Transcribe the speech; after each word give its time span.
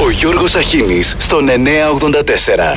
Ο 0.00 0.10
Γιώργος 0.10 0.54
Αχίνης 0.54 1.16
στον 1.18 1.46
984. 1.46 2.76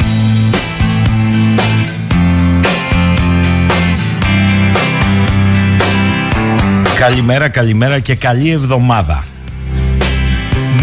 Καλημέρα, 6.96 7.50
καλημέρα 7.50 8.00
και 8.00 8.16
καλή 8.16 8.50
εβδομάδα. 8.50 9.26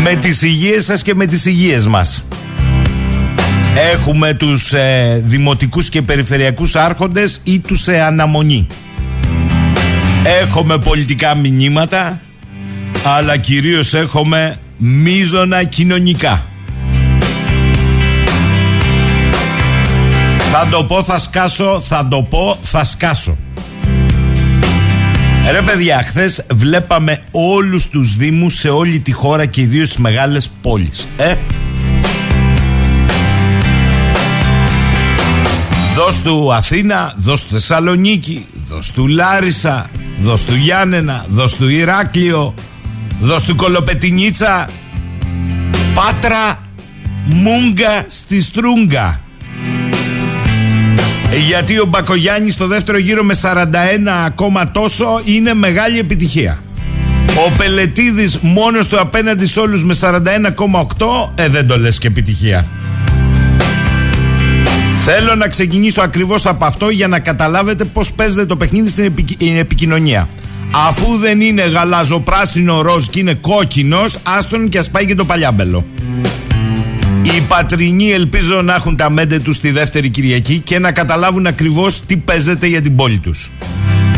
Με 0.03 0.15
τις 0.15 0.43
υγείες 0.43 0.85
σας 0.85 1.03
και 1.03 1.15
με 1.15 1.27
τις 1.27 1.47
υγείες 1.47 1.87
μας. 1.87 2.25
Έχουμε 3.93 4.35
τους 4.35 4.73
ε, 4.73 5.21
δημοτικούς 5.25 5.89
και 5.89 6.03
περιφερειακούς 6.03 6.77
άρχοντες 6.77 7.41
ή 7.45 7.59
τους 7.59 7.81
σε 7.83 8.01
αναμονή. 8.01 8.67
Έχουμε 10.41 10.79
πολιτικά 10.79 11.35
μηνύματα, 11.35 12.21
αλλά 13.05 13.37
κυρίως 13.37 13.95
έχουμε 13.95 14.59
μίζωνα 14.79 15.65
κοινωνικά. 15.65 16.47
Θα 20.53 20.69
το 20.71 20.85
πω, 20.85 21.03
θα 21.03 21.19
σκάσω, 21.19 21.81
θα 21.81 22.09
το 22.09 22.23
πω, 22.23 22.59
θα 22.61 22.85
σκάσω. 22.85 23.37
Ρε 25.51 25.63
παιδιά, 25.63 26.03
χθες 26.07 26.47
βλέπαμε 26.51 27.23
όλους 27.31 27.89
τους 27.89 28.17
δήμους 28.17 28.55
σε 28.55 28.69
όλη 28.69 29.01
τη 29.01 29.13
χώρα 29.13 29.47
και 29.47 29.61
ιδίως 29.61 29.89
στις 29.89 30.01
μεγάλες 30.01 30.51
πόλεις. 30.63 31.07
Ε, 31.17 31.35
Δώσ' 35.95 36.23
του 36.23 36.53
Αθήνα, 36.53 37.15
δώσ' 37.19 37.45
του 37.45 37.51
Θεσσαλονίκη, 37.51 38.47
δώσ' 38.69 38.91
του 38.93 39.07
Λάρισα, 39.07 39.91
δώσ' 40.21 40.45
του 40.45 40.55
Γιάννενα, 40.55 41.25
δώσ' 41.29 41.57
του 41.57 41.69
Ηράκλειο, 41.69 42.55
δώσ' 43.21 43.45
του 43.45 43.57
Κολοπετινίτσα, 43.57 44.69
Πάτρα, 45.95 46.63
Μούγκα 47.25 48.05
στη 48.07 48.41
Στρούγκα. 48.41 49.21
Γιατί 51.47 51.79
ο 51.79 51.85
Μπακογιάννης 51.85 52.55
στο 52.55 52.67
δεύτερο 52.67 52.99
γύρο 52.99 53.25
με 53.25 53.35
41 53.43 53.65
ακόμα 54.27 54.71
τόσο 54.71 55.21
είναι 55.25 55.55
μεγάλη 55.55 55.99
επιτυχία. 55.99 56.59
Ο 57.47 57.53
Πελετίδης 57.57 58.39
μόνος 58.39 58.89
του 58.89 59.01
απέναντι 59.01 59.47
σε 59.47 59.61
όλους 59.61 59.85
με 59.85 59.95
41,8 60.01 61.33
ε 61.35 61.49
δεν 61.49 61.67
το 61.67 61.79
λες 61.79 61.99
και 61.99 62.07
επιτυχία. 62.07 62.67
Θέλω 65.05 65.35
να 65.35 65.49
ξεκινήσω 65.49 66.03
ακριβώς 66.03 66.47
από 66.47 66.65
αυτό 66.65 66.89
για 66.89 67.09
να 67.09 67.19
καταλάβετε 67.19 67.85
πώς 67.85 68.13
παίζεται 68.13 68.47
το 68.47 68.57
παιχνίδι 68.57 68.91
στην 68.91 69.57
επικοινωνία. 69.59 70.29
Αφού 70.73 71.17
δεν 71.17 71.41
είναι 71.41 71.63
γαλαζοπράσινο 71.63 72.81
ροζ 72.81 73.07
και 73.07 73.19
είναι 73.19 73.35
κόκκινος, 73.35 74.19
άστον 74.23 74.69
και 74.69 74.79
ας 74.79 74.91
πάει 74.91 75.07
και 75.07 75.15
το 75.15 75.25
παλιάμπελο. 75.25 75.87
Οι 77.23 77.41
πατρινοί 77.49 78.11
ελπίζω 78.11 78.63
να 78.63 78.75
έχουν 78.75 78.97
τα 78.97 79.11
μέντε 79.11 79.39
τους 79.39 79.59
τη 79.59 79.71
δεύτερη 79.71 80.11
Κυριακή 80.11 80.59
και 80.59 80.79
να 80.79 80.93
καταλάβουν 80.93 81.47
ακριβώς 81.47 82.01
τι 82.01 82.17
παίζεται 82.17 82.67
για 82.67 82.81
την 82.81 82.97
πόλη 82.97 83.19
τους. 83.19 83.51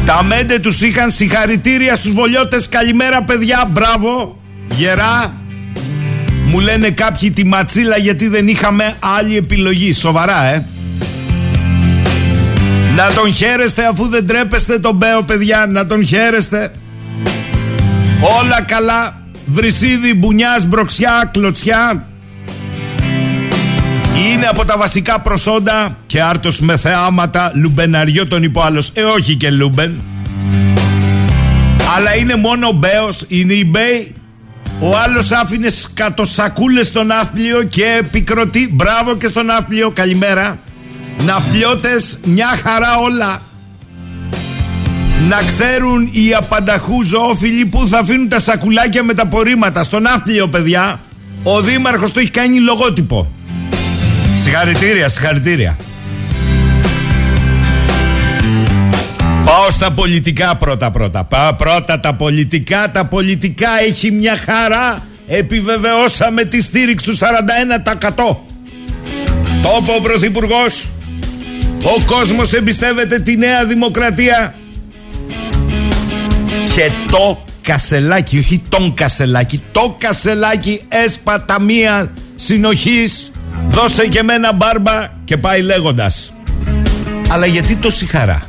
Τα 0.05 0.23
μέντε 0.23 0.59
τους 0.59 0.81
είχαν 0.81 1.11
συγχαρητήρια 1.11 1.95
στους 1.95 2.13
βολιώτες. 2.13 2.69
Καλημέρα 2.69 3.23
παιδιά, 3.23 3.69
μπράβο, 3.73 4.39
γερά. 4.77 5.35
Μου 6.47 6.61
λένε 6.61 6.91
κάποιοι 6.91 7.31
τη 7.31 7.45
ματσίλα 7.45 7.97
γιατί 7.97 8.29
δεν 8.29 8.49
είχαμε 8.49 8.95
άλλη 9.17 9.37
επιλογή. 9.37 9.93
Σοβαρά, 9.93 10.45
ε. 10.45 10.67
Να 13.01 13.13
τον 13.15 13.33
χαίρεστε 13.33 13.87
αφού 13.87 14.09
δεν 14.09 14.27
τρέπεστε 14.27 14.79
τον 14.79 14.97
Μπέο 14.97 15.23
παιδιά. 15.23 15.67
Να 15.69 15.87
τον 15.87 16.07
χαίρεστε. 16.07 16.73
Όλα 18.41 18.63
καλά. 18.63 19.21
Βρυσίδι, 19.47 20.15
μπουνιάς, 20.15 20.67
μπροξιά, 20.67 21.31
κλωτσιά. 21.33 22.07
Είναι 24.29 24.47
από 24.47 24.65
τα 24.65 24.77
βασικά 24.79 25.21
προσόντα 25.21 25.97
Και 26.07 26.23
άρτος 26.23 26.61
με 26.61 26.77
θεάματα 26.77 27.53
Λουμπεναριό 27.55 28.27
τον 28.27 28.43
είπε 28.43 28.61
άλλος. 28.63 28.91
Ε 28.95 29.03
όχι 29.03 29.35
και 29.37 29.51
Λούμπεν. 29.51 30.01
Αλλά 31.97 32.17
είναι 32.17 32.37
μόνο 32.37 32.67
ο 32.69 32.73
Μπέος 32.73 33.25
Είναι 33.29 33.53
η 33.53 33.65
Μπέη. 33.67 34.15
Ο 34.81 34.97
άλλος 34.97 35.31
άφηνε 35.31 35.69
σκατοσακούλες 35.69 36.87
στον 36.87 37.11
άφλιο 37.11 37.63
και 37.63 37.97
επικροτεί. 37.99 38.69
Μπράβο 38.73 39.17
και 39.17 39.27
στον 39.27 39.51
άφλιο. 39.51 39.91
Καλημέρα. 39.91 40.59
Ναυπλιώτες 41.25 42.19
μια 42.25 42.61
χαρά 42.63 42.97
όλα. 42.97 43.43
Να 45.29 45.43
ξέρουν 45.47 46.09
οι 46.13 46.35
απανταχού 46.35 47.03
ζωόφιλοι 47.03 47.65
που 47.65 47.89
θα 47.89 47.99
αφήνουν 47.99 48.29
τα 48.29 48.39
σακουλάκια 48.39 49.03
με 49.03 49.15
τα 49.15 49.27
πορήματα 49.27 49.83
στον 49.83 50.03
ναύπλιο 50.03 50.49
παιδιά. 50.49 51.01
Ο 51.43 51.61
δήμαρχος 51.61 52.13
το 52.13 52.21
έχει 52.21 52.31
κάνει 52.31 52.59
λογότυπο. 52.59 53.31
Συγχαρητήρια 54.43 55.09
συγχαρητήρια. 55.09 55.77
Πάω 59.45 59.71
στα 59.71 59.91
πολιτικά 59.91 60.57
πρώτα 60.57 60.91
πρώτα. 60.91 61.25
Πάω 61.25 61.55
πρώτα 61.55 62.01
τα 62.01 62.15
πολιτικά. 62.15 62.91
Τα 62.91 63.07
πολιτικά 63.07 63.69
έχει 63.89 64.11
μια 64.11 64.37
χαρά. 64.37 65.03
Επιβεβαιώσαμε 65.27 66.45
τη 66.45 66.63
στήριξη 66.63 67.07
του 67.07 67.17
41% 67.17 67.19
Το 69.63 69.79
είπε 69.81 69.93
ο 69.99 70.01
Πρωθυπουργός 70.03 70.87
ο 71.83 72.03
κόσμος 72.07 72.53
εμπιστεύεται 72.53 73.19
τη 73.19 73.37
Νέα 73.37 73.65
Δημοκρατία. 73.65 74.55
Και 76.75 76.91
το 77.11 77.45
κασελάκι, 77.63 78.39
όχι 78.39 78.63
τον 78.69 78.95
κασελάκι 78.95 79.63
Το 79.73 79.97
κασελάκι 79.99 80.83
έσπατα 80.89 81.61
μία 81.61 82.11
συνοχής. 82.35 83.33
Δώσε 83.69 84.07
και 84.07 84.23
μένα 84.23 84.53
μπάρμπα 84.53 85.09
και 85.25 85.37
πάει 85.37 85.63
λέγοντας. 85.63 86.33
Αλλά 87.29 87.47
γιατί 87.47 87.77
τόση 87.77 88.07
χαρά; 88.07 88.43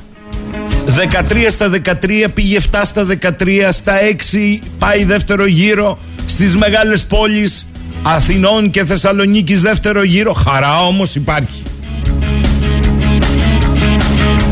13 0.85 1.49
στα 1.49 1.69
13 1.69 2.27
πήγε 2.33 2.59
7 2.71 2.81
στα 2.83 3.05
13 3.05 3.69
Στα 3.71 3.93
6 4.33 4.57
πάει 4.79 5.03
δεύτερο 5.03 5.45
γύρο 5.45 5.99
Στις 6.25 6.55
μεγάλες 6.55 7.03
πόλεις 7.03 7.65
Αθηνών 8.03 8.69
και 8.69 8.85
Θεσσαλονίκης 8.85 9.61
δεύτερο 9.61 10.03
γύρο. 10.03 10.33
Χαρά 10.33 10.81
όμως 10.81 11.15
υπάρχει 11.15 11.61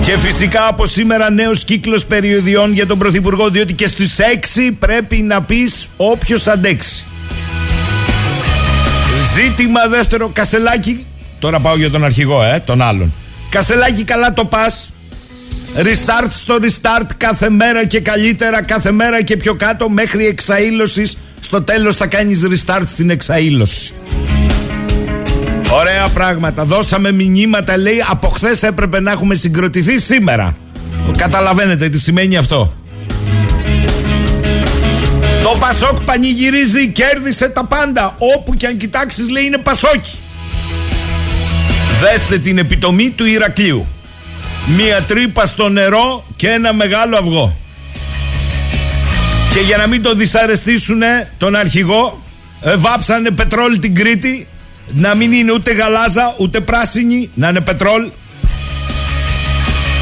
και 0.10 0.18
φυσικά 0.18 0.68
από 0.68 0.86
σήμερα 0.86 1.30
νέος 1.30 1.64
κύκλος 1.64 2.06
περιοδιών 2.06 2.74
για 2.74 2.88
τον 2.88 2.98
Πρωθυπουργό, 2.98 3.50
διότι 3.50 3.74
και 3.74 3.88
στις 3.88 4.20
6 4.20 4.72
πρέπει 4.80 5.16
να 5.16 5.42
πεις 5.42 5.88
όποιος 5.98 6.48
αντέξει. 6.48 7.06
Ζήτημα 9.36 9.88
δεύτερο, 9.88 10.30
Κασελάκι. 10.34 11.06
Τώρα 11.40 11.60
πάω 11.60 11.78
για 11.78 11.90
τον 11.90 12.04
αρχηγό, 12.04 12.44
ε, 12.44 12.62
τον 12.66 12.82
άλλον. 12.82 13.14
Κασελάκι, 13.50 14.04
καλά 14.04 14.34
το 14.34 14.46
πας. 14.46 14.94
Restart 15.76 16.30
στο 16.30 16.58
restart 16.62 17.10
κάθε 17.18 17.50
μέρα 17.50 17.86
και 17.86 18.00
καλύτερα, 18.00 18.62
κάθε 18.62 18.92
μέρα 18.92 19.24
και 19.24 19.38
πιο 19.38 19.54
κάτω 19.54 19.90
μέχρι 19.90 20.28
εξαήλωσης. 20.28 21.18
Στο 21.40 21.62
τέλος 21.62 21.96
θα 21.96 22.08
κάνεις 22.08 22.42
restart 22.52 22.86
στην 22.86 23.10
εξαήλωση. 23.10 23.94
Ωραία 25.72 26.08
πράγματα. 26.08 26.66
Δώσαμε 26.66 27.12
μηνύματα, 27.12 27.78
λέει, 27.78 28.04
από 28.10 28.28
χθες 28.28 28.64
έπρεπε 28.64 29.00
να 29.00 29.12
έχουμε 29.12 29.36
συγκροτηθεί 29.36 30.00
σήμερα. 30.00 30.58
Καταλαβαίνετε 31.18 31.90
τι 31.90 32.00
σημαίνει 32.00 32.38
αυτό. 32.38 32.74
Το 35.44 35.56
Πασόκ 35.60 36.00
πανηγυρίζει, 36.00 36.88
κέρδισε 36.88 37.50
τα 37.50 37.66
πάντα. 37.66 38.16
Όπου 38.38 38.54
και 38.54 38.68
αν 38.68 38.78
κοιτάξεις 38.78 39.30
λέει 39.30 39.44
είναι 39.44 39.58
Πασόκι. 39.58 40.18
Δέστε 42.02 42.38
την 42.38 42.58
επιτομή 42.58 43.10
του 43.10 43.26
Ηρακλείου. 43.26 43.88
Μία 44.78 45.02
τρύπα 45.02 45.46
στο 45.46 45.70
νερό 45.70 46.26
και 46.36 46.50
ένα 46.50 46.74
μεγάλο 46.74 47.18
αυγό. 47.18 47.56
Και 49.54 49.60
για 49.60 49.78
να 49.78 49.88
μην 49.88 50.02
τον 50.02 50.18
δυσαρεστήσουνε 50.18 51.32
τον 51.38 51.56
αρχηγό, 51.56 52.24
ε, 52.62 52.76
βάψανε 52.76 53.30
πετρόλι 53.30 53.80
την 53.80 53.96
Κρήτη 53.96 54.48
να 54.94 55.16
μην 55.16 55.32
είναι 55.32 55.52
ούτε 55.52 55.72
γαλάζα 55.72 56.36
ούτε 56.38 56.60
πράσινη, 56.60 57.30
να 57.34 57.48
είναι 57.48 57.60
πετρόλ. 57.60 58.10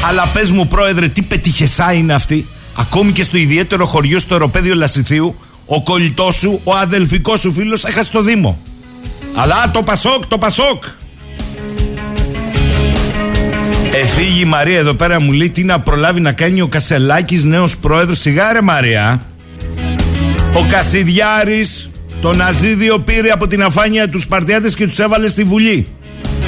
Αλλά 0.08 0.26
πες 0.32 0.50
μου, 0.50 0.68
πρόεδρε, 0.68 1.08
τι 1.08 1.22
πετυχεσά 1.22 1.92
είναι 1.92 2.14
αυτή; 2.14 2.46
Ακόμη 2.76 3.12
και 3.12 3.22
στο 3.22 3.36
ιδιαίτερο 3.36 3.86
χωριό 3.86 4.18
στο 4.18 4.34
Ευρωπαίδιο 4.34 4.74
Λασιθίου, 4.74 5.34
ο 5.66 5.82
κολλητός 5.82 6.34
σου, 6.34 6.60
ο 6.64 6.74
αδελφικός 6.74 7.40
σου 7.40 7.52
φίλος 7.52 7.84
έχασε 7.84 8.10
το 8.12 8.22
Δήμο. 8.22 8.58
Αλλά 9.34 9.70
το 9.72 9.82
Πασόκ, 9.82 10.26
το 10.26 10.38
Πασόκ. 10.38 10.84
Εφήγη 13.94 14.40
η 14.40 14.44
Μαρία 14.44 14.78
εδώ 14.78 14.94
πέρα 14.94 15.20
μου 15.20 15.32
λέει 15.32 15.50
τι 15.50 15.64
να 15.64 15.80
προλάβει 15.80 16.20
να 16.20 16.32
κάνει 16.32 16.60
ο 16.60 16.66
Κασελάκης 16.66 17.44
νέος 17.44 17.76
πρόεδρος 17.76 18.18
Σιγάρε 18.18 18.60
Μαρία 18.60 19.22
Ο 20.54 20.66
Κασιδιάρης 20.70 21.87
το 22.20 22.32
Ναζίδιο 22.32 22.98
πήρε 22.98 23.30
από 23.30 23.46
την 23.46 23.62
αφάνεια 23.62 24.08
τους 24.08 24.22
Σπαρτιάτες 24.22 24.74
και 24.74 24.86
τους 24.86 24.98
έβαλε 24.98 25.28
στη 25.28 25.44
Βουλή. 25.44 25.86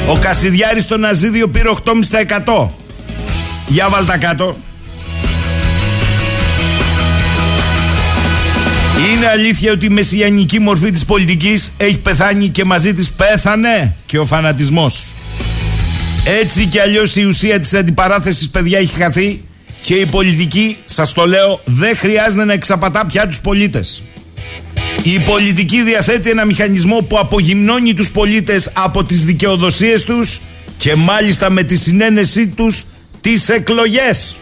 Ο 0.09 0.19
Κασιδιάρης 0.19 0.87
το 0.87 0.97
Ναζίδιο 0.97 1.49
πήρε 1.49 1.69
8,5%. 1.85 2.69
Για 3.69 3.89
βάλ 3.89 4.07
τα 4.07 4.17
κάτω. 4.17 4.57
Είναι 9.13 9.27
αλήθεια 9.27 9.73
ότι 9.73 9.87
η 9.87 9.89
μεσιανική 9.89 10.59
μορφή 10.59 10.91
της 10.91 11.05
πολιτικής 11.05 11.73
έχει 11.77 11.99
πεθάνει 11.99 12.49
και 12.49 12.65
μαζί 12.65 12.95
της 12.95 13.11
πέθανε 13.11 13.95
και 14.07 14.19
ο 14.19 14.27
φανατισμός. 14.27 15.13
Έτσι 16.25 16.67
κι 16.67 16.79
αλλιώς 16.79 17.17
η 17.17 17.25
ουσία 17.25 17.61
της 17.61 17.75
αντιπαράθεσης 17.75 18.49
παιδιά 18.49 18.79
έχει 18.79 18.95
χαθεί 19.03 19.45
και 19.83 19.95
η 19.95 20.07
πολιτική, 20.07 20.77
σας 20.85 21.13
το 21.13 21.27
λέω, 21.27 21.61
δεν 21.65 21.97
χρειάζεται 21.97 22.45
να 22.45 22.53
εξαπατά 22.53 23.07
πια 23.07 23.29
τους 23.29 23.41
πολίτες. 23.41 24.03
Η 25.03 25.19
πολιτική 25.19 25.83
διαθέτει 25.83 26.31
ένα 26.31 26.45
μηχανισμό 26.45 26.97
που 26.97 27.19
απογυμνώνει 27.19 27.95
τους 27.95 28.11
πολίτες 28.11 28.71
από 28.75 29.05
τις 29.05 29.25
δικαιοδοσίες 29.25 30.03
τους 30.03 30.41
και 30.77 30.95
μάλιστα 30.95 31.51
με 31.51 31.63
τη 31.63 31.77
συνένεσή 31.77 32.49
τους 32.49 32.85
τις 33.21 33.49
εκλογές. 33.49 34.37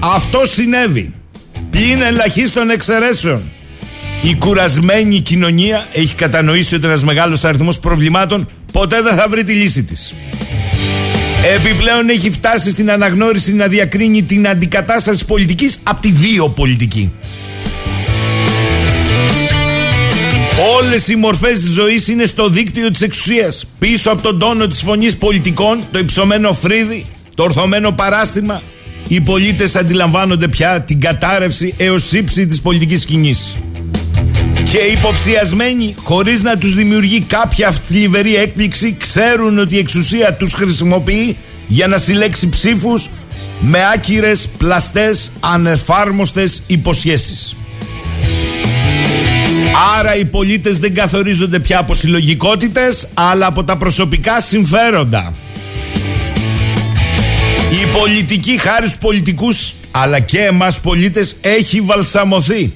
Αυτό 0.00 0.46
συνέβη. 0.46 1.12
Πλην 1.70 2.02
ελαχίστων 2.02 2.70
εξαιρέσεων. 2.70 3.52
Η 4.22 4.34
κουρασμένη 4.34 5.20
κοινωνία 5.20 5.86
έχει 5.92 6.14
κατανοήσει 6.14 6.74
ότι 6.74 6.86
ένας 6.86 7.04
μεγάλος 7.04 7.44
αριθμός 7.44 7.78
προβλημάτων 7.78 8.48
ποτέ 8.72 9.02
δεν 9.02 9.16
θα 9.16 9.28
βρει 9.28 9.44
τη 9.44 9.52
λύση 9.52 9.82
της. 9.82 10.14
Επιπλέον 11.54 12.08
έχει 12.08 12.30
φτάσει 12.30 12.70
στην 12.70 12.90
αναγνώριση 12.90 13.54
να 13.54 13.66
διακρίνει 13.66 14.22
την 14.22 14.48
αντικατάσταση 14.48 15.24
πολιτικής 15.24 15.78
από 15.82 16.00
τη 16.00 16.08
βιοπολιτική. 16.08 17.12
Όλες 20.58 21.08
οι 21.08 21.16
μορφές 21.16 21.58
της 21.60 21.70
ζωής 21.70 22.08
είναι 22.08 22.24
στο 22.24 22.48
δίκτυο 22.48 22.90
της 22.90 23.00
εξουσίας. 23.00 23.64
Πίσω 23.78 24.10
από 24.10 24.22
τον 24.22 24.38
τόνο 24.38 24.66
της 24.66 24.80
φωνής 24.80 25.16
πολιτικών, 25.16 25.80
το 25.90 25.98
υψωμένο 25.98 26.52
φρύδι, 26.52 27.04
το 27.34 27.42
ορθωμένο 27.42 27.92
παράστημα, 27.92 28.62
οι 29.08 29.20
πολίτες 29.20 29.76
αντιλαμβάνονται 29.76 30.48
πια 30.48 30.80
την 30.80 31.00
κατάρρευση 31.00 31.74
έως 31.76 32.12
ύψη 32.12 32.46
της 32.46 32.60
πολιτικής 32.60 33.02
σκηνής. 33.02 33.56
Και 34.70 34.78
υποψιασμένοι, 34.78 35.94
χωρίς 36.02 36.42
να 36.42 36.58
τους 36.58 36.74
δημιουργεί 36.74 37.20
κάποια 37.20 37.72
θλιβερή 37.88 38.36
έκπληξη, 38.36 38.96
ξέρουν 38.98 39.58
ότι 39.58 39.74
η 39.74 39.78
εξουσία 39.78 40.34
τους 40.34 40.52
χρησιμοποιεί 40.52 41.36
για 41.66 41.86
να 41.86 41.98
συλλέξει 41.98 42.48
ψήφους 42.48 43.08
με 43.60 43.78
άκυρες, 43.94 44.48
πλαστές, 44.58 45.30
ανεφάρμοστες 45.40 46.62
υποσχέσεις. 46.66 47.56
Άρα 49.98 50.16
οι 50.16 50.24
πολίτες 50.24 50.78
δεν 50.78 50.94
καθορίζονται 50.94 51.58
πια 51.58 51.78
από 51.78 51.94
συλλογικότητες, 51.94 53.08
αλλά 53.14 53.46
από 53.46 53.64
τα 53.64 53.76
προσωπικά 53.76 54.40
συμφέροντα. 54.40 55.34
Η 57.82 57.86
πολιτική 57.98 58.58
χάρη 58.58 58.86
στους 58.86 58.98
πολιτικούς 58.98 59.74
αλλά 59.90 60.20
και 60.20 60.38
εμάς 60.38 60.80
πολίτες 60.80 61.36
έχει 61.40 61.80
βαλσαμωθεί. 61.80 62.72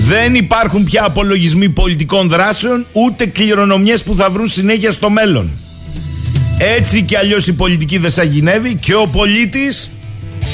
Δεν 0.00 0.34
υπάρχουν 0.34 0.84
πια 0.84 1.04
απολογισμοί 1.04 1.68
πολιτικών 1.68 2.28
δράσεων 2.28 2.86
ούτε 2.92 3.26
κληρονομιές 3.26 4.02
που 4.02 4.14
θα 4.16 4.30
βρουν 4.30 4.48
συνέχεια 4.48 4.90
στο 4.90 5.10
μέλλον. 5.10 5.50
Έτσι 6.58 7.02
κι 7.02 7.16
αλλιώς 7.16 7.46
η 7.46 7.52
πολιτική 7.52 7.98
δεν 7.98 8.10
σαγηνεύει 8.10 8.74
και 8.74 8.94
ο 8.94 9.06
πολίτης, 9.06 9.90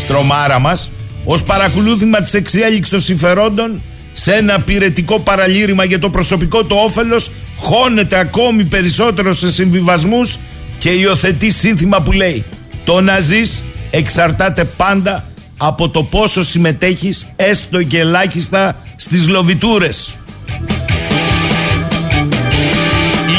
τρομάρα 0.08 0.58
μας, 0.58 0.90
ως 1.24 1.42
παρακολούθημα 1.42 2.20
της 2.20 2.34
εξέλιξης 2.34 2.88
των 2.88 3.00
συμφερόντων 3.00 3.82
σε 4.16 4.32
ένα 4.32 4.60
πυρετικό 4.60 5.20
παραλήρημα 5.20 5.84
για 5.84 5.98
το 5.98 6.10
προσωπικό 6.10 6.64
του 6.64 6.76
όφελος 6.84 7.30
χώνεται 7.56 8.18
ακόμη 8.18 8.64
περισσότερο 8.64 9.32
σε 9.32 9.50
συμβιβασμούς 9.50 10.38
και 10.78 10.90
υιοθετεί 10.90 11.50
σύνθημα 11.50 12.02
που 12.02 12.12
λέει 12.12 12.44
το 12.84 13.00
να 13.00 13.20
ζεις 13.20 13.62
εξαρτάται 13.90 14.64
πάντα 14.64 15.24
από 15.56 15.88
το 15.88 16.02
πόσο 16.02 16.44
συμμετέχεις 16.44 17.26
έστω 17.36 17.82
και 17.82 17.98
ελάχιστα 17.98 18.76
στις 18.96 19.28
λοβιτούρες. 19.28 20.16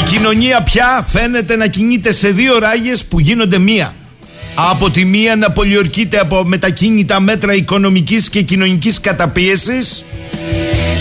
Η 0.00 0.08
κοινωνία 0.10 0.62
πια 0.62 1.06
φαίνεται 1.08 1.56
να 1.56 1.66
κινείται 1.66 2.12
σε 2.12 2.28
δύο 2.28 2.58
ράγες 2.58 3.04
που 3.04 3.20
γίνονται 3.20 3.58
μία. 3.58 3.94
Από 4.54 4.90
τη 4.90 5.04
μία 5.04 5.36
να 5.36 5.50
πολιορκείται 5.50 6.18
από 6.18 6.44
μετακίνητα 6.44 7.20
μέτρα 7.20 7.54
οικονομικής 7.54 8.28
και 8.28 8.42
κοινωνικής 8.42 9.00
καταπίεσης 9.00 10.04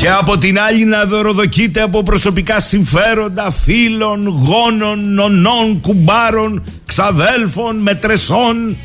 και 0.06 0.12
από 0.12 0.38
την 0.38 0.60
άλλη 0.60 0.86
να 0.86 1.06
δωροδοκείται 1.06 1.82
από 1.82 2.04
προσωπικά 2.04 2.60
συμφέροντα 2.60 3.52
φίλων, 3.52 4.28
γόνων, 4.28 5.14
νονών, 5.14 5.80
κουμπάρων, 5.82 6.64
ξαδέλφων, 6.86 7.78
μετρεσών, 7.78 8.78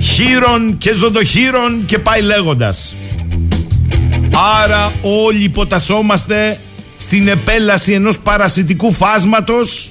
χείρων 0.00 0.78
και 0.78 0.94
ζωντοχείρων 0.94 1.84
και 1.86 1.98
πάει 1.98 2.22
λέγοντας. 2.22 2.96
Άρα 4.64 4.92
όλοι 5.02 5.42
υποτασσόμαστε 5.42 6.58
στην 6.96 7.28
επέλαση 7.28 7.92
ενός 7.92 8.18
παρασιτικού 8.18 8.92
φάσματος 8.92 9.90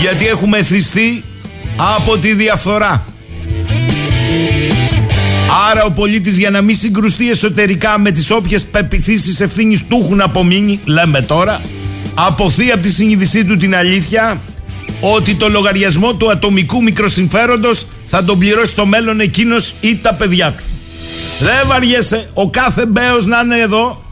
γιατί 0.00 0.26
έχουμε 0.26 0.58
εθιστεί 0.58 1.22
από 1.96 2.18
τη 2.18 2.34
διαφθορά. 2.34 3.04
Άρα 5.70 5.84
ο 5.84 5.90
πολίτης 5.90 6.38
για 6.38 6.50
να 6.50 6.62
μην 6.62 6.76
συγκρουστεί 6.76 7.30
εσωτερικά 7.30 7.98
με 7.98 8.10
τις 8.10 8.30
όποιες 8.30 8.64
πεπιθήσεις 8.64 9.40
ευθύνης 9.40 9.86
του 9.88 10.00
έχουν 10.02 10.20
απομείνει, 10.20 10.80
λέμε 10.84 11.20
τώρα, 11.20 11.60
αποθεί 12.14 12.70
από 12.70 12.82
τη 12.82 12.90
συνείδησή 12.90 13.44
του 13.44 13.56
την 13.56 13.76
αλήθεια 13.76 14.42
ότι 15.00 15.34
το 15.34 15.48
λογαριασμό 15.48 16.14
του 16.14 16.30
ατομικού 16.30 16.82
μικροσυμφέροντος 16.82 17.86
θα 18.06 18.24
τον 18.24 18.38
πληρώσει 18.38 18.70
στο 18.70 18.86
μέλλον 18.86 19.20
εκείνος 19.20 19.74
ή 19.80 19.96
τα 19.96 20.14
παιδιά 20.14 20.50
του. 20.52 20.62
Δεν 21.38 21.66
βαριέσαι 21.66 22.28
ο 22.34 22.50
κάθε 22.50 22.86
μπέος 22.86 23.26
να 23.26 23.40
είναι 23.44 23.60
εδώ 23.60 24.04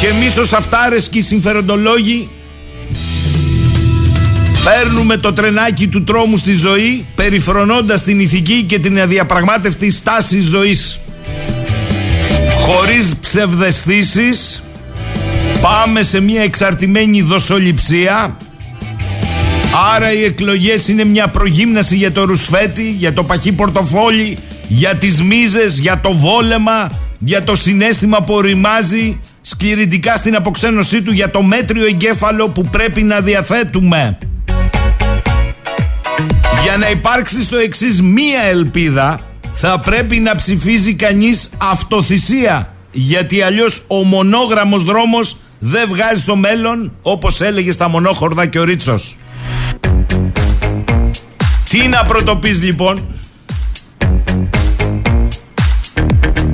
και 0.00 0.06
εμείς 0.06 0.36
ως 0.36 0.52
αυτάρες 0.52 1.08
και 1.08 1.18
οι 1.18 1.22
συμφεροντολόγοι 1.22 2.30
Παίρνουμε 4.64 5.16
το 5.16 5.32
τρενάκι 5.32 5.88
του 5.88 6.04
τρόμου 6.04 6.36
στη 6.36 6.52
ζωή 6.52 7.06
περιφρονώντας 7.14 8.02
την 8.02 8.20
ηθική 8.20 8.62
και 8.62 8.78
την 8.78 9.00
αδιαπραγμάτευτη 9.00 9.90
στάση 9.90 10.40
ζωής. 10.40 11.00
Χωρίς 12.60 13.16
ψευδεστήσεις 13.16 14.62
πάμε 15.62 16.02
σε 16.02 16.20
μια 16.20 16.42
εξαρτημένη 16.42 17.22
δοσοληψία 17.22 18.36
Άρα 19.94 20.12
οι 20.12 20.24
εκλογές 20.24 20.88
είναι 20.88 21.04
μια 21.04 21.28
προγύμναση 21.28 21.96
για 21.96 22.12
το 22.12 22.24
ρουσφέτη, 22.24 22.90
για 22.90 23.12
το 23.12 23.24
παχύ 23.24 23.52
πορτοφόλι, 23.52 24.38
για 24.68 24.94
τις 24.94 25.22
μίζες, 25.22 25.78
για 25.78 26.00
το 26.00 26.12
βόλεμα, 26.12 26.98
για 27.18 27.42
το 27.42 27.56
συνέστημα 27.56 28.22
που 28.22 28.34
οριμάζει 28.34 29.20
σκληρητικά 29.40 30.16
στην 30.16 30.34
αποξένωσή 30.34 31.02
του 31.02 31.12
για 31.12 31.30
το 31.30 31.42
μέτριο 31.42 31.86
εγκέφαλο 31.86 32.48
που 32.48 32.64
πρέπει 32.64 33.02
να 33.02 33.20
διαθέτουμε. 33.20 34.18
Για 36.64 36.76
να 36.76 36.90
υπάρξει 36.90 37.42
στο 37.42 37.56
εξής 37.56 38.02
μία 38.02 38.42
ελπίδα 38.42 39.20
θα 39.52 39.80
πρέπει 39.80 40.18
να 40.18 40.34
ψηφίζει 40.34 40.94
κανείς 40.94 41.50
αυτοθυσία 41.58 42.74
γιατί 42.92 43.42
αλλιώς 43.42 43.82
ο 43.86 43.94
μονόγραμμος 43.94 44.84
δρόμος 44.84 45.36
δεν 45.58 45.88
βγάζει 45.88 46.20
στο 46.20 46.36
μέλλον 46.36 46.92
όπως 47.02 47.40
έλεγε 47.40 47.70
στα 47.70 47.88
μονόχορδα 47.88 48.46
και 48.46 48.58
ο 48.58 48.64
Ρίτσος. 48.64 49.16
Τι 51.68 51.88
να 51.88 52.02
πρωτοπείς 52.02 52.62
λοιπόν; 52.62 53.06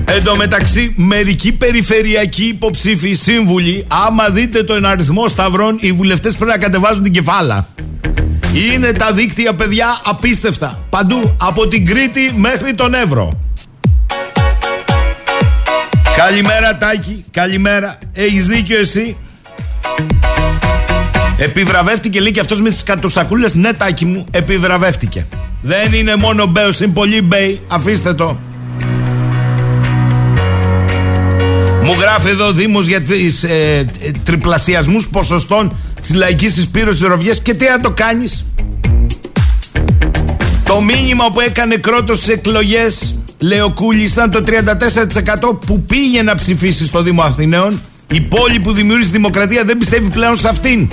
Εν 0.05 0.25
τω 0.25 0.37
μεταξύ, 0.37 0.95
μερικοί 0.97 1.53
περιφερειακοί 1.53 2.45
υποψήφοι 2.45 3.13
σύμβουλοι, 3.13 3.87
άμα 4.07 4.29
δείτε 4.29 4.63
τον 4.63 4.87
αριθμό 4.87 5.29
σταυρών, 5.29 5.79
οι 5.81 5.93
βουλευτές 5.93 6.37
πρέπει 6.37 6.51
να 6.51 6.59
κατεβάζουν 6.59 7.03
την 7.03 7.13
κεφάλα. 7.13 7.69
Είναι 8.55 8.93
τα 8.93 9.13
δίκτυα, 9.13 9.55
παιδιά, 9.55 10.01
απίστευτα. 10.05 10.79
Παντού, 10.91 11.37
από 11.41 11.69
την 11.69 11.87
Κρήτη 11.87 12.33
μέχρι 12.37 12.75
τον 12.75 12.95
Εύρο. 12.95 13.41
Καλημέρα, 16.17 16.77
Τάκη. 16.77 17.25
Καλημέρα. 17.31 17.99
Έχεις 18.13 18.47
δίκιο 18.47 18.79
εσύ. 18.79 19.17
Επιβραβεύτηκε 21.39 22.21
λέει 22.21 22.31
και 22.31 22.41
αυτός 22.41 22.61
με 22.61 22.69
τις 22.69 22.83
κατουσακούλες. 22.83 23.55
Ναι, 23.55 23.73
Τάκη 23.73 24.05
μου, 24.05 24.25
επιβραβεύτηκε. 24.31 25.27
Δεν 25.63 25.93
είναι 25.93 26.17
μόνο 26.17 26.47
μπέος, 26.47 26.81
είναι 26.81 26.93
πολύ 26.93 27.23
μπέι. 27.23 27.61
Αφήστε 27.69 28.15
το. 28.15 28.39
Μου 31.83 31.97
γράφει 32.01 32.29
εδώ 32.29 32.53
Δήμος 32.53 32.87
για 32.87 33.03
τις 33.03 33.45
ε, 33.45 33.85
τριπλασιασμούς 34.25 35.09
ποσοστών 35.09 35.77
της 36.01 36.15
λαϊκής 36.15 36.57
εισπύρωσης 36.57 37.03
της 37.23 37.41
και 37.43 37.55
τι 37.55 37.69
να 37.69 37.81
το 37.81 37.91
κάνεις. 37.91 38.47
Το 40.65 40.81
μήνυμα 40.81 41.31
που 41.33 41.41
έκανε 41.41 41.77
κρότος 41.77 42.17
στις 42.17 42.29
εκλογές 42.29 43.15
Λεοκούλη 43.39 44.03
ήταν 44.03 44.31
το 44.31 44.45
34% 44.47 45.59
που 45.67 45.83
πήγε 45.83 46.23
να 46.23 46.35
ψηφίσει 46.35 46.87
στο 46.87 47.03
Δήμο 47.03 47.23
Αθηναίων. 47.23 47.81
Η 48.13 48.21
πόλη 48.21 48.61
που 48.61 48.73
δημιούργησε 48.73 49.11
δημοκρατία 49.11 49.65
δεν 49.65 49.79
πιστεύει 49.79 50.09
πλέον 50.09 50.37
σε 50.37 50.49
αυτήν. 50.49 50.89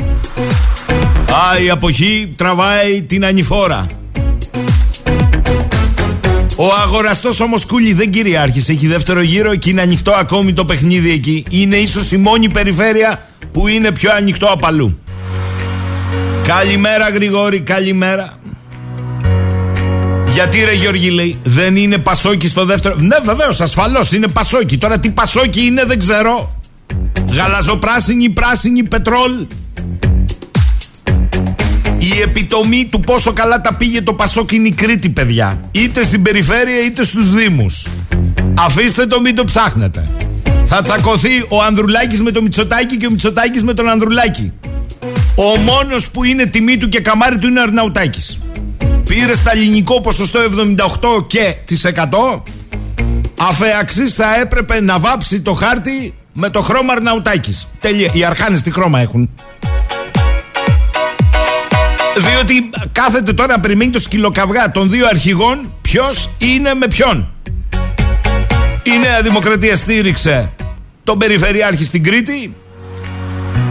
Α, 1.31 1.59
η 1.65 1.69
αποχή 1.69 2.29
τραβάει 2.35 3.01
την 3.01 3.25
ανηφόρα. 3.25 3.85
Ο 6.59 6.67
αγοραστός 6.83 7.39
όμως 7.39 7.65
κούλι 7.65 7.93
δεν 7.93 8.11
κυριάρχησε. 8.11 8.71
Έχει 8.71 8.87
δεύτερο 8.87 9.21
γύρο 9.21 9.55
και 9.55 9.69
είναι 9.69 9.81
ανοιχτό 9.81 10.11
ακόμη 10.11 10.53
το 10.53 10.65
παιχνίδι 10.65 11.11
εκεί. 11.11 11.45
Είναι 11.49 11.75
ίσως 11.75 12.11
η 12.11 12.17
μόνη 12.17 12.49
περιφέρεια 12.49 13.25
που 13.51 13.67
είναι 13.67 13.91
πιο 13.91 14.11
ανοιχτό 14.13 14.45
από 14.45 14.67
αλλού. 14.67 14.99
Καλημέρα 16.43 17.09
Γρηγόρη, 17.09 17.59
καλημέρα. 17.59 18.33
Γιατί 20.27 20.63
ρε 20.63 20.73
Γιώργη 20.73 21.09
λέει, 21.09 21.37
δεν 21.43 21.75
είναι 21.75 21.97
πασόκι 21.97 22.47
στο 22.47 22.65
δεύτερο. 22.65 22.95
Ναι, 22.95 23.15
βεβαίως, 23.23 23.61
ασφαλώς 23.61 24.11
είναι 24.11 24.27
πασόκι. 24.27 24.77
Τώρα 24.77 24.99
τι 24.99 25.09
πασόκι 25.09 25.65
είναι, 25.65 25.85
δεν 25.85 25.99
ξέρω. 25.99 26.55
Γαλαζοπράσινη, 27.31 28.29
πράσινη, 28.29 28.83
πετρόλ. 28.83 29.45
Η 32.15 32.21
επιτομή 32.21 32.87
του 32.91 32.99
πόσο 32.99 33.33
καλά 33.33 33.61
τα 33.61 33.73
πήγε 33.73 34.01
το 34.01 34.13
Πασόκ 34.13 34.51
είναι 34.51 34.67
η 34.67 34.71
Κρήτη, 34.71 35.09
παιδιά. 35.09 35.61
Είτε 35.71 36.05
στην 36.05 36.21
περιφέρεια 36.21 36.85
είτε 36.85 37.03
στους 37.03 37.33
Δήμους. 37.33 37.87
Αφήστε 38.59 39.05
το, 39.05 39.21
μην 39.21 39.35
το 39.35 39.43
ψάχνετε. 39.43 40.09
Θα 40.65 40.81
τσακωθεί 40.81 41.45
ο 41.49 41.61
Ανδρουλάκης 41.63 42.21
με 42.21 42.31
το 42.31 42.41
Μητσοτάκη 42.41 42.97
και 42.97 43.05
ο 43.05 43.09
Μητσοτάκης 43.09 43.63
με 43.63 43.73
τον 43.73 43.89
Ανδρουλάκη. 43.89 44.53
Ο 45.35 45.57
μόνος 45.57 46.09
που 46.09 46.23
είναι 46.23 46.45
τιμή 46.45 46.77
του 46.77 46.89
και 46.89 46.99
καμάρι 46.99 47.37
του 47.37 47.47
είναι 47.47 47.59
ο 47.59 47.63
Αρναουτάκης. 47.63 48.39
Πήρε 49.03 49.35
στα 49.35 49.51
ελληνικό 49.51 50.01
ποσοστό 50.01 50.39
78 51.19 51.27
και 51.27 51.55
τις 51.65 51.85
100. 51.85 52.41
Αφεαξής 53.37 54.15
θα 54.15 54.39
έπρεπε 54.39 54.81
να 54.81 54.99
βάψει 54.99 55.41
το 55.41 55.53
χάρτη 55.53 56.13
με 56.33 56.49
το 56.49 56.61
χρώμα 56.61 56.93
Αρναουτάκης. 56.93 57.67
Τελεία. 57.79 58.11
Οι 58.13 58.23
αρχάνες 58.23 58.61
τι 58.61 58.71
χρώμα 58.71 58.99
έχουν; 58.99 59.29
Διότι 62.17 62.69
κάθεται 62.91 63.33
τώρα 63.33 63.53
να 63.55 63.59
περιμένει 63.59 63.91
το 63.91 63.99
σκυλοκαυγά 63.99 64.71
των 64.71 64.89
δύο 64.89 65.07
αρχηγών 65.07 65.71
ποιος 65.81 66.29
είναι 66.37 66.73
με 66.73 66.87
ποιον. 66.87 67.29
Η 68.83 68.99
Νέα 69.01 69.21
Δημοκρατία 69.21 69.75
στήριξε 69.75 70.51
τον 71.03 71.17
Περιφερειάρχη 71.17 71.85
στην 71.85 72.03
Κρήτη. 72.03 72.55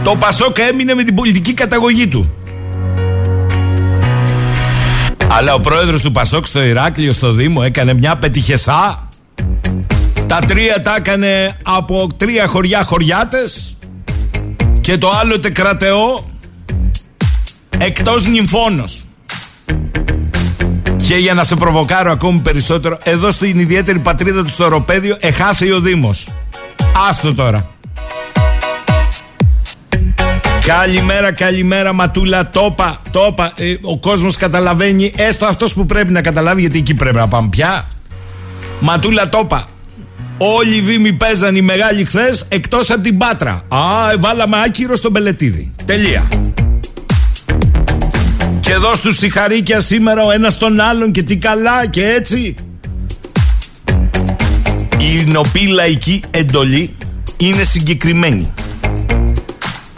Το 0.03 0.15
Πασόκ 0.15 0.57
έμεινε 0.57 0.93
με 0.93 1.03
την 1.03 1.15
πολιτική 1.15 1.53
καταγωγή 1.53 2.07
του. 2.07 2.33
Αλλά 5.31 5.53
ο 5.53 5.59
πρόεδρος 5.59 6.01
του 6.01 6.11
Πασόκ 6.11 6.45
στο 6.45 6.61
Ηράκλειο 6.63 7.11
στο 7.11 7.31
Δήμο 7.31 7.61
έκανε 7.63 7.93
μια 7.93 8.15
πετυχεσά. 8.15 9.07
Τα 10.27 10.39
τρία 10.47 10.81
τα 10.81 10.95
έκανε 10.95 11.53
από 11.63 12.07
τρία 12.17 12.47
χωριά 12.47 12.83
χωριάτες 12.83 13.75
και 14.81 14.97
το 14.97 15.09
άλλο 15.21 15.39
τεκρατεό 15.39 16.29
εκτός 17.77 18.27
νυμφώνος. 18.27 19.05
Και 20.95 21.15
για 21.15 21.33
να 21.33 21.43
σε 21.43 21.55
προβοκάρω 21.55 22.11
ακόμη 22.11 22.39
περισσότερο, 22.39 22.99
εδώ 23.03 23.31
στην 23.31 23.59
ιδιαίτερη 23.59 23.99
πατρίδα 23.99 24.43
του 24.43 24.49
στο 24.49 24.63
Ευρωπαίδιο 24.63 25.17
εχάθε 25.19 25.73
ο 25.73 25.79
Δήμος. 25.79 26.29
Άστο 27.09 27.33
τώρα. 27.33 27.69
Καλημέρα, 30.65 31.31
καλημέρα 31.31 31.93
Ματούλα, 31.93 32.49
τόπα, 32.49 33.01
τόπα. 33.11 33.51
Ε, 33.55 33.75
ο 33.81 33.99
κόσμος 33.99 34.35
καταλαβαίνει, 34.35 35.13
έστω 35.17 35.45
αυτός 35.45 35.73
που 35.73 35.85
πρέπει 35.85 36.11
να 36.11 36.21
καταλάβει, 36.21 36.61
γιατί 36.61 36.77
εκεί 36.77 36.93
πρέπει 36.93 37.15
να 37.15 37.27
πάμε 37.27 37.49
πια. 37.49 37.85
Ματούλα, 38.79 39.29
τόπα. 39.29 39.67
Όλοι 40.37 40.75
οι 40.75 40.81
Δήμοι 40.81 41.13
παίζαν 41.13 41.55
οι 41.55 41.61
μεγάλοι 41.61 42.05
χθες 42.05 42.45
εκτός 42.49 42.89
από 42.91 43.01
την 43.01 43.17
Πάτρα. 43.17 43.61
Α, 43.67 43.79
βάλαμε 44.19 44.57
άκυρο 44.65 44.95
στον 44.95 45.13
Πελετίδη. 45.13 45.71
Τελεία. 45.85 46.27
Και 48.67 48.73
εδώ 48.73 48.95
στους 48.95 49.17
συγχαρήκια 49.17 49.81
σήμερα 49.81 50.23
ο 50.23 50.31
ένας 50.31 50.57
τον 50.57 50.79
άλλον 50.79 51.11
και 51.11 51.23
τι 51.23 51.37
καλά 51.37 51.87
και 51.87 52.07
έτσι. 52.07 52.55
Η 54.99 55.25
νοπή 55.25 55.67
λαϊκή 55.67 56.21
εντολή 56.31 56.95
είναι 57.37 57.63
συγκεκριμένη. 57.63 58.53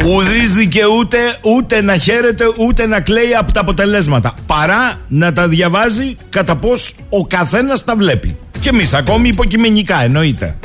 Ουδής 0.05 0.53
δικαιούται 0.53 1.17
ούτε 1.41 1.81
να 1.81 1.97
χαίρεται 1.97 2.43
ούτε 2.57 2.87
να 2.87 2.99
κλαίει 2.99 3.35
από 3.35 3.51
τα 3.51 3.59
αποτελέσματα 3.59 4.33
παρά 4.45 5.01
να 5.07 5.33
τα 5.33 5.47
διαβάζει 5.47 6.17
κατά 6.29 6.55
πως 6.55 6.95
ο 7.09 7.27
καθένας 7.27 7.83
τα 7.83 7.95
βλέπει. 7.95 8.37
Και 8.59 8.69
εμείς 8.69 8.93
ακόμη 8.93 9.27
υποκειμενικά 9.27 10.01
εννοείται. 10.03 10.55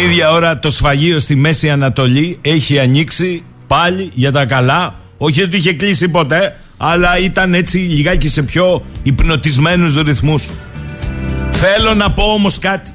Ίδια 0.00 0.30
ώρα 0.30 0.58
το 0.58 0.70
σφαγείο 0.70 1.18
στη 1.18 1.34
Μέση 1.34 1.70
Ανατολή 1.70 2.38
έχει 2.40 2.78
ανοίξει 2.78 3.42
πάλι 3.66 4.10
για 4.14 4.32
τα 4.32 4.44
καλά. 4.44 4.94
Όχι 5.18 5.42
ότι 5.42 5.56
είχε 5.56 5.72
κλείσει 5.72 6.08
ποτέ, 6.08 6.56
αλλά 6.76 7.18
ήταν 7.18 7.54
έτσι 7.54 7.78
λιγάκι 7.78 8.28
σε 8.28 8.42
πιο 8.42 8.84
υπνοτισμένους 9.02 10.02
ρυθμούς. 10.02 10.48
Θέλω 11.50 11.94
να 11.94 12.10
πω 12.10 12.22
όμως 12.22 12.58
κάτι. 12.58 12.90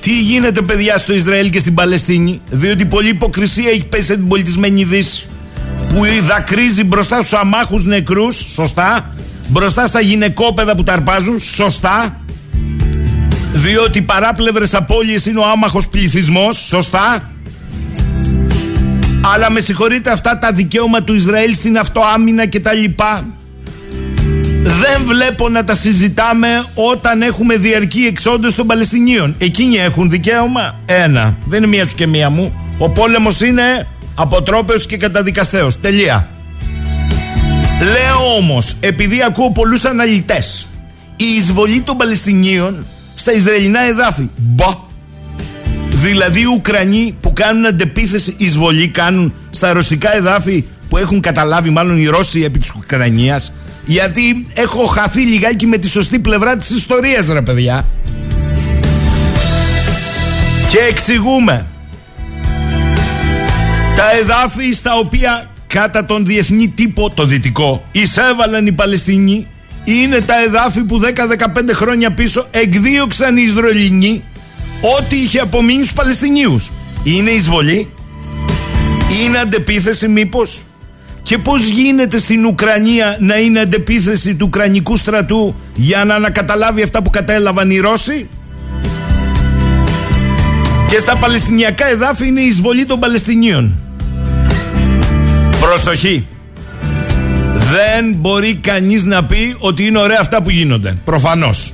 Τι 0.00 0.20
γίνεται 0.20 0.62
παιδιά 0.62 0.98
στο 0.98 1.12
Ισραήλ 1.12 1.50
και 1.50 1.58
στην 1.58 1.74
Παλαιστίνη, 1.74 2.40
διότι 2.50 2.84
πολλή 2.84 3.08
υποκρισία 3.08 3.70
έχει 3.70 3.86
πέσει 3.86 4.14
την 4.14 4.28
πολιτισμένη 4.28 4.84
Δύση 4.84 5.26
που 5.88 6.04
δακρύζει 6.22 6.84
μπροστά 6.84 7.16
στους 7.16 7.32
αμάχους 7.38 7.84
νεκρούς, 7.84 8.36
σωστά, 8.36 9.14
μπροστά 9.48 9.86
στα 9.86 10.00
γυναικόπαιδα 10.00 10.76
που 10.76 10.82
ταρπάζουν, 10.82 11.38
σωστά, 11.38 12.20
διότι 13.58 14.02
παράπλευρες 14.02 14.74
απώλειες 14.74 15.26
είναι 15.26 15.38
ο 15.38 15.44
άμαχος 15.50 15.88
πληθυσμός, 15.88 16.56
σωστά; 16.56 17.30
Αλλά 19.34 19.50
με 19.50 19.60
συγχωρείτε 19.60 20.10
αυτά 20.10 20.38
τα 20.38 20.52
δικαίωμα 20.52 21.02
του 21.02 21.14
Ισραήλ 21.14 21.54
στην 21.54 21.78
αυτοάμυνα 21.78 22.46
και 22.46 22.60
τα 22.60 22.72
λοιπά. 22.72 23.26
Δεν 24.62 25.04
βλέπω 25.04 25.48
να 25.48 25.64
τα 25.64 25.74
συζητάμε 25.74 26.48
όταν 26.74 27.22
έχουμε 27.22 27.56
διαρκή 27.56 28.00
εξόντωση 28.00 28.56
των 28.56 28.66
Παλαιστινίων. 28.66 29.34
Εκείνοι 29.38 29.76
έχουν 29.76 30.10
δικαίωμα. 30.10 30.80
Ένα. 30.86 31.36
Δεν 31.44 31.58
είναι 31.62 31.76
μία 31.76 31.86
σου 31.86 31.94
και 31.94 32.06
μία 32.06 32.30
μου. 32.30 32.74
Ο 32.78 32.90
πόλεμος 32.90 33.40
είναι 33.40 33.86
αποτρόπαιος 34.14 34.86
και 34.86 34.96
καταδικαστέος. 34.96 35.80
Τελεία. 35.80 36.28
Λέω 37.80 38.36
όμως, 38.36 38.74
επειδή 38.80 39.22
ακούω 39.22 39.52
πολλούς 39.52 39.84
αναλυτές, 39.84 40.68
η 41.16 41.24
εισβολή 41.24 41.80
των 41.80 41.96
Παλαιστινίων 41.96 42.86
στα 43.18 43.32
Ισραηλινά 43.32 43.82
εδάφη. 43.82 44.30
Μπα. 44.36 44.86
Δηλαδή 45.90 46.40
οι 46.40 46.44
Ουκρανοί 46.44 47.16
που 47.20 47.32
κάνουν 47.32 47.66
αντεπίθεση 47.66 48.34
εισβολή 48.38 48.88
κάνουν 48.88 49.34
στα 49.50 49.72
ρωσικά 49.72 50.16
εδάφη 50.16 50.64
που 50.88 50.96
έχουν 50.96 51.20
καταλάβει 51.20 51.70
μάλλον 51.70 51.98
οι 51.98 52.06
Ρώσοι 52.06 52.42
επί 52.42 52.58
της 52.58 52.72
Ουκρανίας 52.76 53.52
γιατί 53.84 54.46
έχω 54.54 54.86
χαθεί 54.86 55.20
λιγάκι 55.20 55.66
με 55.66 55.76
τη 55.76 55.88
σωστή 55.88 56.18
πλευρά 56.18 56.56
της 56.56 56.70
ιστορίας 56.70 57.26
ρε 57.28 57.42
παιδιά 57.42 57.86
και 60.68 60.78
εξηγούμε 60.88 61.66
τα 63.94 64.10
εδάφη 64.20 64.72
στα 64.72 64.94
οποία 64.94 65.50
κατά 65.66 66.04
τον 66.04 66.24
διεθνή 66.24 66.68
τύπο 66.68 67.10
το 67.10 67.24
δυτικό 67.24 67.84
εισέβαλαν 67.92 68.66
οι 68.66 68.72
Παλαιστινοί 68.72 69.46
είναι 69.94 70.20
τα 70.20 70.42
εδάφη 70.42 70.84
που 70.84 71.00
10-15 71.02 71.06
χρόνια 71.72 72.10
πίσω 72.10 72.46
εκδίωξαν 72.50 73.36
οι 73.36 73.42
Ισραηλινοί 73.44 74.24
ό,τι 74.98 75.16
είχε 75.16 75.38
απομείνει 75.38 75.82
στους 75.82 75.92
Παλαιστινίους. 75.92 76.70
Είναι 77.02 77.30
εισβολή, 77.30 77.90
είναι 79.24 79.38
αντεπίθεση 79.38 80.08
μήπως; 80.08 80.62
Και 81.22 81.38
πώς 81.38 81.66
γίνεται 81.66 82.18
στην 82.18 82.46
Ουκρανία 82.46 83.16
να 83.20 83.36
είναι 83.36 83.60
αντεπίθεση 83.60 84.34
του 84.34 84.44
Ουκρανικού 84.46 84.96
στρατού 84.96 85.54
για 85.74 86.04
να 86.04 86.14
ανακαταλάβει 86.14 86.82
αυτά 86.82 87.02
που 87.02 87.10
κατέλαβαν 87.10 87.70
οι 87.70 87.78
Ρώσοι; 87.78 88.28
Και 90.88 90.98
στα 90.98 91.16
Παλαιστινιακά 91.16 91.90
εδάφη 91.90 92.26
είναι 92.26 92.40
η 92.40 92.46
εισβολή 92.46 92.84
των 92.84 92.98
Παλαιστινίων. 92.98 93.74
Προσοχή! 95.60 96.26
Δεν 97.58 98.14
μπορεί 98.16 98.54
κανείς 98.54 99.04
να 99.04 99.24
πει 99.24 99.56
ότι 99.58 99.86
είναι 99.86 99.98
ωραία 99.98 100.18
αυτά 100.20 100.42
που 100.42 100.50
γίνονται. 100.50 100.98
Προφανώς. 101.04 101.72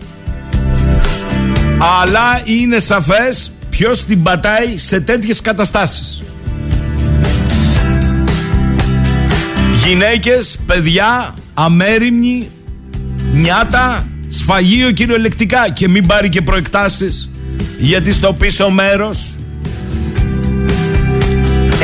Αλλά 2.02 2.40
είναι 2.44 2.78
σαφές 2.78 3.50
ποιος 3.70 4.04
την 4.04 4.22
πατάει 4.22 4.78
σε 4.78 5.00
τέτοιες 5.00 5.40
καταστάσεις. 5.40 6.22
Γυναίκες, 9.86 10.58
παιδιά, 10.66 11.34
αμέριμνοι, 11.54 12.50
νιάτα, 13.32 14.06
σφαγείο 14.28 14.90
κυριολεκτικά 14.90 15.70
και 15.70 15.88
μην 15.88 16.06
πάρει 16.06 16.28
και 16.28 16.42
προεκτάσεις 16.42 17.28
γιατί 17.78 18.12
στο 18.12 18.32
πίσω 18.32 18.70
μέρος 18.70 19.36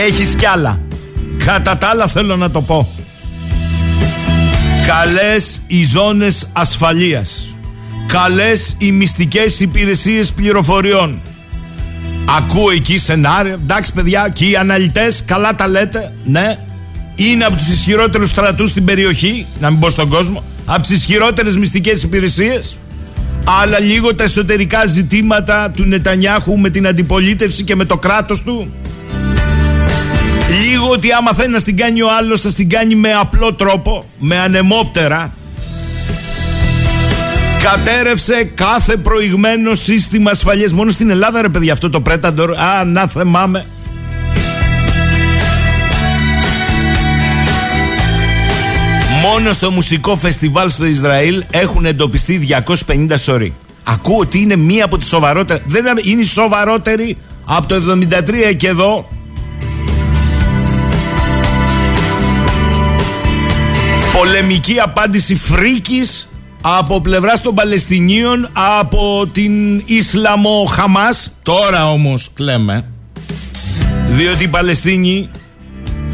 έχεις 0.06 0.34
κι 0.34 0.46
άλλα. 0.46 0.80
Κατά 1.44 1.78
τα 1.78 1.86
άλλα 1.86 2.06
θέλω 2.06 2.36
να 2.36 2.50
το 2.50 2.62
πω. 2.62 2.94
Καλές 4.90 5.60
οι 5.66 5.84
ζώνες 5.84 6.48
ασφαλείας. 6.52 7.54
Καλές 8.06 8.76
οι 8.78 8.92
μυστικές 8.92 9.60
υπηρεσίες 9.60 10.32
πληροφοριών. 10.32 11.20
Ακούω 12.36 12.70
εκεί 12.70 12.98
σενάρια. 12.98 13.52
Εντάξει 13.52 13.92
παιδιά 13.92 14.30
και 14.32 14.44
οι 14.44 14.56
αναλυτές 14.56 15.22
καλά 15.24 15.54
τα 15.54 15.68
λέτε. 15.68 16.12
Ναι. 16.24 16.58
είναι 17.14 17.44
από 17.44 17.56
τους 17.56 17.68
ισχυρότερους 17.68 18.30
στρατούς 18.30 18.70
στην 18.70 18.84
περιοχή, 18.84 19.46
να 19.60 19.70
μην 19.70 19.78
πω 19.78 19.90
στον 19.90 20.08
κόσμο, 20.08 20.44
από 20.64 20.82
τις 20.82 20.90
ισχυρότερες 20.90 21.56
μυστικές 21.56 22.02
υπηρεσίες. 22.02 22.76
Αλλά 23.62 23.80
λίγο 23.80 24.14
τα 24.14 24.24
εσωτερικά 24.24 24.86
ζητήματα 24.86 25.70
του 25.70 25.84
Νετανιάχου 25.84 26.58
με 26.58 26.70
την 26.70 26.86
αντιπολίτευση 26.86 27.64
και 27.64 27.74
με 27.74 27.84
το 27.84 27.96
κράτος 27.96 28.42
του. 28.42 28.72
Λίγο 30.90 31.02
ότι 31.02 31.12
άμα 31.12 31.32
θέλει 31.32 31.52
να 31.52 31.58
στην 31.58 31.76
κάνει 31.76 32.02
ο 32.02 32.08
άλλος 32.18 32.40
θα 32.40 32.50
στην 32.50 32.68
κάνει 32.68 32.94
με 32.94 33.12
απλό 33.12 33.54
τρόπο, 33.54 34.04
με 34.18 34.38
ανεμόπτερα. 34.38 35.32
Κατέρευσε 37.62 38.44
κάθε 38.54 38.96
προηγμένο 38.96 39.74
σύστημα 39.74 40.30
ασφαλείας. 40.30 40.72
Μόνο 40.72 40.90
στην 40.90 41.10
Ελλάδα 41.10 41.42
ρε 41.42 41.48
παιδιά 41.48 41.72
αυτό 41.72 41.90
το 41.90 42.02
Predator. 42.06 42.54
Α, 42.56 42.84
να 42.84 43.06
θεμάμαι. 43.06 43.66
Μόνο 49.22 49.52
στο 49.52 49.70
μουσικό 49.70 50.16
φεστιβάλ 50.16 50.70
στο 50.70 50.84
Ισραήλ 50.84 51.44
έχουν 51.50 51.84
εντοπιστεί 51.84 52.48
250 52.86 53.14
σωροί. 53.16 53.54
Ακούω 53.84 54.18
ότι 54.18 54.38
είναι 54.38 54.56
μία 54.56 54.84
από 54.84 54.98
τις 54.98 55.08
σοβαρότερες. 55.08 55.62
Δεν 55.66 55.84
είναι 56.02 56.22
σοβαρότερη 56.22 57.16
από 57.44 57.66
το 57.66 57.74
73 57.74 58.54
και 58.56 58.68
εδώ. 58.68 59.08
Πολεμική 64.20 64.80
απάντηση 64.80 65.34
φρίκης 65.34 66.28
από 66.60 67.00
πλευράς 67.00 67.40
των 67.40 67.54
Παλαιστινίων 67.54 68.48
από 68.52 69.28
την 69.32 69.82
Ισλαμο 69.86 70.64
Χαμάς. 70.64 71.32
Τώρα 71.42 71.90
όμως 71.90 72.30
κλαίμε. 72.34 72.84
Διότι 74.06 74.44
οι 74.44 74.48
Παλαιστίνοι 74.48 75.30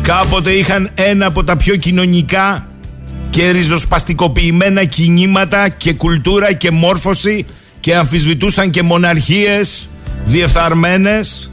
κάποτε 0.03 0.51
είχαν 0.51 0.91
ένα 0.95 1.27
από 1.27 1.45
τα 1.45 1.57
πιο 1.57 1.77
κοινωνικά 1.77 2.67
και 3.31 3.51
ριζοσπαστικοποιημένα 3.51 4.85
κινήματα 4.85 5.69
και 5.69 5.93
κουλτούρα 5.93 6.53
και 6.53 6.71
μόρφωση 6.71 7.47
και 7.81 7.97
αμφισβητούσαν 7.97 8.71
και 8.71 8.83
μοναρχίες 8.83 9.89
διεφθαρμένες 10.25 11.51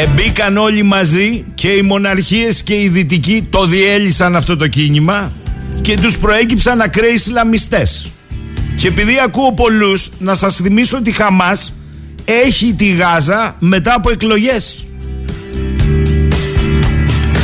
εμπήκαν 0.00 0.56
όλοι 0.56 0.82
μαζί 0.82 1.44
και 1.54 1.68
οι 1.68 1.82
μοναρχίες 1.82 2.62
και 2.62 2.74
οι 2.74 2.88
δυτικοί 2.88 3.46
το 3.50 3.66
διέλυσαν 3.66 4.36
αυτό 4.36 4.56
το 4.56 4.68
κίνημα 4.68 5.32
και 5.80 5.96
τους 5.96 6.18
προέκυψαν 6.18 6.80
ακραίοι 6.80 7.12
Ισλαμιστές. 7.12 8.10
Και 8.76 8.88
επειδή 8.88 9.18
ακούω 9.24 9.52
πολλούς 9.52 10.10
να 10.18 10.34
σας 10.34 10.56
θυμίσω 10.56 10.96
ότι 10.96 11.10
η 11.10 11.12
Χαμάς 11.12 11.72
έχει 12.24 12.74
τη 12.74 12.88
Γάζα 12.88 13.56
μετά 13.58 13.94
από 13.94 14.10
εκλογές. 14.10 14.86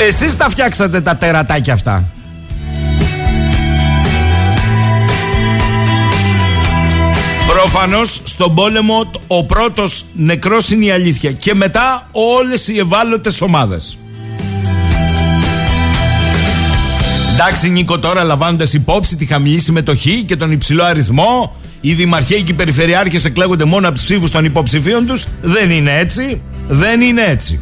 Εσείς 0.09 0.37
τα 0.37 0.49
φτιάξατε 0.49 1.01
τα 1.01 1.17
τερατάκια 1.17 1.73
αυτά 1.73 2.14
Προφανώς 7.61 8.21
στον 8.25 8.55
πόλεμο 8.55 9.11
ο 9.27 9.45
πρώτος 9.45 10.05
νεκρός 10.15 10.71
είναι 10.71 10.85
η 10.85 10.91
αλήθεια. 10.91 11.33
Και 11.33 11.55
μετά 11.55 12.09
όλες 12.13 12.69
οι 12.69 12.79
ευάλωτες 12.79 13.41
ομάδες. 13.41 13.99
Εντάξει, 17.33 17.69
Νίκο, 17.69 17.99
τώρα 17.99 18.23
λαμβάνοντας 18.23 18.73
υπόψη 18.73 19.17
τη 19.17 19.27
χαμηλή 19.27 19.59
συμμετοχή 19.59 20.23
και 20.23 20.37
τον 20.37 20.53
υψηλό 20.53 20.85
αριθμό, 20.85 21.57
οι 21.81 21.93
δημαρχαίοι 21.93 22.43
και 22.43 22.53
οι 22.53 22.55
περιφερειάρχες 22.55 23.25
εκλέγονται 23.25 23.65
μόνο 23.65 23.87
από 23.87 23.97
τους 23.97 24.05
ψήφους 24.05 24.31
των 24.31 24.45
υποψηφίων 24.45 25.07
τους. 25.07 25.27
Δεν 25.43 25.71
είναι 25.71 25.99
έτσι. 25.99 26.43
Δεν 26.69 27.01
είναι 27.01 27.23
έτσι. 27.23 27.61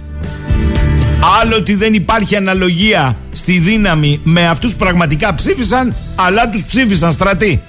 Άλλο 1.41 1.57
ότι 1.57 1.75
δεν 1.75 1.95
υπάρχει 1.95 2.37
αναλογία 2.37 3.17
στη 3.33 3.59
δύναμη 3.59 4.21
με 4.23 4.49
αυτούς 4.49 4.73
που 4.73 4.79
πραγματικά 4.79 5.35
ψήφισαν, 5.35 5.95
αλλά 6.15 6.51
τους 6.51 6.65
ψήφισαν 6.65 7.13
στρατοί. 7.13 7.63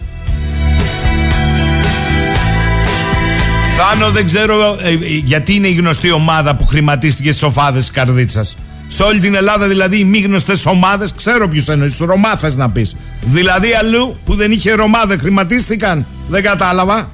Θάνο 3.77 4.11
δεν 4.11 4.25
ξέρω 4.25 4.77
ε, 4.81 4.89
ε, 4.89 4.95
γιατί 5.23 5.55
είναι 5.55 5.67
η 5.67 5.73
γνωστή 5.73 6.11
ομάδα 6.11 6.55
που 6.55 6.65
χρηματίστηκε 6.65 7.31
στις 7.31 7.43
οφάδε 7.43 7.79
της 7.79 7.91
καρδίτσας. 7.91 8.57
Σε 8.87 9.03
όλη 9.03 9.19
την 9.19 9.35
Ελλάδα 9.35 9.67
δηλαδή 9.67 9.99
οι 9.99 10.03
μη 10.03 10.19
γνωστές 10.19 10.65
ομάδες, 10.65 11.13
ξέρω 11.13 11.47
ποιους 11.47 11.67
εννοείς, 11.67 11.97
Ρωμά 11.97 12.35
θες 12.35 12.55
να 12.55 12.69
πεις. 12.69 12.95
Δηλαδή 13.25 13.73
αλλού 13.73 14.17
που 14.25 14.35
δεν 14.35 14.51
είχε 14.51 14.73
Ρωμά 14.73 15.05
δεν 15.05 15.19
χρηματίστηκαν. 15.19 16.05
Δεν 16.29 16.43
κατάλαβα. 16.43 17.11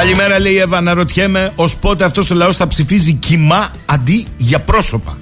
Καλημέρα 0.00 0.40
λέει 0.40 0.52
η 0.52 0.58
Εύα, 0.58 0.76
αναρωτιέμαι 0.76 1.52
ως 1.54 1.76
πότε 1.76 2.04
αυτός 2.04 2.30
ο 2.30 2.34
λαός 2.34 2.56
θα 2.56 2.66
ψηφίζει 2.66 3.12
κοιμά 3.12 3.70
αντί 3.86 4.26
για 4.36 4.60
πρόσωπα. 4.60 5.18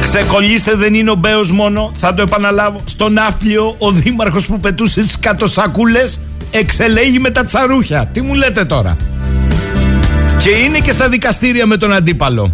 Ξεκολλήστε 0.00 0.74
δεν 0.74 0.94
είναι 0.94 1.10
ο 1.10 1.14
Μπέος 1.14 1.50
μόνο, 1.52 1.92
θα 1.96 2.14
το 2.14 2.22
επαναλάβω. 2.22 2.80
Στον 2.84 3.12
Ναύπλιο 3.12 3.74
ο 3.78 3.90
δήμαρχος 3.90 4.46
που 4.46 4.60
πετούσε 4.60 5.02
τις 5.02 5.18
κατοσακούλες 5.18 6.20
εξελέγει 6.50 7.18
με 7.18 7.30
τα 7.30 7.44
τσαρούχια. 7.44 8.06
Τι 8.12 8.20
μου 8.20 8.34
λέτε 8.34 8.64
τώρα; 8.64 8.96
Και 10.38 10.50
είναι 10.50 10.78
και 10.78 10.92
στα 10.92 11.08
δικαστήρια 11.08 11.66
με 11.66 11.76
τον 11.76 11.92
αντίπαλο. 11.92 12.52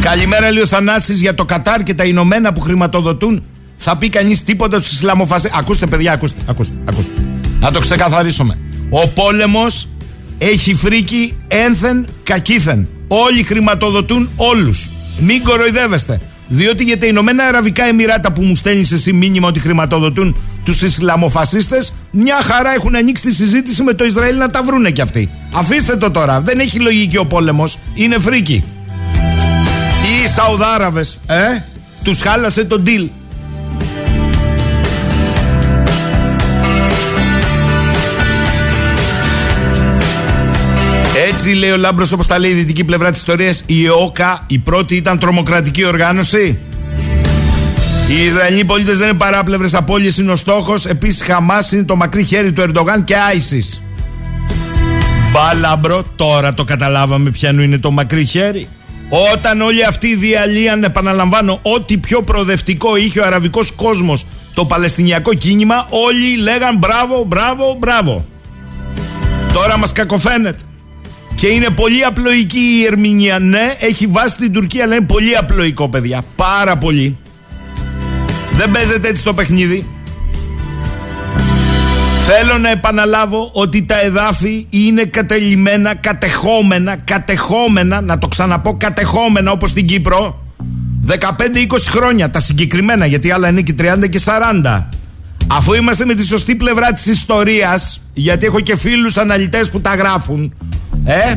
Καλημέρα 0.00 0.50
λέει 0.50 0.62
ο 0.62 0.66
Θανάσης 0.66 1.20
για 1.20 1.34
το 1.34 1.44
Κατάρ 1.44 1.82
και 1.82 1.94
τα 1.94 2.04
Ηνωμένα 2.04 2.52
που 2.52 2.60
χρηματοδοτούν. 2.60 3.42
Θα 3.76 3.96
πει 3.96 4.08
κανείς 4.08 4.44
τίποτα 4.44 4.78
του 4.78 4.86
Ισλαμοφασί. 4.90 5.50
Ακούστε, 5.54 5.86
παιδιά, 5.86 6.12
ακούστε, 6.12 6.40
ακούστε, 6.46 6.74
ακούστε. 6.84 7.22
Να 7.60 7.70
το 7.70 7.80
ξεκαθαρίσουμε. 7.80 8.58
Ο 8.90 9.08
πόλεμος 9.08 9.88
έχει 10.38 10.74
φρίκη 10.74 11.36
ένθεν 11.48 12.06
κακείθεν. 12.22 12.88
Όλοι 13.08 13.42
χρηματοδοτούν 13.42 14.30
όλους. 14.36 14.90
Μην 15.18 15.42
κοροϊδεύεστε. 15.42 16.20
Διότι 16.48 16.84
για 16.84 16.98
τα 16.98 17.06
Ηνωμένα 17.06 17.44
Αραβικά 17.44 17.84
Εμιράτα 17.84 18.32
που 18.32 18.42
μου 18.42 18.56
στέλνεις 18.56 18.92
εσύ 18.92 19.12
μήνυμα 19.12 19.48
ότι 19.48 19.60
χρηματοδοτούν 19.60 20.36
τους 20.64 20.82
Ισλαμοφασίστες, 20.82 21.92
μια 22.10 22.40
χαρά 22.42 22.74
έχουν 22.74 22.96
ανοίξει 22.96 23.24
τη 23.24 23.34
συζήτηση 23.34 23.82
με 23.82 23.92
το 23.92 24.04
Ισραήλ 24.04 24.36
να 24.36 24.50
τα 24.50 24.62
βρούνε 24.62 24.90
κι 24.90 25.00
αυτοί. 25.00 25.30
Αφήστε 25.52 25.96
το 25.96 26.10
τώρα. 26.10 26.40
Δεν 26.40 26.58
έχει 26.58 26.78
λογική 26.78 27.18
ο 27.18 27.26
πόλεμος. 27.26 27.78
Είναι 27.94 28.18
φρίκη. 28.18 28.64
Οι 30.02 30.28
Σαουδάραβες, 30.28 31.18
ε, 31.26 31.64
τους 32.02 32.20
χάλασε 32.20 32.64
το 32.64 32.82
deal. 32.86 33.08
Έτσι 41.40 41.52
λέει 41.52 41.70
ο 41.70 41.76
Λάμπρος, 41.76 42.12
όπως 42.12 42.26
τα 42.26 42.38
λέει 42.38 42.50
η 42.50 42.54
δυτική 42.54 42.84
πλευρά 42.84 43.10
της 43.10 43.18
ιστορίας, 43.18 43.62
η 43.66 43.84
ΕΟΚΑ 43.84 44.44
η 44.46 44.58
πρώτη 44.58 44.96
ήταν 44.96 45.18
τρομοκρατική 45.18 45.84
οργάνωση. 45.84 46.58
Οι 48.08 48.24
Ισραηλοί 48.24 48.64
πολίτες 48.64 48.98
δεν 48.98 49.08
είναι 49.08 49.16
παράπλευρες 49.16 49.74
απώλειε, 49.74 50.10
είναι 50.18 50.32
ο 50.32 50.36
στόχος. 50.36 50.86
Επίσης, 50.86 51.22
Χαμάς 51.22 51.72
είναι 51.72 51.84
το 51.84 51.96
μακρύ 51.96 52.24
χέρι 52.24 52.52
του 52.52 52.60
Ερντογάν 52.60 53.04
και 53.04 53.16
Άισις. 53.16 53.82
Μπαλάμπρο, 55.32 56.04
τώρα 56.16 56.54
το 56.54 56.64
καταλάβαμε 56.64 57.30
ποιανού 57.30 57.62
είναι 57.62 57.78
το 57.78 57.90
μακρύ 57.90 58.24
χέρι. 58.24 58.68
Όταν 59.34 59.60
όλοι 59.60 59.84
αυτοί 59.84 60.14
διαλύαν, 60.14 60.82
επαναλαμβάνω, 60.82 61.58
ό,τι 61.62 61.98
πιο 61.98 62.22
προοδευτικό 62.22 62.96
είχε 62.96 63.20
ο 63.20 63.26
αραβικός 63.26 63.70
κόσμος, 63.70 64.26
το 64.54 64.64
παλαιστινιακό 64.64 65.34
κίνημα, 65.34 65.86
όλοι 65.90 66.36
λέγαν 66.42 66.78
μπράβο, 66.78 67.24
μπράβο, 67.26 67.76
μπράβο. 67.78 68.26
Τώρα 69.52 69.78
μας 69.78 69.92
κακοφαίνεται. 69.92 70.62
Και 71.38 71.46
είναι 71.46 71.70
πολύ 71.70 72.04
απλοϊκή 72.04 72.58
η 72.80 72.84
ερμηνεία. 72.84 73.38
Ναι, 73.38 73.76
έχει 73.80 74.06
βάσει 74.06 74.36
την 74.36 74.52
Τουρκία, 74.52 74.84
αλλά 74.84 74.94
είναι 74.94 75.06
πολύ 75.06 75.36
απλοϊκό, 75.36 75.88
παιδιά. 75.88 76.22
Πάρα 76.36 76.76
πολύ. 76.76 77.16
Δεν 78.52 78.70
παίζεται 78.70 79.08
έτσι 79.08 79.22
το 79.22 79.34
παιχνίδι. 79.34 79.86
Θέλω 82.26 82.58
να 82.58 82.70
επαναλάβω 82.70 83.50
ότι 83.52 83.82
τα 83.82 84.00
εδάφη 84.00 84.66
είναι 84.70 85.04
κατελημένα, 85.04 85.94
κατεχόμενα, 85.94 86.96
κατεχόμενα, 86.96 88.00
να 88.00 88.18
το 88.18 88.28
ξαναπώ, 88.28 88.76
κατεχόμενα 88.76 89.50
όπως 89.50 89.70
στην 89.70 89.86
Κύπρο, 89.86 90.44
15-20 91.06 91.14
χρόνια, 91.88 92.30
τα 92.30 92.40
συγκεκριμένα, 92.40 93.06
γιατί 93.06 93.30
άλλα 93.30 93.48
είναι 93.48 93.62
και 93.62 93.74
30 93.78 94.08
και 94.08 94.20
40. 94.24 94.88
Αφού 95.46 95.74
είμαστε 95.74 96.04
με 96.04 96.14
τη 96.14 96.24
σωστή 96.24 96.54
πλευρά 96.54 96.92
της 96.92 97.06
ιστορίας, 97.06 98.00
γιατί 98.14 98.46
έχω 98.46 98.60
και 98.60 98.76
φίλους 98.76 99.16
αναλυτές 99.16 99.70
που 99.70 99.80
τα 99.80 99.94
γράφουν, 99.94 100.52
ε, 101.08 101.34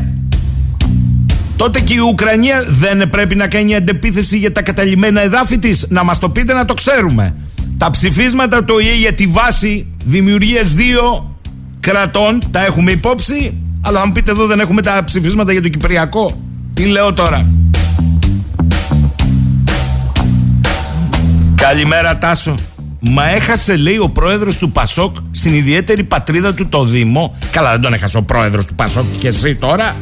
τότε 1.56 1.80
και 1.80 1.94
η 1.94 1.98
Ουκρανία 1.98 2.64
δεν 2.68 3.10
πρέπει 3.10 3.36
να 3.36 3.48
κάνει 3.48 3.76
αντεπίθεση 3.76 4.38
για 4.38 4.52
τα 4.52 4.62
καταλημμένα 4.62 5.22
εδάφη 5.22 5.58
της. 5.58 5.86
Να 5.90 6.04
μας 6.04 6.20
το 6.20 6.30
πείτε 6.30 6.54
να 6.54 6.66
το 6.66 6.74
ξέρουμε. 6.74 7.36
Τα 7.78 7.90
ψηφίσματα 7.90 8.64
του 8.64 8.74
ΟΗΕ 8.78 8.94
για 8.94 9.14
τη 9.14 9.28
βάση 9.28 9.88
δημιουργίας 10.06 10.74
δύο 10.74 11.36
κρατών 11.80 12.42
τα 12.52 12.66
έχουμε 12.66 12.92
υπόψη. 12.92 13.58
Αλλά 13.82 14.02
αν 14.02 14.12
πείτε 14.12 14.32
εδώ 14.32 14.46
δεν 14.46 14.60
έχουμε 14.60 14.82
τα 14.82 15.04
ψηφίσματα 15.04 15.52
για 15.52 15.62
το 15.62 15.70
Κυπριακό. 15.70 16.42
Τι 16.74 16.86
λέω 16.86 17.14
τώρα; 17.14 17.46
Καλημέρα 21.56 22.18
Τάσο. 22.18 22.56
Μα 23.04 23.30
έχασε, 23.30 23.78
λέει, 23.78 23.98
ο 23.98 24.10
πρόεδρος 24.10 24.58
του 24.58 24.72
Πασόκ 24.72 25.16
στην 25.32 25.54
ιδιαίτερη 25.54 26.04
πατρίδα 26.04 26.54
του 26.54 26.68
το 26.68 26.84
Δήμο. 26.84 27.36
Καλά, 27.52 27.72
δεν 27.72 27.82
τον 27.82 27.94
έχασε 27.94 28.18
ο 28.18 28.24
πρόεδρος 28.24 28.66
του 28.66 28.76
Πασόκ 28.76 29.06
και 29.20 29.28
εσύ 29.28 29.56
τώρα. 29.56 29.96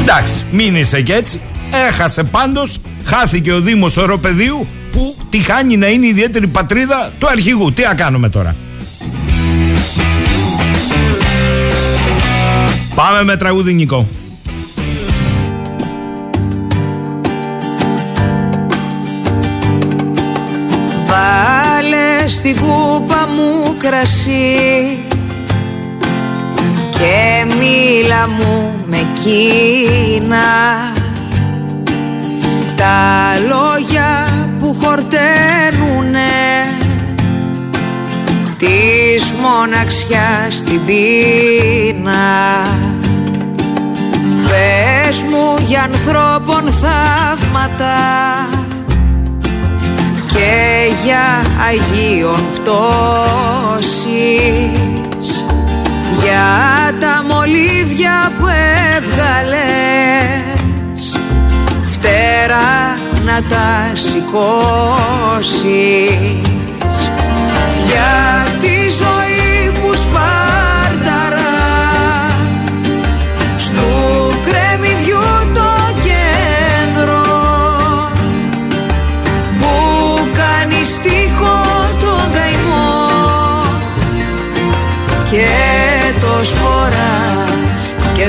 Εντάξει, 0.00 0.44
μην 0.52 0.76
είσαι 0.76 1.00
και 1.00 1.14
έτσι. 1.14 1.40
Έχασε 1.88 2.22
πάντως, 2.22 2.78
χάθηκε 3.04 3.52
ο 3.52 3.60
Δήμος 3.60 3.96
Οροπεδίου 3.96 4.66
που 4.92 5.16
τη 5.30 5.38
χάνει 5.38 5.76
να 5.76 5.88
είναι 5.88 6.06
η 6.06 6.08
ιδιαίτερη 6.08 6.46
πατρίδα 6.46 7.12
του 7.18 7.26
αρχηγού. 7.26 7.72
Τι 7.72 7.82
να 7.82 7.94
κάνουμε 7.94 8.28
τώρα; 8.28 8.56
Πάμε 12.94 13.22
με 13.24 13.36
τραγούδι 13.36 13.72
Νικό. 13.72 14.08
Βάλε 22.22 22.34
στην 22.34 22.56
κούπα 22.56 23.28
μου 23.36 23.76
κρασί 23.78 24.98
και 26.90 27.46
μίλα 27.58 28.28
μου 28.28 28.72
με 28.86 29.06
κίνα 29.22 30.38
τα 32.76 33.32
λόγια 33.48 34.26
που 34.58 34.76
χορταίνουνε 34.82 36.20
της 38.58 39.32
μοναξιάς 39.42 40.56
στην 40.56 40.80
πείνα. 40.86 42.22
Πες 44.42 45.22
μου 45.22 45.64
για 45.66 45.82
ανθρώπων 45.82 46.72
θαύματα 46.72 47.94
και 50.34 50.88
για 51.04 51.42
Αγίων 51.68 52.40
πτώσεις 52.54 53.92
για 56.22 56.94
τα 57.00 57.24
μολύβια 57.28 58.32
που 58.38 58.46
έβγαλες 58.96 59.92
φτερά 61.90 62.96
να 63.24 63.42
τα 63.42 63.92
σηκώσεις. 63.94 65.32
Για 67.86 68.46
τη 68.60 68.90
ζωή 68.90 69.21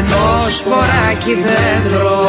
το 0.09 0.51
σποράκι 0.51 1.33
δέντρο 1.33 2.27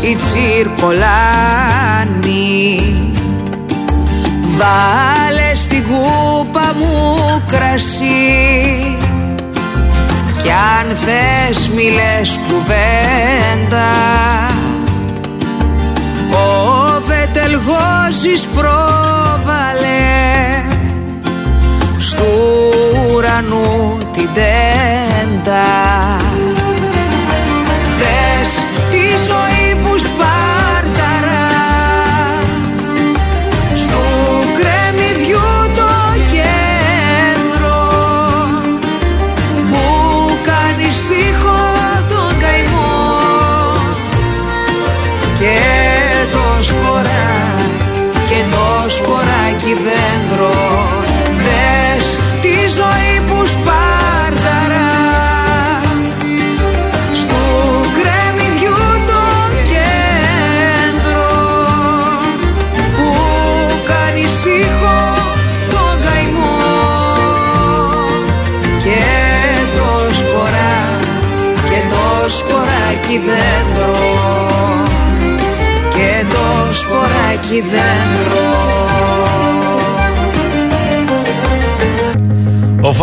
η 0.00 0.16
τσιρκολάνη. 0.16 1.12
Βάλε 4.56 5.54
στην 5.54 5.84
κούπα 5.88 6.74
μου 6.78 7.42
κρασί 7.46 8.96
κι 10.42 10.50
αν 10.50 10.96
θες 10.96 11.68
μη 11.68 11.82
λες 11.82 12.40
κουβέντα. 12.48 13.90
Ο 16.30 17.00
Βετελγόζης 17.00 18.46
πρόβαλε 18.46 19.98
Στου 21.98 22.24
ουρανού 23.14 23.98
την 24.12 24.28
τέντα 24.34 25.66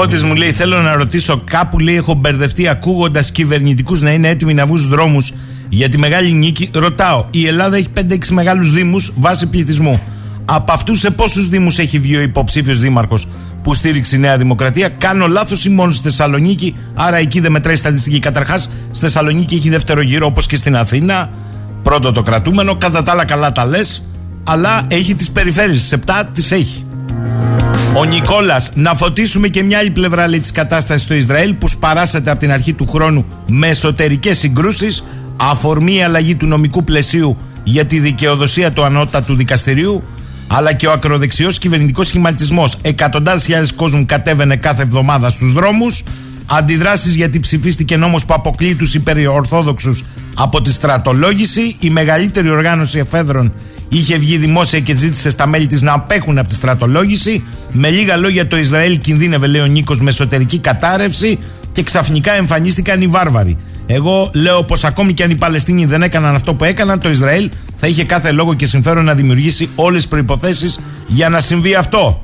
Φώτης 0.05 0.23
μου 0.23 0.35
λέει: 0.35 0.51
Θέλω 0.51 0.81
να 0.81 0.95
ρωτήσω, 0.95 1.41
κάπου 1.49 1.79
λέει: 1.79 1.95
Έχω 1.95 2.13
μπερδευτεί 2.13 2.67
ακούγοντας 2.67 3.31
κυβερνητικούς 3.31 4.01
να 4.01 4.11
είναι 4.11 4.29
έτοιμοι 4.29 4.53
να 4.53 4.65
βγουν 4.65 4.77
στους 4.77 4.89
δρόμους 4.89 5.33
για 5.69 5.89
τη 5.89 5.97
μεγάλη 5.97 6.31
νίκη. 6.31 6.69
Ρωτάω: 6.73 7.25
Η 7.31 7.47
Ελλάδα 7.47 7.75
έχει 7.77 7.87
5-6 7.93 8.17
μεγάλους 8.29 8.71
Δήμους 8.71 9.11
βάσει 9.15 9.47
πληθυσμού. 9.47 10.01
Από 10.45 10.71
αυτούς 10.71 10.99
σε 10.99 11.11
πόσους 11.11 11.47
Δήμους 11.47 11.77
έχει 11.77 11.99
βγει 11.99 12.15
ο 12.17 12.21
υποψήφιος 12.21 12.79
Δήμαρχος 12.79 13.27
που 13.63 13.73
στήριξε 13.73 14.15
η 14.15 14.19
Νέα 14.19 14.37
Δημοκρατία; 14.37 14.89
Κάνω 14.89 15.27
λάθος 15.27 15.65
ή 15.65 15.69
μόνο 15.69 15.91
στη 15.91 16.03
Θεσσαλονίκη. 16.03 16.75
Άρα 16.93 17.17
εκεί 17.17 17.39
δεν 17.39 17.51
μετράει 17.51 17.75
στατιστική. 17.75 18.19
Καταρχάς, 18.19 18.69
στη 18.91 19.05
Θεσσαλονίκη 19.05 19.55
έχει 19.55 19.69
δεύτερο 19.69 20.01
γύρο 20.01 20.25
όπως 20.25 20.47
και 20.47 20.55
στην 20.55 20.75
Αθήνα. 20.75 21.29
Πρώτο 21.83 22.11
το 22.11 22.21
κρατούμενο. 22.21 22.75
Κατά 22.75 23.03
τα 23.03 23.11
άλλα, 23.11 23.25
καλά 23.25 23.51
τα 23.51 23.65
λες. 23.65 24.09
Αλλά 24.43 24.81
έχει 24.87 25.15
τις 25.15 25.31
περιφέρειες. 25.31 25.81
Τις 25.81 25.91
7 25.91 26.29
τις 26.33 26.51
έχει. 26.51 26.84
Ο 27.97 28.03
Νικόλας, 28.03 28.71
να 28.73 28.93
φωτίσουμε 28.93 29.47
και 29.47 29.63
μια 29.63 29.77
άλλη 29.77 29.89
πλευρά 29.89 30.27
της 30.29 30.51
κατάστασης 30.51 31.03
στο 31.03 31.13
Ισραήλ 31.13 31.53
που 31.53 31.67
σπαράσεται 31.67 32.31
από 32.31 32.39
την 32.39 32.51
αρχή 32.51 32.73
του 32.73 32.87
χρόνου 32.87 33.25
με 33.47 33.67
εσωτερικές 33.67 34.37
συγκρούσεις, 34.37 35.03
αφορμή 35.37 35.95
η 35.95 36.03
αλλαγή 36.03 36.35
του 36.35 36.45
νομικού 36.45 36.83
πλαισίου 36.83 37.37
για 37.63 37.85
τη 37.85 37.99
δικαιοδοσία 37.99 38.71
του 38.71 38.83
ανώτατου 38.83 39.35
δικαστηρίου, 39.35 40.03
αλλά 40.47 40.73
και 40.73 40.87
ο 40.87 40.91
ακροδεξιός 40.91 41.57
κυβερνητικός 41.57 42.07
σχηματισμός. 42.07 42.77
Εκατοντάδες 42.81 43.43
χιλιάδες 43.43 43.73
κόσμου 43.73 44.05
κατέβαινε 44.05 44.55
κάθε 44.55 44.81
εβδομάδα 44.81 45.29
στους 45.29 45.53
δρόμους. 45.53 46.03
Αντιδράσεις 46.45 47.15
γιατί 47.15 47.39
ψηφίστηκε 47.39 47.97
νόμος 47.97 48.25
που 48.25 48.33
αποκλείει 48.33 48.75
τους 48.75 48.93
υπερορθόδοξου 48.93 49.95
από 50.35 50.61
τη 50.61 50.71
στρατολόγηση. 50.71 51.75
Η 51.79 51.89
μεγαλύτερη 51.89 52.49
οργάνωση 52.49 52.99
εφέδρων 52.99 53.53
είχε 53.89 54.17
βγει 54.17 54.37
δημόσια 54.37 54.79
και 54.79 54.95
ζήτησε 54.95 55.29
στα 55.29 55.47
μέλη 55.47 55.67
της 55.67 55.81
να 55.81 55.93
απέχουν 55.93 56.37
από 56.37 56.47
τη 56.47 56.55
στρατολόγηση. 56.55 57.43
Με 57.71 57.89
λίγα 57.89 58.17
λόγια, 58.17 58.47
το 58.47 58.57
Ισραήλ 58.57 58.99
κινδύνευε, 58.99 59.47
λέει 59.47 59.61
ο 59.61 59.65
Νίκος, 59.65 60.01
με 60.01 60.09
εσωτερική 60.09 60.59
κατάρρευση 60.59 61.39
και 61.71 61.83
ξαφνικά 61.83 62.33
εμφανίστηκαν 62.33 63.01
οι 63.01 63.07
βάρβαροι. 63.07 63.57
Εγώ 63.85 64.31
λέω 64.33 64.63
πως 64.63 64.83
ακόμη 64.83 65.13
και 65.13 65.23
αν 65.23 65.29
οι 65.29 65.35
Παλαιστίνοι 65.35 65.85
δεν 65.85 66.01
έκαναν 66.01 66.35
αυτό 66.35 66.53
που 66.53 66.63
έκαναν, 66.63 66.99
το 66.99 67.09
Ισραήλ 67.09 67.49
θα 67.75 67.87
είχε 67.87 68.03
κάθε 68.03 68.31
λόγο 68.31 68.53
και 68.53 68.65
συμφέρον 68.65 69.05
να 69.05 69.13
δημιουργήσει 69.13 69.69
όλες 69.75 70.01
τις 70.01 70.09
προποθέσει 70.09 70.73
για 71.07 71.29
να 71.29 71.39
συμβεί 71.39 71.75
αυτό. 71.75 72.21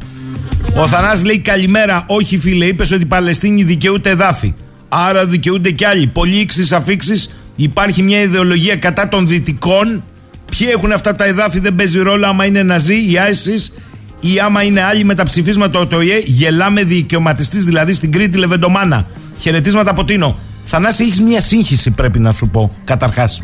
Ο 0.76 0.88
Θανάς 0.88 1.24
λέει 1.24 1.40
καλημέρα. 1.40 2.04
Όχι, 2.08 2.38
φίλε, 2.38 2.66
είπες 2.66 2.92
ότι 2.92 3.02
η 3.02 3.06
Παλαιστίνη 3.06 3.64
δικαιούται 3.64 4.10
εδάφη. 4.10 4.54
Άρα 4.90 5.26
δικαιούνται 5.26 5.72
κι 5.72 5.86
άλλοι. 5.86 6.08
Πολλοί 6.08 6.36
ήξει 6.36 6.68
αφήξεις. 6.76 7.30
Υπάρχει 7.56 8.02
μια 8.04 8.22
ιδεολογία 8.22 8.76
κατά 8.76 9.08
των 9.08 9.28
δυτικών. 9.28 10.04
Ποιοι 10.58 10.68
έχουν 10.72 10.92
αυτά 10.92 11.16
τα 11.16 11.26
εδάφη 11.26 11.60
δεν 11.60 11.76
παίζει 11.76 12.00
ρόλο 12.00 12.28
άμα 12.28 12.46
είναι 12.46 12.64
Ναζί, 12.64 12.96
η 12.96 13.14
ISIS 13.30 13.74
ή 14.20 14.40
άμα 14.40 14.64
είναι 14.64 14.82
άλλοι 14.82 15.04
με 15.04 15.16
τα 15.16 15.24
ψηφίσματα 15.24 15.88
του 15.88 15.98
ΟΗΕ. 15.98 16.22
Γελάμε 16.26 16.84
δικαιωματιστής 16.84 17.66
δηλαδή 17.66 17.94
στην 17.94 18.12
Κρήτη 18.12 18.38
Λεβεντομάνα. 18.38 19.08
Χαιρετίσματα 19.40 19.90
από 19.90 20.06
Τίνο. 20.06 20.40
Θανάση, 20.64 21.04
έχεις 21.04 21.22
μια 21.22 21.42
σύγχυση 21.42 21.92
πρέπει 21.92 22.20
να 22.20 22.32
σου 22.32 22.48
πω 22.48 22.76
καταρχάς. 22.84 23.42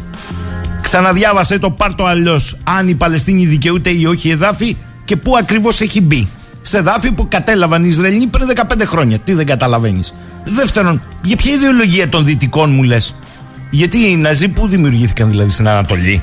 Ξαναδιάβασε 0.81 1.59
το 1.59 1.69
πάρτο 1.69 2.03
αλλιώς 2.03 2.57
αν 2.63 2.87
η 2.87 2.93
Παλαιστίνη 2.93 3.45
δικαιούται 3.45 3.89
ή 3.89 4.05
όχι 4.05 4.29
εδάφη 4.29 4.77
και 5.05 5.15
πού 5.15 5.37
ακριβώς 5.37 5.81
έχει 5.81 6.01
μπει. 6.01 6.27
Σε 6.61 6.77
εδάφη 6.77 7.11
που 7.11 7.27
κατέλαβαν 7.27 7.83
οι 7.83 7.87
Ισραηλοί 7.89 8.27
πριν 8.27 8.47
15 8.55 8.85
χρόνια. 8.85 9.19
Τι 9.19 9.33
δεν 9.33 9.45
καταλαβαίνεις. 9.45 10.13
Δεύτερον, 10.45 11.01
για 11.23 11.35
ποια 11.35 11.53
ιδεολογία 11.53 12.09
των 12.09 12.25
δυτικών 12.25 12.73
μου 12.73 12.83
λες. 12.83 13.15
Γιατί 13.71 13.97
οι 13.97 14.15
Ναζί 14.15 14.47
που 14.47 14.67
δημιουργήθηκαν 14.67 15.29
δηλαδή 15.29 15.51
στην 15.51 15.67
Ανατολή; 15.67 16.21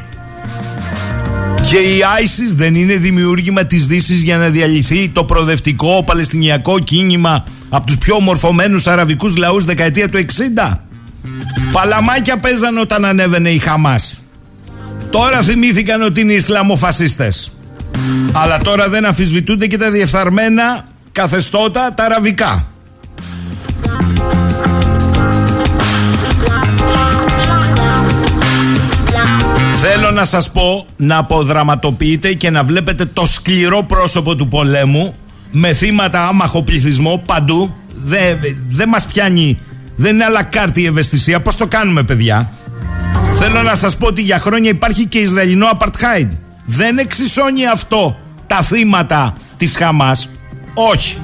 Και 1.69 1.77
η 1.77 2.01
ISIS 2.23 2.55
δεν 2.57 2.75
είναι 2.75 2.97
δημιούργημα 2.97 3.65
της 3.67 3.87
δύσης 3.87 4.23
για 4.23 4.37
να 4.37 4.49
διαλυθεί 4.49 5.09
το 5.09 5.25
προοδευτικό 5.25 6.03
παλαιστινιακό 6.05 6.79
κίνημα 6.79 7.45
από 7.69 7.87
τους 7.87 7.99
πιο 7.99 8.21
μορφωμένους 8.21 8.87
αραβικούς 8.87 9.37
λαούς 9.37 9.65
δεκαετία 9.65 10.09
του 10.09 10.19
60. 10.67 10.79
Παλαμάκια 11.73 12.39
παίζαν 12.39 12.79
όταν 12.79 13.05
ανέβαινε 13.05 13.51
η 13.51 13.59
Χαμάς. 13.59 14.23
Τώρα 15.11 15.43
θυμήθηκαν 15.43 16.03
ότι 16.03 16.21
είναι 16.21 16.33
Ισλαμοφασίστες. 16.33 17.53
Αλλά 18.33 18.59
τώρα 18.59 18.89
δεν 18.89 19.05
αμφισβητούνται 19.05 19.67
και 19.67 19.79
τα 19.79 19.91
διεφθαρμένα 19.91 20.89
καθεστώτα 21.13 21.95
τα 21.95 22.05
αραβικά. 22.05 22.74
Θέλω 29.87 30.11
να 30.11 30.25
σας 30.25 30.51
πω 30.51 30.87
να 30.97 31.17
αποδραματοποιείτε 31.17 32.33
και 32.33 32.51
να 32.51 32.65
βλέπετε 32.65 33.05
το 33.05 33.27
σκληρό 33.27 33.83
πρόσωπο 33.83 34.37
του 34.37 34.49
πολέμου 34.49 35.15
με 35.51 35.73
θύματα 35.73 36.29
άμαχο 36.29 36.63
πληθυσμό 36.63 37.23
παντού. 37.27 37.75
Δεν 38.05 38.39
δε 38.69 38.87
μας 38.87 39.07
πιάνει, 39.07 39.59
δεν 39.97 40.15
είναι 40.15 40.25
αλακάρτη 40.25 40.83
η 40.83 40.87
ευαισθησία. 40.87 41.41
Πώς 41.41 41.57
το 41.57 41.67
κάνουμε 41.67 42.03
παιδιά; 42.03 42.53
Θέλω 43.33 43.63
να 43.63 43.75
σας 43.75 43.97
πω 43.97 44.07
ότι 44.07 44.23
για 44.23 44.39
χρόνια 44.39 44.71
υπάρχει 44.71 45.07
και 45.07 45.19
Ισραηλινό 45.19 45.67
Apartheid. 45.79 46.29
Δεν 46.65 46.99
εξισώνει 46.99 47.67
αυτό 47.67 48.17
τα 48.47 48.63
θύματα 48.63 49.35
της 49.57 49.77
Χαμάς. 49.77 50.29
Όχι. 50.75 51.17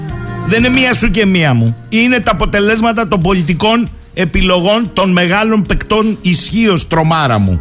Δεν 0.46 0.64
είναι 0.64 0.80
μία 0.80 0.94
σου 0.94 1.10
και 1.10 1.26
μία 1.26 1.54
μου. 1.54 1.76
Είναι 1.88 2.20
τα 2.20 2.30
αποτελέσματα 2.30 3.08
των 3.08 3.20
πολιτικών 3.20 3.88
επιλογών 4.14 4.90
των 4.92 5.12
μεγάλων 5.12 5.62
παικτών 5.62 6.18
ισχύως 6.22 6.86
τρομάρα 6.86 7.38
μου. 7.38 7.60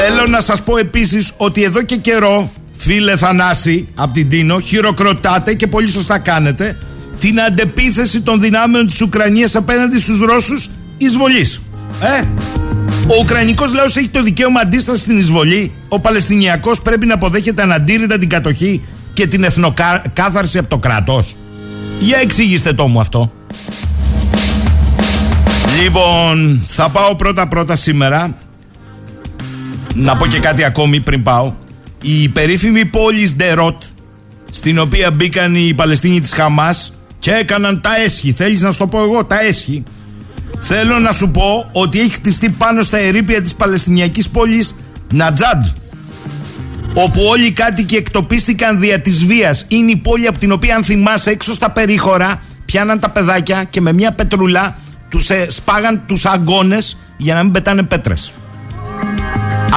Θέλω 0.00 0.26
να 0.26 0.40
σας 0.40 0.62
πω 0.62 0.76
επίσης 0.76 1.32
ότι 1.36 1.62
εδώ 1.62 1.82
και 1.82 1.96
καιρό, 1.96 2.50
φίλε 2.76 3.16
Θανάση, 3.16 3.88
από 3.94 4.12
την 4.12 4.28
Τίνο, 4.28 4.60
χειροκροτάτε 4.60 5.54
και 5.54 5.66
πολύ 5.66 5.88
σωστά 5.88 6.18
κάνετε 6.18 6.78
την 7.20 7.40
αντεπίθεση 7.40 8.20
των 8.20 8.40
δυνάμεων 8.40 8.86
της 8.86 9.00
Ουκρανίας 9.00 9.56
απέναντι 9.56 9.98
στους 9.98 10.20
Ρώσους 10.20 10.68
εισβολής. 10.96 11.62
Ε, 12.00 12.24
ο 13.06 13.14
Ουκρανικός 13.22 13.74
λαός 13.74 13.96
έχει 13.96 14.08
το 14.08 14.22
δικαίωμα 14.22 14.60
αντίστασης 14.60 15.02
στην 15.02 15.18
εισβολή. 15.18 15.72
Ο 15.88 16.00
Παλαιστινιακός 16.00 16.82
πρέπει 16.82 17.06
να 17.06 17.14
αποδέχεται 17.14 17.62
αναντήρητα 17.62 18.18
την 18.18 18.28
κατοχή 18.28 18.82
και 19.12 19.26
την 19.26 19.44
εθνοκάθαρση 19.44 20.58
από 20.58 20.68
το 20.68 20.78
κράτος. 20.78 21.36
Για 21.98 22.18
εξηγήστε 22.18 22.72
το 22.72 22.88
μου 22.88 23.00
αυτό. 23.00 23.32
Λοιπόν, 25.82 26.62
θα 26.66 26.88
πάω 26.88 27.14
πρώτα-πρώτα 27.16 27.76
σήμερα. 27.76 28.38
Να 30.00 30.16
πω 30.16 30.26
και 30.26 30.38
κάτι 30.38 30.64
ακόμη 30.64 31.00
πριν 31.00 31.22
πάω. 31.22 31.52
Η 32.02 32.28
περίφημη 32.28 32.84
πόλη 32.84 33.32
Ντερότ, 33.36 33.82
στην 34.50 34.78
οποία 34.78 35.10
μπήκαν 35.10 35.54
οι 35.54 35.74
Παλαιστίνοι 35.74 36.20
της 36.20 36.32
Χαμάς 36.32 36.92
και 37.18 37.30
έκαναν 37.30 37.80
τα 37.80 37.90
έσχη. 38.04 38.32
Θέλεις 38.32 38.60
να 38.60 38.70
σου 38.70 38.78
το 38.78 38.86
πω 38.86 39.02
εγώ, 39.02 39.24
τα 39.24 39.40
έσχη. 39.40 39.82
Θέλω 40.58 40.98
να 40.98 41.12
σου 41.12 41.30
πω 41.30 41.68
ότι 41.72 42.00
έχει 42.00 42.10
χτιστεί 42.10 42.50
πάνω 42.50 42.82
στα 42.82 42.98
ερήπια 42.98 43.42
της 43.42 43.54
Παλαιστινιακής 43.54 44.28
πόλης 44.28 44.74
Νατζάντ 45.12 45.64
όπου 46.94 47.20
όλοι 47.28 47.46
οι 47.46 47.52
κάτοικοι 47.52 47.96
εκτοπίστηκαν 47.96 48.80
δια 48.80 49.00
της 49.00 49.24
βίας. 49.24 49.64
Είναι 49.68 49.90
η 49.90 49.96
πόλη 49.96 50.26
από 50.26 50.38
την 50.38 50.52
οποία 50.52 50.76
αν 50.76 50.84
θυμάσαι 50.84 51.30
έξω 51.30 51.52
στα 51.52 51.70
περίχωρα 51.70 52.42
πιάναν 52.64 53.00
τα 53.00 53.10
παιδάκια 53.10 53.64
και 53.64 53.80
με 53.80 53.92
μια 53.92 54.12
πετρουλά 54.12 54.78
τους 55.08 55.30
ε, 55.30 55.46
σπάγαν 55.50 56.02
τους 56.06 56.26
αγκώνες 56.26 56.98
για 57.16 57.34
να 57.34 57.42
μην 57.42 57.52
πετάνε 57.52 57.82
πέτρες. 57.82 58.32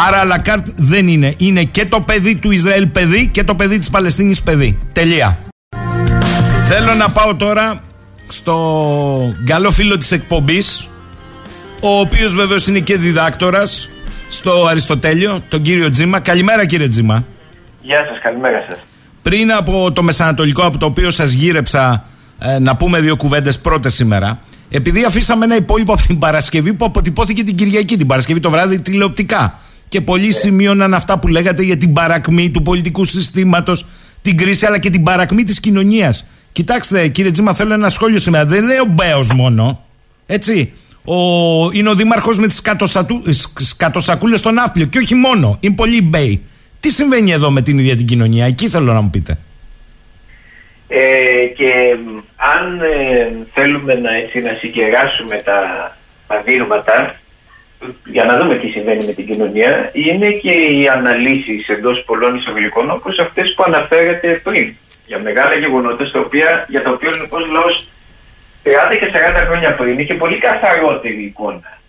Άρα 0.08 0.19
Αλακάρτ 0.19 0.67
δεν 0.75 1.08
είναι. 1.08 1.34
Είναι 1.38 1.63
και 1.63 1.86
το 1.86 2.01
παιδί 2.01 2.36
του 2.36 2.51
Ισραήλ 2.51 2.88
παιδί 2.88 3.27
και 3.27 3.43
το 3.43 3.56
παιδί 3.56 3.77
της 3.80 3.89
Παλαιστίνης 3.89 4.41
παιδί. 4.41 4.77
Τελεία. 4.93 5.38
Θέλω 6.67 6.93
να 6.93 7.10
πάω 7.10 7.36
τώρα 7.36 7.84
στο 8.27 9.36
καλό 9.45 9.71
φίλο 9.71 9.97
της 9.97 10.12
εκπομπής 10.12 10.88
ο 11.82 11.99
οποίος 11.99 12.34
βέβαιως 12.36 12.67
είναι 12.67 12.80
και 12.80 12.97
διδάκτορας 12.97 13.89
στο 14.30 14.65
Αριστοτέλειο, 14.69 15.43
τον 15.47 15.62
κύριο 15.62 15.89
Τζίμα. 15.89 16.19
Καλημέρα 16.19 16.65
κύριε 16.65 16.88
Τζίμα. 16.88 17.25
Γεια 17.82 17.97
σας, 17.97 18.21
καλημέρα 18.23 18.65
σας. 18.69 18.80
Πριν 19.21 19.51
από 19.51 19.91
το 19.91 20.04
Μεσανατολικό 20.04 20.62
από 20.62 20.77
το 20.77 20.86
οποίο 20.86 21.12
σας 21.12 21.32
γύρεψα 21.32 22.06
ε, 22.39 22.60
να 22.60 22.75
πούμε 22.75 22.99
δύο 22.99 23.15
κουβέντες 23.15 23.60
πρώτες 23.60 23.93
σήμερα 23.93 24.39
επειδή 24.71 25.04
αφήσαμε 25.04 25.45
ένα 25.45 25.56
υπόλοιπο 25.56 25.93
από 25.93 26.01
την 26.01 26.19
Παρασκευή 26.19 26.73
που 26.73 26.86
αποτυπώθηκε 26.86 27.43
την 27.43 27.56
Κυριακή, 27.56 27.97
την 27.97 28.08
Παρασκευή 28.08 28.39
το 28.39 28.49
βράδυ 28.49 28.80
τηλεοπτικά. 28.80 29.60
Και 29.91 30.01
πολλοί 30.01 30.30
yeah. 30.32 30.39
σημείωναν 30.39 30.93
αυτά 30.93 31.19
που 31.19 31.27
λέγατε 31.27 31.63
για 31.63 31.77
την 31.77 31.93
παρακμή 31.93 32.49
του 32.51 32.62
πολιτικού 32.62 33.06
συστήματος, 33.06 33.86
την 34.21 34.38
κρίση 34.38 34.65
αλλά 34.65 34.80
και 34.80 34.89
την 34.89 35.04
παρακμή 35.04 35.43
της 35.43 35.60
κοινωνίας. 35.60 36.27
Κοιτάξτε, 36.51 37.08
κύριε 37.08 37.32
Τζίμα, 37.32 37.54
θέλω 37.54 37.73
ένα 37.73 37.89
σχόλιο 37.89 38.17
σήμερα. 38.17 38.45
Δεν 38.45 38.63
είναι 38.63 38.80
ο 38.80 38.86
Μπέος 38.86 39.34
μόνο. 39.34 39.86
Έτσι. 40.25 40.73
Ο, 41.06 41.15
είναι 41.71 41.89
ο 41.89 41.95
δήμαρχος 41.95 42.39
με 42.39 42.47
τις 42.47 42.62
σκατοσακούλες 43.56 44.39
στον 44.39 44.54
Ναύπλιο. 44.54 44.86
Και 44.86 44.97
όχι 44.97 45.15
μόνο. 45.15 45.58
Είναι 45.60 45.75
πολύ 45.75 46.01
Μπέι. 46.01 46.41
Τι 46.80 46.91
συμβαίνει 46.91 47.32
εδώ 47.32 47.51
με 47.51 47.62
την 47.62 47.80
ίδια 47.80 47.95
την 47.95 48.06
κοινωνία, 48.06 48.45
εκεί 48.45 48.69
θέλω 48.69 48.93
να 48.93 49.01
μου 49.01 49.10
πείτε. 49.10 49.38
Ε, 50.88 51.45
και 51.56 51.97
αν 52.56 52.82
ε, 52.82 53.45
θέλουμε 53.54 53.93
να, 53.93 54.15
έτσι, 54.15 54.39
να 54.39 54.54
συγκεράσουμε 54.60 55.36
τα, 55.36 55.60
τα 56.27 56.41
δείγματα 56.45 57.15
για 58.06 58.24
να 58.24 58.38
δούμε 58.38 58.56
τι 58.56 58.67
συμβαίνει 58.67 59.06
με 59.06 59.12
την 59.12 59.32
κοινωνία 59.32 59.89
είναι 59.94 60.30
και 60.30 60.52
οι 60.52 60.88
αναλύσεις 60.88 61.67
εντός 61.67 62.04
πολλών 62.06 62.36
εισαγωγικών 62.36 62.91
όπως 62.91 63.20
αυτές 63.20 63.54
που 63.54 63.63
αναφέρατε 63.67 64.41
πριν 64.44 64.76
για 65.06 65.20
μεγάλα 65.20 65.56
γεγονότα 65.56 66.06
στα 66.06 66.20
οποία, 66.20 66.65
για 66.70 66.82
τα 66.84 66.91
οποία 66.91 67.10
ο 67.10 67.12
ελληνικός 67.12 67.48
λαός 67.52 67.89
30 68.63 68.98
και 69.00 69.12
40 69.41 69.46
χρόνια 69.48 69.76
πριν 69.76 70.00
είχε 70.00 70.13
πολύ 70.13 70.38
καθαρότερη 70.38 71.24
εικόνα. 71.24 71.80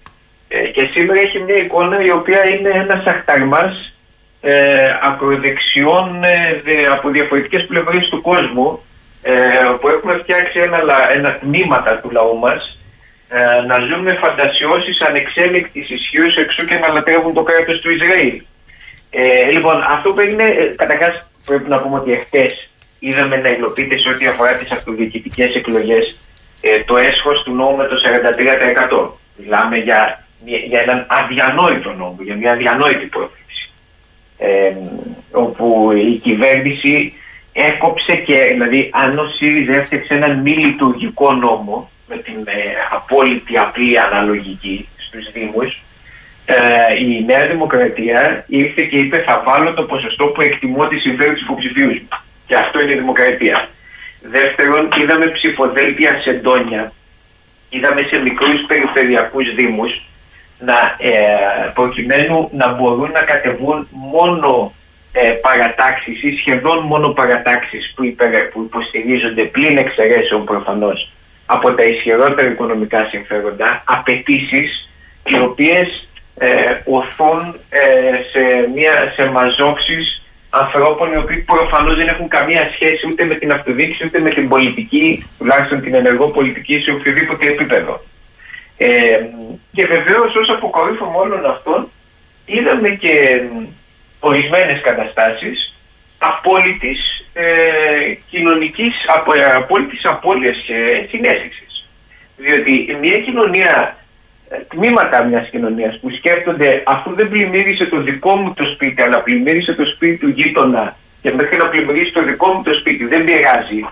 Ε, 0.48 0.68
και 0.68 0.90
σήμερα 0.94 1.20
έχει 1.20 1.38
μια 1.38 1.54
εικόνα 1.54 1.98
η 2.00 2.10
οποία 2.10 2.48
είναι 2.48 2.68
ένας 2.68 3.04
αχταρμάς 3.04 3.92
ε, 4.40 4.86
ακροδεξιών 5.02 6.24
ε, 6.24 6.86
από 6.86 7.08
διαφορετικές 7.08 7.66
πλευρές 7.66 8.08
του 8.08 8.20
κόσμου 8.20 8.80
ε, 9.22 9.32
που 9.80 9.88
έχουμε 9.88 10.16
φτιάξει 10.16 10.58
ένα, 10.58 10.78
ένα 11.12 11.38
τμήματα 11.38 11.98
του 11.98 12.10
λαού 12.10 12.38
μας 12.38 12.78
ε, 13.34 13.60
να 13.66 13.76
ζουν 13.86 14.00
με 14.00 14.14
φαντασιώσεις 14.22 15.00
ανεξέλεκτης 15.00 15.90
ισχύως 15.90 16.36
εξού 16.36 16.64
και 16.64 16.78
να 16.78 16.88
λατρεύουν 16.88 17.34
το 17.34 17.42
κράτος 17.42 17.80
του 17.80 17.90
Ισραήλ. 17.90 18.42
Ε, 19.10 19.50
λοιπόν, 19.50 19.84
αυτό 19.88 20.12
που 20.12 20.20
έγινε, 20.20 20.44
ε, 20.44 20.64
καταρχάς 20.64 21.26
πρέπει 21.44 21.68
να 21.68 21.80
πούμε 21.80 21.96
ότι 21.98 22.12
εχθές 22.12 22.70
είδαμε 22.98 23.36
να 23.36 23.48
υλοποιείται 23.48 23.98
σε 23.98 24.08
ό,τι 24.08 24.26
αφορά 24.26 24.52
τις 24.52 24.70
αυτοδιοικητικές 24.70 25.54
εκλογές 25.54 26.18
ε, 26.60 26.78
το 26.84 26.96
έσχος 26.96 27.42
του 27.42 27.54
νόμου 27.54 27.76
με 27.76 27.86
το 27.86 27.96
43%. 29.04 29.08
Μιλάμε 29.36 29.76
για, 29.76 30.26
για 30.44 30.80
έναν 30.80 31.06
αδιανόητο 31.08 31.92
νόμο, 31.92 32.16
για 32.20 32.36
μια 32.36 32.50
αδιανόητη 32.50 33.06
πρόθεση. 33.06 33.70
Ε, 34.38 34.72
όπου 35.32 35.92
η 35.92 36.16
κυβέρνηση 36.16 37.12
έκοψε 37.52 38.14
και, 38.14 38.48
δηλαδή, 38.52 38.90
αν 38.92 39.18
ο 39.18 39.28
ΣΥΡΙΖΑ 39.28 39.72
έφτιαξε 39.72 40.14
έναν 40.14 40.40
μη 40.40 40.50
λειτουργικό 40.50 41.32
νόμο 41.32 41.90
με 42.12 42.18
την 42.26 42.38
ε, 42.44 42.60
απόλυτη 42.90 43.58
απλή 43.58 43.98
αναλογική 43.98 44.88
στους 44.96 45.32
Δήμους, 45.32 45.82
ε, 46.46 46.56
η 47.04 47.24
Νέα 47.24 47.46
Δημοκρατία 47.46 48.44
ήρθε 48.46 48.82
και 48.82 48.96
είπε 48.96 49.18
θα 49.26 49.42
βάλω 49.46 49.74
το 49.74 49.82
ποσοστό 49.82 50.26
που 50.26 50.42
εκτιμώ 50.42 50.88
τη 50.88 50.98
συμφέρει 50.98 51.34
του 51.34 51.44
υποψηφίους 51.44 51.96
Και 52.46 52.56
αυτό 52.56 52.80
είναι 52.80 52.92
η 52.92 53.00
δημοκρατία. 53.02 53.68
Δεύτερον, 54.20 54.88
είδαμε 55.00 55.26
ψηφοδέλτια 55.26 56.20
σε 56.24 56.32
ντόνια, 56.32 56.92
είδαμε 57.68 58.02
σε 58.10 58.18
μικρούς 58.18 58.60
περιφερειακούς 58.66 59.54
δήμους 59.54 60.02
να, 60.58 60.78
ε, 60.98 61.70
προκειμένου 61.74 62.48
να 62.52 62.72
μπορούν 62.72 63.10
να 63.10 63.20
κατεβούν 63.20 63.86
μόνο 63.90 64.72
ε, 65.12 65.28
παρατάξεις 65.28 66.22
ή 66.22 66.36
σχεδόν 66.36 66.78
μόνο 66.78 67.08
παρατάξεις 67.08 67.92
που, 67.94 68.04
υπερ, 68.04 68.44
που 68.48 68.62
υποστηρίζονται 68.62 69.42
πλην 69.42 69.76
εξαιρέσεων 69.76 70.44
προφανώς 70.44 71.10
από 71.54 71.74
τα 71.74 71.84
ισχυρότερα 71.84 72.50
οικονομικά 72.50 73.08
συμφέροντα, 73.10 73.82
απαιτήσεις 73.84 74.88
οι 75.24 75.38
οποίες 75.38 76.08
ε, 76.38 76.48
οθούν 76.84 77.56
ε, 77.68 77.80
σε, 78.32 78.70
μια, 78.74 79.12
σε 79.16 79.28
μαζόξεις 79.28 80.22
ανθρώπων 80.50 81.12
οι 81.12 81.16
οποίοι 81.16 81.36
προφανώς 81.36 81.96
δεν 81.96 82.08
έχουν 82.08 82.28
καμία 82.28 82.70
σχέση 82.74 83.06
ούτε 83.10 83.24
με 83.24 83.34
την 83.34 83.52
αυτοδίκηση 83.52 84.04
ούτε 84.06 84.18
με 84.18 84.30
την 84.30 84.48
πολιτική, 84.48 85.26
τουλάχιστον 85.38 85.80
την 85.80 85.94
ενεργό 85.94 86.28
πολιτική 86.28 86.78
σε 86.78 86.90
οποιοδήποτε 86.90 87.46
επίπεδο. 87.46 88.04
Ε, 88.76 89.18
και 89.72 89.86
βεβαίως 89.86 90.34
ως 90.34 90.48
αποκορύφωμα 90.48 91.18
όλων 91.18 91.46
αυτών 91.46 91.90
είδαμε 92.46 92.88
και 92.88 93.42
ορισμένες 94.20 94.80
καταστάσεις 94.80 95.74
απόλυτης 96.18 97.21
ε, 97.32 97.44
κοινωνικής, 98.30 98.94
απο, 99.16 99.32
ε, 99.32 99.44
απόλυτης 99.44 100.04
απώλειας 100.04 100.56
ε, 100.68 101.06
συνέστησης. 101.08 101.88
Διότι 102.36 102.96
μια 103.00 103.18
κοινωνία, 103.18 103.96
ε, 104.48 104.56
τμήματα 104.56 105.24
μιας 105.24 105.48
κοινωνίας 105.50 105.98
που 106.00 106.10
σκέφτονται 106.10 106.82
αφού 106.86 107.14
δεν 107.14 107.28
πλημμύρισε 107.28 107.84
το 107.84 108.00
δικό 108.00 108.36
μου 108.36 108.54
το 108.54 108.64
σπίτι 108.74 109.02
αλλά 109.02 109.20
πλημμύρισε 109.20 109.72
το 109.72 109.84
σπίτι 109.84 110.16
του 110.16 110.28
γείτονα 110.28 110.96
και 111.22 111.32
μέχρι 111.32 111.56
να 111.56 111.68
πλημμυρίσει 111.68 112.12
το 112.12 112.22
δικό 112.22 112.52
μου 112.52 112.62
το 112.62 112.74
σπίτι 112.74 113.04
δεν 113.04 113.24
πειράζει 113.24 113.84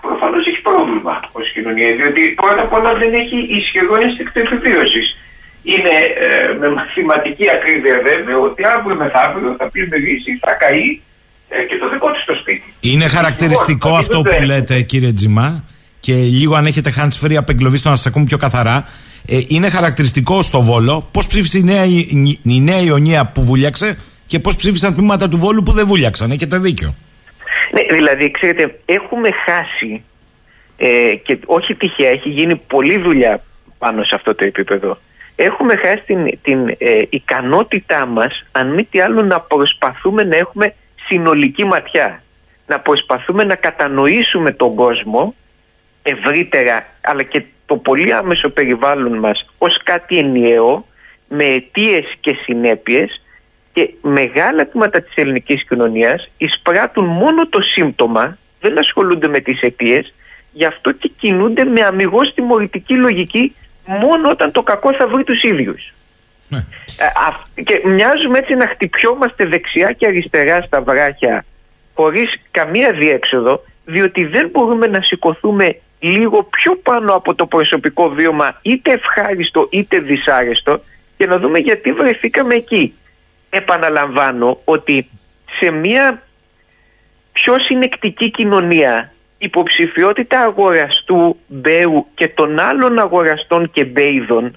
προφανώς 0.00 0.46
έχει 0.46 0.60
πρόβλημα 0.60 1.20
ως 1.32 1.52
κοινωνία. 1.52 1.94
Διότι 1.94 2.28
πρώτα 2.28 2.62
απ' 2.62 2.72
όλα 2.72 2.94
δεν 2.94 3.14
έχει 3.14 3.36
ισχυρό 3.36 3.94
ένστικτο 4.00 4.40
επιβίωσης 4.40 5.16
είναι 5.62 5.96
ε, 6.26 6.52
με 6.58 6.70
μαθηματική 6.70 7.50
ακρίβεια 7.50 8.00
βέβαιο 8.02 8.42
ότι 8.42 8.62
αύριο 8.66 8.96
μεθαύριο 8.96 9.54
θα 9.58 9.68
πλημμυρίσεις, 9.68 10.38
θα 10.40 10.52
καεί 10.52 10.88
ε, 10.88 11.09
και 11.68 11.78
το 11.80 11.88
δικό 11.90 12.06
του 12.06 12.24
το 12.26 12.34
σπίτι. 12.40 12.74
Είναι 12.80 13.08
χαρακτηριστικό 13.08 13.88
Λοιπόν, 13.88 14.00
αυτό 14.00 14.22
που 14.22 14.42
λέτε 14.42 14.80
κύριε 14.80 15.12
Τζιμά 15.12 15.64
και 16.00 16.14
λίγο 16.14 16.54
αν 16.54 16.66
έχετε 16.66 16.94
hands 16.96 17.26
free 17.26 17.34
απεγκλωβή 17.34 17.76
στο 17.76 17.88
να 17.88 17.96
σας 17.96 18.06
ακούμε 18.06 18.24
πιο 18.24 18.36
καθαρά 18.36 18.88
ε, 19.26 19.40
είναι 19.48 19.70
χαρακτηριστικό 19.70 20.42
στο 20.42 20.60
Βόλο 20.60 21.08
πώς 21.12 21.26
ψήφισε 21.26 21.58
η 21.58 21.62
νέα, 21.62 21.84
η, 21.84 22.38
η 22.42 22.60
νέα 22.60 22.80
Ιωνία 22.80 23.26
που 23.26 23.42
βούλιαξε 23.42 23.98
και 24.26 24.38
πώς 24.38 24.56
ψήφισαν 24.56 24.94
τμήματα 24.94 25.28
του 25.28 25.38
Βόλου 25.38 25.62
που 25.62 25.72
δεν 25.72 25.86
βούλιαξαν. 25.86 26.30
Έχετε 26.30 26.58
δίκιο. 26.58 26.94
Ναι, 27.72 27.96
δηλαδή, 27.96 28.30
ξέρετε, 28.30 28.78
έχουμε 28.84 29.28
χάσει 29.44 30.02
ε, 30.76 31.14
και 31.14 31.38
όχι 31.46 31.74
τυχαία, 31.74 32.10
έχει 32.10 32.28
γίνει 32.28 32.56
πολλή 32.56 32.98
δουλειά 32.98 33.42
πάνω 33.78 34.02
σε 34.04 34.14
αυτό 34.14 34.34
το 34.34 34.44
επίπεδο. 34.46 34.98
Έχουμε 35.36 35.76
χάσει 35.76 36.02
την, 36.06 36.38
την 36.42 36.68
ε, 36.68 37.02
ικανότητά 37.08 38.06
μας, 38.06 38.44
αν 38.52 38.74
μη 38.74 38.84
τι 38.84 39.00
άλλο, 39.00 39.22
να 39.22 39.40
προσπαθούμε 39.40 40.24
να 40.24 40.36
έχουμε 40.36 40.74
συνολική 41.10 41.64
ματιά. 41.64 42.22
Να 42.66 42.80
προσπαθούμε 42.80 43.44
να 43.44 43.54
κατανοήσουμε 43.54 44.50
τον 44.50 44.74
κόσμο 44.74 45.34
ευρύτερα, 46.02 46.86
αλλά 47.00 47.22
και 47.22 47.44
το 47.66 47.76
πολύ 47.76 48.14
άμεσο 48.14 48.48
περιβάλλον 48.48 49.18
μας 49.18 49.46
ως 49.58 49.80
κάτι 49.82 50.18
ενιαίο, 50.18 50.86
με 51.28 51.44
αιτίες 51.44 52.04
και 52.20 52.36
συνέπειες 52.42 53.22
και 53.72 53.90
μεγάλα 54.02 54.66
τμήματα 54.66 55.00
της 55.00 55.14
ελληνικής 55.14 55.64
κοινωνίας 55.68 56.30
εισπράττουν 56.36 57.04
μόνο 57.04 57.48
το 57.48 57.60
σύμπτωμα, 57.60 58.38
δεν 58.60 58.78
ασχολούνται 58.78 59.28
με 59.28 59.40
τις 59.40 59.60
αιτίες, 59.60 60.14
γι' 60.52 60.64
αυτό 60.64 60.92
και 60.92 61.10
κινούνται 61.18 61.64
με 61.64 61.80
αμυγός 61.80 62.34
τιμωρητική 62.34 62.94
λογική 62.94 63.54
μόνο 63.86 64.30
όταν 64.30 64.52
το 64.52 64.62
κακό 64.62 64.94
θα 64.94 65.08
βρει 65.08 65.24
τους 65.24 65.42
ίδιους. 65.42 65.92
Ναι. 66.50 66.58
Ε, 66.98 67.06
αυ- 67.28 67.60
και 67.60 67.80
μοιάζουμε 67.84 68.38
έτσι 68.38 68.54
να 68.54 68.68
χτυπιόμαστε 68.68 69.46
δεξιά 69.46 69.92
και 69.92 70.06
αριστερά 70.06 70.60
στα 70.60 70.80
βράχια 70.80 71.44
χωρίς 71.94 72.40
καμία 72.50 72.92
διέξοδο 72.92 73.64
διότι 73.84 74.24
δεν 74.24 74.48
μπορούμε 74.52 74.86
να 74.86 75.02
σηκωθούμε 75.02 75.76
λίγο 75.98 76.42
πιο 76.42 76.76
πάνω 76.76 77.14
από 77.14 77.34
το 77.34 77.46
προσωπικό 77.46 78.08
βίωμα 78.08 78.58
είτε 78.62 78.92
ευχάριστο 78.92 79.68
είτε 79.70 79.98
δυσάρεστο 79.98 80.80
και 81.16 81.26
να 81.26 81.38
δούμε 81.38 81.58
γιατί 81.58 81.92
βρεθήκαμε 81.92 82.54
εκεί. 82.54 82.94
Επαναλαμβάνω 83.50 84.60
ότι 84.64 85.08
σε 85.60 85.70
μια 85.70 86.22
πιο 87.32 87.58
συνεκτική 87.58 88.30
κοινωνία 88.30 89.12
η 89.38 89.44
υποψηφιότητα 89.44 90.40
αγοραστού 90.40 91.38
Μπέου 91.46 92.06
και 92.14 92.28
των 92.28 92.58
άλλων 92.58 92.98
αγοραστών 92.98 93.70
και 93.70 93.84
Μπέιδων 93.84 94.56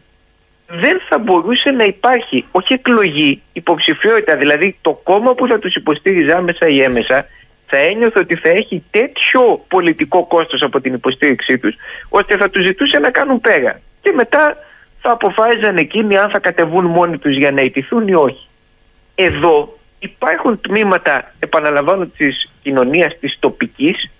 δεν 0.68 1.02
θα 1.10 1.18
μπορούσε 1.18 1.70
να 1.70 1.84
υπάρχει 1.84 2.46
όχι 2.52 2.74
εκλογή, 2.74 3.42
υποψηφιότητα. 3.54 4.36
Δηλαδή 4.36 4.78
το 4.82 5.00
κόμμα 5.04 5.34
που 5.34 5.48
θα 5.48 5.60
τους 5.60 5.76
υποστήριζε 5.76 6.34
άμεσα 6.36 6.68
ή 6.68 6.82
έμεσα 6.82 7.26
θα 7.66 7.78
ένιωθε 7.78 8.20
ότι 8.20 8.36
θα 8.36 8.50
έχει 8.50 8.84
τέτοιο 8.92 9.66
πολιτικό 9.68 10.26
κόστος 10.26 10.62
από 10.62 10.82
την 10.82 10.94
υποστήριξή 10.94 11.58
τους 11.58 11.76
ώστε 12.10 12.38
θα 12.38 12.50
τους 12.50 12.66
ζητούσε 12.66 13.00
να 13.00 13.12
κάνουν 13.12 13.42
πέρα. 13.42 13.80
Και 14.02 14.12
μετά 14.12 14.58
θα 15.02 15.12
αποφάσιζαν 15.12 15.78
εκείνοι 15.78 16.18
αν 16.18 16.30
θα 16.30 16.40
κατεβούν 16.40 16.86
μόνοι 16.86 17.18
τους 17.18 17.38
για 17.38 17.52
να 17.52 17.62
ιτηθούν 17.62 18.08
ή 18.08 18.14
όχι. 18.14 18.48
Εδώ 19.16 19.78
υπάρχουν 20.00 20.62
τμήματα, 20.62 21.34
επαναλαμβάνω, 21.40 22.06
της 22.06 22.50
κοινωνίας 22.62 23.20
της 23.20 23.38
τοπικής 23.40 24.12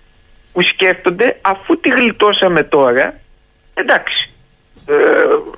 που 0.52 0.62
σκέφτονται 0.62 1.38
αφού 1.40 1.80
τη 1.80 1.88
γλιτώσαμε 1.88 2.62
τώρα, 2.62 3.20
εντάξει, 3.74 4.33
ε, 4.86 4.94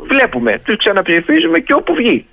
βλέπουμε, 0.08 0.60
τους 0.64 0.76
ξαναψηφίζουμε 0.76 1.58
και 1.58 1.72
όπου 1.72 1.94
βγει. 1.94 2.26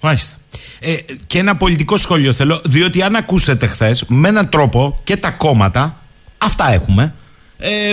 Μάλιστα. 0.00 0.36
Ε, 0.80 0.96
και 1.26 1.38
ένα 1.38 1.56
πολιτικό 1.56 1.96
σχόλιο 1.96 2.32
θέλω, 2.32 2.60
διότι 2.64 3.02
αν 3.02 3.16
ακούσετε 3.16 3.66
χθες 3.66 4.04
με 4.08 4.28
έναν 4.28 4.48
τρόπο 4.48 5.00
και 5.04 5.16
τα 5.16 5.30
κόμματα, 5.30 6.02
αυτά 6.38 6.72
έχουμε, 6.72 7.14
ε, 7.58 7.92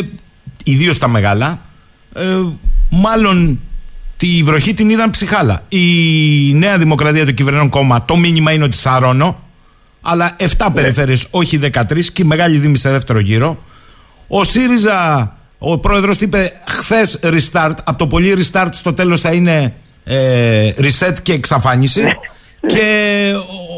ιδίως 0.64 0.98
τα 0.98 1.08
μεγάλα, 1.08 1.62
ε, 2.16 2.24
μάλλον 2.90 3.60
τη 4.18 4.42
βροχή 4.44 4.74
την 4.74 4.90
είδαν 4.90 5.10
ψυχάλα. 5.10 5.64
Η 5.70 6.54
Νέα 6.54 6.78
Δημοκρατία, 6.78 7.26
το 7.26 7.32
κυβερνών 7.32 7.70
κόμμα, 7.70 8.06
το 8.06 8.16
μήνυμα 8.18 8.52
είναι 8.52 8.64
ότι 8.64 8.78
σαρώνω, 8.78 9.44
αλλά 10.02 10.36
7 10.40 10.72
περιφέρειες, 10.74 11.28
όχι 11.32 11.58
13 11.58 12.12
και 12.14 12.22
η 12.22 12.26
Μεγάλη 12.26 12.58
Δήμη 12.58 12.78
σε 12.78 12.90
δεύτερο 12.90 13.20
γύρο. 13.20 13.64
Ο 14.28 14.44
ΣΥΡΙΖΑ, 14.44 15.38
ο 15.58 15.80
πρόεδρος 15.80 16.20
είπε 16.20 16.52
χθες 16.68 17.20
restart, 17.24 17.76
από 17.84 17.98
το 17.98 18.08
πολύ 18.08 18.34
restart 18.38 18.70
στο 18.72 18.94
τέλος 18.94 19.22
θα 19.22 19.32
είναι 19.32 19.74
ε, 20.04 20.70
reset 20.78 21.16
και 21.24 21.34
εξαφάνιση. 21.34 22.04
και 22.66 23.32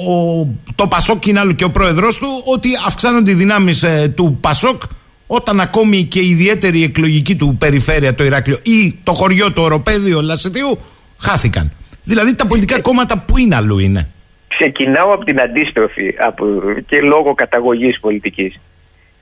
ο, 0.10 0.48
το 0.76 0.88
Πασόκ 0.88 1.26
είναι 1.26 1.40
άλλο 1.40 1.52
και 1.52 1.64
ο 1.64 1.72
πρόεδρος 1.72 2.18
του 2.18 2.28
ότι 2.56 2.70
αυξάνονται 2.88 3.32
οι 3.32 3.34
δυνάμεις 3.34 3.84
ε, 3.84 4.14
του 4.16 4.38
Πασόκ 4.42 4.82
όταν 5.28 5.60
ακόμη 5.60 6.04
και 6.04 6.20
η 6.20 6.30
ιδιαίτερη 6.30 6.84
εκλογική 6.84 7.36
του 7.36 7.56
περιφέρεια 7.60 8.16
το 8.16 8.24
Ηράκλειο 8.24 8.58
ή 8.64 9.00
το 9.04 9.14
χωριό 9.14 9.52
του 9.52 9.64
Οροπέδιο 9.64 10.22
Λασιτίου 10.22 10.78
χάθηκαν. 11.18 11.72
Δηλαδή 12.04 12.36
τα 12.36 12.48
πολιτικά 12.48 12.82
κόμματα 12.82 13.24
που 13.28 13.38
είναι 13.38 13.56
αλλού 13.56 13.80
είναι; 13.80 14.10
Ξεκινάω 14.48 15.10
από 15.12 15.24
την 15.24 15.42
αντίστροφη 15.42 16.16
από, 16.20 16.46
και 16.88 17.02
λόγω 17.02 17.34
καταγωγής 17.34 18.00
πολιτικής. 18.00 18.60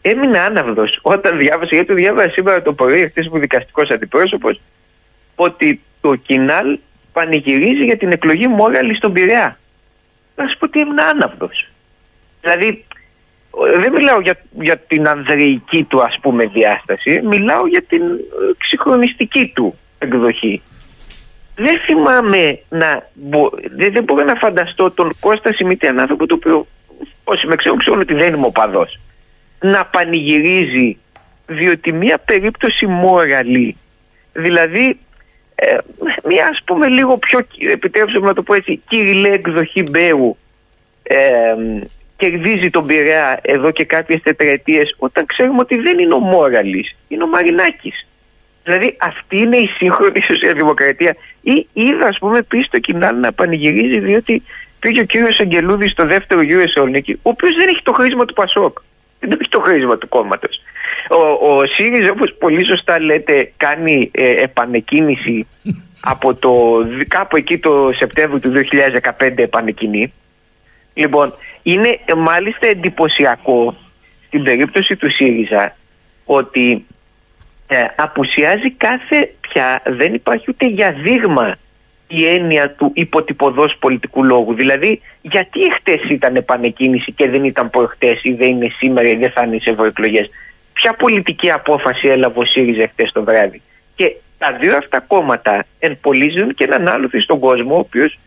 Έμεινα 0.07 0.43
άναυδος 0.43 0.99
όταν 1.01 1.37
διάβασα, 1.37 1.69
γιατί 1.71 1.87
το 1.87 1.93
διάβασα 1.93 2.29
σήμερα 2.29 2.61
το 2.61 2.73
πρωί, 2.73 3.07
χθες 3.07 3.27
που 3.29 3.39
δικαστικός 3.39 3.89
αντιπρόσωπος, 3.89 4.61
ότι 5.35 5.81
το 6.01 6.15
Κινάλ 6.15 6.77
πανηγυρίζει 7.13 7.83
για 7.83 7.97
την 7.97 8.11
εκλογή 8.11 8.47
Μόραλη 8.47 8.95
στον 8.95 9.13
Πειραιά. 9.13 9.59
Να 10.35 10.47
σου 10.47 10.57
πω 10.57 10.65
ότι 10.65 10.79
έμεινα 10.79 11.03
άναυδος. 11.05 11.67
Δηλαδή, 12.41 12.85
ε, 13.75 13.79
δεν 13.79 13.91
μιλάω 13.91 14.19
για, 14.19 14.37
για 14.61 14.77
την 14.77 15.07
ανδρεϊκή 15.07 15.83
του 15.83 16.01
ας 16.01 16.17
πούμε 16.21 16.45
διάσταση, 16.45 17.21
μιλάω 17.23 17.67
για 17.67 17.81
την 17.81 18.01
ε, 18.01 18.17
ξυγχρονιστική 18.57 19.51
του 19.55 19.77
εκδοχή. 19.99 20.61
Δεν 21.55 21.79
θυμάμαι 21.79 22.59
να. 22.69 23.09
μπο- 23.13 23.51
Δεν, 23.75 23.93
δεν 23.93 24.03
μπορώ 24.03 24.25
να 24.25 24.35
φανταστώ 24.35 24.91
τον 24.91 25.11
Κώστα 25.19 25.53
Σιμίτη, 25.53 25.87
έναν 25.87 25.99
άνθρωπο 25.99 26.25
το 26.25 26.35
οποίο 26.35 26.67
όσοι 27.23 27.47
με 27.47 27.55
ξέρουν 27.55 27.77
ξέρουν 27.79 27.99
ότι 27.99 28.13
δεν 28.13 28.33
είμαι 28.33 28.45
οπαδός 28.45 28.97
να 29.59 29.85
πανηγυρίζει 29.85 30.97
διότι 31.47 31.91
μια 31.91 32.17
περίπτωση 32.17 32.85
μόραλη 32.85 33.77
δηλαδή 34.33 34.97
ε, 35.55 35.77
μια 36.27 36.47
ας 36.47 36.61
πούμε 36.65 36.87
λίγο 36.87 37.17
πιο 37.17 37.39
επιτρέψτε 37.71 38.19
μου 38.19 38.25
να 38.25 38.33
το 38.33 38.43
πω 38.43 38.53
έτσι 38.53 38.81
κυριλέ 38.87 39.29
εκδοχή 39.29 39.83
Μπέου 39.83 40.37
ε, 41.03 41.55
κερδίζει 42.17 42.69
τον 42.69 42.85
Πειραιά 42.85 43.39
εδώ 43.41 43.71
και 43.71 43.85
κάποιες 43.85 44.21
τετραετίες 44.21 44.95
όταν 44.97 45.25
ξέρουμε 45.25 45.59
ότι 45.59 45.77
δεν 45.77 45.99
είναι 45.99 46.13
ο 46.13 46.19
Μόραλης 46.19 46.95
είναι 47.07 47.23
ο 47.23 47.27
Μαρινάκης 47.27 48.05
Δηλαδή 48.65 48.97
αυτή 48.99 49.37
είναι 49.37 49.57
η 49.57 49.67
σύγχρονη 49.67 50.21
σοσιαλδημοκρατία. 50.21 51.15
Ή 51.41 51.67
είδα, 51.73 52.07
ας 52.07 52.17
πούμε, 52.17 52.41
πει 52.41 52.67
το 52.69 52.79
κοινάλ 52.79 53.19
να 53.19 53.31
πανηγυρίζει 53.31 53.99
διότι 53.99 54.43
πήγε 54.79 55.01
ο 55.01 55.03
κύριος 55.03 55.39
Αγγελούδης 55.39 55.91
στο 55.91 56.05
δεύτερο 56.05 56.41
γύρο 56.41 56.59
Θεσσαλονίκη, 56.59 57.13
ο 57.13 57.29
οποίος 57.29 57.55
δεν 57.55 57.67
έχει 57.67 57.81
το 57.83 57.93
χρήσμα 57.93 58.25
του 58.25 58.33
Πασόκ. 58.33 58.77
Δεν 59.19 59.31
έχει 59.31 59.49
το 59.49 59.59
χρήσμα 59.59 59.97
του 59.97 60.07
κόμματος. 60.07 60.61
Ο, 61.09 61.53
ο 61.55 61.65
ΣΥΡΙΖΑ, 61.65 62.11
όπως 62.11 62.35
πολύ 62.39 62.65
σωστά 62.65 62.99
λέτε, 62.99 63.51
κάνει 63.57 64.11
ε, 64.13 64.29
επανεκκίνηση 64.29 65.47
από 66.13 66.35
το 66.35 66.53
κάπου 67.07 67.37
εκεί 67.37 67.57
το 67.57 67.91
Σεπτέμβριο 67.97 68.39
του 68.39 68.67
2015 69.19 69.37
επανεκκινεί. 69.37 70.13
Λοιπόν, 70.93 71.33
είναι 71.63 71.99
μάλιστα 72.17 72.67
εντυπωσιακό 72.67 73.75
στην 74.27 74.43
περίπτωση 74.43 74.95
του 74.95 75.11
ΣΥΡΙΖΑ 75.11 75.75
ότι 76.25 76.85
ε, 77.67 77.83
απουσιάζει 77.95 78.71
κάθε 78.71 79.33
πια, 79.41 79.81
δεν 79.85 80.13
υπάρχει 80.13 80.45
ούτε 80.49 80.67
για 80.67 80.91
δείγμα 80.91 81.55
η 82.07 82.25
έννοια 82.27 82.71
του 82.71 82.91
υποτυπωδός 82.95 83.75
πολιτικού 83.79 84.23
λόγου. 84.23 84.53
Δηλαδή, 84.53 85.01
γιατί 85.21 85.59
χτες 85.73 86.01
ήταν 86.09 86.35
επανεκκίνηση 86.35 87.11
και 87.11 87.29
δεν 87.29 87.43
ήταν 87.43 87.69
προχτές 87.69 88.19
ή 88.23 88.31
δεν 88.33 88.49
είναι 88.49 88.71
σήμερα 88.77 89.07
ή 89.07 89.15
δεν 89.15 89.31
θα 89.31 89.43
είναι 89.43 89.59
σε 89.59 89.69
ευρωεκλογές; 89.69 90.29
Ποια 90.73 90.93
πολιτική 90.93 91.51
απόφαση 91.51 92.07
έλαβε 92.07 92.39
ο 92.39 92.45
ΣΥΡΙΖΑ 92.45 92.87
χτες 92.87 93.11
το 93.11 93.23
βράδυ; 93.23 93.61
Και 93.95 94.15
τα 94.37 94.51
δύο 94.59 94.77
αυτά 94.77 94.99
κόμματα 94.99 95.65
ενπολίζουν 95.79 96.53
και 96.53 96.63
έναν 96.63 96.87
άλοθη 96.87 97.19
στον 97.19 97.39
κόσμο, 97.39 97.75
ο 97.75 97.79
οποίος 97.79 98.19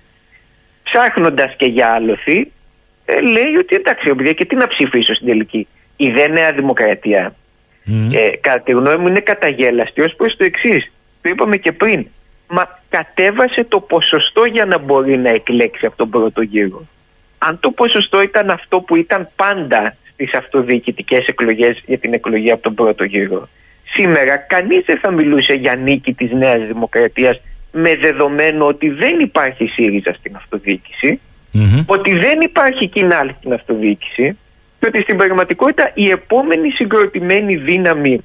ψάχνοντας 0.83 1.55
και 1.57 1.67
για 1.67 1.93
άλοθη, 1.93 2.53
ε, 3.05 3.21
λέει 3.21 3.55
ότι 3.59 3.75
εντάξει, 3.77 4.15
παιδιά, 4.15 4.33
και 4.33 4.45
τι 4.45 4.55
να 4.55 4.67
ψηφίσω 4.67 5.15
στην 5.15 5.27
τελική; 5.27 5.67
Η 5.97 6.11
δε 6.11 6.29
νέα 6.29 6.53
δημοκρατία, 6.53 7.35
mm. 7.87 8.15
ε, 8.15 8.37
κατά 8.41 8.61
τη 8.61 8.73
γνώμη 8.73 8.97
μου, 8.97 9.09
είναι 9.09 9.21
καταγέλαστη 9.21 10.01
ως 10.01 10.15
προς 10.17 10.37
το 10.37 10.45
εξής. 10.45 10.93
Το 11.23 11.29
είπαμε 11.29 11.57
και 11.57 11.73
πριν. 11.73 12.07
Μα 12.49 12.81
κατέβασε 12.89 13.65
το 13.69 13.81
ποσοστό 13.81 14.45
για 14.45 14.65
να 14.65 14.79
μπορεί 14.79 15.19
να 15.19 15.29
εκλέξει 15.29 15.87
από 15.87 15.97
τον 15.97 16.11
πρώτο 16.11 16.43
γύρο. 16.43 16.87
Αν 17.39 17.61
το 17.61 17.71
ποσοστό 17.71 18.23
ήταν 18.23 18.51
αυτό 18.51 18.81
που 18.81 18.97
ήταν 18.97 19.29
πάντα 19.37 19.97
στις 20.13 20.35
αυτοδιοικητικές 20.35 21.27
εκλογές 21.27 21.83
για 21.87 21.99
την 21.99 22.13
εκλογή 22.15 22.51
από 22.51 22.63
τον 22.63 22.75
πρώτο 22.75 23.05
γύρο, 23.05 23.49
σήμερα 23.85 24.37
κανείς 24.37 24.85
δεν 24.85 24.99
θα 24.99 25.11
μιλούσε 25.11 25.53
για 25.53 25.75
νίκη 25.75 26.13
της 26.13 26.33
Νέας 26.33 26.67
Δημοκρατίας 26.67 27.41
με 27.73 27.97
δεδομένο 27.97 28.67
ότι 28.67 28.89
δεν 28.89 29.21
υπάρχει 29.21 29.67
ΣΥΡΙΖΑ 29.67 30.13
στην 30.13 30.37
αυτοδιοίκηση 30.37 31.21
mm-hmm. 31.55 31.85
ότι 31.87 32.19
δεν 32.19 32.41
υπάρχει 32.41 32.89
κοινάλ 32.89 33.33
στην 33.39 33.53
αυτοδιοίκηση 33.53 34.37
και 34.81 34.87
ότι 34.87 35.03
στην 35.03 35.17
πραγματικότητα 35.17 35.91
η 35.95 36.09
επόμενη 36.09 36.71
συγκροτημένη 36.71 37.57
δύναμη 37.57 38.21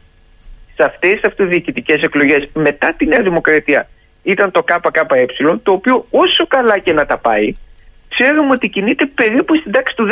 σε 0.75 0.83
αυτές 0.83 1.11
τις 1.11 1.23
αυτοδιοικητικές 1.23 2.01
εκλογές 2.01 2.49
μετά 2.53 2.93
τη 2.97 3.05
Νέα 3.05 3.21
Δημοκρατία 3.21 3.89
ήταν 4.23 4.51
το 4.51 4.63
ΚΚΕ 4.63 5.25
το 5.63 5.71
οποίο 5.71 6.05
όσο 6.09 6.47
καλά 6.47 6.77
και 6.77 6.93
να 6.93 7.05
τα 7.05 7.17
πάει 7.17 7.55
ξέρουμε 8.15 8.51
ότι 8.51 8.69
κινείται 8.69 9.05
περίπου 9.05 9.55
στην 9.55 9.71
τάξη 9.71 9.95
του 9.95 10.07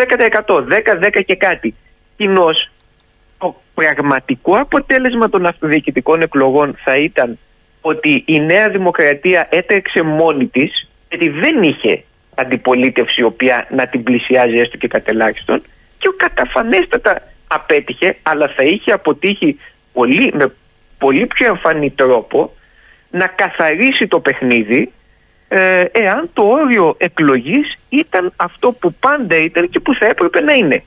10%, 0.46 0.64
10-10 1.08 1.22
και 1.26 1.36
κάτι. 1.36 1.76
Κοινώς 2.18 2.70
το 3.38 3.62
πραγματικό 3.74 4.56
αποτέλεσμα 4.56 5.30
των 5.30 5.46
αυτοδιοικητικών 5.46 6.22
εκλογών 6.22 6.76
θα 6.84 6.96
ήταν 6.96 7.38
ότι 7.82 8.24
η 8.28 8.40
Νέα 8.40 8.70
Δημοκρατία 8.70 9.48
έτρεξε 9.50 10.02
μόνη 10.02 10.46
της 10.46 10.90
γιατί 11.10 11.30
δεν 11.30 11.64
είχε 11.64 12.04
αντιπολίτευση 12.36 13.22
η 13.22 13.24
οποία 13.24 13.68
να 13.70 13.88
την 13.88 14.04
πλησιάζει 14.04 14.58
έστω 14.58 14.78
και 14.78 14.88
κατελάχιστον 14.88 15.62
και 15.98 16.08
ο 16.08 16.14
καταφανέστατα 16.18 17.22
απέτυχε 17.48 18.18
αλλά 18.24 18.48
θα 18.48 18.64
είχε 18.64 18.92
αποτύχει 18.92 19.60
πολύ, 19.94 20.34
με 20.36 20.54
πολύ 20.98 21.26
πιο 21.26 21.46
εμφανή 21.46 21.90
τρόπο 21.90 22.54
να 23.12 23.28
καθαρίσει 23.28 24.08
το 24.08 24.20
παιχνίδι 24.20 24.92
ε, 25.48 25.84
εάν 25.92 26.30
το 26.34 26.44
όριο 26.44 26.96
εκλογής 26.98 27.78
ήταν 27.90 28.34
αυτό 28.36 28.72
που 28.72 28.94
πάντα 28.94 29.38
ήταν 29.38 29.70
και 29.70 29.80
που 29.80 29.96
θα 29.96 30.08
έπρεπε 30.08 30.42
να 30.42 30.54
είναι. 30.54 30.84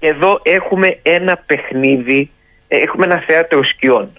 Εδώ 0.00 0.40
έχουμε 0.42 0.98
ένα 1.02 1.42
παιχνίδι, 1.46 2.30
ε, 2.68 2.76
έχουμε 2.76 3.04
ένα 3.04 3.22
θέατρο 3.26 3.64
σκιών, 3.64 4.10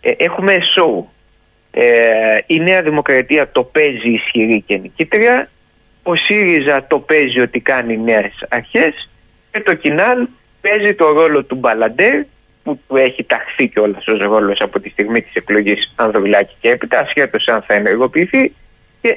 ε, 0.00 0.10
έχουμε 0.16 0.58
σοου. 0.74 1.08
η 2.46 2.60
Νέα 2.60 2.82
Δημοκρατία 2.82 3.50
το 3.50 3.62
παίζει 3.62 4.10
ισχυρή 4.10 4.60
και 4.66 4.76
νικήτρια 4.76 5.48
ο 6.02 6.14
ΣΥΡΙΖΑ 6.14 6.86
το 6.86 6.98
παίζει 6.98 7.40
ότι 7.40 7.60
κάνει 7.60 7.98
νέες 7.98 8.32
αρχές 8.48 9.08
και 9.50 9.60
το 9.60 9.74
Κινάλ 9.74 10.26
παίζει 10.60 10.94
το 10.94 11.10
ρόλο 11.10 11.44
του 11.44 11.54
Μπαλαντέρ 11.54 12.24
που 12.74 12.80
του 12.88 12.96
έχει 12.96 13.24
ταχθεί 13.24 13.68
κιόλας 13.68 14.06
ω 14.06 14.16
ρόλος 14.16 14.58
από 14.60 14.80
τη 14.80 14.88
στιγμή 14.88 15.22
της 15.22 15.34
εκλογής 15.34 15.92
Ανδρουλάκη 15.94 16.54
και 16.60 16.68
έπειτα, 16.68 16.98
ασχέτως 16.98 17.46
αν 17.46 17.64
θα 17.66 17.74
ενεργοποιηθεί, 17.74 18.52
και 19.00 19.16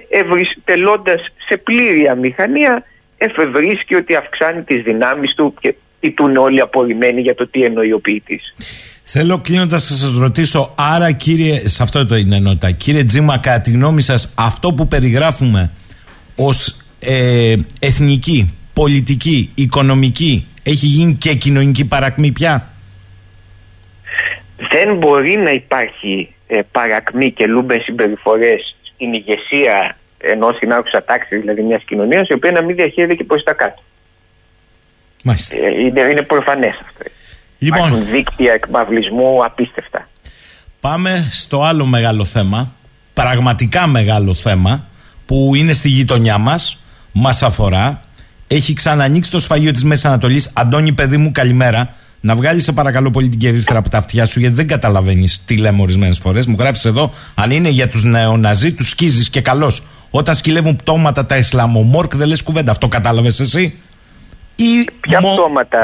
τελώντας 0.64 1.22
σε 1.48 1.58
πλήρη 1.58 2.08
αμηχανία, 2.08 2.84
εφευρίσκει 3.18 3.96
ότι 3.96 4.16
αυξάνει 4.16 4.62
τις 4.62 4.84
δυνάμεις 4.84 5.34
του 5.36 5.54
και 5.60 5.76
κοιτούν 6.00 6.36
όλοι 6.36 6.62
απορριμμένοι 6.62 7.22
για 7.22 7.36
το 7.36 7.48
τι 7.48 7.64
εννοεί 7.64 7.92
ο 7.94 8.00
ποιητής. 8.00 8.54
Θέλω 9.04 9.40
κλείνοντας 9.40 9.90
να 9.90 9.96
σας 9.96 10.18
ρωτήσω, 10.18 10.74
άρα 10.78 11.12
κύριε, 11.12 11.68
σε 11.68 11.84
αυτό 11.84 12.06
το 12.06 12.16
είναι 12.16 12.36
ενότητα, 12.36 12.72
κύριε 12.72 13.04
Τζίμα, 13.04 13.38
κατά 13.38 13.62
τη 13.62 13.72
γνώμη 13.72 14.02
σας, 14.02 14.34
αυτό 14.38 14.74
που 14.74 14.88
περιγράφουμε 14.88 15.72
ως 16.36 16.78
ε, 17.00 17.56
εθνική, 17.80 18.58
πολιτική, 18.74 19.50
οικονομική 19.56 20.48
έχει 20.64 20.86
γίνει 20.86 21.14
και 21.14 21.34
κοινωνική 21.34 21.86
παρακμή 21.86 22.32
πια; 22.32 22.73
Δεν 24.70 24.96
μπορεί 24.98 25.38
να 25.38 25.50
υπάρχει 25.50 26.36
ε, 26.48 26.60
παρακμή 26.72 27.32
και 27.32 27.46
λούμπες 27.46 27.84
συμπεριφορές 27.84 28.76
στην 28.84 29.14
ηγεσία 29.14 29.98
ενός 30.18 30.58
συνάρχουσα 30.58 31.04
τάξη, 31.04 31.38
δηλαδή 31.38 31.62
μιας 31.62 31.84
κοινωνίας, 31.84 32.28
η 32.28 32.34
οποία 32.34 32.52
να 32.52 32.62
μην 32.62 32.76
διαχείριζεται 32.76 33.16
και 33.16 33.24
προ 33.24 33.42
τα 33.42 33.54
κάτω. 33.54 33.82
Μάλιστα. 35.24 35.56
Ε, 35.56 35.80
είναι, 35.80 36.02
είναι 36.02 36.22
προφανές 36.22 36.80
αυτό. 36.88 37.04
Λοιπόν, 37.58 37.80
Υπάρχουν 37.88 38.12
δίκτυα 38.12 38.54
εκμαυλισμού 38.54 39.44
απίστευτα. 39.44 40.08
Πάμε 40.80 41.28
στο 41.32 41.64
άλλο 41.64 41.86
μεγάλο 41.86 42.26
θέμα, 42.26 42.74
πραγματικά 43.14 43.88
μεγάλο 43.88 44.34
θέμα, 44.34 44.88
που 45.26 45.52
είναι 45.56 45.74
στη 45.74 45.90
γειτονιά 45.90 46.38
μας, 46.38 46.84
μας 47.12 47.44
αφορά. 47.44 48.04
Έχει 48.48 48.74
ξανανοίξει 48.74 49.32
το 49.32 49.40
σφαγείο 49.40 49.72
της 49.72 49.84
Μέσης 49.84 50.06
Ανατολής. 50.06 50.52
Αντώνη, 50.56 50.94
παιδί 50.94 51.18
μου, 51.18 51.32
καλημέρα. 51.32 51.96
Να 52.26 52.36
βγάλεις, 52.36 52.64
σε 52.64 52.72
παρακαλώ 52.72 53.10
πολύ, 53.10 53.30
την 53.30 53.40
κερίθρα 53.40 53.78
από 53.78 53.90
τα 53.90 53.98
αυτιά 53.98 54.26
σου, 54.26 54.40
γιατί 54.40 54.56
δεν 54.56 54.68
καταλαβαίνεις 54.68 55.42
τι 55.46 55.58
λέμε 55.58 55.82
ορισμένες 55.82 56.18
φορές. 56.18 56.46
Μου 56.46 56.56
γράφει 56.60 56.88
εδώ, 56.88 57.14
αν 57.34 57.52
είναι 57.52 57.70
για 57.70 57.90
τους 57.90 58.04
νεοναζί, 58.04 58.72
τους 58.72 58.90
σκίζεις 58.90 59.30
και 59.30 59.42
καλώ. 59.42 59.72
Όταν 60.10 60.36
σκυλεύουν 60.36 60.76
πτώματα 60.76 61.26
τα 61.26 61.38
Ισλαμομόρκ, 61.38 62.16
δεν 62.16 62.28
λες 62.28 62.44
κουβέντα. 62.44 62.72
Αυτό 62.72 62.88
κατάλαβες 62.88 63.40
εσύ; 63.40 63.78
Ή 64.56 64.90
Ποια 65.00 65.22
μο... 65.22 65.34
πτώματα. 65.34 65.80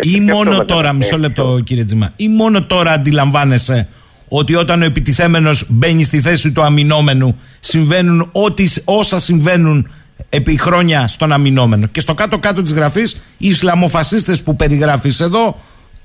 Ή 0.00 0.20
μόνο 0.20 0.64
τώρα, 0.64 0.92
μισό 0.92 1.18
λεπτό, 1.18 1.60
κύριε 1.64 1.84
Τζιμά. 1.84 2.10
Ή 2.16 2.28
μόνο 2.28 2.62
τώρα 2.62 2.92
αντιλαμβάνεσαι 2.92 3.88
ότι 4.28 4.54
όταν 4.54 4.82
ο 4.82 4.84
επιτιθέμενος 4.84 5.64
μπαίνει 5.68 6.04
στη 6.04 6.20
θέση 6.20 6.52
του 6.52 6.62
αμυνόμενου 6.62 7.36
συμβαίνουν 7.60 8.28
ό,τι, 8.32 8.64
όσα 8.84 9.18
συμβαίνουν 9.18 9.90
επί 10.28 10.58
χρόνια 10.58 11.08
στον 11.08 11.32
αμυνόμενο. 11.32 11.86
Και 11.86 12.00
στο 12.00 12.14
κάτω-κάτω 12.14 12.62
της 12.62 12.72
γραφής 12.72 13.12
οι 13.38 13.48
Ισλαμοφασίστες 13.48 14.42
που 14.42 14.56
περιγράφεις 14.56 15.20
εδώ 15.20 15.56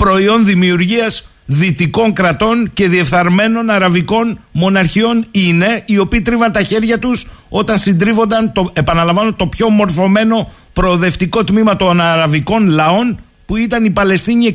προϊόν 0.04 0.45
δημιουργίας 0.45 1.30
δυτικών 1.45 2.14
κρατών 2.14 2.72
και 2.74 2.88
διεφθαρμένων 2.88 3.70
αραβικών 3.70 4.39
μοναρχιών 4.52 5.26
είναι 5.32 5.82
οι 5.86 5.97
οποίοι 5.97 6.22
τρίβαν 6.22 6.52
τα 6.52 6.62
χέρια 6.62 7.00
τους 7.00 7.28
όταν 7.50 7.78
συντρίβονταν 7.78 8.52
το, 8.54 8.72
επαναλαμβάνω 8.74 9.34
το 9.34 9.47
πιο 9.47 9.70
μορφωμένο 9.70 10.52
προοδευτικό 10.74 11.43
τμήμα 11.43 11.76
των 11.76 12.02
αραβικών 12.02 12.70
λαών 12.70 13.20
που 13.45 13.56
ήταν 13.56 13.86
η 13.86 13.89
Παλαιστίνη 13.89 14.54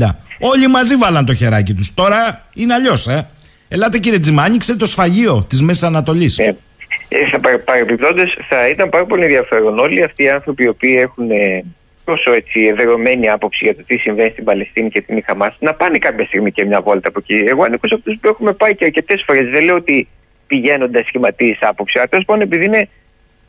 60-70. 0.00 0.08
Όλοι 0.38 0.66
μαζί 0.68 0.96
βάλαν 0.96 1.26
το 1.26 1.34
χεράκι 1.34 1.74
τους. 1.74 1.94
Τώρα 1.94 2.46
είναι 2.54 2.74
αλλιώς, 2.74 3.06
ε. 3.06 3.28
Ελάτε 3.68 3.98
κύριε 3.98 4.18
Τζιμά, 4.18 4.42
άνοιξε 4.42 4.76
το 4.76 4.86
σφαγείο 4.86 5.44
της 5.48 5.62
Μέσης 5.62 5.82
Ανατολής. 5.82 6.38
Ε, 6.38 6.56
ε, 7.08 7.56
Παρεμπιπτόντως, 7.64 8.38
θα 8.48 8.68
ήταν 8.68 8.88
πάρα 8.88 9.04
πολύ 9.04 9.22
ενδιαφέρον 9.22 9.78
όλοι 9.78 10.04
αυτοί 10.04 10.22
οι 10.22 10.30
άνθρωποι 10.30 10.64
οι 10.64 10.68
οποίοι 10.68 10.96
έχουν 10.98 11.30
ε, 11.30 11.64
τόσο 12.04 12.32
έτσι 12.32 12.64
εδρεωμένη 12.64 13.28
άποψη 13.28 13.64
για 13.64 13.76
το 13.76 13.82
τι 13.86 13.98
συμβαίνει 13.98 14.30
στην 14.30 14.44
Παλαιστίνη 14.44 14.90
και 14.90 15.00
την 15.00 15.22
Χαμάς 15.26 15.56
να 15.58 15.74
πάνε 15.74 15.98
κάποια 15.98 16.24
στιγμή 16.24 16.52
και 16.52 16.64
μια 16.64 16.80
βόλτα 16.80 17.08
από 17.08 17.18
εκεί. 17.18 17.34
Εγώ 17.46 17.62
ανήκω 17.64 17.88
σε 17.88 17.94
αυτούς 17.94 18.18
που 18.20 18.28
έχουμε 18.28 18.52
πάει 18.52 18.74
και 18.74 18.84
αρκετές 18.84 19.22
φορές. 19.26 19.48
Δεν 19.48 19.64
λέω 19.64 19.76
ότι 19.76 20.08
πηγαίνοντας 20.46 21.06
σχηματίζει 21.06 21.58
άποψη. 21.60 21.98
Αλλά 21.98 22.08
τέλος 22.08 22.24
πάντων, 22.24 22.42
επειδή 22.42 22.64
είναι 22.64 22.88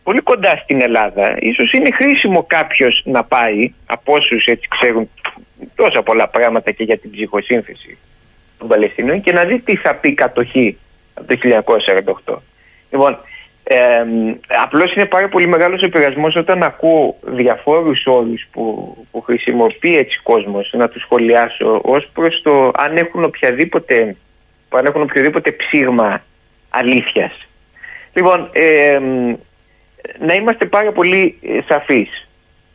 πολύ 0.04 0.20
κοντά 0.20 0.58
στην 0.64 0.82
Ελλάδα, 0.82 1.38
ίσως 1.40 1.72
είναι 1.72 1.92
χρήσιμο 1.92 2.44
κάποιος 2.44 3.02
να 3.06 3.24
πάει 3.24 3.74
από 3.86 4.14
όσους 4.14 4.46
έτσι 4.46 4.68
ξέρουν 4.80 5.10
τόσα 5.76 6.04
πολλά 6.04 6.28
πράγματα 6.28 6.72
και 6.72 6.84
για 6.84 6.98
την 6.98 7.12
ψυχοσύνθεση 7.12 7.98
των 8.58 8.68
Παλαιστινίων 8.68 9.22
και 9.22 9.32
να 9.32 9.44
δει 9.44 9.60
τι 9.60 9.76
θα 9.76 9.96
πει 9.96 10.14
κατοχή 10.14 10.78
από 11.14 11.28
το 11.28 11.64
1948. 12.26 12.38
Λοιπόν, 12.92 13.18
ε, 13.74 14.06
απλώς 14.64 14.94
είναι 14.94 15.06
πάρα 15.06 15.30
πολύ 15.30 15.48
μεγάλος 15.48 15.82
επηρεασμός 15.82 16.36
όταν 16.36 16.64
ακούω 16.64 17.16
διαφόρους 17.22 18.06
όρους 18.06 18.48
που, 18.52 18.96
που 19.12 19.22
χρησιμοποιεί 19.22 19.98
έτσι 19.98 20.20
κόσμος 20.24 20.74
να 20.74 20.90
τους 20.90 21.02
σχολιάσω 21.02 21.82
ως 21.84 22.10
προς 22.14 22.42
το 22.42 22.72
αν 22.74 22.98
έχουν 22.98 23.24
οποιαδήποτε, 23.24 24.16
αν 24.70 24.86
έχουν 24.86 25.02
οποιοδήποτε 25.02 25.52
ψήγμα 25.52 26.22
αλήθειας. 26.70 27.48
Λοιπόν, 28.14 28.50
ε, 28.52 29.00
να 30.20 30.34
είμαστε 30.34 30.66
πάρα 30.66 30.92
πολύ 30.92 31.40
σαφείς. 31.68 32.28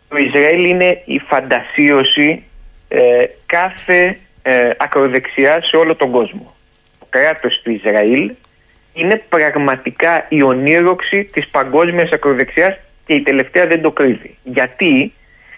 Το 0.08 0.16
Ισραήλ 0.16 0.64
είναι 0.64 1.02
η 1.04 1.18
φαντασίωση 1.18 2.44
ε, 2.88 3.22
κάθε 3.46 4.18
ε, 4.42 4.70
ακροδεξιά 4.76 5.62
σε 5.62 5.76
όλο 5.76 5.94
τον 5.94 6.10
κόσμο. 6.10 6.54
Το 6.98 7.06
κράτος 7.08 7.60
του 7.62 7.70
Ισραήλ 7.70 8.34
είναι 8.96 9.22
πραγματικά 9.28 10.26
η 10.28 10.42
ονείροξη 10.42 11.24
της 11.24 11.48
παγκόσμιας 11.48 12.10
ακροδεξιάς 12.10 12.76
και 13.06 13.14
η 13.14 13.22
τελευταία 13.22 13.66
δεν 13.66 13.82
το 13.82 13.90
κρύβει. 13.90 14.36
Γιατί, 14.44 15.12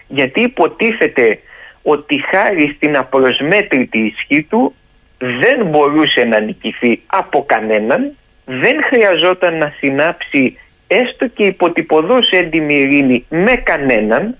Γιατί 0.07 0.41
υποτίθεται 0.41 1.39
ότι 1.81 2.23
χάρη 2.31 2.73
στην 2.75 2.97
απροσμέτρητη 2.97 3.99
ισχύ 3.99 4.43
του 4.43 4.75
δεν 5.17 5.65
μπορούσε 5.65 6.23
να 6.23 6.39
νικηθεί 6.39 7.01
από 7.05 7.43
κανέναν, 7.45 8.11
δεν 8.45 8.83
χρειαζόταν 8.83 9.57
να 9.57 9.73
συνάψει 9.77 10.57
έστω 10.87 11.27
και 11.27 11.43
υποτυπωδώς 11.43 12.29
έντιμη 12.29 12.75
ειρήνη 12.75 13.25
με 13.29 13.55
κανέναν 13.55 14.37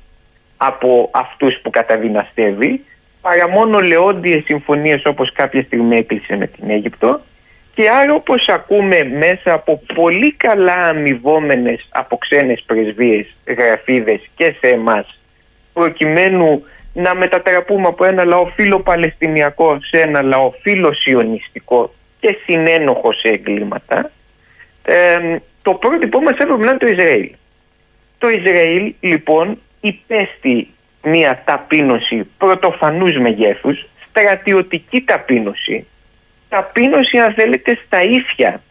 από 0.57 1.09
αυτούς 1.13 1.59
που 1.61 1.69
καταδυναστεύει, 1.69 2.83
παρά 3.21 3.49
μόνο 3.49 3.79
λεόντιες 3.79 4.43
συμφωνίες 4.43 5.01
όπως 5.05 5.31
κάποια 5.33 5.63
στιγμή 5.63 5.97
έκλεισε 5.97 6.35
με 6.35 6.47
την 6.47 6.69
Αίγυπτο 6.69 7.21
και 7.79 7.89
άρα 7.89 8.13
όπως 8.13 8.47
ακούμε 8.49 9.03
μέσα 9.03 9.53
από 9.53 9.81
πολύ 9.93 10.31
καλά 10.33 10.73
αμοιβόμενες 10.73 11.87
από 11.89 12.17
ξένες 12.17 12.63
πρεσβείες, 12.65 13.35
γραφίδες 13.47 14.21
και 14.35 14.55
σε 14.59 14.67
εμάς 14.67 15.19
προκειμένου 15.73 16.63
να 16.93 17.15
μετατραπούμε 17.15 17.87
από 17.87 18.05
ένα 18.05 18.25
λαό 18.25 18.45
φίλο 18.45 18.79
Παλαιστινιακό 18.79 19.79
σε 19.81 20.01
ένα 20.01 20.21
λαό 20.21 20.51
φίλο 20.61 20.93
Σιωνιστικό 20.93 21.93
και 22.19 22.37
συνένοχο 22.45 23.13
σε 23.13 23.27
εγκλήματα 23.27 24.11
ε, 24.83 25.35
το 25.61 25.73
πρότυπό 25.73 26.21
μας 26.21 26.33
έπρεπε 26.33 26.63
να 26.63 26.69
είναι 26.69 26.79
το 26.79 26.87
Ισραήλ. 26.87 27.31
Το 28.17 28.29
Ισραήλ 28.29 28.93
λοιπόν 28.99 29.59
υπέστη 29.81 30.67
μια 31.03 31.41
ταπείνωση 31.45 32.27
πρωτοφανούς 32.37 33.17
μεγέθους, 33.17 33.85
στρατιωτική 34.09 35.01
ταπείνωση, 35.01 35.85
ταπείνωση 36.49 37.17
αν 37.17 37.33
θέλετε 37.33 37.77
στα 37.85 38.03
ίσια, 38.03 38.61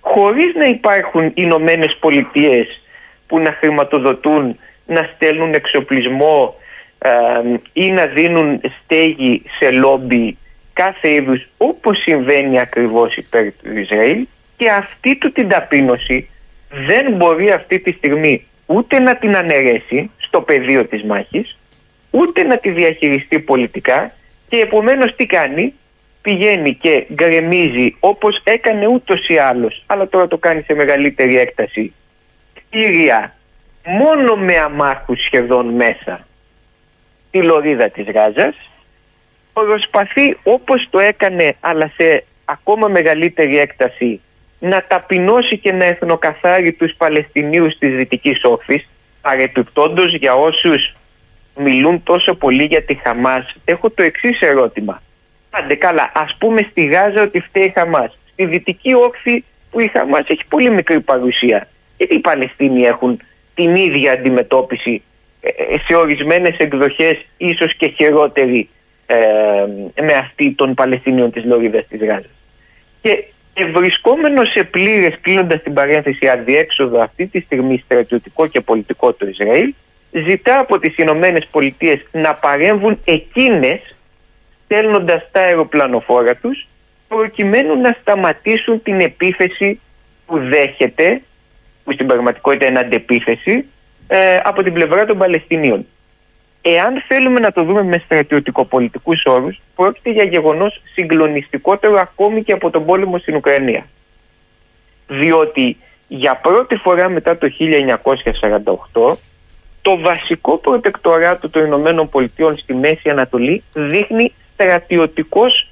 χωρίς 0.00 0.54
να 0.54 0.64
υπάρχουν 0.64 1.30
Ηνωμένες 1.34 1.96
Πολιτείες 2.00 2.80
που 3.26 3.38
να 3.38 3.52
χρηματοδοτούν, 3.52 4.58
να 4.86 5.10
στέλνουν 5.14 5.54
εξοπλισμό 5.54 6.54
ή 7.72 7.90
να 7.90 8.06
δίνουν 8.06 8.60
στέγη 8.82 9.42
σε 9.58 9.70
λόμπι 9.70 10.36
κάθε 10.72 11.10
είδους 11.10 11.46
όπως 11.56 11.98
συμβαίνει 11.98 12.60
ακριβώς 12.60 13.16
υπέρ 13.16 13.52
του 13.52 13.78
Ισραήλ 13.78 14.26
και 14.56 14.70
αυτή 14.70 15.16
του 15.16 15.32
την 15.32 15.48
ταπείνωση 15.48 16.28
δεν 16.86 17.12
μπορεί 17.12 17.50
αυτή 17.50 17.78
τη 17.78 17.92
στιγμή 17.92 18.46
ούτε 18.66 18.98
να 18.98 19.16
την 19.16 19.36
αναιρέσει 19.36 20.10
στο 20.18 20.40
πεδίο 20.40 20.84
της 20.84 21.02
μάχης 21.02 21.56
ούτε 22.10 22.42
να 22.42 22.56
τη 22.58 22.70
διαχειριστεί 22.70 23.38
πολιτικά 23.38 24.12
και 24.48 24.56
επομένως 24.56 25.16
τι 25.16 25.26
κάνει; 25.26 25.74
Πηγαίνει 26.26 26.74
και 26.74 27.06
γκρεμίζει 27.12 27.96
όπως 28.00 28.40
έκανε 28.44 28.86
ούτως 28.86 29.28
ή 29.28 29.36
άλλως. 29.38 29.82
Αλλά 29.86 30.08
τώρα 30.08 30.28
το 30.28 30.38
κάνει 30.38 30.62
σε 30.62 30.74
μεγαλύτερη 30.74 31.38
έκταση. 31.38 31.92
Κτίρια 32.54 33.34
μόνο 33.84 34.36
με 34.36 34.56
αμάχους 34.56 35.24
σχεδόν 35.24 35.66
μέσα. 35.66 36.26
Τη 37.30 37.42
λωρίδα 37.42 37.88
της 37.88 38.10
Γάζας. 38.10 38.54
Προσπαθεί 39.52 40.36
όπως 40.42 40.86
το 40.90 40.98
έκανε 40.98 41.56
αλλά 41.60 41.92
σε 41.96 42.24
ακόμα 42.44 42.88
μεγαλύτερη 42.88 43.58
έκταση 43.58 44.20
να 44.58 44.84
ταπεινώσει 44.88 45.58
και 45.58 45.72
να 45.72 45.84
εθνοκαθάρει 45.84 46.72
τους 46.72 46.94
Παλαιστινίους 46.96 47.78
της 47.78 47.96
Δυτικής 47.96 48.40
Όφης 48.44 48.88
παρεπιπτόντως 49.20 50.14
για 50.14 50.34
όσους 50.34 50.94
μιλούν 51.56 52.02
τόσο 52.02 52.34
πολύ 52.34 52.64
για 52.64 52.82
τη 52.82 52.94
Χαμάς. 52.94 53.54
Έχω 53.64 53.90
το 53.90 54.02
εξής 54.02 54.40
ερώτημα 54.40 55.00
Άντε 55.58 55.74
καλά, 55.74 56.12
ας 56.14 56.36
πούμε 56.38 56.66
στη 56.70 56.84
Γάζα 56.84 57.22
ότι 57.22 57.40
φταίει 57.40 57.64
η 57.64 57.72
Χαμάς 57.74 58.18
στη 58.32 58.46
Δυτική 58.46 58.94
Όφη 58.94 59.44
που 59.70 59.80
η 59.80 59.90
Χαμάς 59.92 60.24
έχει 60.26 60.42
πολύ 60.48 60.70
μικρή 60.70 61.00
παρουσία 61.00 61.68
γιατί 61.96 62.14
οι 62.14 62.18
Παλαιστίνοι 62.20 62.82
έχουν 62.82 63.20
την 63.54 63.76
ίδια 63.76 64.12
αντιμετώπιση 64.12 65.02
ε, 65.40 65.48
ε, 65.48 65.78
σε 65.86 65.94
ορισμένες 65.94 66.56
εκδοχές 66.58 67.26
ίσως 67.36 67.74
και 67.74 67.88
χειρότερη 67.88 68.68
ε, 69.06 69.16
με 70.02 70.12
αυτή 70.12 70.52
των 70.52 70.74
Παλαιστινίων 70.74 71.30
της 71.30 71.44
Λωρίδας 71.44 71.86
της 71.88 72.00
Γάζας. 72.00 72.30
Και 73.02 73.24
βρισκόμενος 73.72 74.50
σε 74.50 74.64
πλήρες, 74.64 75.14
κλείνοντας 75.20 75.62
την 75.62 75.72
παρένθεση, 75.72 76.28
αδιέξοδο 76.28 77.00
αυτή 77.00 77.26
τη 77.26 77.40
στιγμή 77.40 77.82
στρατιωτικό 77.84 78.46
και 78.46 78.60
πολιτικό 78.60 79.12
του 79.12 79.28
Ισραήλ, 79.28 79.74
ζητά 80.10 80.58
από 80.58 80.78
τις 80.78 80.96
Ηνωμένες 80.96 81.46
Πολιτείες 81.46 82.06
να 82.12 82.34
παρέμβουν 82.34 83.00
εκείνες, 83.04 83.95
στέλνοντας 84.66 85.28
τα 85.32 85.40
αεροπλανοφόρα 85.40 86.34
τους, 86.34 86.66
προκειμένου 87.08 87.80
να 87.80 87.96
σταματήσουν 88.00 88.82
την 88.82 89.00
επίθεση 89.00 89.80
που 90.26 90.38
δέχεται, 90.38 91.22
που 91.84 91.92
στην 91.92 92.06
πραγματικότητα 92.06 92.66
είναι 92.66 92.78
αντεπίθεση, 92.78 93.64
ε, 94.06 94.36
από 94.42 94.62
την 94.62 94.72
πλευρά 94.72 95.06
των 95.06 95.18
Παλαιστινίων. 95.18 95.86
Εάν 96.62 97.02
θέλουμε 97.08 97.40
να 97.40 97.52
το 97.52 97.64
δούμε 97.64 97.82
με 97.82 98.02
στρατιωτικοπολιτικούς 98.04 99.22
όρους, 99.24 99.60
πρόκειται 99.74 100.10
για 100.10 100.24
γεγονός 100.24 100.82
συγκλονιστικότερο 100.94 101.98
ακόμη 102.00 102.42
και 102.42 102.52
από 102.52 102.70
τον 102.70 102.84
πόλεμο 102.84 103.18
στην 103.18 103.34
Ουκρανία. 103.36 103.86
Διότι 105.08 105.76
για 106.08 106.36
πρώτη 106.36 106.76
φορά 106.76 107.08
μετά 107.08 107.38
το 107.38 107.48
1948 108.92 109.16
το 109.82 109.98
βασικό 109.98 110.56
προτεκτοράτο 110.56 111.50
των 111.50 111.64
Ηνωμένων 111.64 112.08
Πολιτειών 112.08 112.56
στη 112.56 112.74
Μέση 112.74 113.08
Ανατολή 113.10 113.62
δείχνει 113.72 114.32
στρατιωτικός 114.56 115.68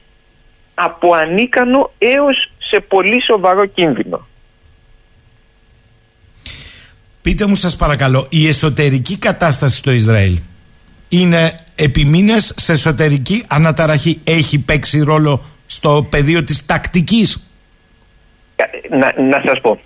από 0.74 1.12
ανίκανο 1.12 1.92
έως 1.98 2.52
σε 2.58 2.80
πολύ 2.80 3.22
σοβαρό 3.22 3.66
κίνδυνο. 3.66 4.26
Πείτε 7.22 7.46
μου 7.46 7.54
σας 7.54 7.76
παρακαλώ, 7.76 8.26
η 8.30 8.46
εσωτερική 8.46 9.18
κατάσταση 9.18 9.76
στο 9.76 9.90
Ισραήλ 9.90 10.38
είναι 11.08 11.60
επιμήνες 11.74 12.54
σε 12.56 12.72
εσωτερική 12.72 13.44
αναταραχή; 13.48 14.20
Έχει 14.24 14.58
παίξει 14.58 15.00
ρόλο 15.00 15.44
στο 15.66 16.06
πεδίο 16.10 16.44
της 16.44 16.66
τακτικής; 16.66 17.48
Να, 18.90 19.22
να 19.22 19.42
σας 19.46 19.60
πω. 19.60 19.78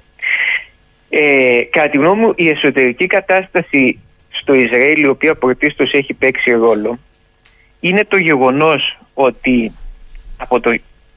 Ε, 1.09 1.61
κατά 1.71 1.91
τη 1.91 1.97
γνώμη 1.97 2.21
μου 2.21 2.33
η 2.37 2.49
εσωτερική 2.49 3.07
κατάσταση 3.07 3.99
στο 4.31 4.55
Ισραήλ 4.55 5.03
η 5.03 5.09
οποία 5.09 5.35
πρωτίστως 5.35 5.93
έχει 5.93 6.15
παίξει 6.15 6.51
ρόλο 6.51 6.99
είναι 7.81 8.05
το 8.05 8.17
γεγονός 8.17 8.99
ότι 9.15 9.73
από 10.37 10.61
το, 10.61 10.75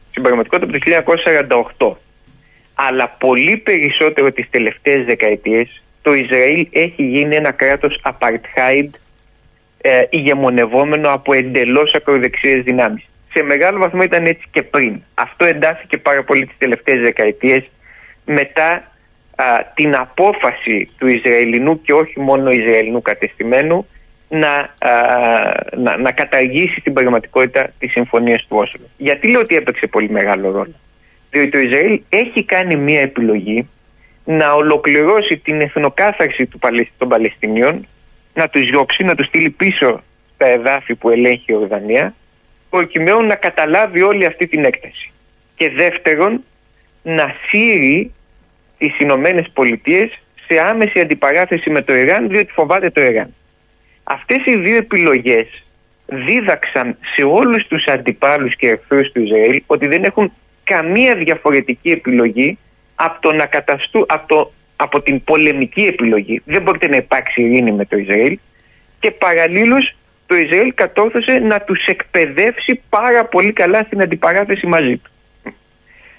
στην 0.10 0.24
πραγματικότητα 0.24 0.96
από 0.98 1.12
το 1.12 1.96
1948 1.96 1.96
αλλά 2.74 3.08
πολύ 3.10 3.58
περισσότερο 3.58 4.32
τις 4.32 4.50
τελευταίες 4.50 5.06
δεκαετίες 5.06 5.82
το 6.02 6.14
Ισραήλ 6.14 6.68
έχει 6.72 7.04
γίνει 7.04 7.36
ένα 7.36 7.52
κράτος 7.52 8.02
apartheid 8.04 8.90
ε, 9.82 10.02
ηγεμονευόμενο 10.10 11.10
από 11.10 11.34
εντελώς 11.34 11.94
ακροδεξιές 11.94 12.64
δυνάμεις. 12.64 13.06
Σε 13.34 13.44
μεγάλο 13.44 13.80
βαθμό 13.80 14.04
ήταν 14.04 14.26
έτσι 14.26 14.48
και 14.52 14.64
πριν. 14.64 15.02
Αυτό 15.14 15.46
εντάθηκε 15.46 15.98
πάρα 15.98 16.24
πολύ 16.24 16.46
τις 16.46 16.58
τελευταίες 16.58 17.02
δεκαετίες 17.02 17.64
μετά 18.26 18.92
την 19.74 19.96
απόφαση 19.96 20.90
του 20.98 21.08
Ισραηλινού 21.08 21.82
και 21.82 21.94
όχι 21.94 22.20
μόνο 22.20 22.52
Ισραηλινού 22.52 23.02
κατεστημένου 23.02 23.88
να, 24.34 24.74
να, 25.78 25.98
να 25.98 26.12
καταργήσει 26.12 26.82
την 26.82 26.94
πραγματικότητα 26.94 27.70
της 27.80 27.92
συμφωνίας 27.92 28.46
του 28.48 28.58
Όσλο. 28.58 28.86
Γιατί 28.98 29.32
λέω 29.32 29.40
ότι 29.40 29.56
έπαιξε 29.56 29.88
πολύ 29.88 30.10
μεγάλο 30.10 30.52
ρόλο. 30.52 30.74
Διότι 31.32 31.50
το 31.50 31.60
Ισραήλ 31.60 32.02
έχει 32.10 32.44
κάνει 32.44 32.76
μια 32.76 33.02
επιλογή 33.02 33.68
να 34.24 34.54
ολοκληρώσει 34.54 35.38
την 35.38 35.62
εθνοκάθαρση 35.62 36.46
του, 36.46 36.60
των 36.98 37.08
Παλαιστινίων, 37.08 37.88
να 38.34 38.50
τους 38.50 38.64
διώξει, 38.64 39.04
να 39.04 39.16
τους 39.16 39.26
στείλει 39.26 39.50
πίσω 39.50 40.04
στα 40.34 40.48
εδάφη 40.48 40.96
που 40.96 41.10
ελέγχει 41.10 41.52
η 41.52 41.56
Ορδανία, 41.56 42.14
προκειμένου 42.70 43.22
να 43.22 43.36
καταλάβει 43.36 44.02
όλη 44.02 44.26
αυτή 44.26 44.48
την 44.48 44.66
έκταση. 44.66 45.12
Και 45.56 45.70
δεύτερον, 45.70 46.44
να 47.04 47.36
σύρει 47.48 48.14
τις 48.78 49.00
Ηνωμένες 49.00 49.50
Πολιτείες 49.54 50.20
σε 50.48 50.60
άμεση 50.60 51.00
αντιπαράθεση 51.00 51.70
με 51.70 51.82
το 51.82 51.96
Ιράν, 51.96 52.30
διότι 52.30 52.52
φοβάται 52.52 52.90
το 52.90 53.02
Ιράν. 53.02 53.34
Αυτές 54.04 54.46
οι 54.46 54.58
δύο 54.58 54.76
επιλογές 54.76 55.48
δίδαξαν 56.06 56.98
σε 57.16 57.24
όλους 57.24 57.68
τους 57.68 57.86
αντιπάλους 57.86 58.56
και 58.56 58.70
εχθρούς 58.70 59.12
του 59.12 59.22
Ισραήλ 59.22 59.62
ότι 59.66 59.88
δεν 59.88 60.04
έχουν 60.04 60.32
καμία 60.64 61.16
διαφορετική 61.16 61.90
επιλογή 61.90 62.58
από 62.96 63.22
το 63.22 63.34
να 63.34 63.46
καταστού, 63.46 64.06
από, 64.08 64.28
το, 64.28 64.52
από 64.76 65.02
την 65.02 65.24
πολεμική 65.24 65.82
επιλογή. 65.82 66.42
Δεν 66.46 66.62
μπορείτε 66.62 66.88
να 66.88 66.96
υπάρξει 66.96 67.42
ειρήνη 67.42 67.72
με 67.72 67.86
το 67.86 67.98
Ισραήλ 67.98 68.40
και 69.00 69.12
παραλλήλως 69.12 69.96
το 70.26 70.36
Ισραήλ 70.36 70.74
κατόρθωσε 70.74 71.32
να 71.32 71.62
τους 71.62 71.86
εκπαιδεύσει 71.86 72.82
πάρα 72.90 73.26
πολύ 73.26 73.54
καλά 73.54 73.84
στην 73.84 74.02
αντιπαράθεση 74.02 74.68
μαζί 74.68 74.98
του. 74.98 75.12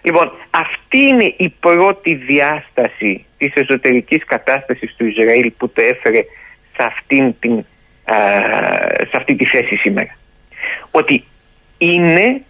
Λοιπόν, 0.02 0.32
αυτή 0.50 0.98
είναι 0.98 1.34
η 1.36 1.54
πρώτη 1.60 2.14
διάσταση 2.14 3.24
της 3.38 3.52
εσωτερικής 3.54 4.24
κατάστασης 4.24 4.94
του 4.96 5.06
Ισραήλ 5.06 5.52
που 5.56 5.68
το 5.68 5.82
έφερε 5.82 6.24
σε, 6.76 6.82
αυτήν 6.86 7.34
την, 7.40 7.64
σε 9.10 9.16
αυτή 9.16 9.34
τη 9.34 9.44
θέση 9.44 9.76
σήμερα. 9.76 10.16
Ότι 10.90 11.24
είναι, 11.78 12.42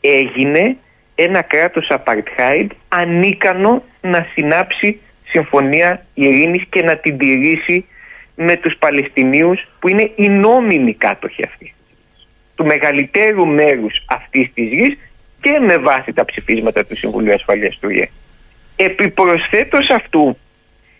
έγινε 0.00 0.76
ένα 1.14 1.42
κράτος 1.42 1.90
apartheid 1.90 2.66
ανίκανο 2.88 3.82
να 4.00 4.26
συνάψει 4.34 5.00
συμφωνία 5.24 6.06
ειρήνης 6.14 6.62
και 6.70 6.82
να 6.82 6.96
την 6.96 7.18
τηρήσει 7.18 7.84
με 8.34 8.56
τους 8.56 8.76
Παλαιστινίους 8.78 9.68
που 9.78 9.88
είναι 9.88 10.10
οι 10.16 10.28
νόμιμοι 10.28 10.94
κάτοχοι 10.94 11.44
αυτοί 11.44 11.72
του 12.58 12.64
μεγαλύτερου 12.64 13.46
μέρους 13.46 14.02
αυτής 14.06 14.50
της 14.54 14.68
γης 14.68 14.98
και 15.40 15.58
με 15.66 15.76
βάση 15.76 16.12
τα 16.12 16.24
ψηφίσματα 16.24 16.84
του 16.84 16.96
Συμβουλίου 16.96 17.34
Ασφαλείας 17.34 17.78
του 17.80 17.90
ΙΕ. 17.90 18.08
Επιπροσθέτως 18.76 19.90
αυτού, 19.90 20.38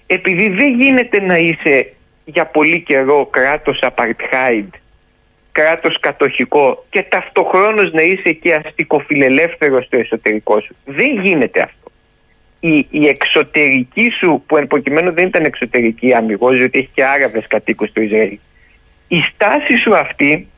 επειδή 0.07 0.49
δεν 0.49 0.81
γίνεται 0.81 1.20
να 1.20 1.37
είσαι 1.37 1.93
για 2.31 2.47
πολύ 2.47 2.81
καιρό 2.81 3.26
κράτος 3.26 3.83
apartheid, 3.83 4.68
κράτος 5.53 6.01
κατοχικό 6.01 6.85
και 6.91 7.03
ταυτοχρόνως 7.03 7.93
να 7.93 8.03
είσαι 8.03 8.33
και 8.33 8.55
αστικοφιλελεύθερος 8.55 9.85
στο 9.85 9.97
εσωτερικό 9.97 10.61
σου. 10.61 10.76
Δεν 10.85 11.20
γίνεται 11.20 11.61
αυτό. 11.61 11.91
Η, 12.61 12.87
η 12.91 13.09
εξωτερική 13.09 14.11
σου, 14.20 14.43
που 14.47 14.57
εν 14.57 14.66
προκειμένου 14.66 15.12
δεν 15.12 15.26
ήταν 15.26 15.45
εξωτερική 15.45 16.14
αμυγός, 16.14 16.59
διότι 16.59 16.79
έχει 16.79 16.91
και 16.95 17.05
Άραβες 17.05 17.47
κατοίκους 17.47 17.89
στο 17.89 18.01
Ισραήλ, 18.01 18.39
η 19.09 19.20
στάση 19.35 19.76
σου 19.76 19.97
αυτή 19.97 20.49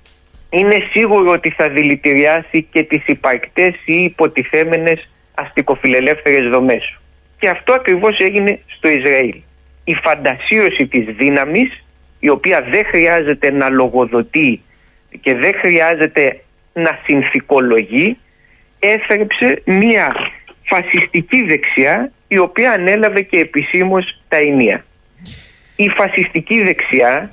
είναι 0.50 0.86
σίγουρο 0.90 1.30
ότι 1.30 1.50
θα 1.50 1.68
δηλητηριάσει 1.68 2.62
και 2.72 2.82
τις 2.82 3.06
υπαρκτές 3.06 3.74
ή 3.84 4.02
υποτιθέμενες 4.02 5.08
αστικοφιλελεύθερες 5.34 6.50
δομές 6.50 6.82
σου. 6.82 7.00
Και 7.38 7.48
αυτό 7.48 7.72
ακριβώς 7.72 8.18
έγινε 8.18 8.60
στο 8.66 8.88
Ισραήλ. 8.88 9.34
Η 9.90 9.94
φαντασίωση 9.94 10.86
της 10.86 11.04
δύναμης, 11.16 11.84
η 12.20 12.28
οποία 12.28 12.66
δεν 12.70 12.84
χρειάζεται 12.84 13.50
να 13.50 13.68
λογοδοτεί 13.68 14.62
και 15.20 15.34
δεν 15.34 15.54
χρειάζεται 15.54 16.40
να 16.72 16.98
συνθηκολογεί, 17.04 18.18
έφερεψε 18.78 19.62
μία 19.64 20.14
φασιστική 20.64 21.42
δεξιά 21.42 22.12
η 22.28 22.38
οποία 22.38 22.72
ανέλαβε 22.72 23.22
και 23.22 23.38
επισήμως 23.38 24.20
τα 24.28 24.36
ενία. 24.36 24.84
Η 25.76 25.88
φασιστική 25.88 26.62
δεξιά 26.62 27.32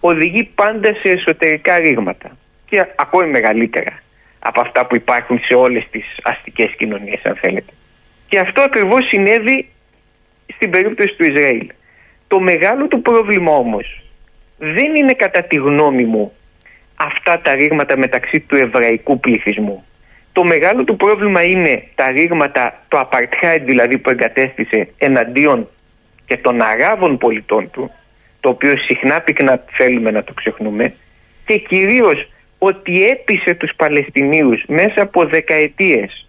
οδηγεί 0.00 0.44
πάντα 0.44 0.92
σε 0.92 1.08
εσωτερικά 1.10 1.78
ρήγματα 1.78 2.36
και 2.68 2.86
ακόμη 2.96 3.30
μεγαλύτερα 3.30 4.02
από 4.38 4.60
αυτά 4.60 4.86
που 4.86 4.96
υπάρχουν 4.96 5.40
σε 5.44 5.54
όλες 5.54 5.86
τις 5.90 6.04
αστικές 6.22 6.70
κοινωνίες 6.76 7.20
αν 7.24 7.36
θέλετε. 7.36 7.72
Και 8.28 8.38
αυτό 8.38 8.60
ακριβώς 8.62 9.06
συνέβη 9.06 9.68
στην 10.54 10.70
περίπτωση 10.70 11.14
του 11.14 11.24
Ισραήλ. 11.24 11.66
Το 12.32 12.40
μεγάλο 12.40 12.88
του 12.88 13.02
πρόβλημα 13.02 13.52
όμως 13.52 14.00
δεν 14.58 14.94
είναι 14.94 15.12
κατά 15.12 15.42
τη 15.42 15.56
γνώμη 15.56 16.04
μου 16.04 16.32
αυτά 16.96 17.40
τα 17.42 17.54
ρήγματα 17.54 17.98
μεταξύ 17.98 18.40
του 18.40 18.56
εβραϊκού 18.56 19.20
πληθυσμού. 19.20 19.84
Το 20.32 20.44
μεγάλο 20.44 20.84
του 20.84 20.96
πρόβλημα 20.96 21.42
είναι 21.42 21.82
τα 21.94 22.06
ρήγματα, 22.06 22.82
το 22.88 23.00
apartheid 23.00 23.60
δηλαδή 23.64 23.98
που 23.98 24.10
εγκατέστησε 24.10 24.88
εναντίον 24.98 25.68
και 26.26 26.36
των 26.36 26.62
Αράβων 26.62 27.18
πολιτών 27.18 27.70
του, 27.70 27.90
το 28.40 28.48
οποίο 28.48 28.76
συχνά 28.76 29.20
πυκνά 29.20 29.64
θέλουμε 29.70 30.10
να 30.10 30.24
το 30.24 30.32
ξεχνούμε, 30.32 30.94
και 31.44 31.56
κυρίως 31.56 32.28
ότι 32.58 33.08
έπεισε 33.08 33.54
τους 33.54 33.72
Παλαιστινίους 33.76 34.62
μέσα 34.66 35.02
από 35.02 35.26
δεκαετίες 35.26 36.26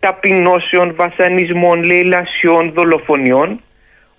ταπεινώσεων, 0.00 0.94
βασανισμών, 0.94 1.84
λαιλασιών, 1.84 2.72
δολοφονιών 2.72 3.60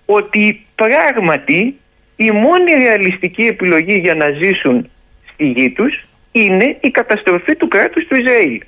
ότι 0.06 0.63
πράγματι 0.74 1.78
η 2.16 2.30
μόνη 2.30 2.72
ρεαλιστική 2.72 3.42
επιλογή 3.42 3.98
για 3.98 4.14
να 4.14 4.30
ζήσουν 4.30 4.90
στη 5.32 5.44
γη 5.44 5.70
τους 5.70 6.04
είναι 6.32 6.76
η 6.80 6.90
καταστροφή 6.90 7.56
του 7.56 7.68
κράτους 7.68 8.06
του 8.06 8.16
Ισραήλ. 8.16 8.60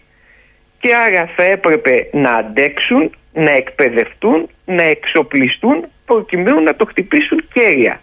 Και 0.80 0.94
άρα 0.94 1.30
θα 1.36 1.42
έπρεπε 1.42 2.09
να 2.12 2.30
αντέξουν, 2.30 3.11
να 3.32 3.50
εκπαιδευτούν, 3.50 4.48
να 4.64 4.82
εξοπλιστούν 4.82 5.84
προκειμένου 6.04 6.62
να 6.62 6.74
το 6.74 6.84
χτυπήσουν 6.84 7.44
κέρια. 7.52 8.00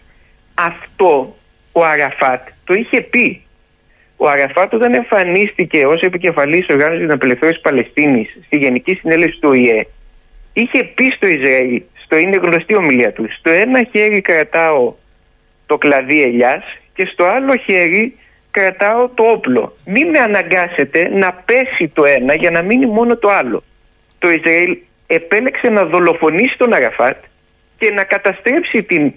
Αυτό 0.53 1.35
ο 1.71 1.83
Αραφάτ 1.83 2.47
το 2.63 2.73
είχε 2.73 3.01
πει 3.01 3.41
ο 4.17 4.27
Αραφάτ 4.27 4.73
όταν 4.73 4.93
εμφανίστηκε 4.93 5.85
ως 5.85 6.01
επικεφαλής 6.01 6.67
οργάνωσης 6.69 6.97
για 6.97 7.07
την 7.07 7.15
απελευθέρωση 7.15 7.61
Παλαιστίνης 7.61 8.37
στη 8.45 8.57
Γενική 8.57 8.93
Συνέλευση 8.93 9.39
του 9.39 9.49
ΟΗΕ 9.49 9.87
είχε 10.53 10.83
πει 10.83 11.13
στο 11.15 11.27
Ισραήλ, 11.27 11.81
στο 12.13 12.21
είναι 12.21 12.37
γνωστή 12.37 12.75
ομιλία 12.75 13.11
του, 13.11 13.27
στο 13.37 13.49
ένα 13.49 13.83
χέρι 13.91 14.21
κρατάω 14.21 14.93
το 15.65 15.77
κλαδί 15.77 16.21
ελιάς 16.21 16.63
και 16.93 17.05
στο 17.05 17.23
άλλο 17.25 17.55
χέρι 17.55 18.17
κρατάω 18.51 19.09
το 19.09 19.23
όπλο. 19.23 19.77
Μην 19.85 20.09
με 20.09 20.19
αναγκάσετε 20.19 21.09
να 21.09 21.33
πέσει 21.45 21.87
το 21.93 22.03
ένα 22.05 22.35
για 22.35 22.51
να 22.51 22.61
μείνει 22.61 22.85
μόνο 22.85 23.17
το 23.17 23.29
άλλο. 23.29 23.63
Το 24.19 24.29
Ισραήλ 24.29 24.77
επέλεξε 25.07 25.69
να 25.69 25.83
δολοφονήσει 25.83 26.57
τον 26.57 26.73
Αραφάτ 26.73 27.23
και 27.77 27.91
να 27.91 28.03
καταστρέψει 28.03 28.83
την 28.83 29.13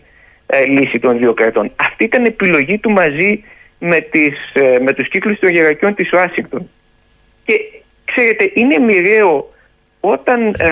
ε, 0.46 0.64
λύση 0.64 0.98
των 0.98 1.18
δύο 1.18 1.34
κρατών. 1.34 1.72
Αυτή 1.76 2.04
ήταν 2.04 2.24
επιλογή 2.24 2.78
του 2.78 2.90
μαζί 2.90 3.44
με, 3.78 4.00
τις, 4.00 4.36
ε, 4.52 4.74
με 4.80 4.92
τους 4.92 5.08
κύκλους 5.08 5.38
των 5.38 5.50
γερακιών 5.50 5.94
της 5.94 6.12
Ουάσιγκτον. 6.12 6.70
Και 7.44 7.54
ξέρετε, 8.04 8.50
είναι 8.54 8.78
μοιραίο 8.78 9.54
όταν 10.00 10.46
ε, 10.46 10.70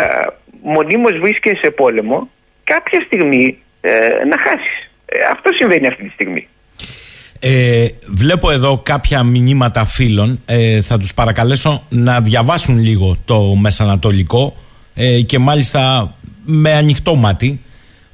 μονίμως 0.65 1.19
βρίσκεσαι 1.21 1.57
σε 1.63 1.71
πόλεμο 1.71 2.29
κάποια 2.65 3.01
στιγμή 3.07 3.59
ε, 3.81 3.91
να 4.29 4.39
χάσεις. 4.39 4.91
Ε, 5.07 5.17
αυτό 5.33 5.51
συμβαίνει 5.53 5.87
αυτή 5.87 6.05
τη 6.05 6.11
στιγμή. 6.11 6.49
Ε, 7.41 7.87
βλέπω 8.07 8.51
εδώ 8.51 8.79
κάποια 8.79 9.23
μηνύματα 9.23 9.85
φίλων 9.85 10.41
ε, 10.47 10.81
θα 10.81 10.99
τους 10.99 11.15
παρακαλέσω 11.15 11.87
να 11.89 12.21
διαβάσουν 12.21 12.79
λίγο 12.79 13.17
το 13.25 13.55
Μεσανατολικό 13.55 14.57
ε, 14.95 15.21
και 15.21 15.39
μάλιστα 15.39 16.15
με 16.45 16.73
ανοιχτό 16.73 17.15
μάτι 17.15 17.61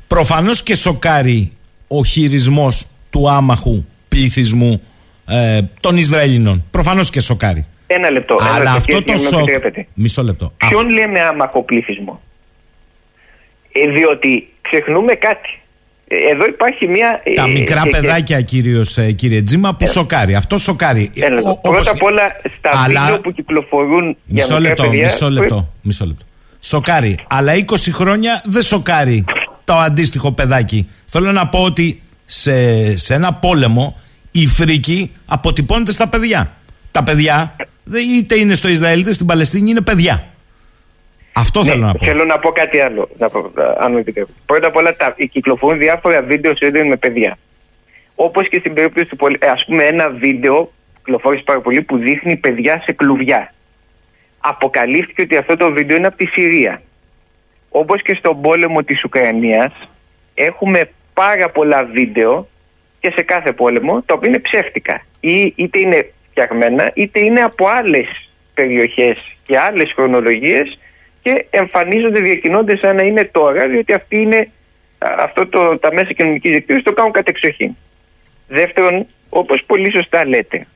προφανώς 0.07 0.63
και 0.63 0.75
σοκάρει 0.75 1.51
ο 1.89 2.05
χειρισμός 2.05 2.87
του 3.11 3.31
άμαχου 3.31 3.85
πληθυσμού 4.09 4.83
ε, 5.27 5.61
των 5.81 5.97
Ισραηλινών. 5.97 6.65
Προφανώς 6.71 7.11
και 7.11 7.21
σοκάρει. 7.21 7.67
Ένα 7.87 8.11
λεπτό. 8.11 8.37
Αλλά 8.41 8.61
ένα 8.61 8.71
αυτό 8.71 9.03
το 9.03 9.17
σοκ. 9.17 9.49
Μισό 9.95 10.23
λεπτό. 10.23 10.53
Ποιον 10.57 10.87
Αφ... 10.87 10.93
λέμε 10.93 11.21
άμαχο 11.21 11.63
πληθυσμό; 11.63 12.21
Ε, 13.73 13.89
διότι 13.89 14.49
ξεχνούμε 14.61 15.15
κάτι. 15.15 15.61
Ε, 16.09 16.17
εδώ 16.31 16.47
υπάρχει 16.47 16.87
μια. 16.87 17.23
Τα 17.35 17.45
ε, 17.45 17.49
μικρά 17.49 17.83
και, 17.83 17.91
παιδάκια, 17.91 18.41
κύριος, 18.41 18.99
ε, 18.99 19.13
κύριε 19.13 19.43
Τζίμα, 19.43 19.75
που 19.75 19.85
ε, 19.85 19.87
σοκάρει. 19.87 20.35
Αυτό 20.35 20.59
σοκάρει. 20.59 21.11
Ε, 21.15 21.29
Πρώτα 21.63 21.91
απ' 21.91 22.03
όλα, 22.03 22.23
στα 22.59 22.71
Αλλά... 22.85 23.05
βίντεο 23.05 23.21
που 23.21 23.31
κυκλοφορούν 23.33 24.17
μισό 24.25 24.47
για 24.47 24.61
λεπτό, 24.61 24.83
παιδιά, 24.83 25.05
μισό 25.05 25.31
λεπτό, 25.31 25.73
μισό 25.83 26.07
λεπτό. 26.07 26.25
Σοκάρει. 26.61 27.19
Αλλά 27.29 27.53
20 27.55 27.75
χρόνια 27.93 28.43
δεν 28.45 28.63
σοκάρει 28.63 29.25
το 29.65 29.75
αντίστοιχο 29.75 30.33
παιδάκι. 30.33 30.89
Θέλω 31.07 31.33
να 31.33 31.47
πω 31.47 31.59
ότι 31.59 32.03
σε, 32.25 32.97
σε 32.97 33.15
ένα 33.15 33.35
πόλεμο 33.35 34.01
η 34.31 34.47
φρίκη 34.47 35.11
αποτυπώνεται 35.27 35.93
στα 35.93 36.09
παιδιά. 36.09 36.57
Τα 36.91 37.03
παιδιά 37.03 37.57
είτε 38.19 38.39
είναι 38.39 38.55
στο 38.55 38.69
Ισραήλ 38.69 39.01
είτε 39.01 39.13
στην 39.13 39.27
Παλαιστίνη 39.27 39.71
είναι 39.71 39.81
παιδιά. 39.81 40.30
Αυτό 41.33 41.63
ναι, 41.63 41.71
θέλω 41.71 41.87
να 41.87 41.93
πω. 41.93 42.05
Θέλω 42.05 42.25
να 42.25 42.39
πω 42.39 42.51
κάτι 42.51 42.81
άλλο. 42.81 43.09
Να 43.19 43.29
πω, 43.29 43.53
αν 43.79 43.93
μου 43.93 43.99
επιτρέπετε. 43.99 44.39
Πρώτα 44.47 44.67
απ' 44.67 44.77
όλα, 44.77 44.97
τα, 44.97 45.15
κυκλοφορούν 45.31 45.79
διάφορα 45.79 46.23
βίντεο 46.23 46.57
σε 46.57 46.67
ίντερνετ 46.67 46.91
με 46.91 46.97
παιδιά. 46.97 47.39
Όπως 48.15 48.49
και 48.49 48.59
στην 48.59 48.75
περίπτωση 48.75 49.07
του 49.07 49.17
πολέμου. 49.17 49.53
Α 49.53 49.65
πούμε, 49.67 49.85
ένα 49.85 50.11
βίντεο 50.11 50.73
κυκλοφόρησε 50.97 51.43
πάρα 51.43 51.61
πολύ 51.61 51.83
που 51.83 51.97
δείχνει 51.97 52.37
παιδιά 52.37 52.83
σε 52.85 52.93
κλουβιά. 52.93 53.55
Αποκαλύφθηκε 54.41 55.23
ότι 55.23 55.37
αυτό 55.37 55.57
το 55.57 55.71
βίντεο 55.71 55.97
είναι 55.97 56.07
από 56.07 56.17
τη 56.17 56.27
Συρία. 56.27 56.83
Όπως 57.71 58.03
και 58.03 58.15
στον 58.15 58.41
πόλεμο 58.41 58.83
της 58.83 59.05
Ουκρανίας, 59.05 59.73
έχουμε 60.35 60.91
πάρα 61.15 61.51
πολλά 61.51 61.85
βίντεο 61.85 62.49
και 63.01 63.13
σε 63.15 63.23
κάθε 63.23 63.53
πόλεμο, 63.53 64.03
τα 64.03 64.15
οποία 64.15 64.29
είναι 64.29 64.39
ψεύτικα. 64.39 65.01
Ή, 65.21 65.53
είτε 65.57 65.79
είναι 65.79 66.13
φτιαγμένα, 66.31 66.91
είτε 66.95 67.21
είναι 67.21 67.41
από 67.41 67.67
άλλες 67.67 68.31
περιοχές 68.55 69.19
και 69.43 69.59
άλλες 69.59 69.93
χρονολογίες 69.95 70.79
και 71.23 71.47
εμφανίζονται, 71.51 72.21
διακινώνται 72.21 72.77
σαν 72.77 72.97
να 72.97 73.03
είναι 73.03 73.25
τώρα, 73.25 73.69
διότι 73.69 73.93
αυτή 73.93 74.17
είναι, 74.17 74.51
αυτό 74.99 75.47
το, 75.47 75.79
τα 75.79 75.93
μέσα 75.93 76.13
κοινωνικής 76.13 76.51
δικτύωσης 76.51 76.85
το 76.85 76.93
κάνουν 76.93 77.13
κατεξοχήν. 77.13 77.77
Δεύτερον, 78.49 79.07
όπως 79.29 79.63
πολύ 79.67 79.93
σωστά 79.93 80.27
λέτε, 80.27 80.67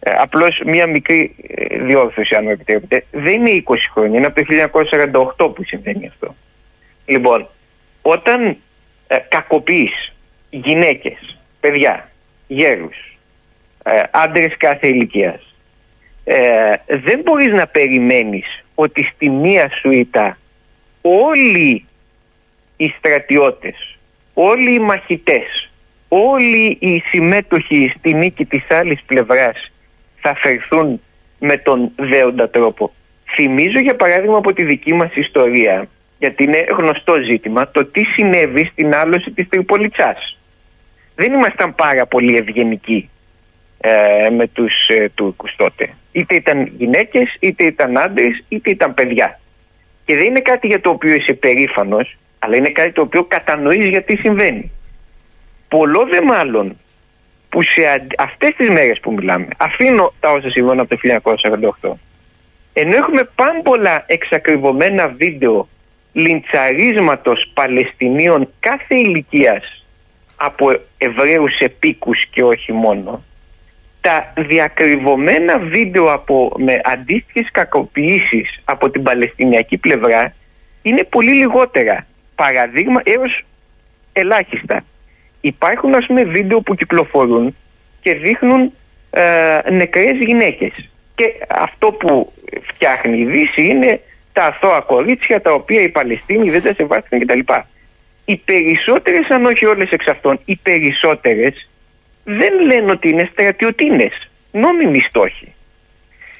ε, 0.00 0.10
απλώς 0.16 0.60
μία 0.64 0.86
μικρή 0.86 1.34
ε, 1.48 1.78
διόρθωση, 1.78 2.34
αν 2.34 2.44
μου 2.44 2.50
επιτρέπετε, 2.50 3.04
δεν 3.10 3.46
είναι 3.46 3.62
20 3.66 3.74
χρόνια, 3.92 4.18
είναι 4.18 4.26
από 4.26 4.44
το 4.44 5.48
1948 5.48 5.54
που 5.54 5.64
συμβαίνει 5.64 6.06
αυτό. 6.06 6.34
Λοιπόν, 7.06 7.48
όταν 8.02 8.56
ε, 9.06 9.16
κακοποιείς 9.28 10.14
γυναίκες, 10.50 11.38
παιδιά, 11.60 12.10
γέρους, 12.46 13.18
ε, 13.84 14.02
άντρες 14.10 14.56
κάθε 14.56 14.86
ηλικίας, 14.86 15.54
ε, 16.24 16.70
δεν 16.86 17.20
μπορείς 17.20 17.52
να 17.52 17.66
περιμένεις 17.66 18.63
ότι 18.74 19.10
στη 19.14 19.30
μία 19.30 19.70
σουίτα 19.80 20.38
όλοι 21.00 21.84
οι 22.76 22.94
στρατιώτες, 22.98 23.98
όλοι 24.34 24.74
οι 24.74 24.78
μαχητές, 24.78 25.70
όλοι 26.08 26.76
οι 26.80 27.02
συμμέτοχοι 27.10 27.92
στη 27.98 28.14
νίκη 28.14 28.44
της 28.44 28.70
άλλης 28.70 29.02
πλευράς 29.06 29.72
θα 30.20 30.34
φερθούν 30.34 31.00
με 31.38 31.56
τον 31.56 31.90
δέοντα 31.96 32.48
τρόπο. 32.48 32.92
Θυμίζω 33.34 33.78
για 33.78 33.96
παράδειγμα 33.96 34.36
από 34.36 34.52
τη 34.52 34.64
δική 34.64 34.94
μας 34.94 35.14
ιστορία 35.14 35.88
γιατί 36.18 36.44
είναι 36.44 36.64
γνωστό 36.78 37.14
ζήτημα, 37.30 37.70
το 37.70 37.84
τι 37.84 38.04
συνέβη 38.04 38.64
στην 38.64 38.94
άλωση 38.94 39.30
της 39.30 39.48
Τριπολιτσάς. 39.48 40.38
Δεν 41.14 41.32
ήμασταν 41.32 41.74
πάρα 41.74 42.06
πολύ 42.06 42.36
ευγενικοί 42.36 43.10
ε, 43.86 44.30
με 44.30 44.46
τους 44.48 44.88
ε, 44.88 45.08
Τούρκους 45.14 45.56
τότε. 45.56 45.94
Είτε 46.12 46.34
ήταν 46.34 46.72
γυναίκες, 46.76 47.36
είτε 47.40 47.64
ήταν 47.64 47.98
άντρες, 47.98 48.44
είτε 48.48 48.70
ήταν 48.70 48.94
παιδιά. 48.94 49.40
Και 50.04 50.14
δεν 50.16 50.24
είναι 50.24 50.40
κάτι 50.40 50.66
για 50.66 50.80
το 50.80 50.90
οποίο 50.90 51.14
είσαι 51.14 51.32
περήφανος, 51.32 52.16
αλλά 52.38 52.56
είναι 52.56 52.68
κάτι 52.68 52.92
το 52.92 53.00
οποίο 53.00 53.24
κατανοείς 53.24 53.86
γιατί 53.86 54.16
συμβαίνει. 54.16 54.70
Πολλό 55.68 56.06
δε 56.10 56.22
μάλλον 56.22 56.76
που 57.48 57.62
σε 57.62 57.86
αν- 57.88 58.06
αυτές 58.18 58.54
τις 58.56 58.68
μέρες 58.68 59.00
που 59.00 59.12
μιλάμε, 59.12 59.48
αφήνω 59.56 60.12
τα 60.20 60.30
όσα 60.30 60.50
συμβαίνουν 60.50 60.80
από 60.80 60.88
το 60.88 60.96
1948, 60.96 61.98
ενώ 62.72 62.96
έχουμε 62.96 63.28
πάμπολα 63.34 64.04
εξακριβωμένα 64.06 65.08
βίντεο 65.08 65.68
λιντσαρίσματος 66.12 67.50
Παλαιστινίων 67.54 68.48
κάθε 68.60 68.94
ηλικίας 68.96 69.84
από 70.36 70.72
Εβραίους 70.98 71.58
επίκους 71.58 72.24
και 72.30 72.44
όχι 72.44 72.72
μόνο, 72.72 73.24
τα 74.04 74.32
διακριβωμένα 74.36 75.58
βίντεο 75.58 76.04
από, 76.12 76.52
με 76.56 76.80
αντίστοιχες 76.84 77.48
κακοποιήσεις 77.52 78.60
από 78.64 78.90
την 78.90 79.02
Παλαιστινιακή 79.02 79.78
πλευρά 79.78 80.34
είναι 80.82 81.04
πολύ 81.04 81.32
λιγότερα. 81.32 82.06
Παραδείγμα 82.34 83.00
έως 83.04 83.44
ελάχιστα. 84.12 84.84
Υπάρχουν 85.40 85.94
ας 85.94 86.06
πούμε 86.06 86.24
βίντεο 86.24 86.60
που 86.60 86.74
κυκλοφορούν 86.74 87.56
και 88.00 88.14
δείχνουν 88.14 88.72
ε, 89.10 89.58
νεκρές 89.70 90.16
γυναίκες. 90.20 90.72
Και 91.14 91.34
αυτό 91.48 91.92
που 91.92 92.32
φτιάχνει 92.62 93.18
η 93.18 93.24
Δύση 93.24 93.66
είναι 93.66 94.00
τα 94.32 94.44
αθώα 94.44 94.80
κορίτσια 94.80 95.40
τα 95.40 95.50
οποία 95.50 95.80
οι 95.80 95.88
Παλαιστίνοι 95.88 96.50
δεν 96.50 96.62
τα 96.62 96.74
σεβάστηκαν 96.74 97.20
κτλ. 97.20 97.40
Οι 98.24 98.36
περισσότερες, 98.36 99.28
αν 99.28 99.44
όχι 99.44 99.66
όλες 99.66 99.90
εξ 99.90 100.06
αυτών, 100.06 100.40
οι 100.44 100.56
περισσότερες 100.56 101.68
δεν 102.24 102.60
λένε 102.60 102.90
ότι 102.90 103.08
είναι 103.08 103.28
στρατιωτίνες, 103.32 104.30
νόμιμοι 104.52 105.00
στόχοι. 105.00 105.54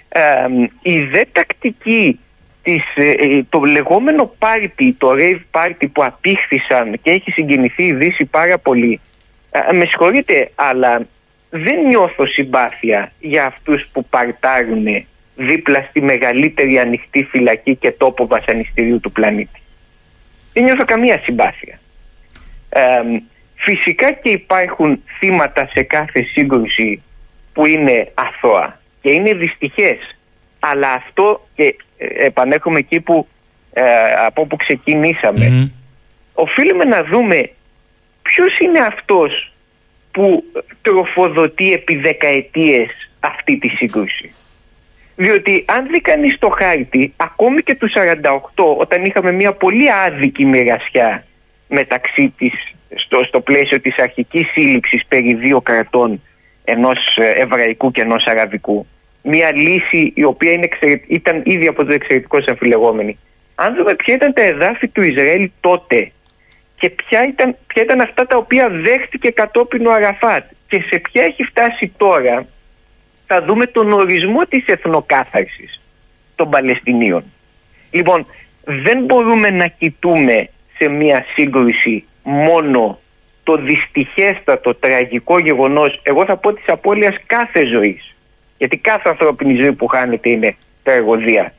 Ε, 0.09 0.47
η 0.83 1.01
δε 1.01 1.25
τακτική 1.33 2.21
της, 2.63 2.83
ε, 2.95 3.11
ε, 3.11 3.43
το 3.49 3.61
λεγόμενο 3.61 4.35
πάρτι, 4.39 4.93
το 4.99 5.11
rave 5.11 5.41
party 5.51 5.87
που 5.93 6.05
απήχθησαν 6.05 6.99
και 7.03 7.11
έχει 7.11 7.31
συγκινηθεί 7.31 7.83
η 7.83 7.93
Δύση 7.93 8.25
πάρα 8.25 8.59
πολύ, 8.59 9.01
ε, 9.51 9.77
με 9.77 9.85
συγχωρείτε, 9.85 10.51
αλλά 10.55 11.07
δεν 11.51 11.87
νιώθω 11.87 12.27
συμπάθεια 12.27 13.13
για 13.21 13.45
αυτούς 13.45 13.87
που 13.93 14.05
παρτάρουν 14.05 15.07
δίπλα 15.37 15.87
στη 15.89 16.03
μεγαλύτερη 16.03 16.79
ανοιχτή 16.79 17.25
φυλακή 17.25 17.77
και 17.77 17.91
τόπο 17.91 18.27
βασανιστηρίου 18.27 19.01
του 19.01 19.13
πλανήτη. 19.13 19.61
Δεν 20.53 20.65
νιώθω 20.65 20.85
καμία 20.85 21.21
συμπάθεια. 21.25 21.79
Ε, 22.69 22.83
φυσικά 23.65 24.13
και 24.13 24.29
υπάρχουν 24.29 25.03
θύματα 25.19 25.69
σε 25.73 25.83
κάθε 25.83 26.23
σύγκρουση 26.23 27.03
που 27.53 27.67
είναι 27.67 28.13
αθώα 28.15 28.81
και 29.01 29.13
είναι 29.13 29.35
δυστυχές. 29.35 29.99
Αλλά 30.59 30.93
αυτό 30.93 31.47
και 31.55 31.77
ε, 31.99 32.07
επανέρχομαι 32.27 32.79
εκεί 32.79 33.01
που, 33.01 33.29
ε, 33.73 33.83
από 34.27 34.43
όπου 34.43 34.57
ξεκινήσαμε. 34.57 35.49
Μμμ. 35.49 35.71
Οφείλουμε 36.35 36.85
να 36.85 37.05
δούμε 37.05 37.51
ποιος 38.23 38.59
είναι 38.59 38.79
αυτός 38.79 39.53
που 40.11 40.45
τροφοδοτεί 40.83 41.73
επί 41.73 41.97
δεκαετίες 41.97 42.91
αυτή 43.21 43.59
τη 43.59 43.69
σύγκρουση. 43.69 44.35
Διότι 45.17 45.65
αν 45.69 45.87
δει 45.87 46.01
κανείς 46.01 46.39
το 46.39 46.49
χάρτη, 46.49 47.13
ακόμη 47.17 47.63
και 47.63 47.75
του 47.75 47.89
48, 48.55 48.77
όταν 48.79 49.05
είχαμε 49.05 49.33
μια 49.33 49.53
πολύ 49.53 49.93
άδικη 49.93 50.47
μοιρασιά 50.47 51.25
μεταξύ 51.69 52.35
της, 52.39 52.53
στο, 52.97 53.25
στο 53.25 53.41
πλαίσιο 53.41 53.81
της 53.81 53.99
αρχικής 53.99 54.51
σύλληψης 54.53 55.07
περί 55.09 55.35
δύο 55.35 55.61
κρατών 55.61 56.23
ενός 56.65 57.17
ε, 57.17 57.31
εβραϊκού 57.31 57.91
και 57.91 58.01
ενός 58.01 58.25
αραβικού, 58.27 58.87
μια 59.23 59.53
λύση 59.53 60.13
η 60.15 60.25
οποία 60.25 60.51
είναι 60.51 60.65
εξαιρε- 60.65 61.05
ήταν 61.07 61.43
ήδη 61.45 61.67
από 61.67 61.85
το 61.85 61.93
εξαιρετικό 61.93 62.39
αμφιλεγόμενη. 62.49 63.19
Αν 63.55 63.75
δούμε 63.75 63.95
ποια 63.95 64.15
ήταν 64.15 64.33
τα 64.33 64.43
εδάφη 64.43 64.89
του 64.89 65.03
Ισραήλ 65.03 65.51
τότε 65.61 66.11
και 66.77 66.91
ποια 66.91 67.27
ήταν, 67.29 67.57
ποια 67.67 67.83
ήταν 67.83 68.01
αυτά 68.01 68.27
τα 68.27 68.37
οποία 68.37 68.69
δέχτηκε 68.69 69.31
κατόπιν 69.31 69.87
ο 69.87 69.93
Αραφάτ 69.93 70.45
και 70.69 70.85
σε 70.91 70.99
ποια 70.99 71.23
έχει 71.23 71.43
φτάσει 71.43 71.93
τώρα, 71.97 72.47
θα 73.27 73.43
δούμε 73.43 73.67
τον 73.67 73.93
ορισμό 73.93 74.41
της 74.49 74.67
εθνοκάθαρσης 74.67 75.81
των 76.35 76.51
Παλαιστινίων. 76.51 77.25
Λοιπόν, 77.91 78.27
δεν 78.65 79.05
μπορούμε 79.05 79.51
να 79.51 79.67
κοιτούμε 79.67 80.49
σε 80.79 80.93
μια 80.93 81.25
σύγκρουση 81.35 82.05
μόνο 82.25 82.99
το 83.43 83.57
δυστυχέστατο 83.57 84.75
τραγικό 84.75 85.39
γεγονός, 85.39 86.01
εγώ 86.03 86.25
θα 86.25 86.37
πω 86.37 86.53
της 86.53 86.65
απώλειας 86.67 87.15
κάθε 87.27 87.67
ζωής. 87.67 88.15
Γιατί 88.59 88.77
κάθε 88.77 89.09
ανθρώπινη 89.09 89.61
ζωή 89.61 89.73
που 89.73 89.87
χάνεται 89.87 90.29
είναι 90.29 90.57
τραγωδία. 90.83 91.55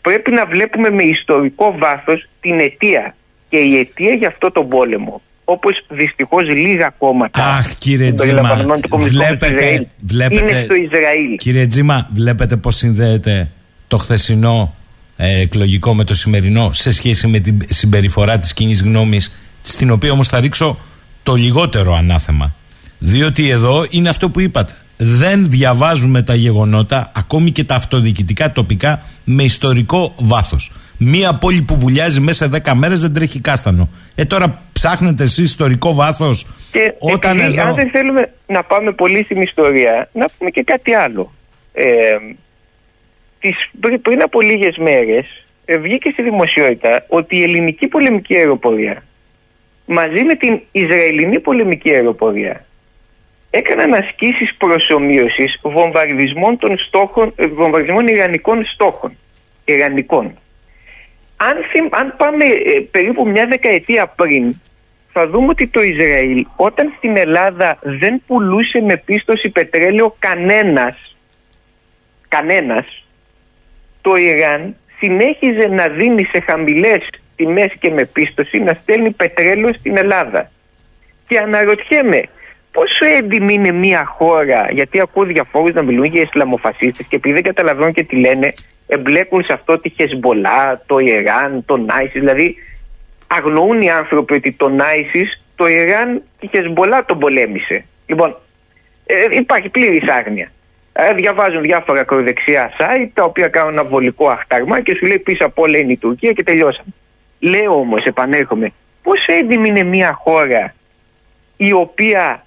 Πρέπει 0.00 0.30
να 0.30 0.46
βλέπουμε 0.46 0.90
με 0.90 1.02
ιστορικό 1.02 1.74
βάθος 1.78 2.28
την 2.40 2.60
αιτία. 2.60 3.14
Και 3.48 3.56
η 3.56 3.78
αιτία 3.78 4.12
για 4.14 4.28
αυτό 4.28 4.50
τον 4.50 4.68
πόλεμο, 4.68 5.22
όπως 5.44 5.84
δυστυχώς 5.88 6.48
λίγα 6.48 6.94
κόμματα 6.98 7.44
Αχ, 7.44 7.74
κύριε 7.78 8.06
των 8.06 8.16
Τζίμα, 8.16 8.32
περιλαμβανομένων 8.32 8.80
του 8.80 8.88
Κομμουνιστικού 8.88 9.24
Κόμματος 9.24 9.48
του 9.48 9.54
βλέπετε, 9.54 9.66
Ισραήλ, 9.66 9.86
βλέπετε, 10.06 10.50
είναι 10.50 10.62
στο 10.62 10.74
Ισραήλ. 10.74 11.36
Κύριε 11.36 11.66
Τζίμα, 11.66 12.08
βλέπετε 12.12 12.56
πώς 12.56 12.76
συνδέεται 12.76 13.50
το 13.88 13.98
χθεσινό 13.98 14.74
ε, 15.16 15.40
εκλογικό 15.40 15.94
με 15.94 16.04
το 16.04 16.14
σημερινό 16.14 16.72
σε 16.72 16.92
σχέση 16.92 17.26
με 17.26 17.38
την 17.38 17.58
συμπεριφορά 17.64 18.38
της 18.38 18.52
κοινής 18.52 18.82
γνώμης, 18.82 19.45
στην 19.68 19.90
οποία 19.90 20.12
όμως 20.12 20.28
θα 20.28 20.40
ρίξω 20.40 20.78
το 21.22 21.34
λιγότερο 21.34 21.94
ανάθεμα. 21.94 22.54
Διότι 22.98 23.48
εδώ 23.50 23.86
είναι 23.90 24.08
αυτό 24.08 24.30
που 24.30 24.40
είπατε. 24.40 24.72
Δεν 24.96 25.50
διαβάζουμε 25.50 26.22
τα 26.22 26.34
γεγονότα, 26.34 27.12
ακόμη 27.14 27.50
και 27.50 27.64
τα 27.64 27.74
αυτοδιοικητικά 27.74 28.52
τοπικά, 28.52 29.02
με 29.24 29.42
ιστορικό 29.42 30.14
βάθος. 30.18 30.72
Μία 30.98 31.34
πόλη 31.34 31.62
που 31.62 31.74
βουλιάζει 31.74 32.20
μέσα 32.20 32.44
σε 32.44 32.62
10 32.64 32.72
μέρες 32.74 33.00
δεν 33.00 33.12
τρέχει 33.12 33.40
κάστανο. 33.40 33.88
Ε, 34.14 34.24
τώρα 34.24 34.62
ψάχνετε 34.72 35.22
εσείς 35.22 35.44
ιστορικό 35.44 35.94
βάθος 35.94 36.46
Και 36.72 36.94
όταν 36.98 37.38
επειδή, 37.38 37.58
εδώ... 37.58 37.68
αν 37.68 37.74
δεν 37.74 37.90
θέλουμε 37.90 38.32
να 38.46 38.62
πάμε 38.62 38.92
πολύ 38.92 39.24
στην 39.24 39.42
ιστορία, 39.42 40.08
να 40.12 40.26
πούμε 40.38 40.50
και 40.50 40.62
κάτι 40.62 40.94
άλλο. 40.94 41.32
Ε, 41.72 41.84
τις, 43.40 43.70
πριν, 43.80 44.00
πριν 44.00 44.22
από 44.22 44.40
λίγες 44.40 44.76
μέρες 44.76 45.44
ε, 45.64 45.76
βγήκε 45.76 46.10
στη 46.10 46.22
δημοσιότητα 46.22 47.04
ότι 47.08 47.36
η 47.36 47.42
ελληνική 47.42 47.86
πολεμική 47.86 48.36
αεροπορία 48.36 49.02
μαζί 49.86 50.24
με 50.24 50.34
την 50.34 50.60
Ισραηλινή 50.72 51.40
πολεμική 51.40 51.90
αεροπορία 51.90 52.66
έκαναν 53.50 53.94
ασκήσεις 53.94 54.54
προσωμείωσης 54.58 55.60
βομβαρδισμών 55.62 56.56
των 56.56 56.78
στόχων, 56.78 57.32
ε, 57.36 57.46
βομβαρδισμών 57.46 58.06
ιρανικών 58.06 58.64
στόχων. 58.64 59.16
Ιρανικών. 59.64 60.38
Αν, 61.36 61.56
θυμ- 61.72 61.94
αν 61.94 62.14
πάμε 62.16 62.44
ε, 62.44 62.80
περίπου 62.90 63.28
μια 63.28 63.46
δεκαετία 63.46 64.06
πριν, 64.06 64.60
θα 65.12 65.28
δούμε 65.28 65.46
ότι 65.46 65.68
το 65.68 65.82
Ισραήλ 65.82 66.46
όταν 66.56 66.92
στην 66.96 67.16
Ελλάδα 67.16 67.78
δεν 67.82 68.22
πουλούσε 68.26 68.80
με 68.80 68.96
πίστοση 68.96 69.48
πετρέλαιο 69.48 70.16
κανένας, 70.18 71.16
κανένας, 72.28 73.04
το 74.00 74.16
Ιράν 74.16 74.76
συνέχιζε 74.98 75.66
να 75.68 75.88
δίνει 75.88 76.24
σε 76.24 76.40
χαμηλές 76.40 77.08
τιμές 77.36 77.72
και 77.78 77.90
με 77.90 78.04
πίστοση 78.04 78.58
να 78.58 78.72
στέλνει 78.82 79.10
πετρέλαιο 79.10 79.72
στην 79.72 79.96
Ελλάδα. 79.96 80.50
Και 81.28 81.38
αναρωτιέμαι 81.38 82.22
πόσο 82.72 83.04
έντιμη 83.16 83.54
είναι 83.54 83.72
μια 83.72 84.04
χώρα, 84.04 84.66
γιατί 84.70 85.00
ακούω 85.00 85.24
διαφόρους 85.24 85.74
να 85.74 85.82
μιλούν 85.82 86.04
για 86.04 86.22
Ισλαμοφασίστες 86.22 87.06
και 87.06 87.16
επειδή 87.16 87.34
δεν 87.34 87.42
καταλαβαίνω 87.42 87.92
και 87.92 88.02
τι 88.02 88.16
λένε, 88.16 88.52
εμπλέκουν 88.86 89.44
σε 89.44 89.52
αυτό 89.52 89.78
τη 89.78 89.88
Χεσμολά, 89.88 90.82
το 90.86 90.98
Ιράν, 90.98 91.64
το 91.64 91.76
Νάισις, 91.76 92.20
δηλαδή 92.20 92.56
αγνοούν 93.26 93.80
οι 93.82 93.90
άνθρωποι 93.90 94.34
ότι 94.34 94.52
το 94.52 94.68
Νάισις, 94.68 95.42
το 95.56 95.66
Ιράν 95.66 96.22
και 96.38 96.46
η 96.46 96.50
Χεσμολά 96.56 97.04
τον 97.04 97.18
πολέμησε. 97.18 97.84
Λοιπόν, 98.06 98.36
ε, 99.06 99.14
υπάρχει 99.30 99.68
πλήρης 99.68 100.10
άγνοια. 100.10 100.50
Ε, 100.92 101.14
διαβάζουν 101.14 101.62
διάφορα 101.62 102.00
ακροδεξιά 102.00 102.72
site 102.78 103.08
τα 103.14 103.22
οποία 103.22 103.48
κάνουν 103.48 103.72
ένα 103.72 103.84
βολικό 103.84 104.28
αχταρμά 104.28 104.80
και 104.80 104.94
σου 104.94 105.06
λέει 105.06 105.18
πίσω 105.18 105.44
από 105.44 105.62
όλα 105.62 105.78
είναι 105.78 105.92
η 105.92 105.96
Τουρκία 105.96 106.32
και 106.32 106.42
τελειώσαμε. 106.42 106.94
Λέω 107.40 107.78
όμως, 107.78 108.04
επανέρχομαι, 108.04 108.72
πόσο 109.02 109.32
έντιμη 109.32 109.68
είναι 109.68 109.82
μια 109.82 110.12
χώρα 110.12 110.74
η 111.56 111.72
οποία 111.72 112.46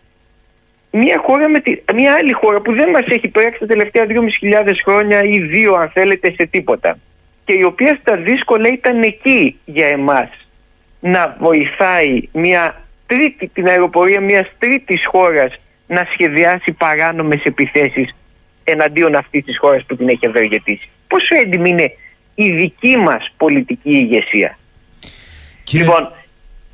μια 0.92 1.22
χώρα 1.26 1.50
με 1.50 1.60
τη, 1.60 1.76
μια 1.94 2.14
άλλη 2.14 2.34
χώρα 2.34 2.60
που 2.60 2.74
δεν 2.74 2.90
μας 2.90 3.06
έχει 3.06 3.28
πέραξει 3.28 3.60
τα 3.60 3.66
τελευταία 3.66 4.06
2.500 4.08 4.72
χρόνια 4.84 5.24
ή 5.24 5.40
δύο 5.40 5.74
αν 5.74 5.90
θέλετε 5.90 6.32
σε 6.32 6.46
τίποτα 6.46 6.98
και 7.46 7.54
η 7.54 7.64
οποία 7.64 7.98
στα 8.02 8.16
δύσκολα 8.16 8.70
ήταν 8.70 9.02
εκεί 9.02 9.60
για 9.66 9.88
εμάς 9.88 10.30
να 11.00 11.36
βοηθάει 11.40 12.22
μια 12.32 12.82
τρίτη, 13.06 13.48
την 13.48 13.68
αεροπορία 13.68 14.22
μιας 14.22 14.48
τρίτης 14.60 15.06
χώρας 15.06 15.54
να 15.88 16.08
σχεδιάσει 16.14 16.72
παράνομες 16.72 17.42
επιθέσεις 17.44 18.16
εναντίον 18.64 19.16
αυτής 19.16 19.44
της 19.44 19.58
χώρας 19.60 19.86
που 19.86 19.96
την 19.96 20.10
έχει 20.10 20.26
ευεργετήσει. 20.26 20.90
Πόσο 21.08 21.36
έντιμη 21.36 21.70
είναι 21.70 21.92
η 22.36 22.52
δική 22.52 22.98
μας 22.98 23.34
πολιτική 23.38 23.90
ηγεσία. 23.90 24.59
Κύριε, 25.70 25.86
Λοιπόν, 25.86 26.12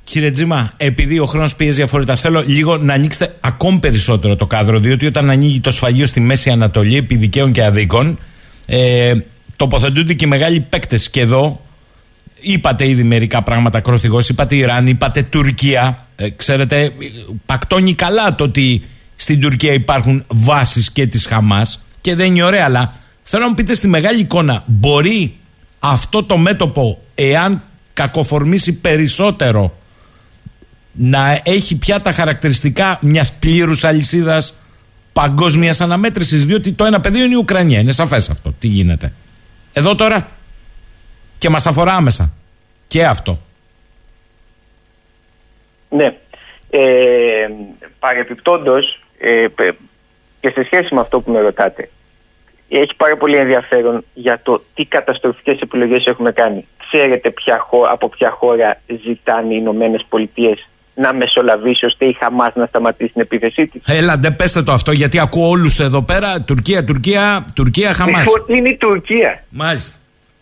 κύριε 0.03 0.31
Τζίμα, 0.31 0.73
επειδή 0.77 1.19
ο 1.19 1.25
χρόνος 1.25 1.55
πιέζει 1.55 1.81
αφορικά, 1.81 2.15
θέλω 2.15 2.43
λίγο 2.47 2.77
να 2.77 2.93
ανοίξετε 2.93 3.35
ακόμη 3.39 3.79
περισσότερο 3.79 4.35
το 4.35 4.47
κάδρο. 4.47 4.79
Διότι 4.79 5.05
όταν 5.05 5.29
ανοίγει 5.29 5.59
το 5.59 5.71
σφαγείο 5.71 6.05
στη 6.05 6.19
Μέση 6.19 6.49
Ανατολή, 6.49 6.97
επί 6.97 7.15
δικαίων 7.15 7.51
και 7.51 7.63
αδίκων, 7.63 8.19
ε, 8.65 9.13
τοποθετούνται 9.55 10.13
και 10.13 10.25
οι 10.25 10.27
μεγάλοι 10.27 10.59
παίκτες. 10.59 11.09
Και 11.09 11.19
εδώ 11.19 11.61
είπατε 12.39 12.87
ήδη 12.87 13.03
μερικά 13.03 13.43
πράγματα 13.43 13.77
ακροθυγώ. 13.77 14.19
Είπατε 14.29 14.55
Ιράν, 14.55 14.87
είπατε 14.87 15.23
Τουρκία. 15.23 16.07
Ε, 16.15 16.29
ξέρετε, 16.29 16.91
πακτώνει 17.45 17.93
καλά 17.93 18.35
το 18.35 18.43
ότι 18.43 18.81
στην 19.15 19.39
Τουρκία 19.39 19.73
υπάρχουν 19.73 20.23
βάσεις 20.27 20.91
και 20.91 21.07
της 21.07 21.25
Χαμάς 21.25 21.85
και 22.01 22.15
δεν 22.15 22.27
είναι 22.27 22.43
ωραία, 22.43 22.65
αλλά 22.65 22.93
θέλω 23.23 23.43
να 23.43 23.49
μου 23.49 23.55
πείτε 23.55 23.73
στη 23.73 23.87
μεγάλη 23.87 24.19
εικόνα, 24.19 24.63
μπορεί 24.65 25.35
αυτό 25.79 26.23
το 26.23 26.37
μέτωπο, 26.37 27.01
εάν 27.15 27.63
κακοφορμήσει 27.95 28.81
περισσότερο, 28.81 29.77
να 30.91 31.41
έχει 31.43 31.77
πια 31.77 32.01
τα 32.01 32.11
χαρακτηριστικά 32.11 32.97
μιας 33.01 33.33
πλήρους 33.33 33.83
αλυσίδας 33.83 34.57
παγκόσμιας 35.13 35.81
αναμέτρησης. 35.81 36.45
Διότι 36.45 36.71
το 36.71 36.85
ένα 36.85 37.01
πεδίο 37.01 37.23
είναι 37.23 37.33
η 37.33 37.37
Ουκρανία. 37.37 37.79
Είναι 37.79 37.91
σαφές 37.91 38.29
αυτό. 38.29 38.51
Τι 38.59 38.67
γίνεται. 38.67 39.13
Εδώ 39.73 39.95
τώρα. 39.95 40.29
Και 41.37 41.49
μας 41.49 41.65
αφορά 41.65 41.93
άμεσα. 41.93 42.33
Και 42.87 43.05
αυτό. 43.05 43.39
Ναι. 45.89 46.15
Ε, 46.69 47.47
παρεπιπτόντως, 47.99 49.03
ε, 49.19 49.47
πε- 49.55 49.75
και 50.39 50.49
σε 50.49 50.63
σχέση 50.63 50.93
με 50.93 51.01
αυτό 51.01 51.19
που 51.19 51.31
με 51.31 51.39
ρωτάτε, 51.39 51.89
έχει 52.69 52.95
πάρα 52.97 53.17
πολύ 53.17 53.37
ενδιαφέρον 53.37 54.05
για 54.13 54.39
το 54.43 54.63
τι 54.73 54.85
καταστροφικές 54.85 55.59
επιλογές 55.59 56.05
έχουμε 56.05 56.31
κάνει. 56.31 56.67
Ξέρετε 56.97 57.31
ποια 57.31 57.57
χω- 57.59 57.87
από 57.91 58.09
ποια 58.09 58.29
χώρα 58.29 58.81
ζητάνε 59.05 59.53
οι 59.53 59.57
Ηνωμένες 59.59 60.05
Πολιτείες 60.09 60.67
να 60.95 61.13
μεσολαβήσει 61.13 61.85
ώστε 61.85 62.05
η 62.05 62.13
Χαμάς 62.19 62.55
να 62.55 62.65
σταματήσει 62.65 63.11
την 63.11 63.21
επίθεσή 63.21 63.67
της; 63.67 63.81
Έλα, 63.85 64.17
δεν 64.17 64.35
πέστε 64.35 64.63
το 64.63 64.71
αυτό, 64.71 64.91
γιατί 64.91 65.19
ακούω 65.19 65.49
όλους 65.49 65.79
εδώ 65.79 66.01
πέρα. 66.01 66.41
Τουρκία, 66.41 66.83
Τουρκία, 66.85 67.45
Τουρκία, 67.55 67.93
Χαμάς. 67.93 68.25
Λοιπόν, 68.25 68.55
είναι 68.55 68.69
η 68.69 68.75
Τουρκία. 68.75 69.43
Μάλιστα. 69.49 69.97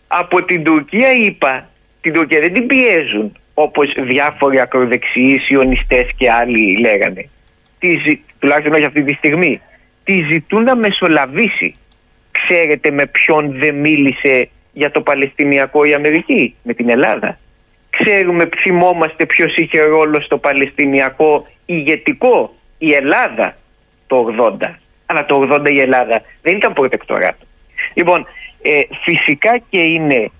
από 0.06 0.42
την 0.42 0.64
Τουρκία 0.64 1.12
είπα, 1.12 1.68
την 2.00 2.12
Τουρκία 2.12 2.40
δεν 2.40 2.52
την 2.52 2.66
πιέζουν 2.66 3.32
όπως 3.54 3.92
διάφοροι 3.98 4.60
ακροδεξιοί, 4.60 5.38
σιωνιστές 5.38 6.06
και 6.16 6.30
άλλοι 6.30 6.78
λέγανε. 6.80 7.28
Τι, 7.78 7.88
ζη- 8.06 8.20
τουλάχιστον 8.38 8.72
όχι 8.74 8.84
αυτή 8.84 9.02
τη 9.02 9.14
στιγμή. 9.14 9.60
Τη 10.04 10.22
ζητούν 10.30 10.62
να 10.62 10.76
μεσολαβήσει. 10.76 11.74
Ξέρετε 12.30 12.90
με 12.90 13.06
ποιον 13.06 13.58
δεν 13.58 13.74
μίλησε 13.74 14.48
για 14.74 14.90
το 14.90 15.00
Παλαιστινιακό 15.00 15.84
η 15.84 15.94
Αμερική, 15.94 16.54
με 16.62 16.74
την 16.74 16.90
Ελλάδα. 16.90 17.38
Ξέρουμε, 17.90 18.48
θυμόμαστε 18.60 19.26
ποιος 19.26 19.56
είχε 19.56 19.80
ρόλο 19.80 20.20
στο 20.20 20.38
Παλαιστινιακό 20.38 21.44
ηγετικό, 21.66 22.54
η 22.78 22.92
Ελλάδα 22.92 23.56
το 24.06 24.26
80. 24.38 24.78
Αλλά 25.06 25.26
το 25.26 25.48
80 25.52 25.70
η 25.72 25.80
Ελλάδα 25.80 26.22
δεν 26.42 26.56
ήταν 26.56 26.72
προτεκτοράτο. 26.72 27.44
Λοιπόν, 27.94 28.26
ε, 28.62 28.80
φυσικά 29.04 29.58
και 29.70 29.82
είναι 29.82 30.30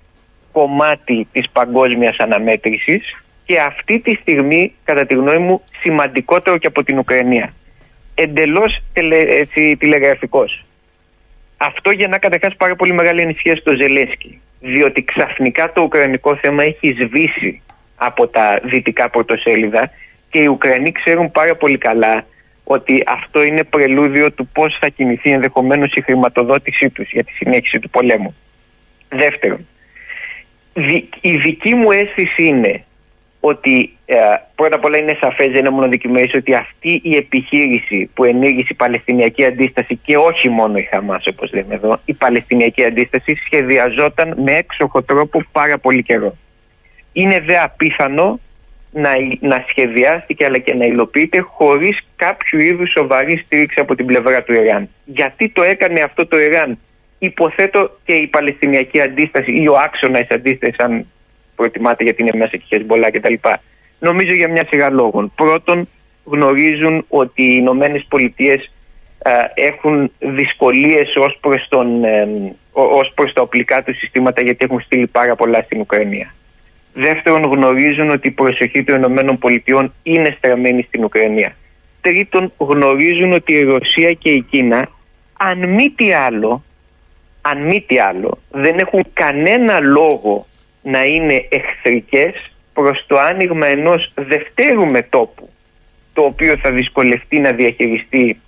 κομμάτι 0.51 1.27
της 1.31 1.49
παγκόσμιας 1.49 2.17
αναμέτρησης 2.17 3.15
και 3.45 3.59
αυτή 3.59 3.99
τη 3.99 4.15
στιγμή, 4.15 4.73
κατά 4.83 5.05
τη 5.05 5.13
γνώμη 5.13 5.37
μου, 5.37 5.63
σημαντικότερο 5.81 6.57
και 6.57 6.67
από 6.67 6.83
την 6.83 6.97
Ουκρανία. 6.97 7.53
Εντελώς 8.15 8.77
τελε, 8.93 9.17
έτσι, 9.17 9.77
τηλεγραφικός. 9.77 10.65
Αυτό 11.57 11.91
για 11.91 12.07
να 12.07 12.17
καταρχάς 12.17 12.55
πάρα 12.55 12.75
πολύ 12.75 12.93
μεγάλη 12.93 13.21
ανησυχία 13.21 13.55
στο 13.55 13.75
Ζελέσκι. 13.75 14.39
Διότι 14.59 15.03
ξαφνικά 15.03 15.71
το 15.73 15.81
ουκρανικό 15.81 16.35
θέμα 16.35 16.63
έχει 16.63 16.97
σβήσει 17.01 17.61
από 17.95 18.27
τα 18.27 18.59
δυτικά 18.63 19.09
πρωτοσέλιδα 19.09 19.91
και 20.29 20.39
οι 20.39 20.45
Ουκρανοί 20.47 20.91
ξέρουν 20.91 21.31
πάρα 21.31 21.55
πολύ 21.55 21.77
καλά 21.77 22.25
ότι 22.63 23.03
αυτό 23.07 23.43
είναι 23.43 23.63
πρελούδιο 23.63 24.31
του 24.31 24.47
πώς 24.47 24.77
θα 24.79 24.87
κινηθεί 24.89 25.31
ενδεχομένως 25.31 25.93
η 25.93 26.01
χρηματοδότησή 26.01 26.89
τους 26.89 27.11
για 27.11 27.23
τη 27.23 27.31
συνέχιση 27.31 27.79
του 27.79 27.89
πολέμου. 27.89 28.35
Δεύτερον, 29.09 29.67
δι- 30.73 31.13
η 31.21 31.37
δική 31.37 31.75
μου 31.75 31.91
αίσθηση 31.91 32.43
είναι 32.43 32.83
ότι 33.47 33.97
ε, 34.05 34.15
πρώτα 34.55 34.75
απ' 34.75 34.85
όλα 34.85 34.97
είναι 34.97 35.17
σαφές, 35.19 35.51
δεν 35.51 35.59
είναι 35.59 35.69
μονοδικημένης 35.69 36.33
ότι 36.33 36.55
αυτή 36.55 36.99
η 37.03 37.15
επιχείρηση 37.15 38.09
που 38.13 38.23
ενήργησε 38.23 38.67
η 38.69 38.73
Παλαιστινιακή 38.73 39.45
Αντίσταση 39.45 39.99
και 40.03 40.17
όχι 40.17 40.49
μόνο 40.49 40.77
η 40.77 40.83
Χαμάς 40.83 41.27
όπως 41.27 41.53
λέμε 41.53 41.73
εδώ, 41.73 41.99
η 42.05 42.13
Παλαιστινιακή 42.13 42.85
Αντίσταση 42.85 43.35
σχεδιαζόταν 43.45 44.33
με 44.43 44.51
έξοχο 44.51 45.03
τρόπο 45.03 45.43
πάρα 45.51 45.77
πολύ 45.77 46.03
καιρό. 46.03 46.35
Είναι 47.13 47.39
δε 47.39 47.59
απίθανο 47.59 48.39
να, 48.91 49.11
να 49.39 49.65
σχεδιάστηκε 49.67 50.45
αλλά 50.45 50.57
και 50.57 50.73
να 50.73 50.85
υλοποιείται 50.85 51.39
χωρίς 51.39 52.07
κάποιο 52.15 52.59
είδους 52.59 52.91
σοβαρή 52.91 53.37
στήριξη 53.37 53.79
από 53.79 53.95
την 53.95 54.05
πλευρά 54.05 54.43
του 54.43 54.53
Ιράν. 54.53 54.89
Γιατί 55.05 55.49
το 55.49 55.63
έκανε 55.63 56.01
αυτό 56.01 56.27
το 56.27 56.39
Ιράν; 56.39 56.77
Υποθέτω 57.19 57.99
και 58.05 58.13
η 58.13 58.27
Παλαιστινιακή 58.27 59.01
Αντίσταση 59.01 59.51
ή 59.51 59.67
ο 59.67 59.77
άξονας 59.77 60.27
αντίστασης, 60.29 60.79
αν 60.79 61.05
προτιμάτε 61.55 62.03
γιατί 62.03 62.21
είναι 62.21 62.37
μέσα 62.37 62.57
και 62.57 62.63
Χεσμολά 62.67 63.11
κτλ. 63.11 63.33
Νομίζω 63.99 64.33
για 64.33 64.49
μια 64.49 64.65
σειρά 64.69 64.89
λόγων. 64.89 65.31
Πρώτον, 65.35 65.87
γνωρίζουν 66.23 67.05
ότι 67.07 67.43
οι 67.43 67.57
Ηνωμένες 67.59 68.05
Πολιτείες 68.09 68.69
έχουν 69.53 70.11
δυσκολίες 70.19 71.15
ως 71.15 71.37
προς, 71.41 71.67
τον, 71.69 72.03
ε, 72.03 72.27
ως 72.71 73.11
προς 73.15 73.33
τα 73.33 73.41
οπλικά 73.41 73.83
τους 73.83 73.97
συστήματα 73.97 74.41
γιατί 74.41 74.65
έχουν 74.65 74.81
στείλει 74.81 75.07
πάρα 75.07 75.35
πολλά 75.35 75.61
στην 75.61 75.79
Ουκρανία. 75.79 76.33
Δεύτερον, 76.93 77.43
γνωρίζουν 77.43 78.09
ότι 78.09 78.27
η 78.27 78.31
προσοχή 78.31 78.83
των 78.83 78.95
Ηνωμένων 78.95 79.37
Πολιτειών 79.37 79.93
είναι 80.03 80.35
στραμμένη 80.37 80.81
στην 80.81 81.03
Ουκρανία. 81.03 81.55
Τρίτον, 82.01 82.53
γνωρίζουν 82.57 83.31
ότι 83.31 83.53
η 83.53 83.63
Ρωσία 83.63 84.13
και 84.13 84.29
η 84.29 84.41
Κίνα, 84.41 84.89
αν 85.37 85.69
μη 85.69 85.89
τι 85.89 86.13
άλλο, 86.13 86.63
αν 87.41 87.61
μη 87.61 87.83
τι 87.87 87.99
άλλο, 87.99 88.37
δεν 88.51 88.77
έχουν 88.79 89.05
κανένα 89.13 89.79
λόγο 89.79 90.45
να 90.91 91.03
είναι 91.05 91.45
εχθρικές 91.49 92.33
προς 92.73 93.03
το 93.07 93.19
άνοιγμα 93.19 93.65
ενός 93.67 94.11
δευτέρου 94.15 94.85
μετόπου 94.91 95.49
το 96.13 96.21
οποίο 96.21 96.57
θα 96.61 96.71
δυσκολευτεί 96.71 97.39
να 97.39 97.51
διαχειριστεί 97.51 98.39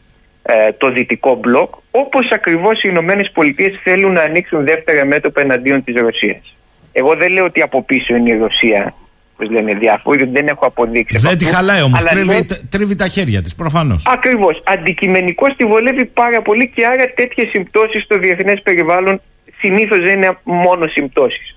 ε, 0.44 0.72
το 0.72 0.92
δυτικό 0.92 1.36
μπλοκ 1.36 1.74
όπως 1.92 2.28
ακριβώς 2.32 2.78
οι 2.84 2.88
Ηνωμένες 2.92 3.32
Πολιτείες 3.34 3.80
θέλουν 3.84 4.12
να 4.12 4.22
ανοίξουν 4.22 4.64
δεύτερα 4.66 5.06
μέτωπα 5.06 5.42
εναντίον 5.42 5.84
της 5.84 5.96
Ρωσίας. 5.96 6.56
Εγώ 6.92 7.16
δεν 7.16 7.32
λέω 7.32 7.46
ότι 7.46 7.62
από 7.62 7.84
πίσω 7.84 8.16
είναι 8.16 8.34
η 8.36 8.38
Ρωσία, 8.38 8.94
όπως 9.34 9.52
λένε 9.52 9.74
διάφοροι, 9.74 10.26
δεν 10.26 10.48
έχω 10.48 10.66
αποδείξει. 10.66 11.18
Δεν 11.18 11.30
από 11.32 11.38
τη 11.40 11.46
αυτό, 11.46 11.58
χαλάει 11.58 11.82
όμως. 11.82 12.02
αλλά 12.02 12.10
Τρίβει, 12.10 12.26
λέω- 12.28 12.68
τρίβει 12.70 12.96
τα 12.96 13.08
χέρια 13.08 13.42
της, 13.42 13.56
προφανώς. 13.56 14.04
Ακριβώς. 14.08 14.62
Αντικειμενικώς 14.66 15.56
τη 15.56 15.66
βολεύει 15.66 16.06
πάρα 16.06 16.42
πολύ 16.42 16.70
και 16.76 16.86
άρα 16.86 17.14
τέτοιες 17.16 17.50
συμπτώσεις 17.50 18.04
στο 18.04 18.18
διεθνές 18.18 18.62
περιβάλλον 18.62 19.22
συνήθως 19.60 20.00
δεν 20.00 20.12
είναι 20.12 20.38
μόνο 20.44 20.88
συμπτώσεις. 20.88 21.57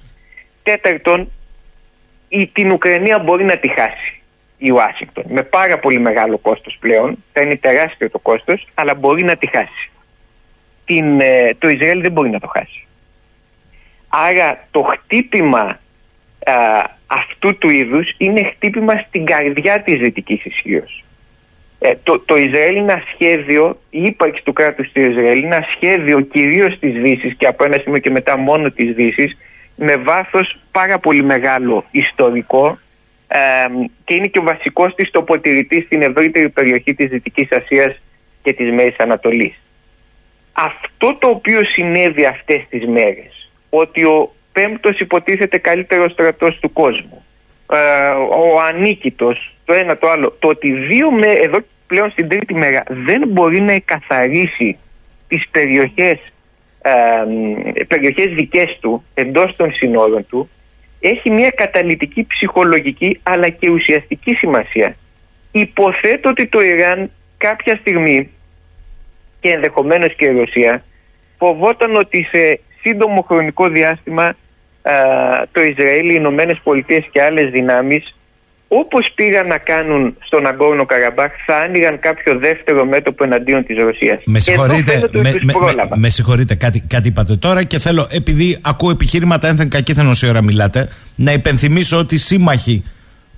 Τέταρτον, 0.62 1.30
η, 2.28 2.46
την 2.46 2.72
Ουκρανία 2.72 3.18
μπορεί 3.18 3.44
να 3.44 3.56
τη 3.56 3.68
χάσει 3.68 4.20
η 4.58 4.70
Ουάσιγκτον 4.70 5.24
με 5.28 5.42
πάρα 5.42 5.78
πολύ 5.78 5.98
μεγάλο 5.98 6.38
κόστος 6.38 6.76
πλέον. 6.80 7.24
Θα 7.32 7.40
είναι 7.40 7.56
τεράστιο 7.56 8.10
το 8.10 8.18
κόστος, 8.18 8.66
αλλά 8.74 8.94
μπορεί 8.94 9.22
να 9.22 9.36
τη 9.36 9.46
χάσει. 9.46 9.90
Την, 10.84 11.20
ε, 11.20 11.54
το 11.58 11.68
Ισραήλ 11.68 12.00
δεν 12.00 12.12
μπορεί 12.12 12.30
να 12.30 12.40
το 12.40 12.46
χάσει. 12.46 12.86
Άρα 14.08 14.66
το 14.70 14.82
χτύπημα 14.82 15.80
α, 16.44 16.84
αυτού 17.06 17.58
του 17.58 17.68
είδους 17.70 18.14
είναι 18.18 18.42
χτύπημα 18.42 19.04
στην 19.08 19.24
καρδιά 19.24 19.82
της 19.82 19.98
δυτικής 19.98 20.44
ισχύως. 20.44 21.04
Ε, 21.78 21.92
το, 22.02 22.18
το 22.18 22.36
Ισραήλ 22.36 22.76
είναι 22.76 22.92
ένα 22.92 23.02
σχέδιο, 23.14 23.80
η 23.90 24.02
ύπαρξη 24.02 24.42
του 24.44 24.52
κράτους 24.52 24.92
του 24.92 25.00
Ισραήλ 25.00 25.42
είναι 25.42 25.54
ένα 25.54 25.66
σχέδιο 25.74 26.20
κυρίως 26.20 26.78
της 26.78 26.92
Δύσης 26.92 27.34
και 27.36 27.46
από 27.46 27.64
ένα 27.64 27.78
σημείο 27.82 27.98
και 27.98 28.10
μετά 28.10 28.36
μόνο 28.36 28.70
της 28.70 28.94
Δύσης 28.94 29.36
με 29.82 29.96
βάθος 29.96 30.58
πάρα 30.72 30.98
πολύ 30.98 31.22
μεγάλο 31.22 31.84
ιστορικό 31.90 32.78
ε, 33.28 33.38
και 34.04 34.14
είναι 34.14 34.26
και 34.26 34.38
ο 34.38 34.42
βασικός 34.42 34.94
της 34.94 35.10
τοποτηρητής 35.10 35.84
στην 35.84 36.02
ευρύτερη 36.02 36.48
περιοχή 36.48 36.94
της 36.94 37.08
Δυτικής 37.08 37.48
Ασίας 37.52 38.00
και 38.42 38.52
της 38.52 38.72
Μέσης 38.72 38.98
Ανατολής. 38.98 39.54
Αυτό 40.52 41.16
το 41.18 41.28
οποίο 41.28 41.60
συνέβη 41.64 42.24
αυτές 42.24 42.62
τις 42.68 42.86
μέρες, 42.86 43.50
ότι 43.70 44.04
ο 44.04 44.34
πέμπτος 44.52 45.00
υποτίθεται 45.00 45.58
καλύτερος 45.58 46.12
στρατός 46.12 46.58
του 46.58 46.72
κόσμου, 46.72 47.24
ε, 47.72 47.76
ο 48.38 48.60
ανίκητος, 48.60 49.54
το 49.64 49.74
ένα 49.74 49.96
το 49.98 50.08
άλλο, 50.08 50.36
το 50.38 50.48
ότι 50.48 50.72
δύο 50.72 51.10
με, 51.10 51.26
εδώ 51.26 51.58
πλέον 51.86 52.10
στην 52.10 52.28
τρίτη 52.28 52.54
μέρα 52.54 52.82
δεν 52.88 53.28
μπορεί 53.28 53.60
να 53.60 53.72
εκαθαρίσει 53.72 54.78
τις 55.28 55.48
περιοχές, 55.50 56.18
ε, 56.82 57.84
περιοχές 57.84 58.34
δικές 58.34 58.78
του 58.80 59.04
εντός 59.14 59.56
των 59.56 59.72
συνόρων 59.72 60.26
του, 60.26 60.50
έχει 61.00 61.30
μια 61.30 61.50
καταλητική 61.50 62.26
ψυχολογική 62.26 63.20
αλλά 63.22 63.48
και 63.48 63.70
ουσιαστική 63.70 64.34
σημασία. 64.34 64.96
Υποθέτω 65.52 66.28
ότι 66.28 66.46
το 66.46 66.60
Ιράν 66.60 67.10
κάποια 67.38 67.76
στιγμή 67.76 68.30
και 69.40 69.50
ενδεχομένως 69.50 70.14
και 70.14 70.24
η 70.24 70.38
Ρωσία 70.38 70.84
φοβόταν 71.38 71.96
ότι 71.96 72.26
σε 72.30 72.60
σύντομο 72.80 73.22
χρονικό 73.22 73.68
διάστημα 73.68 74.24
α, 74.24 74.92
το 75.52 75.62
Ισραήλ, 75.62 76.08
οι 76.08 76.14
Ηνωμένες 76.16 76.60
Πολιτείες 76.62 77.04
και 77.10 77.22
άλλες 77.22 77.50
δυνάμεις 77.50 78.14
όπως 78.72 79.12
πήγαν 79.14 79.46
να 79.48 79.58
κάνουν 79.58 80.16
στον 80.26 80.46
Αγκόρνο 80.46 80.86
Καραμπάχ 80.86 81.30
θα 81.46 81.56
άνοιγαν 81.56 82.00
κάποιο 82.00 82.38
δεύτερο 82.38 82.84
μέτωπο 82.84 83.24
εναντίον 83.24 83.64
της 83.64 83.76
Ρωσίας. 83.78 84.18
Με 84.24 84.38
συγχωρείτε, 84.38 84.92
Εδώ 84.92 85.08
φαίνεται 85.08 85.18
με, 85.22 85.28
ότι 85.28 85.44
με, 85.46 85.52
τους 85.52 85.62
πρόλαβα. 85.62 85.88
με- 85.90 85.96
με 85.96 86.08
συγχωρείτε 86.08 86.54
κάτι, 86.54 86.80
κάτι 86.86 87.08
είπατε 87.08 87.36
τώρα 87.36 87.62
και 87.64 87.78
θέλω, 87.78 88.06
επειδή 88.10 88.58
ακούω 88.60 88.90
επιχείρηματα 88.90 89.48
ένθεν 89.48 89.68
κακήθεν 89.68 90.06
όση 90.08 90.28
ώρα 90.28 90.42
μιλάτε, 90.42 90.88
να 91.14 91.32
υπενθυμίσω 91.32 91.98
ότι 91.98 92.18
σύμμαχοι 92.18 92.82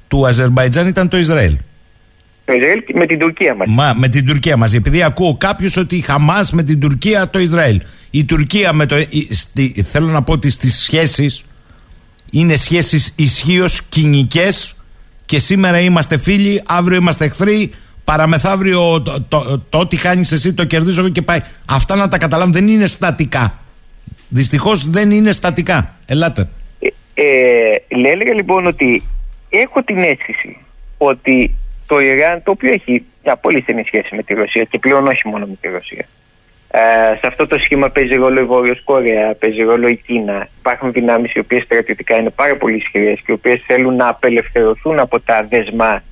του 0.09 0.27
Αζερμπαϊτζάν 0.27 0.87
ήταν 0.89 1.09
το 1.09 1.17
Ισραήλ. 1.17 1.57
Το 2.45 2.53
Ισραήλ 2.53 2.83
με 2.95 3.07
την 3.07 3.19
Τουρκία 3.19 3.55
μας. 3.55 3.69
Μα 3.71 3.95
με 3.97 4.09
την 4.09 4.27
Τουρκία 4.27 4.57
μαζί. 4.57 4.77
Επειδή 4.77 5.03
ακούω 5.03 5.37
κάποιου 5.37 5.69
ότι 5.77 5.97
η 5.97 6.01
Χαμάς 6.01 6.53
με 6.53 6.63
την 6.63 6.81
Τουρκία 6.81 7.31
το 7.31 7.39
Ισραήλ. 7.39 7.81
Η 8.11 8.25
Τουρκία 8.25 8.73
με 8.73 8.87
το. 8.87 8.97
η- 8.99 9.29
στη- 9.31 9.83
θέλω 9.87 10.07
να 10.07 10.23
πω 10.23 10.33
ότι 10.33 10.51
στις 10.51 10.75
σχέσεις 10.83 11.45
είναι 12.31 12.57
σχέσεις 12.57 13.13
ισχύως 13.17 13.83
κοινικές 13.89 14.77
και 15.33 15.39
σήμερα 15.39 15.81
είμαστε 15.81 16.19
φίλοι, 16.19 16.63
αύριο 16.67 16.97
είμαστε 16.97 17.25
εχθροί. 17.25 17.71
Παραμεθαύριο 18.05 19.03
το, 19.03 19.23
το, 19.29 19.63
το 19.69 19.79
ό,τι 19.79 19.97
χάνει 19.97 20.21
εσύ 20.21 20.55
το 20.55 20.65
κερδίζω 20.65 21.01
εγώ 21.01 21.11
και 21.11 21.23
πάει. 21.23 21.41
Αυτά 21.69 21.97
να 21.97 22.09
τα 22.09 22.19
καταλάβουν 22.19 22.53
δεν 22.53 22.67
είναι 22.67 22.87
στατικά. 22.87 23.59
Δυστυχώς 24.29 24.89
δεν 24.91 25.11
είναι 25.11 25.33
στατικά. 25.33 25.97
Ελάτε. 26.07 26.49
Ε, 26.79 26.89
ε, 27.15 28.11
έλεγα 28.11 28.35
λοιπόν 28.35 28.67
ότι 28.67 29.03
έχω 29.49 29.83
την 29.83 29.99
αίσθηση 29.99 30.57
ότι 30.99 31.55
το 31.87 32.01
Ιράν, 32.01 32.43
το 32.43 32.51
οποίο 32.51 32.73
έχει 32.73 33.05
μια 33.25 33.37
πολύ 33.37 33.63
στενή 33.63 33.83
σχέση 33.87 34.15
με 34.15 34.23
τη 34.23 34.35
Ρωσία 34.35 34.65
και 34.65 34.79
πλέον 34.79 35.07
όχι 35.07 35.29
μόνο 35.29 35.47
με 35.47 35.57
τη 35.61 35.69
Ρωσία, 35.69 36.07
ε, 36.75 37.17
σε 37.17 37.27
αυτό 37.27 37.47
το 37.47 37.59
σχήμα 37.59 37.89
παίζει 37.89 38.15
ρόλο 38.15 38.41
η 38.41 38.45
Βόρειος 38.45 38.83
Κορέα, 38.85 39.35
παίζει 39.35 39.63
ρόλο 39.63 39.89
η 39.89 39.97
Κίνα. 39.97 40.49
Υπάρχουν 40.59 40.93
δυνάμεις 40.93 41.33
οι 41.33 41.39
οποίες 41.39 41.63
στρατιωτικά 41.63 42.17
είναι 42.17 42.31
πάρα 42.31 42.57
πολύ 42.57 42.77
ισχυρές 42.77 43.19
και 43.19 43.33
οι 43.33 43.33
οποίες 43.33 43.63
θέλουν 43.67 43.97
να 43.97 44.09
απελευθερωθούν 44.09 44.99
από 44.99 45.21
τα 45.21 45.47
δεσμά 45.51 46.03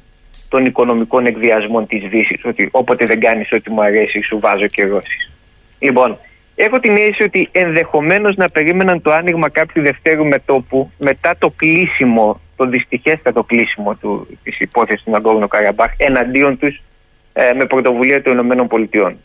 των 0.48 0.64
οικονομικών 0.64 1.26
εκβιασμών 1.26 1.86
της 1.86 2.02
Δύσης. 2.08 2.44
Ότι 2.44 2.68
όποτε 2.70 3.06
δεν 3.06 3.20
κάνεις 3.20 3.52
ό,τι 3.52 3.70
μου 3.70 3.82
αρέσει, 3.82 4.22
σου 4.22 4.38
βάζω 4.38 4.66
και 4.66 4.84
Ρώσει. 4.84 5.30
Λοιπόν, 5.78 6.18
έχω 6.54 6.80
την 6.80 6.96
αίσθηση 6.96 7.22
ότι 7.22 7.48
ενδεχομένως 7.52 8.34
να 8.36 8.48
περίμεναν 8.48 9.02
το 9.02 9.12
άνοιγμα 9.12 9.48
κάποιου 9.48 9.82
δευτέρου 9.82 10.26
μετόπου 10.26 10.90
μετά 10.98 11.34
το 11.38 11.50
κλείσιμο, 11.56 12.40
το 12.56 12.64
δυστυχέστατο 12.64 13.42
κλείσιμο 13.42 13.94
του, 13.94 14.38
της 14.42 14.60
υπόθεσης 14.60 15.02
του 15.02 15.10
Ναγκόρνο 15.10 15.48
Καραμπάχ 15.48 15.90
εναντίον 15.96 16.58
τους 16.58 16.82
ε, 17.32 17.52
με 17.52 17.66
πρωτοβουλία 17.66 18.22
των 18.22 18.32
Ηνωμένων 18.32 18.66
Πολιτειών. 18.66 19.16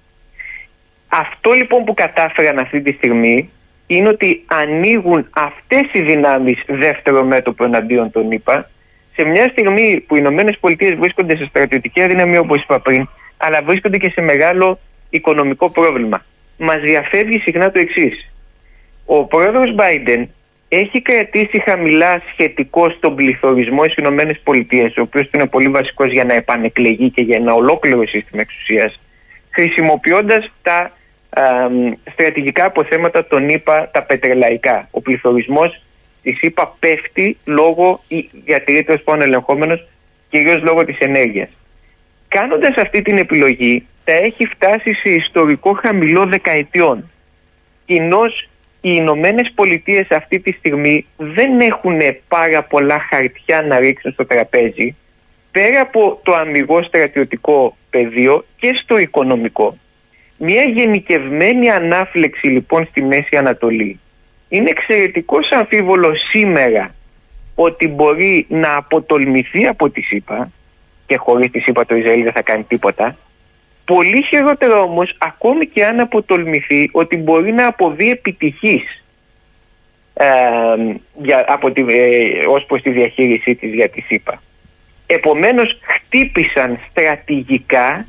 Αυτό 1.07 1.51
λοιπόν 1.51 1.83
που 1.83 1.93
κατάφεραν 1.93 2.59
αυτή 2.59 2.81
τη 2.81 2.91
στιγμή 2.91 3.49
είναι 3.87 4.09
ότι 4.09 4.43
ανοίγουν 4.45 5.27
αυτές 5.33 5.81
οι 5.91 6.01
δυνάμεις 6.01 6.63
δεύτερο 6.67 7.23
μέτωπο 7.23 7.63
εναντίον 7.63 8.11
των 8.11 8.31
ΗΠΑ 8.31 8.69
σε 9.15 9.23
μια 9.23 9.47
στιγμή 9.51 10.03
που 10.07 10.15
οι 10.15 10.19
Ηνωμένες 10.21 10.57
Πολιτείες 10.59 10.95
βρίσκονται 10.95 11.35
σε 11.35 11.45
στρατιωτική 11.45 12.01
αδυναμία 12.01 12.39
όπως 12.39 12.61
είπα 12.61 12.79
πριν 12.79 13.07
αλλά 13.37 13.61
βρίσκονται 13.63 13.97
και 13.97 14.09
σε 14.09 14.21
μεγάλο 14.21 14.79
οικονομικό 15.09 15.69
πρόβλημα. 15.69 16.25
Μας 16.57 16.81
διαφεύγει 16.81 17.39
συχνά 17.39 17.71
το 17.71 17.79
εξής. 17.79 18.31
Ο 19.05 19.23
πρόεδρος 19.23 19.75
Biden 19.77 20.25
έχει 20.67 21.01
κρατήσει 21.01 21.61
χαμηλά 21.65 22.21
σχετικό 22.31 22.89
στον 22.89 23.15
πληθωρισμό 23.15 23.83
στις 23.83 23.95
Ηνωμένες 23.95 24.39
Πολιτείες, 24.43 24.97
ο 24.97 25.01
οποίος 25.01 25.29
είναι 25.33 25.45
πολύ 25.45 25.67
βασικός 25.67 26.11
για 26.11 26.25
να 26.25 26.33
επανεκλεγεί 26.33 27.09
και 27.09 27.21
για 27.21 27.37
ένα 27.37 27.53
ολόκληρο 27.53 28.07
σύστημα 28.07 28.41
εξουσίας, 28.41 28.99
χρησιμοποιώντας 29.55 30.51
τα 30.61 30.91
α, 31.29 31.69
μ, 31.69 31.91
στρατηγικά 32.11 32.65
αποθέματα 32.65 33.25
των 33.25 33.49
ΗΠΑ, 33.49 33.89
τα 33.93 34.03
πετρελαϊκά. 34.03 34.87
Ο 34.91 35.01
πληθωρισμός 35.01 35.81
της 36.23 36.41
ΗΠΑ 36.41 36.75
πέφτει 36.79 37.37
λόγω, 37.45 38.03
ή 38.07 38.29
διατηρείται 38.45 38.93
ω 38.93 38.99
πάνω 39.03 39.23
ελεγχόμενος, 39.23 39.87
κυρίως 40.29 40.63
λόγω 40.63 40.85
της 40.85 40.97
ενέργειας. 40.99 41.49
Κάνοντας 42.27 42.75
αυτή 42.77 43.01
την 43.01 43.17
επιλογή, 43.17 43.87
τα 44.03 44.13
έχει 44.13 44.45
φτάσει 44.45 44.93
σε 44.93 45.09
ιστορικό 45.09 45.73
χαμηλό 45.73 46.25
δεκαετιών. 46.25 47.11
Κοινώς 47.85 48.49
οι 48.81 48.91
Ηνωμένε 48.93 49.41
Πολιτείες 49.55 50.07
αυτή 50.09 50.39
τη 50.39 50.51
στιγμή 50.51 51.05
δεν 51.17 51.59
έχουν 51.59 51.99
πάρα 52.27 52.63
πολλά 52.63 52.99
χαρτιά 53.09 53.61
να 53.61 53.79
ρίξουν 53.79 54.11
στο 54.11 54.25
τραπέζι 54.25 54.95
πέρα 55.55 55.79
από 55.81 56.19
το 56.23 56.33
αμυγός 56.33 56.85
στρατιωτικό 56.85 57.77
πεδίο 57.89 58.45
και 58.57 58.79
στο 58.83 58.97
οικονομικό. 58.97 59.77
Μια 60.37 60.63
γενικευμένη 60.63 61.69
ανάφλεξη 61.69 62.47
λοιπόν 62.47 62.85
στη 62.85 63.01
Μέση 63.01 63.37
Ανατολή 63.37 63.99
είναι 64.49 64.69
εξαιρετικός 64.69 65.49
αμφίβολος 65.51 66.19
σήμερα 66.29 66.95
ότι 67.55 67.87
μπορεί 67.87 68.45
να 68.49 68.75
αποτολμηθεί 68.75 69.65
από 69.65 69.89
τη 69.89 70.01
ΣΥΠΑ 70.01 70.51
και 71.07 71.17
χωρίς 71.17 71.51
τη 71.51 71.59
ΣΥΠΑ 71.59 71.85
το 71.85 71.95
Ισραήλ 71.95 72.23
δεν 72.23 72.33
θα 72.33 72.41
κάνει 72.41 72.63
τίποτα 72.63 73.17
Πολύ 73.85 74.23
χειρότερο 74.23 74.81
όμως, 74.81 75.15
ακόμη 75.17 75.67
και 75.67 75.85
αν 75.85 75.99
αποτολμηθεί 75.99 76.89
ότι 76.91 77.17
μπορεί 77.17 77.51
να 77.51 77.67
αποβεί 77.67 78.09
επιτυχής 78.09 79.03
ε, 80.13 80.25
για, 81.21 81.45
από 81.47 81.71
τη, 81.71 81.81
ε, 81.87 82.45
ως 82.45 82.65
προς 82.65 82.81
τη 82.81 82.89
διαχείρισή 82.89 83.55
της 83.55 83.73
για 83.73 83.89
τη 83.89 84.01
ΣΥΠΑ. 84.01 84.41
Επομένως, 85.07 85.77
χτύπησαν 85.81 86.79
στρατηγικά 86.89 88.05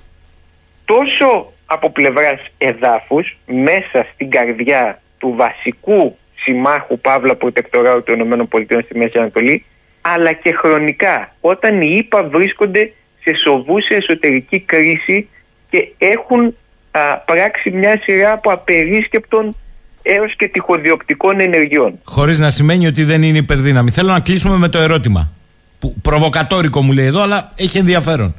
τόσο 0.84 1.52
από 1.66 1.90
πλευράς 1.90 2.40
εδάφους 2.58 3.36
μέσα 3.46 4.06
στην 4.14 4.30
καρδιά 4.30 5.00
του 5.18 5.34
βασικού 5.36 6.16
συμμάχου 6.34 6.98
Παύλα 6.98 7.34
Προτεκτοράου 7.34 8.02
των 8.02 8.20
ΗΠΑ 8.20 8.80
στη 8.80 8.98
Μέση 8.98 9.18
Ανατολή 9.18 9.64
αλλά 10.00 10.32
και 10.32 10.52
χρονικά 10.52 11.34
όταν 11.40 11.80
οι 11.80 11.96
ΗΠΑ 11.96 12.22
βρίσκονται 12.22 12.92
σε 13.22 13.34
σοβούσα 13.44 13.94
εσωτερική 13.94 14.60
κρίση 14.60 15.28
και 15.70 15.88
έχουν 15.98 16.54
α, 16.90 17.16
πράξει 17.16 17.70
μια 17.70 18.00
σειρά 18.02 18.32
από 18.32 18.50
απερίσκεπτων 18.50 19.56
έως 20.02 20.36
και 20.36 20.48
τυχοδιοκτικών 20.48 21.40
ενεργειών. 21.40 21.98
Χωρίς 22.04 22.38
να 22.38 22.50
σημαίνει 22.50 22.86
ότι 22.86 23.04
δεν 23.04 23.22
είναι 23.22 23.38
υπερδύναμη. 23.38 23.90
Θέλω 23.90 24.12
να 24.12 24.20
κλείσουμε 24.20 24.56
με 24.56 24.68
το 24.68 24.78
ερώτημα. 24.78 25.32
Που, 25.78 25.94
προβοκατόρικο 26.02 26.82
μου 26.82 26.92
λέει 26.92 27.06
εδώ, 27.06 27.22
αλλά 27.22 27.52
έχει 27.56 27.78
ενδιαφέρον. 27.78 28.34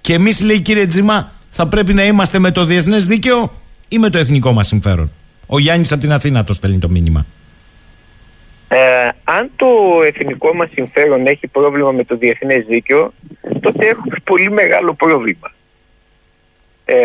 Και 0.00 0.14
εμείς, 0.14 0.42
λέει 0.42 0.60
κύριε 0.60 0.86
Τζιμά, 0.86 1.32
θα 1.48 1.68
πρέπει 1.68 1.94
να 1.94 2.04
είμαστε 2.04 2.38
με 2.38 2.50
το 2.50 2.64
διεθνές 2.64 3.06
δίκαιο 3.06 3.52
ή 3.88 3.98
με 3.98 4.10
το 4.10 4.18
εθνικό 4.18 4.52
μας 4.52 4.66
συμφέρον. 4.66 5.12
Ο 5.46 5.58
Γιάννης 5.58 5.92
από 5.92 6.00
την 6.00 6.12
Αθήνα 6.12 6.44
το 6.44 6.52
στέλνει 6.52 6.78
το 6.78 6.88
μήνυμα. 6.88 7.26
Ε, 8.68 9.08
αν 9.24 9.50
το 9.56 9.66
εθνικό 10.06 10.54
μας 10.54 10.68
συμφέρον 10.74 11.26
έχει 11.26 11.46
πρόβλημα 11.46 11.90
με 11.90 12.04
το 12.04 12.16
διεθνές 12.16 12.64
δίκαιο, 12.66 13.12
τότε 13.60 13.86
έχουμε 13.86 14.16
πολύ 14.24 14.50
μεγάλο 14.50 14.94
πρόβλημα. 14.94 15.52
Ε, 16.84 16.96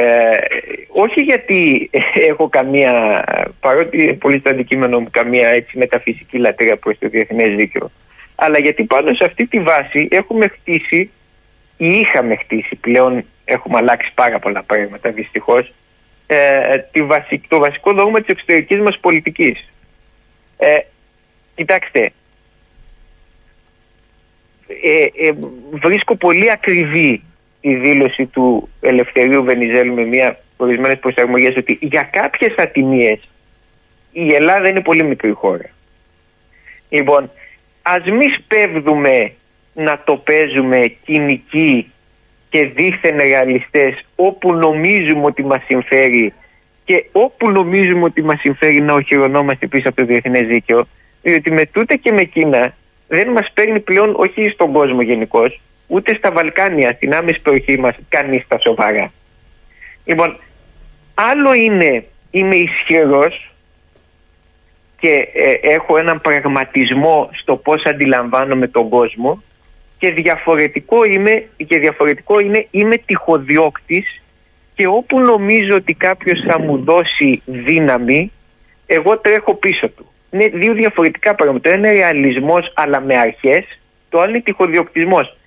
όχι 0.88 1.22
γιατί 1.22 1.90
έχω 2.30 2.50
καμία, 2.50 3.24
παρότι 3.60 4.04
είναι 4.04 4.14
πολύ 4.14 4.40
στο 4.40 4.50
αντικείμενο 4.50 5.00
μου, 5.00 5.08
καμία 5.12 5.48
έτσι 5.48 5.78
μεταφυσική 5.78 6.38
λατρεία 6.38 6.78
προς 6.78 6.98
το 7.00 7.10
διεθνές 7.10 7.56
δίκαιο, 7.56 7.92
αλλά 8.44 8.60
γιατί 8.60 8.84
πάνω 8.84 9.14
σε 9.14 9.26
αυτή 9.26 9.46
τη 9.46 9.60
βάση 9.60 10.08
έχουμε 10.12 10.48
χτίσει 10.48 11.12
ή 11.78 11.88
είχαμε 11.88 12.36
χτίσει, 12.36 12.76
πλέον 12.76 13.26
έχουμε 13.46 13.78
αλλάξει 13.78 14.12
πάρα 14.14 14.40
πολλά 14.40 14.64
πράγματα 14.64 15.10
δυστυχώς, 15.10 15.74
ε, 16.28 16.78
τη 16.92 17.04
βασι, 17.04 17.42
το 17.48 17.60
βασικό 17.60 17.94
δόγμα 17.94 18.20
της 18.20 18.28
εξωτερικής 18.28 18.80
μας 18.80 18.98
πολιτικής. 19.00 19.70
Ε, 20.58 20.78
κοιτάξτε, 21.56 22.12
ε, 24.68 25.28
ε, 25.28 25.34
βρίσκω 25.72 26.16
πολύ 26.16 26.52
ακριβή 26.52 27.24
η 27.62 27.76
δήλωση 27.76 28.26
του 28.26 28.70
Ελευθερίου 28.82 29.44
Βενιζέλου 29.44 29.94
με 29.94 30.06
μια 30.06 30.40
ορισμένες 30.58 31.00
προσαρμογές 31.00 31.58
ότι 31.58 31.78
για 31.82 32.04
κάποιες 32.04 32.56
ατιμίες 32.58 33.20
η 34.12 34.34
Ελλάδα 34.34 34.68
είναι 34.68 34.82
πολύ 34.82 35.04
μικρή 35.04 35.32
χώρα. 35.32 35.70
Λοιπόν, 36.90 37.32
ας 37.84 38.04
μη 38.06 38.26
σπέβδουμε 38.38 39.34
να 39.74 40.02
το 40.06 40.16
παίζουμε 40.16 40.96
κοινικοί 41.06 41.92
και 42.50 42.66
δίθεν 42.66 43.18
ρεαλιστές 43.18 44.06
όπου 44.16 44.54
νομίζουμε 44.54 45.26
ότι 45.26 45.44
μας 45.44 45.64
συμφέρει 45.66 46.34
και 46.86 47.06
όπου 47.12 47.52
νομίζουμε 47.52 48.04
ότι 48.04 48.22
μας 48.22 48.40
συμφέρει 48.40 48.82
να 48.82 48.94
οχυρωνόμαστε 48.94 49.68
πίσω 49.68 49.90
από 49.90 49.98
το 49.98 50.06
διεθνές 50.06 50.48
δίκαιο 50.48 50.88
διότι 51.22 51.52
με 51.52 51.66
τούτα 51.66 51.96
και 51.96 52.12
με 52.12 52.24
Κίνα 52.24 52.74
δεν 53.08 53.30
μας 53.32 53.52
παίρνει 53.54 53.80
πλέον 53.80 54.14
όχι 54.16 54.50
στον 54.50 54.72
κόσμο 54.72 55.02
γενικώς, 55.02 55.62
ούτε 55.88 56.16
στα 56.16 56.32
Βαλκάνια, 56.32 56.92
στην 56.92 57.14
άμεση 57.14 57.42
περιοχή 57.42 57.80
μας, 57.80 57.96
κανείς 58.10 58.44
τα 58.48 58.60
σοβαρά. 58.60 59.12
Λοιπόν, 60.06 60.38
άλλο 61.14 61.54
είναι 61.54 62.06
είμαι 62.32 62.56
ισχυρός 62.56 63.53
και 65.04 65.28
ε, 65.34 65.74
έχω 65.74 65.98
έναν 65.98 66.22
πραγματισμό 66.22 67.30
στο 67.42 67.56
πώς 67.56 67.84
αντιλαμβάνομαι 67.86 68.68
τον 68.68 68.90
κόσμο 68.90 69.44
και 69.98 70.12
διαφορετικό, 70.12 71.04
είμαι, 71.04 71.46
και 71.68 71.80
διαφορετικό 71.80 72.40
είναι 72.40 72.68
είμαι 72.72 72.98
τυχοδιώκτης 72.98 74.22
και 74.76 74.88
όπου 74.88 75.20
νομίζω 75.20 75.76
ότι 75.76 75.94
κάποιος 75.94 76.44
θα 76.48 76.60
μου 76.60 76.84
δώσει 76.84 77.42
δύναμη 77.46 78.32
εγώ 78.86 79.18
τρέχω 79.18 79.54
πίσω 79.54 79.90
του. 79.90 80.06
Είναι 80.32 80.48
δύο 80.48 80.74
διαφορετικά 80.74 81.36
πράγματα. 81.36 81.70
Το 81.70 81.78
ένα 81.78 81.92
είναι 81.92 82.00
ρεαλισμός, 82.00 82.72
αλλά 82.76 83.00
με 83.02 83.18
αρχές. 83.18 83.80
Το 84.10 84.20
άλλο 84.20 84.30
είναι 84.30 84.42
τυχοδιοκτισμός. 84.42 85.38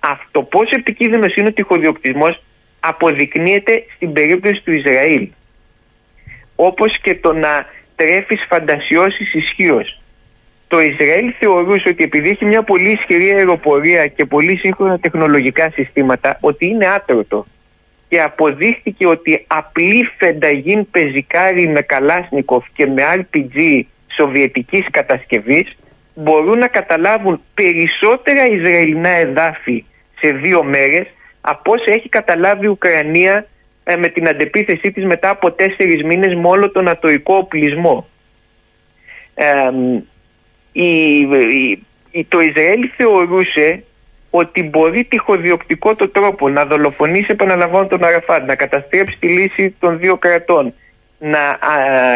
Αυτό 0.00 0.42
πόσο 0.42 0.70
επικίνδυνος 0.78 1.34
είναι 1.34 1.48
ο 1.48 1.52
τυχοδιοκτισμός 1.52 2.42
αποδεικνύεται 2.80 3.84
στην 3.94 4.12
περίπτωση 4.12 4.62
του 4.64 4.72
Ισραήλ. 4.72 5.28
Όπως 6.54 7.00
και 7.02 7.14
το 7.14 7.32
να 7.32 7.66
τρέφεις 8.00 8.46
φαντασιώσεις 8.48 9.34
ισχύως. 9.34 10.00
Το 10.68 10.80
Ισραήλ 10.80 11.34
θεωρούσε 11.38 11.88
ότι 11.88 12.04
επειδή 12.04 12.28
έχει 12.28 12.44
μια 12.44 12.62
πολύ 12.62 12.90
ισχυρή 12.90 13.30
αεροπορία 13.32 14.06
και 14.06 14.24
πολύ 14.24 14.56
σύγχρονα 14.56 14.98
τεχνολογικά 14.98 15.70
συστήματα, 15.70 16.38
ότι 16.40 16.66
είναι 16.66 16.86
άτρωτο. 16.86 17.46
Και 18.08 18.22
αποδείχθηκε 18.22 19.06
ότι 19.06 19.44
απλή 19.46 20.08
φενταγίν 20.18 20.90
πεζικάρι 20.90 21.68
με 21.68 21.80
Καλάσνικοφ 21.80 22.64
και 22.72 22.86
με 22.86 23.02
RPG 23.14 23.80
σοβιετικής 24.16 24.86
κατασκευής 24.90 25.76
μπορούν 26.14 26.58
να 26.58 26.66
καταλάβουν 26.66 27.40
περισσότερα 27.54 28.46
Ισραηλινά 28.46 29.08
εδάφη 29.08 29.84
σε 30.20 30.32
δύο 30.32 30.62
μέρες 30.62 31.06
από 31.40 31.72
όσα 31.72 31.92
έχει 31.92 32.08
καταλάβει 32.08 32.64
η 32.64 32.68
Ουκρανία 32.68 33.34
ε, 33.36 33.44
με 33.84 34.08
την 34.08 34.28
αντεπίθεσή 34.28 34.92
της 34.92 35.04
μετά 35.04 35.30
από 35.30 35.50
τέσσερις 35.52 36.02
μήνες 36.02 36.34
με 36.34 36.48
όλο 36.48 36.70
τον 36.70 36.88
ατοικό 36.88 37.36
οπλισμό. 37.36 38.08
Ε, 39.34 39.44
η, 40.72 42.24
το 42.28 42.40
Ισραήλ 42.40 42.90
θεωρούσε 42.96 43.84
ότι 44.30 44.62
μπορεί 44.62 45.04
τυχοδιοκτικό 45.04 45.94
το 45.94 46.08
τρόπο 46.08 46.48
να 46.48 46.64
δολοφονήσει 46.64 47.26
επαναλαμβάνω 47.28 47.86
τον 47.86 48.04
Αραφάντ, 48.04 48.46
να 48.46 48.54
καταστρέψει 48.54 49.16
τη 49.20 49.28
λύση 49.28 49.74
των 49.78 49.98
δύο 49.98 50.16
κρατών, 50.16 50.74
να 51.18 51.58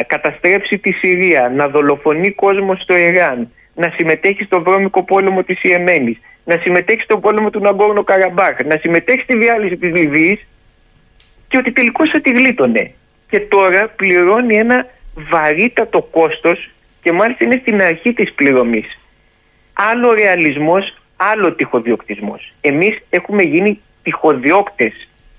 καταστρέψει 0.07 0.79
τη 0.79 0.93
Συρία, 0.93 1.53
να 1.55 1.69
δολοφονεί 1.69 2.31
κόσμο 2.31 2.75
στο 2.75 2.97
Ιράν, 2.97 3.53
να 3.75 3.93
συμμετέχει 3.97 4.45
στο 4.45 4.63
βρώμικο 4.63 5.03
πόλεμο 5.03 5.43
της 5.43 5.63
Ιεμένης, 5.63 6.19
να 6.45 6.61
συμμετέχει 6.65 7.03
στον 7.03 7.21
πόλεμο 7.21 7.51
του 7.51 7.61
Ναγκόρνο 7.61 8.05
Καραμπάχ, 8.05 8.57
να 8.65 8.77
συμμετέχει 8.83 9.21
στη 9.21 9.39
διάλυση 9.39 9.77
της 9.77 9.93
Λιβύης 9.93 10.47
και 11.55 11.61
ότι 11.61 11.73
τελικώς 11.73 12.11
θα 12.11 12.21
τη 12.21 12.31
γλίτωνε. 12.31 12.91
Και 13.31 13.41
τώρα 13.41 13.89
πληρώνει 13.97 14.55
ένα 14.55 14.87
βαρύτατο 15.31 16.03
κόστος 16.03 16.71
και 17.03 17.13
μάλιστα 17.13 17.45
είναι 17.45 17.59
στην 17.61 17.83
αρχή 17.83 18.13
της 18.13 18.33
πληρωμής. 18.33 18.99
Άλλο 19.73 20.13
ρεαλισμός, 20.13 20.97
άλλο 21.17 21.53
τυχοδιοκτισμός. 21.53 22.53
Εμείς 22.61 22.99
έχουμε 23.11 23.43
γίνει 23.43 23.81
τυχοδιώκτες 24.03 24.93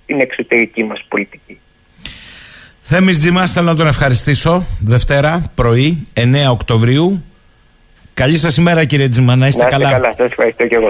στην 0.03 0.19
εξωτερική 0.19 0.83
μας 0.83 1.05
πολιτική. 1.07 1.59
Θέμης 2.81 3.19
Τζιμάς 3.19 3.51
θέλω 3.51 3.65
να 3.65 3.75
τον 3.75 3.87
ευχαριστήσω 3.87 4.65
Δευτέρα 4.79 5.51
πρωί 5.55 6.07
9 6.13 6.21
Οκτωβρίου 6.51 7.23
Καλή 8.13 8.37
σας 8.37 8.57
ημέρα 8.57 8.85
κύριε 8.85 9.07
Τζιμά 9.07 9.35
να 9.35 9.47
είστε 9.47 9.61
να 9.61 9.67
είστε 9.67 9.79
καλά 9.83 9.91
καλά, 9.91 10.13
σας 10.17 10.25
ευχαριστώ 10.25 10.67
και 10.67 10.75
εγώ 10.75 10.89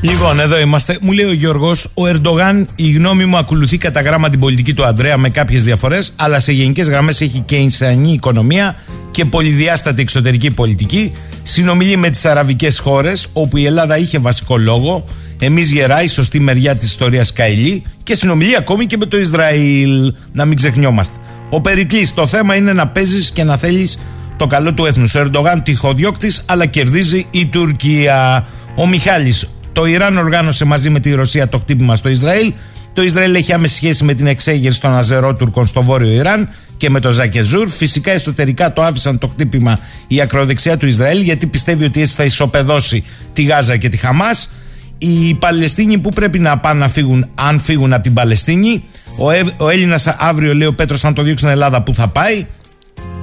Λοιπόν, 0.00 0.40
εδώ 0.40 0.58
είμαστε. 0.58 0.98
Μου 1.00 1.12
λέει 1.12 1.24
ο 1.24 1.32
Γιώργος, 1.32 1.90
ο 1.94 2.06
Ερντογάν, 2.06 2.68
η 2.76 2.90
γνώμη 2.90 3.24
μου, 3.24 3.36
ακολουθεί 3.36 3.78
κατά 3.78 4.00
γράμμα 4.00 4.28
την 4.28 4.40
πολιτική 4.40 4.74
του 4.74 4.84
Ανδρέα 4.84 5.16
με 5.16 5.30
κάποιες 5.30 5.62
διαφορές, 5.62 6.12
αλλά 6.16 6.40
σε 6.40 6.52
γενικές 6.52 6.88
γραμμές 6.88 7.20
έχει 7.20 7.38
και 7.38 7.56
ισανή 7.56 8.12
οικονομία 8.12 8.76
και 9.10 9.24
πολυδιάστατη 9.24 10.00
εξωτερική 10.02 10.50
πολιτική. 10.50 11.12
Συνομιλεί 11.42 11.96
με 11.96 12.10
τις 12.10 12.24
αραβικές 12.24 12.78
χώρες, 12.78 13.26
όπου 13.32 13.56
η 13.56 13.64
Ελλάδα 13.64 13.98
είχε 13.98 14.18
βασικό 14.18 14.56
λόγο. 14.56 15.04
Εμείς 15.38 15.72
γερά, 15.72 16.02
η 16.02 16.08
σωστή 16.08 16.40
μεριά 16.40 16.76
της 16.76 16.88
ιστορίας 16.88 17.32
Καηλή 17.32 17.82
και 18.02 18.14
συνομιλεί 18.14 18.56
ακόμη 18.56 18.86
και 18.86 18.96
με 18.96 19.06
το 19.06 19.18
Ισραήλ. 19.18 20.14
Να 20.32 20.44
μην 20.44 20.56
ξεχνιόμαστε. 20.56 21.16
Ο 21.50 21.60
Περικλής, 21.60 22.14
το 22.14 22.26
θέμα 22.26 22.54
είναι 22.54 22.72
να 22.72 22.86
παίζεις 22.88 23.30
και 23.30 23.44
να 23.44 23.56
θέλεις 23.56 23.98
το 24.36 24.46
καλό 24.46 24.74
του 24.74 24.84
έθνους. 24.84 25.14
Ο 25.14 25.18
Ερντογάν 25.20 25.62
τυχοδιώκτη, 25.62 26.32
αλλά 26.46 26.66
κερδίζει 26.66 27.26
η 27.30 27.46
Τουρκία. 27.46 28.46
Ο 28.76 28.86
Μιχάλης, 28.86 29.48
το 29.78 29.84
Ιράν 29.84 30.16
οργάνωσε 30.16 30.64
μαζί 30.64 30.90
με 30.90 31.00
τη 31.00 31.12
Ρωσία 31.14 31.48
το 31.48 31.58
χτύπημα 31.58 31.96
στο 31.96 32.08
Ισραήλ. 32.08 32.52
Το 32.92 33.02
Ισραήλ 33.02 33.34
έχει 33.34 33.52
άμεση 33.52 33.74
σχέση 33.74 34.04
με 34.04 34.14
την 34.14 34.26
εξέγερση 34.26 34.80
των 34.80 34.96
Αζερότουρκων 34.96 35.66
στο 35.66 35.82
βόρειο 35.82 36.10
Ιράν 36.10 36.48
και 36.76 36.90
με 36.90 37.00
το 37.00 37.10
Ζακεζούρ. 37.10 37.68
Φυσικά 37.68 38.12
εσωτερικά 38.12 38.72
το 38.72 38.82
άφησαν 38.82 39.18
το 39.18 39.26
χτύπημα 39.26 39.78
η 40.08 40.20
ακροδεξιά 40.20 40.76
του 40.76 40.86
Ισραήλ 40.86 41.20
γιατί 41.20 41.46
πιστεύει 41.46 41.84
ότι 41.84 42.00
έτσι 42.00 42.14
θα 42.14 42.24
ισοπεδώσει 42.24 43.04
τη 43.32 43.42
Γάζα 43.42 43.76
και 43.76 43.88
τη 43.88 43.96
Χαμάς. 43.96 44.50
Οι 44.98 45.34
Παλαιστίνοι 45.34 45.98
που 45.98 46.08
πρέπει 46.08 46.38
να 46.38 46.58
πάνε 46.58 46.80
να 46.80 46.88
φύγουν, 46.88 47.28
αν 47.34 47.60
φύγουν 47.60 47.92
από 47.92 48.02
την 48.02 48.14
Παλαιστίνη. 48.14 48.84
Ο, 49.16 49.30
ε, 49.30 49.44
ο 49.56 49.68
Έλληνας 49.68 50.06
αύριο, 50.06 50.54
λέει 50.54 50.68
ο 50.68 50.74
Πέτρος, 50.74 51.04
αν 51.04 51.14
το 51.14 51.22
διώξει 51.22 51.44
στην 51.44 51.54
Ελλάδα, 51.54 51.82
που 51.82 51.94
θα 51.94 52.08
πάει. 52.08 52.46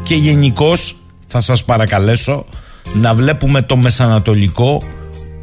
Και 0.04 0.16
γενικώς 0.16 0.96
θα 1.28 1.42
σας 1.42 1.64
παρακαλέσω 1.64 2.46
να 2.94 3.14
βλέπουμε 3.14 3.62
το 3.62 3.78
Μεσανατολικό 3.78 4.82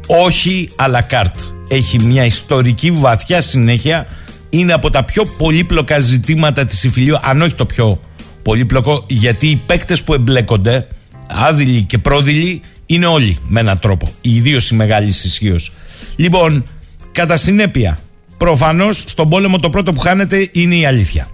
όχι 0.07 0.69
à 0.75 0.87
la 0.87 1.01
carte. 1.11 1.53
Έχει 1.67 2.03
μια 2.03 2.25
ιστορική 2.25 2.91
βαθιά 2.91 3.41
συνέχεια. 3.41 4.07
Είναι 4.49 4.73
από 4.73 4.89
τα 4.89 5.03
πιο 5.03 5.25
πολύπλοκα 5.25 5.99
ζητήματα 5.99 6.65
της 6.65 6.83
υφηλίου, 6.83 7.15
αν 7.21 7.41
όχι 7.41 7.53
το 7.53 7.65
πιο 7.65 8.01
πολύπλοκο, 8.41 9.03
γιατί 9.07 9.47
οι 9.47 9.61
παίκτες 9.65 10.03
που 10.03 10.13
εμπλέκονται, 10.13 10.87
άδειλοι 11.27 11.83
και 11.83 11.97
πρόδειλοι, 11.97 12.61
είναι 12.85 13.05
όλοι 13.05 13.37
με 13.47 13.59
έναν 13.59 13.79
τρόπο. 13.79 14.11
Ιδίως 14.21 14.69
η 14.69 14.75
μεγάλη 14.75 15.07
ισχύως. 15.07 15.71
Λοιπόν, 16.15 16.63
κατά 17.11 17.37
συνέπεια, 17.37 17.99
προφανώς 18.37 19.03
στον 19.07 19.29
πόλεμο 19.29 19.59
το 19.59 19.69
πρώτο 19.69 19.93
που 19.93 19.99
χάνεται 19.99 20.49
είναι 20.51 20.75
η 20.75 20.85
αλήθεια. 20.85 21.27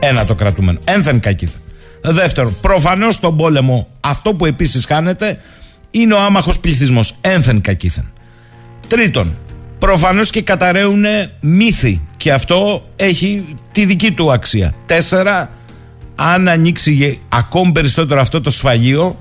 Ένα 0.00 0.26
το 0.26 0.34
κρατούμενο. 0.34 0.78
Ένθεν 0.84 1.20
κακήθεν. 1.20 1.60
Δεύτερον, 2.02 2.56
προφανώς 2.60 3.14
στον 3.14 3.36
πόλεμο 3.36 3.88
αυτό 4.00 4.34
που 4.34 4.46
επίσης 4.46 4.84
χάνεται 4.84 5.40
είναι 6.00 6.14
ο 6.14 6.18
άμαχος 6.18 6.60
πληθυσμός. 6.60 7.14
Ένθεν 7.20 7.60
κακήθεν. 7.60 8.10
Τρίτον, 8.86 9.38
προφανώς 9.78 10.30
και 10.30 10.42
καταραίουν 10.42 11.04
μύθοι 11.40 12.00
και 12.16 12.32
αυτό 12.32 12.88
έχει 12.96 13.44
τη 13.72 13.84
δική 13.84 14.12
του 14.12 14.32
αξία. 14.32 14.74
Τέσσερα, 14.86 15.50
αν 16.14 16.48
ανοίξει 16.48 17.18
ακόμη 17.28 17.72
περισσότερο 17.72 18.20
αυτό 18.20 18.40
το 18.40 18.50
σφαγείο, 18.50 19.18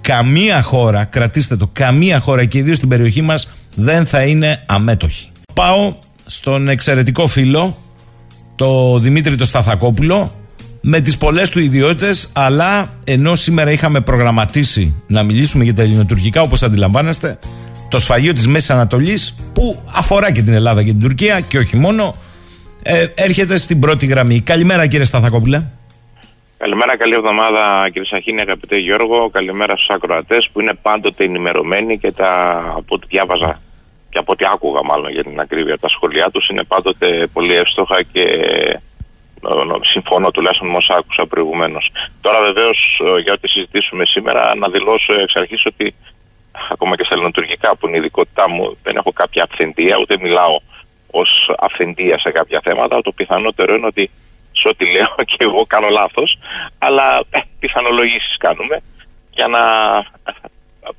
καμία 0.00 0.62
χώρα, 0.62 1.04
κρατήστε 1.04 1.56
το, 1.56 1.70
καμία 1.72 2.20
χώρα 2.20 2.44
και 2.44 2.58
ιδίως 2.58 2.76
στην 2.76 2.88
περιοχή 2.88 3.22
μας 3.22 3.48
δεν 3.74 4.06
θα 4.06 4.22
είναι 4.22 4.62
αμέτωχη. 4.66 5.28
Πάω 5.54 5.94
στον 6.26 6.68
εξαιρετικό 6.68 7.26
φίλο, 7.26 7.76
το 8.54 8.98
Δημήτρη 8.98 9.36
το 9.36 9.44
Σταθακόπουλο, 9.44 10.32
με 10.90 11.00
τις 11.00 11.18
πολλές 11.18 11.50
του 11.50 11.58
ιδιότητες 11.58 12.32
αλλά 12.34 12.88
ενώ 13.04 13.34
σήμερα 13.34 13.70
είχαμε 13.70 14.00
προγραμματίσει 14.00 15.02
να 15.06 15.22
μιλήσουμε 15.22 15.64
για 15.64 15.74
τα 15.74 15.82
ελληνοτουρκικά 15.82 16.42
όπως 16.42 16.62
αντιλαμβάνεστε 16.62 17.38
το 17.90 17.98
σφαγείο 17.98 18.32
της 18.32 18.46
Μέσης 18.46 18.70
Ανατολής 18.70 19.50
που 19.54 19.82
αφορά 19.94 20.32
και 20.32 20.42
την 20.42 20.52
Ελλάδα 20.52 20.82
και 20.82 20.90
την 20.90 21.00
Τουρκία 21.00 21.40
και 21.40 21.58
όχι 21.58 21.76
μόνο 21.76 22.14
ε, 22.82 23.06
έρχεται 23.14 23.58
στην 23.58 23.80
πρώτη 23.80 24.06
γραμμή. 24.06 24.40
Καλημέρα 24.40 24.86
κύριε 24.86 25.04
Σταθακόπουλε. 25.04 25.62
Καλημέρα, 26.58 26.96
καλή 26.96 27.14
εβδομάδα 27.14 27.88
κύριε 27.92 28.08
Σαχίνη, 28.08 28.40
αγαπητέ 28.40 28.76
Γιώργο. 28.76 29.30
Καλημέρα 29.30 29.76
στους 29.76 29.88
ακροατές 29.88 30.48
που 30.52 30.60
είναι 30.60 30.72
πάντοτε 30.82 31.24
ενημερωμένοι 31.24 31.98
και 31.98 32.12
τα, 32.12 32.58
από 32.76 32.94
ό,τι 32.94 33.06
διάβαζα 33.06 33.60
και 34.10 34.18
από 34.18 34.32
ό,τι 34.32 34.44
άκουγα 34.52 34.82
μάλλον 34.84 35.10
για 35.10 35.24
την 35.24 35.40
ακρίβεια 35.40 35.78
τα 35.78 35.88
σχολεία 35.88 36.30
τους 36.30 36.48
είναι 36.48 36.62
πάντοτε 36.62 37.26
πολύ 37.32 37.54
εύστοχα 37.54 38.02
και 38.12 38.24
συμφωνώ 39.80 40.30
τουλάχιστον 40.30 40.68
με 40.68 40.76
όσα 40.76 40.94
άκουσα 40.94 41.26
προηγουμένως. 41.26 41.90
Τώρα 42.20 42.40
βεβαίως 42.42 43.00
ε, 43.06 43.20
για 43.20 43.32
ό,τι 43.32 43.48
συζητήσουμε 43.48 44.06
σήμερα 44.06 44.54
να 44.56 44.68
δηλώσω 44.68 45.12
εξ 45.12 45.34
αρχής 45.36 45.62
ότι 45.66 45.94
ακόμα 46.70 46.96
και 46.96 47.04
στα 47.04 47.14
ελληνοτουρκικά 47.14 47.76
που 47.76 47.86
είναι 47.86 47.96
η 47.96 47.98
ειδικότητά 48.00 48.50
μου 48.50 48.76
δεν 48.82 48.96
έχω 48.96 49.12
κάποια 49.12 49.46
αυθεντία 49.50 49.96
ούτε 49.98 50.16
μιλάω 50.20 50.58
ως 51.10 51.50
αυθεντία 51.58 52.18
σε 52.18 52.30
κάποια 52.30 52.60
θέματα. 52.64 53.02
Το 53.02 53.12
πιθανότερο 53.12 53.74
είναι 53.74 53.86
ότι 53.86 54.10
σε 54.52 54.68
ό,τι 54.68 54.92
λέω 54.92 55.14
και 55.30 55.36
εγώ 55.38 55.66
κάνω 55.66 55.88
λάθος, 55.88 56.38
αλλά 56.78 57.20
ε, 57.30 57.38
πιθανολογήσεις 57.58 58.36
κάνουμε 58.36 58.80
για 59.30 59.48
να 59.48 59.62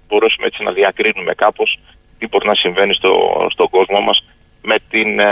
μπορέσουμε 0.07 0.47
έτσι 0.47 0.63
να 0.63 0.71
διακρίνουμε 0.71 1.33
κάπως 1.33 1.79
τι 2.19 2.27
μπορεί 2.27 2.47
να 2.47 2.55
συμβαίνει 2.55 2.93
στο, 2.93 3.45
στον 3.51 3.69
κόσμο 3.69 3.99
μας 4.01 4.23
με 4.61 4.75
την, 4.89 5.19
ε, 5.19 5.25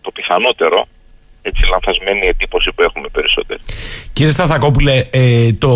το 0.00 0.10
πιθανότερο 0.10 0.86
έτσι 1.42 1.62
λανθασμένη 1.70 2.26
εντύπωση 2.26 2.72
που 2.74 2.82
έχουμε 2.82 3.08
περισσότερο. 3.12 3.60
Κύριε 4.12 4.32
Σταθακόπουλε, 4.32 5.04
ε, 5.10 5.52
το 5.52 5.70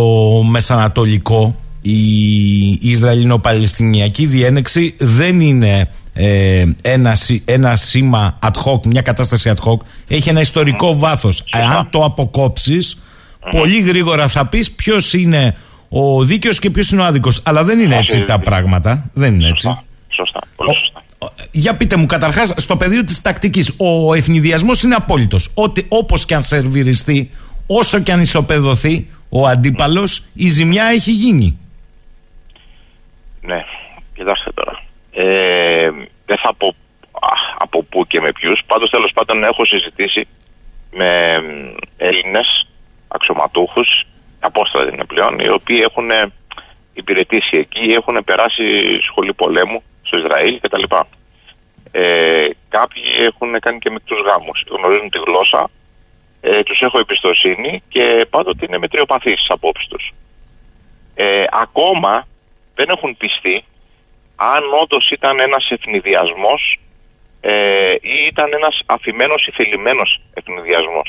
Μεσανατολικό, 0.51 1.57
η 1.81 2.91
Ισραηλινο-Παλαιστινιακή 2.91 4.27
διένεξη 4.27 4.95
δεν 4.99 5.41
είναι 5.41 5.91
ε, 6.12 6.65
ένα, 6.82 7.16
ένα 7.45 7.77
σήμα 7.77 8.39
ad 8.43 8.62
hoc, 8.65 8.86
μια 8.86 9.03
κατάσταση 9.03 9.53
ad 9.57 9.69
hoc. 9.69 9.77
Έχει 10.09 10.28
ένα 10.28 10.41
ιστορικό 10.41 10.91
mm. 10.91 10.97
βάθος. 10.97 11.45
Αν 11.53 11.89
το 11.91 12.05
αποκόψεις, 12.05 13.03
πολύ 13.51 13.81
γρήγορα 13.81 14.28
θα 14.28 14.47
πεις 14.47 14.70
ποιος 14.70 15.12
είναι 15.12 15.57
ο 15.89 16.24
δίκαιος 16.24 16.59
και 16.59 16.70
ποιος 16.70 16.91
είναι 16.91 17.01
ο 17.01 17.05
άδικος. 17.05 17.41
Αλλά 17.45 17.65
δεν 17.65 17.81
είναι 17.81 17.97
έτσι 17.97 18.24
τα 18.24 18.39
πράγματα. 18.39 19.11
Δεν 19.12 19.35
είναι 19.35 19.49
έτσι. 19.49 19.78
Σωστά. 20.09 20.41
Πολύ 20.57 20.74
σωστά 20.74 20.94
για 21.51 21.77
πείτε 21.77 21.97
μου, 21.97 22.07
καταρχάς, 22.07 22.55
στο 22.57 22.77
πεδίο 22.77 23.05
της 23.05 23.23
τακτικής, 23.23 23.75
ο 23.79 24.15
ευνηδιασμό 24.15 24.73
είναι 24.85 24.95
απόλυτος. 24.95 25.51
Ότι 25.55 25.87
όπως 25.89 26.25
και 26.25 26.35
αν 26.35 26.43
σερβιριστεί, 26.43 27.31
όσο 27.67 28.01
και 28.01 28.13
αν 28.13 28.21
ισοπεδωθεί, 28.21 29.11
ο 29.29 29.47
αντίπαλος, 29.47 30.25
η 30.35 30.49
ζημιά 30.49 30.85
έχει 30.85 31.11
γίνει. 31.11 31.59
Ναι, 33.41 33.65
κοιτάξτε 34.15 34.51
τώρα. 34.55 34.83
Ε, 35.11 35.91
δεν 36.27 36.39
θα 36.43 36.55
πω 36.55 36.67
α, 37.13 37.33
από 37.59 37.83
πού 37.83 38.07
και 38.07 38.21
με 38.21 38.33
ποιους. 38.33 38.61
Πάντως, 38.67 38.91
τέλος 38.91 39.13
πάντων, 39.15 39.45
έχω 39.45 39.65
συζητήσει 39.65 40.27
με 40.91 41.39
Έλληνες 41.97 42.67
αξιωματούχους, 43.09 44.07
απόστατα 44.41 44.91
είναι 44.93 45.05
πλέον, 45.05 45.39
οι 45.39 45.49
οποίοι 45.49 45.81
έχουν 45.83 46.11
υπηρετήσει 46.95 47.57
εκεί, 47.57 47.91
έχουν 47.91 48.25
περάσει 48.25 48.63
σχολή 49.09 49.33
πολέμου 49.33 49.83
στο 50.15 50.27
Ισραήλ 50.27 50.61
κτλ. 50.61 50.82
Ε, 51.91 52.47
κάποιοι 52.69 53.03
έχουν 53.19 53.61
κάνει 53.61 53.78
και 53.78 53.91
μικρούς 53.91 54.20
γάμους, 54.20 54.65
γνωρίζουν 54.70 55.11
τη 55.11 55.19
γλώσσα, 55.19 55.70
ε, 56.41 56.62
τους 56.62 56.81
έχω 56.81 56.99
εμπιστοσύνη 56.99 57.82
και 57.89 58.27
πάντοτε 58.31 58.65
είναι 58.69 58.78
μετριοπαθείς 58.78 59.41
στι 59.41 59.53
απόψεις 59.53 59.89
τους. 59.89 60.15
Ε, 61.15 61.45
ακόμα 61.51 62.27
δεν 62.74 62.89
έχουν 62.89 63.16
πιστεί 63.16 63.65
αν 64.36 64.62
όντως 64.82 65.11
ήταν 65.11 65.41
ένας 65.41 65.70
ευνηδιασμό 65.70 66.55
ε, 67.41 67.91
ή 68.01 68.16
ήταν 68.27 68.53
ένας 68.53 68.82
αφημένος 68.86 69.47
ή 69.47 69.51
θελημένος 69.51 70.20
ευνηδιασμό 70.35 71.03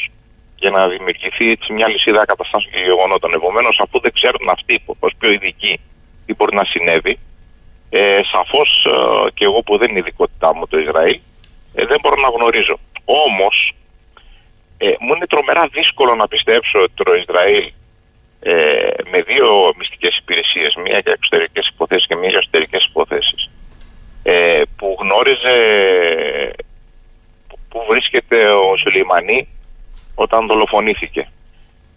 για 0.55 0.69
να 0.69 0.87
δημιουργηθεί 0.87 1.49
έτσι 1.49 1.73
μια 1.73 1.89
λυσίδα 1.89 2.25
καταστάσεων 2.25 2.73
και 2.73 2.79
γεγονότων. 2.79 3.33
Επομένως, 3.33 3.79
αφού 3.83 3.99
δεν 3.99 4.11
ξέρουν 4.13 4.49
αυτοί 4.49 4.81
ω 4.85 5.07
πιο 5.19 5.31
ειδικοί 5.31 5.79
τι 6.25 6.33
μπορεί 6.33 6.55
να 6.55 6.63
συνέβη, 6.63 7.19
ε, 7.97 8.19
σαφώς 8.31 8.69
ε, 8.85 9.29
και 9.33 9.45
εγώ 9.45 9.61
που 9.61 9.77
δεν 9.77 9.89
είναι 9.89 9.99
ειδικότητά 9.99 10.55
μου 10.55 10.67
το 10.67 10.77
Ισραήλ, 10.77 11.19
ε, 11.73 11.85
δεν 11.85 11.97
μπορώ 12.01 12.15
να 12.21 12.29
γνωρίζω. 12.35 12.79
Όμως, 13.05 13.73
ε, 14.77 14.87
μου 14.99 15.13
είναι 15.15 15.27
τρομερά 15.27 15.67
δύσκολο 15.71 16.15
να 16.15 16.27
πιστέψω 16.27 16.79
ότι 16.79 16.91
το 17.03 17.13
Ισραήλ 17.13 17.71
ε, 18.39 18.53
με 19.11 19.21
δύο 19.21 19.73
μυστικές 19.77 20.17
υπηρεσίες, 20.17 20.75
μία 20.75 20.99
για 21.03 21.13
εξωτερικές 21.17 21.67
υποθέσεις 21.67 22.07
και 22.07 22.15
μία 22.15 22.29
για 22.29 22.37
εσωτερικές 22.37 22.85
υποθέσεις, 22.85 23.49
ε, 24.23 24.61
που 24.75 24.97
γνώριζε 24.99 25.57
που 27.69 27.85
βρίσκεται 27.89 28.49
ο 28.49 28.77
Σουλεϊμανί 28.77 29.47
όταν 30.15 30.47
δολοφονήθηκε. 30.47 31.29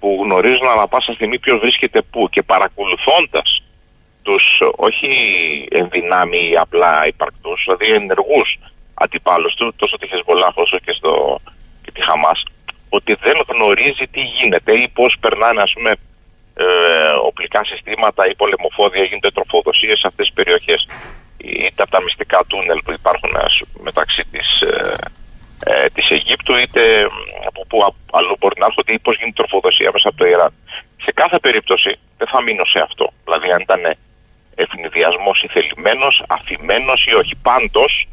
Που 0.00 0.20
γνωρίζουν 0.24 0.66
ανα 0.66 0.88
πάσα 0.88 1.12
στιγμή 1.12 1.38
ποιος 1.38 1.58
βρίσκεται 1.60 2.02
πού 2.02 2.28
και 2.30 2.42
παρακολουθώντας 2.42 3.62
τους 4.28 4.44
όχι 4.88 5.10
ενδυνάμει 5.70 6.40
ή 6.52 6.56
απλά 6.56 7.06
υπαρκτούς, 7.06 7.62
δηλαδή 7.64 7.86
ενεργούς 7.92 8.58
αντιπάλους 8.94 9.54
του, 9.54 9.74
τόσο 9.76 9.96
τη 9.98 10.06
Χεσμολάχ 10.08 10.54
όσο 10.64 10.78
και, 10.84 10.92
στο, 10.98 11.12
και 11.82 11.90
τη 11.90 12.00
Χαμάς, 12.02 12.40
ότι 12.88 13.12
δεν 13.24 13.36
γνωρίζει 13.48 14.06
τι 14.14 14.20
γίνεται 14.20 14.72
ή 14.82 14.88
πώς 14.88 15.16
περνάνε 15.20 15.60
ας 15.62 15.72
πούμε, 15.74 15.90
ε, 16.54 16.66
οπλικά 17.28 17.60
συστήματα 17.64 18.28
ή 18.30 18.34
πολεμοφόδια, 18.34 19.04
γίνονται 19.04 19.30
τροφοδοσίες 19.30 19.98
σε 19.98 20.06
αυτές 20.06 20.26
τις 20.26 20.34
περιοχές. 20.34 20.80
Είτε 21.36 21.82
από 21.82 21.90
τα 21.90 22.02
μυστικά 22.02 22.40
τούνελ 22.46 22.78
που 22.84 22.92
υπάρχουν 22.92 23.32
μεταξύ 23.88 24.22
της, 24.32 24.48
ε, 24.60 24.94
ε, 25.70 25.86
της 25.94 26.10
Αιγύπτου 26.10 26.56
είτε 26.56 26.82
από 27.46 27.60
πού 27.68 27.76
αλλού 28.12 28.34
μπορεί 28.38 28.56
να 28.60 28.66
έρχονται 28.66 28.92
ή 28.92 28.98
πώς 28.98 29.14
γίνεται 29.16 29.36
η 29.36 29.40
τροφοδοσία 29.40 29.90
μέσα 29.92 30.08
από 30.08 30.18
το 30.18 30.26
Ιράν. 30.26 30.52
Σε 31.04 31.12
κάθε 31.14 31.38
περίπτωση 31.38 31.90
δεν 32.18 32.28
θα 32.32 32.42
μείνω 32.42 32.64
σε 32.64 32.80
αυτό. 32.86 33.12
Δηλαδή 33.24 33.50
αν 33.56 33.60
ήταν 33.60 33.82
ευνηδιασμός 34.64 35.42
ή 35.42 35.48
θελημένος, 35.48 36.22
αφημένος 36.28 37.06
ή 37.06 37.14
όχι. 37.14 37.34
Πάντως 37.42 38.08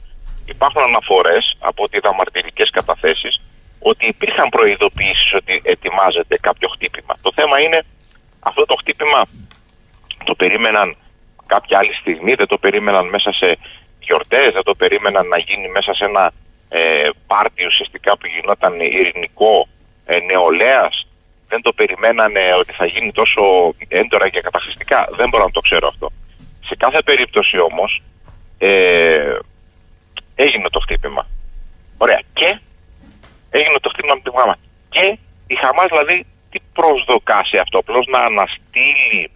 υπάρχουν 0.45 0.81
αναφορές 0.81 1.43
από 1.59 1.84
ότι 1.84 1.97
είδα 1.97 2.13
μαρτυρικές 2.13 2.69
καταθέσεις 2.69 3.41
ότι 3.80 4.05
υπήρχαν 4.07 4.49
προειδοποιήσεις 4.49 5.34
ότι 5.34 5.61
ετοιμάζεται 5.63 6.35
κάποιο 6.47 6.67
χτύπημα. 6.69 7.13
Το 7.22 7.31
θέμα 7.35 7.59
είναι 7.59 7.80
αυτό 8.39 8.65
το 8.65 8.76
χτύπημα 8.76 9.22
το 10.23 10.35
περίμεναν 10.35 10.95
κάποια 11.45 11.77
άλλη 11.77 11.93
στιγμή, 11.93 12.34
δεν 12.34 12.47
το 12.47 12.57
περίμεναν 12.57 13.05
μέσα 13.07 13.31
σε 13.31 13.57
γιορτές, 13.99 14.49
δεν 14.53 14.63
το 14.63 14.76
περίμεναν 14.76 15.27
να 15.27 15.38
γίνει 15.38 15.67
μέσα 15.67 15.93
σε 15.93 16.05
ένα 16.05 16.31
ε, 16.69 17.09
πάρτι 17.27 17.65
ουσιαστικά 17.65 18.17
που 18.17 18.27
γινόταν 18.27 18.80
ειρηνικό 18.80 19.67
ε, 20.05 20.19
νεολαίας 20.19 21.07
δεν 21.47 21.61
το 21.61 21.73
περιμένανε 21.73 22.41
ότι 22.59 22.73
θα 22.73 22.85
γίνει 22.85 23.11
τόσο 23.11 23.41
έντονα 23.88 24.30
και 24.30 24.41
καταχρηστικά 24.41 25.07
δεν 25.11 25.30
μπορώ 25.30 25.43
να 25.43 25.51
το 25.51 25.59
ξέρω 25.59 25.88
αυτό 25.88 26.11
σε 26.65 26.75
κάθε 26.77 27.01
περίπτωση 27.01 27.59
όμως 27.59 28.01
ε, 28.57 29.37
έγινε 30.35 30.69
το 30.69 30.79
χτύπημα. 30.79 31.27
Ωραία. 31.97 32.21
Και 32.33 32.59
έγινε 33.49 33.79
το 33.81 33.89
χτύπημα 33.89 34.13
με 34.13 34.21
τη 34.21 34.37
Χαμάς 34.37 34.57
και 34.89 35.17
η 35.47 35.55
Χαμάς 35.55 35.87
δηλαδή 35.89 36.25
τι 36.51 36.59
προσδοκά 36.73 37.39
σε 37.45 37.57
αυτό 37.57 37.77
απλώς 37.77 38.05
να 38.07 38.19
αναστείλει 38.19 39.31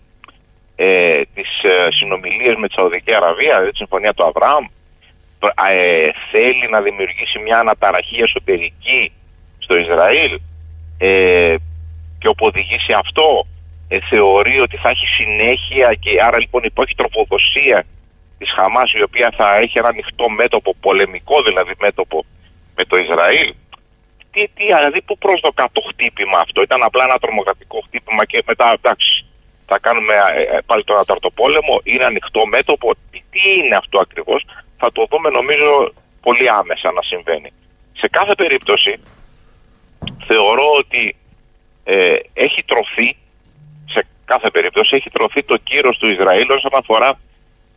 ε, 0.76 1.22
τις 1.34 1.52
ε, 1.64 1.88
συνομιλίες 1.92 2.56
με 2.58 2.68
τη 2.68 2.74
Σαουδική 2.74 3.14
Αραβία 3.16 3.54
δηλαδή 3.56 3.72
τη 3.72 3.78
συμφωνία 3.78 4.14
του 4.14 4.26
Αβραάμ 4.26 4.66
ε, 5.70 6.10
θέλει 6.32 6.68
να 6.70 6.82
δημιουργήσει 6.82 7.40
μια 7.40 7.60
αναταραχή 7.60 8.18
εσωτερική 8.22 9.12
στο 9.60 9.76
Ισραήλ 9.76 10.40
ε, 10.98 11.56
και 12.20 12.28
όπου 12.28 12.46
οδηγήσει 12.46 12.94
αυτό 12.94 13.46
ε, 13.92 14.00
θεωρεί 14.10 14.60
ότι 14.62 14.78
θα 14.78 14.90
έχει 14.90 15.06
συνέχεια 15.06 15.94
και 16.00 16.22
άρα 16.22 16.40
λοιπόν 16.40 16.64
υπάρχει 16.64 16.96
τροφοδοσία 16.96 17.86
της 18.38 18.52
Χαμάς 18.52 18.94
η 18.94 19.02
οποία 19.04 19.34
θα 19.38 19.56
έχει 19.56 19.78
ένα 19.78 19.88
ανοιχτό 19.88 20.30
μέτωπο, 20.30 20.76
πολεμικό 20.82 21.42
δηλαδή 21.42 21.74
μέτωπο 21.80 22.26
με 22.76 22.84
το 22.86 22.98
Ισραήλ. 22.98 23.54
Τι, 24.32 24.48
τι, 24.56 24.64
δηλαδή 24.66 25.02
πού 25.02 25.18
προσδοκά 25.18 25.70
το 25.72 25.82
χτύπημα 25.90 26.38
αυτό; 26.40 26.62
Ήταν 26.62 26.84
απλά 26.84 27.04
ένα 27.04 27.20
τρομοκρατικό 27.20 27.80
χτύπημα 27.86 28.26
και 28.26 28.44
μετά 28.46 28.72
εντάξει 28.78 29.26
θα 29.66 29.80
κάνουμε 29.80 30.14
ε, 30.14 30.58
πάλι 30.66 30.84
τον 30.84 30.98
αταρτοπόλεμο 30.98 31.82
είναι 31.84 32.06
ανοιχτό 32.06 32.46
μέτωπο. 32.46 32.94
Τι, 33.12 33.24
τι 33.32 33.42
είναι 33.58 33.76
αυτό 33.76 34.00
ακριβώς; 34.00 34.46
Θα 34.78 34.92
το 34.92 35.06
δούμε 35.10 35.30
νομίζω 35.30 35.94
πολύ 36.22 36.50
άμεσα 36.50 36.92
να 36.92 37.02
συμβαίνει. 37.02 37.52
Σε 37.94 38.08
κάθε 38.08 38.36
περίπτωση 38.36 39.00
θεωρώ 40.28 40.68
ότι 40.78 41.16
ε, 41.84 42.16
έχει 42.34 42.64
τρωθεί, 42.64 43.08
σε 43.08 43.18
κάθε 44.34 44.50
περίπτωση 44.50 44.96
έχει 44.96 45.10
τρωθεί 45.10 45.44
το 45.44 45.58
κύρος 45.58 45.98
του 45.98 46.12
Ισραήλ 46.16 46.50
όσον 46.52 46.72
αφορά 46.74 47.20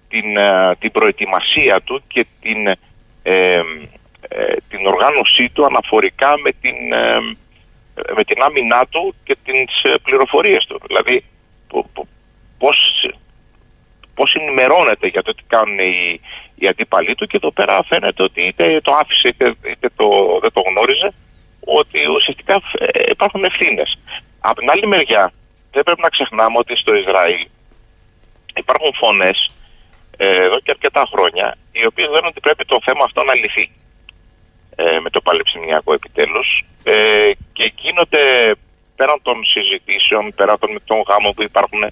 την, 0.08 0.36
ε, 0.36 0.76
την 0.78 0.90
προετοιμασία 0.90 1.80
του 1.80 2.02
και 2.08 2.26
την, 2.42 2.60
ε, 3.22 3.60
την 4.68 4.86
οργάνωσή 4.86 5.48
του 5.48 5.64
αναφορικά 5.64 6.30
με 6.44 6.50
την, 6.60 6.76
με 8.16 8.24
την 8.24 8.42
άμυνά 8.42 8.86
του 8.90 9.14
και 9.24 9.36
τις 9.44 9.74
πληροφορίες 10.02 10.64
του. 10.68 10.80
Δηλαδή 10.86 11.24
πώς, 12.58 12.78
πώς 14.14 14.34
ενημερώνεται 14.34 15.06
για 15.06 15.22
το 15.22 15.34
τι 15.34 15.42
κάνουν 15.46 15.78
οι, 15.78 16.20
οι 16.54 16.66
αντίπαλοι 16.68 17.14
του 17.14 17.26
και 17.26 17.36
εδώ 17.36 17.50
πέρα 17.50 17.84
φαίνεται 17.84 18.22
ότι 18.22 18.42
είτε 18.42 18.80
το 18.80 18.92
άφησε 18.92 19.28
είτε, 19.28 19.54
είτε 19.70 19.88
το, 19.96 20.08
δεν 20.42 20.52
το 20.52 20.62
γνώριζε 20.68 21.12
ότι 21.60 21.98
ουσιαστικά 22.16 22.54
ε, 22.78 23.02
υπάρχουν 23.10 23.44
ευθύνες. 23.44 23.98
Από 24.40 24.60
την 24.60 24.70
άλλη 24.70 24.86
μεριά 24.86 25.32
δεν 25.72 25.82
πρέπει 25.82 26.00
να 26.00 26.08
ξεχνάμε 26.08 26.58
ότι 26.58 26.76
στο 26.76 26.94
Ισραήλ 26.94 27.46
υπάρχουν 28.56 28.92
φωνές 28.94 29.38
ε, 30.16 30.44
εδώ 30.46 30.58
και 30.60 30.70
αρκετά 30.70 31.02
χρόνια 31.12 31.56
οι 31.72 31.86
οποίε 31.86 32.06
λένε 32.06 32.26
ότι 32.26 32.40
πρέπει 32.40 32.64
το 32.64 32.78
θέμα 32.84 33.04
αυτό 33.04 33.22
να 33.22 33.34
λυθεί 33.34 33.70
ε, 34.76 34.98
με 34.98 35.10
το 35.10 35.20
παλαιψημιακό 35.20 35.92
επιτέλους 35.92 36.64
ε, 36.84 37.30
και 37.52 37.72
γίνονται 37.76 38.54
πέραν 38.96 39.18
των 39.22 39.44
συζητήσεων, 39.44 40.34
πέραν 40.34 40.58
των 40.58 40.70
μεικτών 40.72 41.00
γάμων 41.08 41.32
που 41.34 41.42
υπάρχουν, 41.42 41.82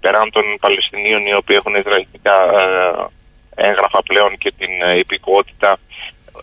πέραν 0.00 0.30
των 0.30 0.44
Παλαιστινίων 0.60 1.26
οι 1.26 1.34
οποίοι 1.34 1.56
έχουν 1.60 1.74
Ισραηλικά 1.74 2.36
ε, 2.58 3.68
έγγραφα 3.68 4.00
πλέον 4.02 4.38
και 4.38 4.52
την 4.58 4.72
ε, 4.82 4.98
υπηκότητα 5.04 5.70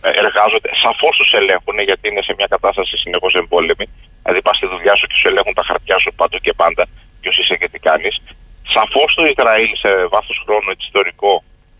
ε, 0.00 0.08
εργάζονται. 0.08 0.70
Σαφώς 0.82 1.16
τους 1.16 1.32
ελέγχουν 1.32 1.78
γιατί 1.78 2.08
είναι 2.08 2.22
σε 2.22 2.34
μια 2.38 2.46
κατάσταση 2.54 2.96
συνεχώς 2.96 3.34
εμπόλεμη. 3.34 3.86
Δηλαδή 4.26 4.42
πας 4.46 4.56
στη 4.56 4.66
δουλειά 4.66 4.94
σου 4.96 5.06
και 5.06 5.16
σου 5.20 5.28
ελέγχουν 5.28 5.54
τα 5.54 5.64
χαρτιά 5.68 5.98
σου 5.98 6.10
πάντω 6.20 6.36
και 6.38 6.52
πάντα, 6.52 6.82
ποιος 7.20 7.38
είσαι 7.38 7.56
και 7.60 7.68
τι 7.68 7.78
κάνεις. 7.78 8.14
Σαφώς 8.74 9.14
το 9.14 9.24
Ισραήλ 9.32 9.70
σε 9.82 9.90
βάθος 10.12 10.42
χρόνου 10.44 10.70
έτσι, 10.70 10.86
ιστορικό 10.86 11.32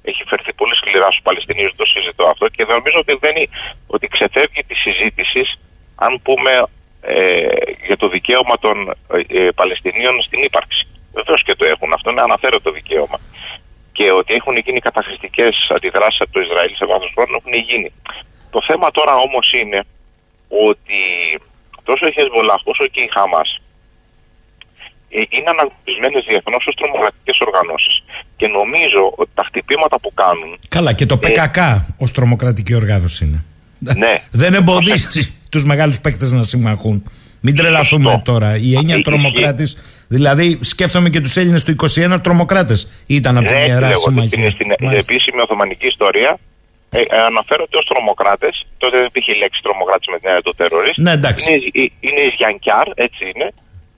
έχει 0.03 0.23
φερθεί 0.31 0.53
πολύ 0.53 0.75
σκληρά 0.75 1.09
στους 1.13 1.23
Παλαιστινίους, 1.23 1.75
το 1.77 1.85
συζητώ 1.87 2.25
αυτό 2.33 2.49
και 2.49 2.65
νομίζω 2.65 2.99
ότι, 3.05 3.17
δεν 3.21 3.37
είναι, 3.37 3.49
ότι 3.87 4.07
ξεφεύγει 4.09 4.63
της 4.69 4.79
συζήτησης 4.87 5.49
αν 5.95 6.21
πούμε 6.23 6.53
ε, 7.01 7.47
για 7.87 7.97
το 7.97 8.09
δικαίωμα 8.09 8.59
των 8.59 8.77
ε, 9.29 9.49
Παλαιστινίων 9.55 10.23
στην 10.23 10.43
ύπαρξη. 10.43 10.87
Βεβαίως 11.13 11.43
και 11.43 11.55
το 11.55 11.65
έχουν 11.65 11.93
αυτό, 11.93 12.11
είναι 12.11 12.21
αναφέρω 12.21 12.61
το 12.61 12.71
δικαίωμα 12.71 13.19
και 13.93 14.11
ότι 14.11 14.35
έχουν 14.35 14.57
γίνει 14.57 14.81
καταχρηστικές 14.81 15.67
αντιδράσεις 15.75 16.21
από 16.21 16.33
το 16.33 16.41
Ισραήλ 16.41 16.75
σε 16.75 16.87
βάθος 16.87 17.13
χρόνου 17.15 17.37
έχουν 17.37 17.55
γίνει. 17.69 17.93
Το 18.51 18.61
θέμα 18.63 18.91
τώρα 18.91 19.15
όμως 19.17 19.53
είναι 19.53 19.81
ότι 20.49 21.01
τόσο 21.89 22.05
η 22.11 22.13
Χεσμολάχ 22.17 22.61
όσο 22.73 22.85
και 22.95 23.01
η 23.07 23.09
Χαμά 23.17 23.43
ε, 25.17 25.21
είναι 25.37 25.51
αναγνωρισμένες 25.55 26.23
διεθνώς 26.29 26.63
ως 26.69 26.75
τρομοκρατικές 26.81 27.37
οργανώσεις. 27.47 27.95
Και 28.39 28.47
νομίζω 28.59 29.03
ότι 29.17 29.31
τα 29.39 29.45
χτυπήματα 29.49 29.97
που 30.03 30.11
κάνουν. 30.23 30.51
Καλά, 30.77 30.93
και 30.99 31.07
το 31.07 31.17
ΠΚΚ 31.23 31.57
ε, 31.57 31.85
ως 32.05 32.11
τρομοκρατική 32.17 32.75
οργάνωση 32.83 33.21
είναι. 33.27 33.41
Ναι. 34.03 34.15
Δεν 34.31 34.55
εμποδίζει 34.55 35.23
τους 35.53 35.65
μεγάλους 35.65 36.01
παίκτες 36.01 36.33
να 36.33 36.43
συμμαχούν. 36.43 37.03
Μην 37.41 37.55
τρελαθούμε 37.57 38.11
Σωστό. 38.11 38.33
τώρα. 38.33 38.57
Η 38.57 38.75
έννοια 38.77 38.95
Ε, 38.97 39.01
τρομοκράτης, 39.01 39.77
δηλαδή 40.09 40.59
σκέφτομαι 40.63 41.09
και 41.11 41.21
τους 41.21 41.37
Έλληνες 41.37 41.65
του 41.65 41.77
21 41.95 42.19
τρομοκράτες 42.23 42.89
ήταν 43.07 43.37
από 43.37 43.47
την 43.47 43.57
Ναι, 43.57 43.63
ιερά 43.65 43.81
λέγω, 43.89 44.01
στην, 44.01 44.13
συμμαχία. 44.13 44.51
στην 44.51 44.67
Μάλιστα. 44.81 45.13
επίσημη 45.15 45.41
Οθωμανική 45.41 45.87
ιστορία 45.87 46.39
ε, 46.99 47.17
ε, 47.17 47.21
αναφέρονται 47.31 47.77
ως 47.81 47.85
τρομοκράτες. 47.91 48.67
Τότε 48.79 48.97
δεν 48.99 49.07
υπήρχε 49.07 49.33
η 49.33 49.39
λέξη 49.39 49.61
τρομοκράτης 49.63 50.07
με 50.13 50.19
την 50.19 50.29
έννοια 50.29 50.43
του 50.43 50.55
terrorist. 50.59 50.97
Ναι, 51.07 51.11
εντάξει. 51.11 51.53
Είναι, 51.53 51.63
οι- 51.73 51.93
είναι 52.01 52.21
οι 52.21 52.33
Γιανκιάρ, 52.39 52.87
έτσι 52.95 53.23
είναι. 53.35 53.49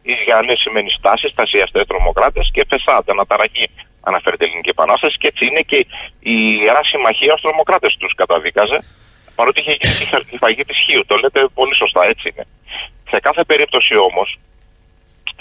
Οι 0.02 0.12
Γιαννέ 0.24 0.54
σημαίνει 0.64 0.90
στάση, 0.90 1.26
στασιαστέ 1.28 1.84
τρομοκράτες 1.84 2.50
και 2.52 2.66
Φεσάντ, 2.70 3.10
αναταραχή 3.10 3.66
αναφέρεται 4.00 4.44
η 4.44 4.46
Ελληνική 4.48 4.68
Επανάσταση. 4.76 5.16
Και 5.20 5.26
έτσι 5.26 5.46
είναι 5.46 5.60
και 5.60 5.76
η 6.34 6.36
Ιερά 6.62 6.80
Συμμαχία 6.84 7.32
ως 7.34 7.40
τρομοκράτες 7.40 7.96
τους 7.98 8.12
καταδίκαζε. 8.14 8.78
Παρότι 9.34 9.60
είχε 9.60 9.76
γίνει 9.80 9.94
η 10.02 10.06
φα- 10.12 10.26
η 10.30 10.36
φαγή 10.36 10.64
της 10.64 10.78
Χίου. 10.84 11.02
Το 11.06 11.16
λέτε 11.16 11.40
πολύ 11.54 11.74
σωστά, 11.74 12.04
έτσι 12.12 12.28
είναι. 12.34 12.44
Σε 13.10 13.20
κάθε 13.20 13.44
περίπτωση 13.44 13.96
όμως, 13.96 14.38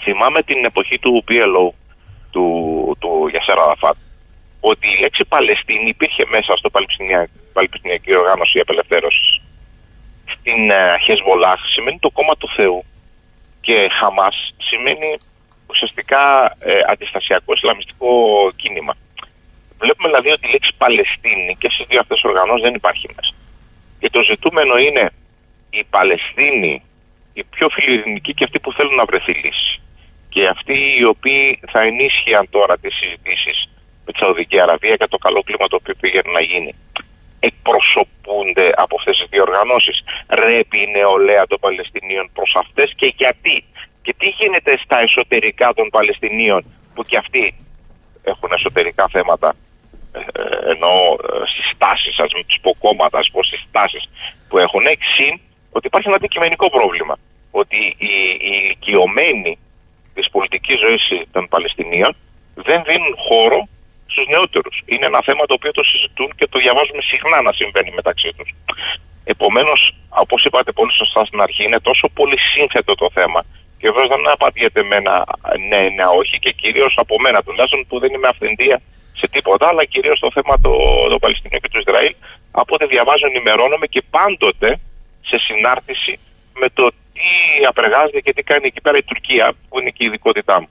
θυμάμαι 0.01 0.41
την 0.41 0.65
εποχή 0.65 0.99
του 0.99 1.23
PLO, 1.27 1.67
του, 2.31 2.45
του 2.99 3.27
Γιασέρα 3.31 3.61
Αραφάτ, 3.63 3.95
ότι 4.68 4.88
η 4.94 4.99
λέξη 4.99 5.26
Παλαιστίνη 5.26 5.89
υπήρχε 5.89 6.23
μέσα 6.35 6.52
στο 6.57 6.69
Παλαιστινια- 6.69 7.30
Παλαιστινιακή 7.53 8.15
Οργάνωση 8.15 8.60
Απελευθέρωσης. 8.60 9.41
Στην 10.34 10.69
ε, 10.69 10.95
Χεσβολάχ 11.03 11.60
σημαίνει 11.73 11.99
το 11.99 12.10
κόμμα 12.10 12.35
του 12.38 12.49
Θεού 12.56 12.84
και 13.61 13.88
Χαμάς 13.99 14.53
σημαίνει 14.57 15.18
ουσιαστικά 15.69 16.22
ε, 16.60 16.80
αντιστασιακό 16.88 17.53
Ισλαμιστικό 17.53 18.10
κίνημα. 18.56 18.94
Βλέπουμε 19.80 20.07
δηλαδή 20.07 20.30
ότι 20.30 20.48
η 20.48 20.52
λέξη 20.52 20.72
Παλαιστίνη 20.77 21.56
και 21.60 21.69
στις 21.73 21.85
δύο 21.89 21.99
αυτές 21.99 22.23
οργανώσεις 22.23 22.64
δεν 22.64 22.73
υπάρχει 22.73 23.06
μέσα. 23.15 23.34
Και 23.99 24.10
το 24.10 24.22
ζητούμενο 24.23 24.77
είναι 24.77 25.10
η 25.69 25.84
Παλαιστίνη, 25.84 26.81
οι 27.34 27.44
πιο 27.44 27.68
φιλιρινικοί 27.69 28.34
και 28.34 28.44
αυτοί 28.44 28.60
που 28.60 28.73
θέλουν 28.73 28.95
να 28.95 29.06
βρεθεί 29.06 29.34
λύση. 29.34 29.81
Και 30.30 30.48
αυτοί 30.48 30.77
οι 30.99 31.06
οποίοι 31.06 31.60
θα 31.72 31.81
ενίσχυαν 31.81 32.49
τώρα 32.49 32.77
τις 32.77 32.95
συζητήσεις 32.95 33.69
με 34.07 34.13
τη 34.13 34.19
Σαουδική 34.23 34.59
Αραβία 34.59 34.95
για 35.01 35.07
το 35.07 35.17
καλό 35.17 35.41
κλίμα 35.47 35.67
το 35.67 35.75
οποίο 35.81 35.95
πήγαινε 36.01 36.31
να 36.38 36.41
γίνει. 36.51 36.71
Εκπροσωπούνται 37.39 38.67
από 38.84 38.95
αυτές 38.99 39.17
τις 39.17 39.27
δύο 39.29 39.43
οργανώσεις. 39.49 39.97
Ρέπει 40.27 40.77
η 40.85 40.91
νεολαία 40.95 41.47
των 41.47 41.59
Παλαιστινίων 41.59 42.25
προς 42.34 42.51
αυτές 42.63 42.93
και 42.99 43.13
γιατί. 43.17 43.57
Και 44.03 44.13
τι 44.19 44.27
γίνεται 44.39 44.77
στα 44.84 44.97
εσωτερικά 44.99 45.73
των 45.73 45.89
Παλαιστινίων 45.89 46.61
που 46.93 47.03
και 47.03 47.17
αυτοί 47.17 47.43
έχουν 48.23 48.49
εσωτερικά 48.57 49.05
θέματα 49.15 49.55
ε, 50.11 50.19
ε, 50.19 50.71
εννοώ 50.71 50.97
ε, 51.11 51.47
στις 51.51 51.67
τάσεις, 51.77 52.19
ας 52.19 52.34
μην 52.34 52.45
τους 52.45 52.59
πω 52.61 52.71
κόμματα, 52.79 53.17
ας 53.17 53.29
πω 53.31 53.43
στις 53.43 53.61
τάσεις 53.71 54.03
που 54.47 54.57
έχουν 54.57 54.85
συν 55.15 55.39
ότι 55.71 55.88
υπάρχει 55.88 56.07
ένα 56.07 56.15
αντικειμενικό 56.15 56.69
πρόβλημα. 56.69 57.15
Ότι 57.51 57.77
οι, 57.97 58.13
οι 58.47 58.51
ηλικιωμένοι 58.61 59.57
της 60.13 60.29
πολιτικής 60.29 60.79
ζωής 60.79 61.03
των 61.31 61.47
Παλαιστινίων 61.47 62.15
δεν 62.55 62.84
δίνουν 62.88 63.15
χώρο 63.27 63.67
στους 64.11 64.25
νεότερους. 64.27 64.75
Είναι 64.85 65.05
ένα 65.05 65.21
θέμα 65.27 65.45
το 65.45 65.53
οποίο 65.53 65.71
το 65.71 65.84
συζητούν 65.84 66.29
και 66.38 66.47
το 66.47 66.59
διαβάζουμε 66.59 67.01
συχνά 67.01 67.41
να 67.41 67.51
συμβαίνει 67.59 67.91
μεταξύ 67.99 68.29
τους. 68.38 68.49
Επομένως, 69.23 69.79
όπως 70.09 70.43
είπατε 70.45 70.71
πολύ 70.71 70.93
σωστά 70.93 71.25
στην 71.25 71.41
αρχή, 71.41 71.63
είναι 71.63 71.79
τόσο 71.79 72.09
πολύ 72.13 72.39
σύνθετο 72.39 72.95
το 72.95 73.09
θέμα 73.13 73.45
και 73.79 73.91
βέβαια 73.91 74.17
δεν 74.17 74.29
απαντιέται 74.31 74.84
με 74.84 74.95
ένα 74.95 75.25
ναι, 75.69 75.81
ναι, 75.95 76.05
όχι 76.19 76.39
και 76.39 76.51
κυρίως 76.51 76.93
από 76.97 77.15
μένα 77.19 77.43
τουλάχιστον 77.43 77.85
που 77.88 77.99
δεν 77.99 78.13
είμαι 78.13 78.27
αυθεντία 78.27 78.81
σε 79.19 79.27
τίποτα, 79.27 79.67
αλλά 79.67 79.84
κυρίως 79.85 80.19
το 80.19 80.31
θέμα 80.34 80.59
το, 80.61 80.71
το 81.09 81.19
Παλαιστινίου 81.19 81.59
και 81.59 81.69
του 81.69 81.79
Ισραήλ 81.85 82.15
από 82.51 82.75
ό,τι 82.75 82.85
διαβάζω 82.85 83.25
ενημερώνομαι 83.31 83.88
και 83.88 84.01
πάντοτε 84.09 84.79
σε 85.29 85.38
συνάρτηση 85.39 86.19
με 86.53 86.67
το 86.73 86.89
τι 87.13 87.65
απεργάζεται 87.67 88.19
και 88.19 88.34
τι 88.34 88.43
κάνει 88.43 88.65
εκεί 88.67 88.81
πέρα 88.81 88.97
η 88.97 89.03
Τουρκία 89.03 89.53
που 89.69 89.79
είναι 89.79 89.89
και 89.89 90.03
η 90.03 90.05
ειδικότητά 90.05 90.61
μου. 90.61 90.69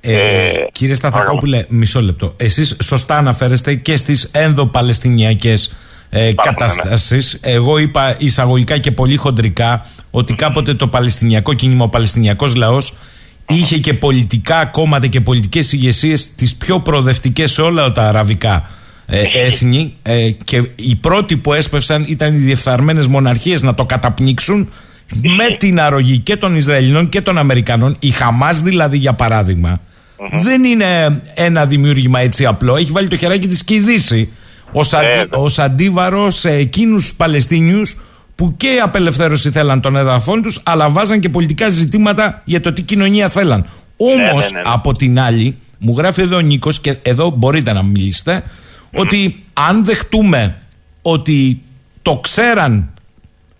Ε, 0.00 0.12
Ε, 0.14 0.52
κύριε 0.72 0.94
Σταθακόπουλε, 0.94 1.64
μισό 1.68 2.02
λεπτό. 2.02 2.34
Εσείς 2.36 2.76
σωστά 2.82 3.16
αναφέρεστε 3.16 3.74
και 3.74 3.96
στις 3.96 4.28
ενδοπαλαιστινιακές 4.32 5.74
ε, 6.10 6.24
ναι. 6.24 6.32
καταστάσεις. 6.32 7.38
Εγώ 7.40 7.78
είπα 7.78 8.16
εισαγωγικά 8.18 8.78
και 8.78 8.90
πολύ 8.90 9.16
χοντρικά 9.16 9.86
ότι 10.10 10.34
κάποτε 10.34 10.74
το 10.74 10.88
παλαιστινιακό 10.88 11.54
κίνημα, 11.54 11.84
ο 11.84 11.88
παλαιστινιακός 11.88 12.54
λαός 12.54 12.94
είχε 13.48 13.78
και 13.78 13.94
πολιτικά 13.94 14.64
κόμματα 14.64 15.06
και 15.06 15.20
πολιτικές 15.20 15.72
ηγεσίες 15.72 16.34
τις 16.34 16.54
πιο 16.54 16.80
προοδευτικές 16.80 17.52
σε 17.52 17.62
όλα 17.62 17.92
τα 17.92 18.08
αραβικά 18.08 18.70
ε, 19.06 19.22
έθνη 19.46 19.94
ε, 20.02 20.30
και 20.30 20.62
οι 20.74 20.94
πρώτοι 20.96 21.36
που 21.36 21.52
έσπευσαν 21.52 22.04
ήταν 22.08 22.34
οι 22.34 22.38
διεφθαρμένες 22.38 23.06
μοναρχίες 23.06 23.62
να 23.62 23.74
το 23.74 23.84
καταπνίξουν 23.84 24.68
με 25.20 25.56
την 25.58 25.80
αρρωγή 25.80 26.18
και 26.18 26.36
των 26.36 26.56
Ισραηλινών 26.56 27.08
και 27.08 27.20
των 27.20 27.38
Αμερικανών, 27.38 27.96
η 27.98 28.10
Χαμάς 28.10 28.60
δηλαδή 28.60 28.96
για 28.96 29.12
παράδειγμα, 29.12 29.80
δεν 30.42 30.64
είναι 30.64 31.20
ένα 31.34 31.66
δημιούργημα 31.66 32.20
έτσι 32.20 32.46
απλό. 32.46 32.76
Έχει 32.76 32.90
βάλει 32.90 33.08
το 33.08 33.16
χεράκι 33.16 33.48
της 33.48 33.64
και 33.64 33.74
η 33.74 33.80
Δύση 33.80 34.32
ως, 34.72 34.92
αντι, 34.92 35.06
Βέβαια. 35.06 35.26
ως 35.30 35.58
αντίβαρος 35.58 36.34
σε 36.38 36.50
εκείνους 36.50 37.02
τους 37.02 37.14
Παλαιστίνιους 37.14 37.96
που 38.34 38.56
και 38.56 38.66
η 38.66 38.78
απελευθέρωση 38.78 39.50
θέλαν 39.50 39.80
των 39.80 39.96
εδαφών 39.96 40.42
τους 40.42 40.60
αλλά 40.62 40.88
βάζαν 40.88 41.20
και 41.20 41.28
πολιτικά 41.28 41.68
ζητήματα 41.68 42.42
για 42.44 42.60
το 42.60 42.72
τι 42.72 42.82
κοινωνία 42.82 43.28
θέλαν. 43.28 43.66
Όμως 43.96 44.50
ναι, 44.50 44.58
ναι, 44.58 44.62
ναι. 44.62 44.72
από 44.72 44.92
την 44.92 45.20
άλλη 45.20 45.58
μου 45.78 45.94
γράφει 45.98 46.20
εδώ 46.20 46.36
ο 46.36 46.40
Νίκος 46.40 46.80
και 46.80 46.96
εδώ 47.02 47.30
μπορείτε 47.30 47.72
να 47.72 47.82
μιλήσετε 47.82 48.42
ότι 48.94 49.44
αν 49.52 49.84
δεχτούμε 49.84 50.56
ότι 51.02 51.62
το 52.02 52.18
ξέραν 52.22 52.90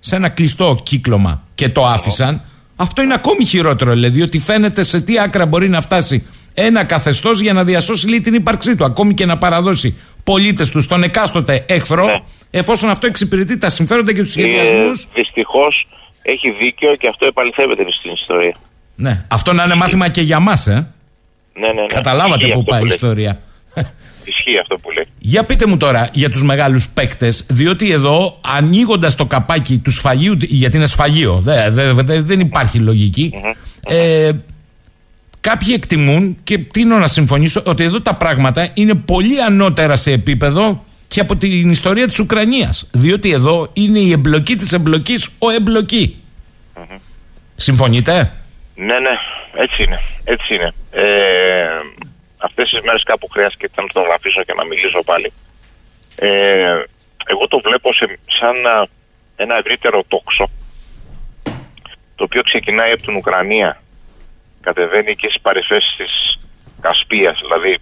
σε 0.04 0.16
ένα 0.16 0.28
κλειστό 0.28 0.78
κύκλωμα 0.82 1.42
και 1.54 1.68
το 1.68 1.86
άφησαν, 1.86 2.42
αυτό 2.76 3.02
είναι 3.02 3.14
ακόμη 3.14 3.44
χειρότερο. 3.44 3.92
Δηλαδή 3.92 4.22
ότι 4.22 4.38
φαίνεται 4.38 4.82
σε 4.82 5.00
τι 5.00 5.18
άκρα 5.18 5.46
μπορεί 5.46 5.68
να 5.68 5.80
φτάσει 5.80 6.26
ένα 6.54 6.84
καθεστώς 6.84 7.40
για 7.40 7.52
να 7.52 7.64
διασώσει 7.64 8.06
λίγο 8.08 8.22
την 8.22 8.34
ύπαρξή 8.34 8.76
του, 8.76 8.84
ακόμη 8.84 9.14
και 9.14 9.26
να 9.26 9.38
παραδώσει 9.38 9.96
πολίτες 10.24 10.70
τους 10.70 10.84
στον 10.84 11.02
εκάστοτε 11.02 11.64
εχθρό, 11.68 12.04
Ναι. 12.04 12.18
εφόσον 12.50 12.90
αυτό 12.90 13.06
εξυπηρετεί 13.06 13.58
τα 13.58 13.68
συμφέροντα 13.68 14.12
και 14.14 14.20
τους 14.22 14.30
σχεδιασμούς. 14.30 15.06
Δυστυχώς 15.14 15.88
έχει 16.22 16.50
δίκιο 16.50 16.96
και 16.96 17.08
αυτό 17.08 17.26
επαληθεύεται 17.26 17.82
στην 18.00 18.12
ιστορία. 18.12 18.54
Ναι, 18.94 19.24
αυτό 19.28 19.52
να 19.52 19.64
είναι 19.64 19.74
μάθημα 19.74 20.08
και 20.08 20.20
για 20.20 20.40
μας, 20.40 20.66
ε. 20.66 20.72
Ναι, 21.54 21.66
ναι, 21.66 21.72
ναι. 21.80 21.86
Καταλάβατε 21.86 22.44
Ισχύει 22.46 22.52
πού 22.52 22.58
αυτό 22.58 22.70
πάει 22.70 22.80
η 22.80 22.84
λέει. 22.84 22.94
ιστορία. 22.94 23.40
Ισχύει 24.24 24.58
αυτό 24.58 24.76
που 24.76 24.90
λέει. 24.90 25.04
Για 25.18 25.44
πείτε 25.44 25.66
μου 25.66 25.76
τώρα 25.76 26.08
για 26.12 26.30
τους 26.30 26.42
μεγάλους 26.42 26.88
παίκτες, 26.88 27.46
διότι 27.50 27.90
εδώ 27.90 28.40
ανοίγοντας 28.56 29.14
το 29.14 29.26
καπάκι 29.26 29.78
του 29.78 29.90
σφαγείου, 29.90 30.36
γιατί 30.40 30.76
είναι 30.76 30.86
σφαγείο, 30.86 31.40
δε- 31.44 31.70
δε- 31.70 31.92
δε- 31.92 32.20
δεν 32.20 32.40
υπάρχει 32.40 32.78
λογική, 32.78 33.32
ε, 33.86 34.30
κάποιοι 35.40 35.68
εκτιμούν 35.76 36.36
και 36.44 36.58
τίνω 36.58 36.98
να 36.98 37.06
συμφωνήσω 37.06 37.62
ότι 37.66 37.84
εδώ 37.84 38.00
τα 38.00 38.16
πράγματα 38.16 38.70
είναι 38.74 38.94
πολύ 38.94 39.42
ανώτερα 39.42 39.96
σε 39.96 40.12
επίπεδο 40.12 40.84
και 41.08 41.20
από 41.20 41.36
την 41.36 41.70
ιστορία 41.70 42.06
της 42.06 42.18
Ουκρανίας. 42.18 42.86
Διότι 42.92 43.32
εδώ 43.32 43.70
είναι 43.72 43.98
η 43.98 44.12
εμπλοκή 44.12 44.56
της 44.56 44.72
εμπλοκής 44.72 45.28
ο 45.38 45.50
εμπλοκή. 45.50 46.16
Συμφωνείτε; 47.56 48.32
Ναι, 48.74 48.98
ναι, 48.98 49.10
έτσι 49.62 49.82
είναι. 49.82 50.00
Έτσι 50.24 50.54
είναι. 50.54 50.72
Ε, 50.90 51.02
αυτές 52.42 52.70
τις 52.70 52.80
μέρες 52.80 53.02
κάπου 53.02 53.28
χρειάστηκε 53.28 53.68
να 53.76 53.86
το 53.86 54.00
γραφήσω 54.00 54.42
και 54.42 54.54
να 54.56 54.64
μιλήσω 54.64 55.02
πάλι. 55.04 55.32
Ε, 56.16 56.82
εγώ 57.26 57.48
το 57.48 57.60
βλέπω 57.64 57.94
σε, 57.94 58.18
σαν 58.26 58.66
α, 58.66 58.86
ένα 59.36 59.56
ευρύτερο 59.56 60.02
τόξο 60.08 60.50
το 62.14 62.24
οποίο 62.24 62.42
ξεκινάει 62.42 62.92
από 62.92 63.02
την 63.02 63.16
Ουκρανία 63.16 63.82
κατεβαίνει 64.60 65.14
και 65.14 65.28
στις 65.28 65.40
παρεφέσεις 65.40 65.94
της 65.96 66.38
Κασπίας 66.80 67.38
δηλαδή 67.42 67.78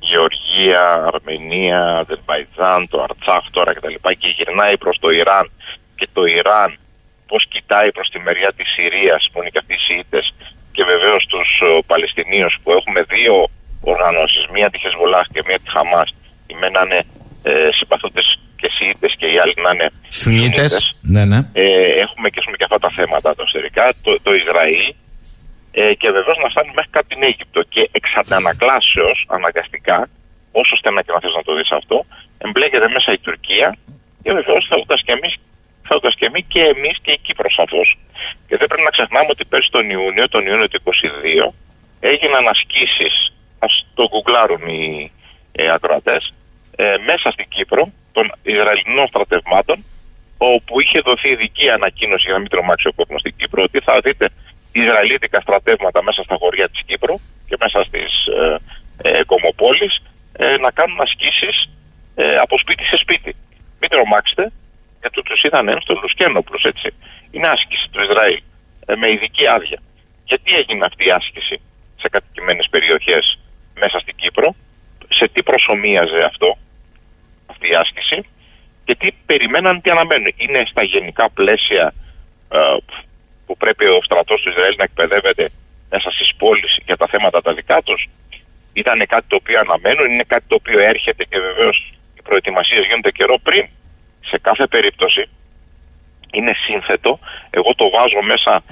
Γεωργία, 0.00 1.10
Αρμενία, 1.12 1.98
Αζερβαϊτζάν, 1.98 2.88
το 2.88 3.02
Αρτσάχ 3.02 3.50
τώρα 3.50 3.74
κτλ. 3.74 3.94
Και 4.18 4.28
γυρνάει 4.36 4.78
προς 4.78 4.98
το 5.00 5.10
Ιράν 5.10 5.50
και 5.96 6.08
το 6.12 6.24
Ιράν 6.24 6.76
πώς 7.26 7.46
κοιτάει 7.48 7.92
προς 7.92 8.08
τη 8.08 8.18
μεριά 8.18 8.52
της 8.56 8.68
Συρίας 8.72 9.28
που 9.32 9.38
είναι 9.40 9.50
και 9.50 9.58
αυτοί 9.58 9.74
οι 9.74 9.78
Σιήτες 9.78 10.34
και 10.72 10.84
βεβαίως 10.84 11.26
τους 11.26 11.60
ε, 11.62 11.78
Παλαιστινίους 11.86 12.58
που 12.62 12.70
έχουμε 12.72 13.00
δύο 13.02 13.48
οργανώσεις, 13.90 14.46
μία 14.54 14.70
τη 14.70 14.78
Χεσβολάχ 14.78 15.26
και 15.32 15.42
μία 15.46 15.58
τη 15.58 15.70
Χαμάς. 15.70 16.14
Οι 16.46 16.54
μένα 16.60 16.80
είναι 16.84 17.00
ε, 17.42 17.68
συμπαθούντες 17.78 18.38
και 18.56 18.68
Σιήτες 18.76 19.14
και 19.18 19.26
οι 19.26 19.38
άλλοι 19.38 19.54
να 19.64 19.70
είναι 19.74 19.88
Σουνίτες. 20.08 20.96
Ναι, 21.02 21.24
ναι. 21.24 21.38
ε, 21.52 21.64
έχουμε, 22.04 22.28
και, 22.32 22.38
έχουμε 22.42 22.56
και 22.56 22.64
αυτά 22.68 22.78
τα 22.78 22.90
θέματα 22.96 23.34
τα 23.34 23.42
εσωτερικά, 23.46 23.92
το, 24.02 24.10
το 24.22 24.34
Ισραήλ 24.34 24.94
ε, 25.72 25.94
και 26.00 26.08
βεβαίως 26.16 26.38
να 26.42 26.48
φτάνει 26.52 26.72
μέχρι 26.76 26.90
κάτω 26.90 27.06
την 27.12 27.22
Αίγυπτο. 27.22 27.60
Και 27.72 27.82
εξ 27.92 28.06
αντανακλάσεως, 28.20 29.18
αναγκαστικά, 29.36 29.98
όσο 30.60 30.76
στενά 30.76 31.00
και 31.02 31.12
να 31.14 31.20
θες 31.22 31.34
να 31.38 31.42
το 31.42 31.52
δεις 31.56 31.70
αυτό, 31.80 31.96
εμπλέκεται 32.44 32.88
μέσα 32.88 33.12
η 33.12 33.18
Τουρκία 33.18 33.68
και 34.22 34.32
βεβαίως 34.32 34.66
θέλοντας 34.70 35.00
και 35.06 35.12
εμείς 35.12 35.34
θέλοντας 35.88 36.14
και, 36.18 36.26
εμείς 36.26 36.44
και 36.48 36.62
εμείς 36.74 36.96
και 37.02 37.12
η 37.12 37.18
Κύπρος 37.24 37.54
σαφώς. 37.58 37.98
Και 38.48 38.56
δεν 38.56 38.66
πρέπει 38.68 38.82
να 38.88 38.94
ξεχνάμε 38.96 39.28
ότι 39.30 39.44
πέρσι 39.44 39.70
τον 39.70 39.90
Ιούνιο, 39.90 40.28
τον 40.28 40.46
Ιούνιο 40.46 40.68
του 40.68 40.80
2022, 40.84 41.54
έγιναν 42.00 42.48
ασκήσεις, 42.48 43.31
ας 43.66 43.86
το 43.94 44.08
γκουγκλάρουν 44.10 44.64
οι 44.68 45.10
ε, 45.52 45.70
ακροατές, 45.70 46.34
ε, 46.76 46.94
μέσα 47.08 47.28
στην 47.34 47.46
Κύπρο 47.48 47.82
των 48.12 48.32
Ισραηλινών 48.42 49.06
στρατευμάτων 49.08 49.84
όπου 50.38 50.80
είχε 50.80 50.98
δοθεί 51.00 51.28
ειδική 51.28 51.70
ανακοίνωση 51.70 52.24
για 52.24 52.32
να 52.32 52.38
μην 52.38 52.48
τρομάξει 52.48 52.88
ο 52.88 52.92
κόσμος 52.92 53.20
στην 53.20 53.34
Κύπρο 53.36 53.62
ότι 53.62 53.78
θα 53.86 54.00
δείτε 54.04 54.26
Ισραηλίτικα 54.72 55.40
στρατεύματα 55.40 56.02
μέσα 56.02 56.22
στα 56.22 56.36
χωριά 56.40 56.68
της 56.68 56.80
Κύπρου 56.86 57.16
και 57.48 57.56
μέσα 57.60 57.84
στις 57.88 58.12
ε, 58.26 58.58
ε, 59.02 59.22
κομοπόλεις 59.24 60.02
ε, 60.32 60.56
να 60.56 60.70
κάνουν 60.70 61.00
ασκήσεις 61.00 61.68
ε, 62.14 62.36
από 62.36 62.58
σπίτι 62.58 62.84
σε 62.84 62.96
σπίτι. 62.96 63.36
Μην 63.80 63.90
τρομάξετε, 63.90 64.52
γιατί 65.00 65.22
του 65.22 65.34
είδαν 65.42 65.68
ένστολους 65.68 66.14
και 66.14 66.24
ένοπλους, 66.24 66.62
έτσι. 66.62 66.88
Είναι 67.30 67.48
άσκηση 67.48 67.86
του 67.90 68.00
Ισραήλ, 68.02 68.42
ε, 68.86 68.94
με 68.94 69.10
ειδική 69.10 69.46
άδεια. 69.46 69.80
Γιατί 70.24 70.54
έγινε 70.54 70.84
αυτή 70.84 71.06
η 71.06 71.10
άσκηση 71.10 71.60
σε 72.00 72.08
κατοικημένες 72.08 72.66
περιοχές 72.70 73.38
μέσα 73.74 73.98
στην 73.98 74.14
Κύπρο, 74.16 74.54
σε 75.08 75.28
τι 75.28 75.42
προσωμίαζε 75.42 76.22
αυτό, 76.26 76.58
αυτή 77.46 77.70
η 77.70 77.74
άσκηση 77.74 78.26
και 78.84 78.94
τι 78.94 79.08
περιμέναν, 79.26 79.80
τι 79.80 79.90
αναμένουν. 79.90 80.32
Είναι 80.36 80.62
στα 80.70 80.82
γενικά 80.82 81.30
πλαίσια 81.30 81.94
ε, 82.52 82.58
που 83.46 83.56
πρέπει 83.56 83.84
ο 83.86 84.00
στρατός 84.02 84.40
του 84.40 84.48
Ισραήλ 84.48 84.74
να 84.78 84.84
εκπαιδεύεται 84.84 85.50
μέσα 85.90 86.10
στις 86.10 86.34
πόλεις 86.34 86.78
για 86.84 86.96
τα 86.96 87.06
θέματα 87.06 87.42
τα 87.42 87.54
δικά 87.54 87.82
τους. 87.82 88.08
Ήταν 88.72 89.06
κάτι 89.06 89.24
το 89.28 89.36
οποίο 89.36 89.58
αναμένουν, 89.58 90.10
είναι 90.12 90.24
κάτι 90.26 90.44
το 90.48 90.54
οποίο 90.54 90.78
έρχεται 90.80 91.24
και 91.24 91.38
βεβαίως 91.38 91.92
οι 92.16 92.22
προετοιμασίες 92.22 92.86
γίνονται 92.86 93.10
καιρό 93.10 93.38
πριν. 93.42 93.68
Σε 94.30 94.38
κάθε 94.38 94.66
περίπτωση 94.66 95.28
είναι 96.32 96.52
σύνθετο. 96.66 97.18
Εγώ 97.50 97.74
το 97.74 97.90
βάζω 97.90 98.22
μέσα 98.22 98.62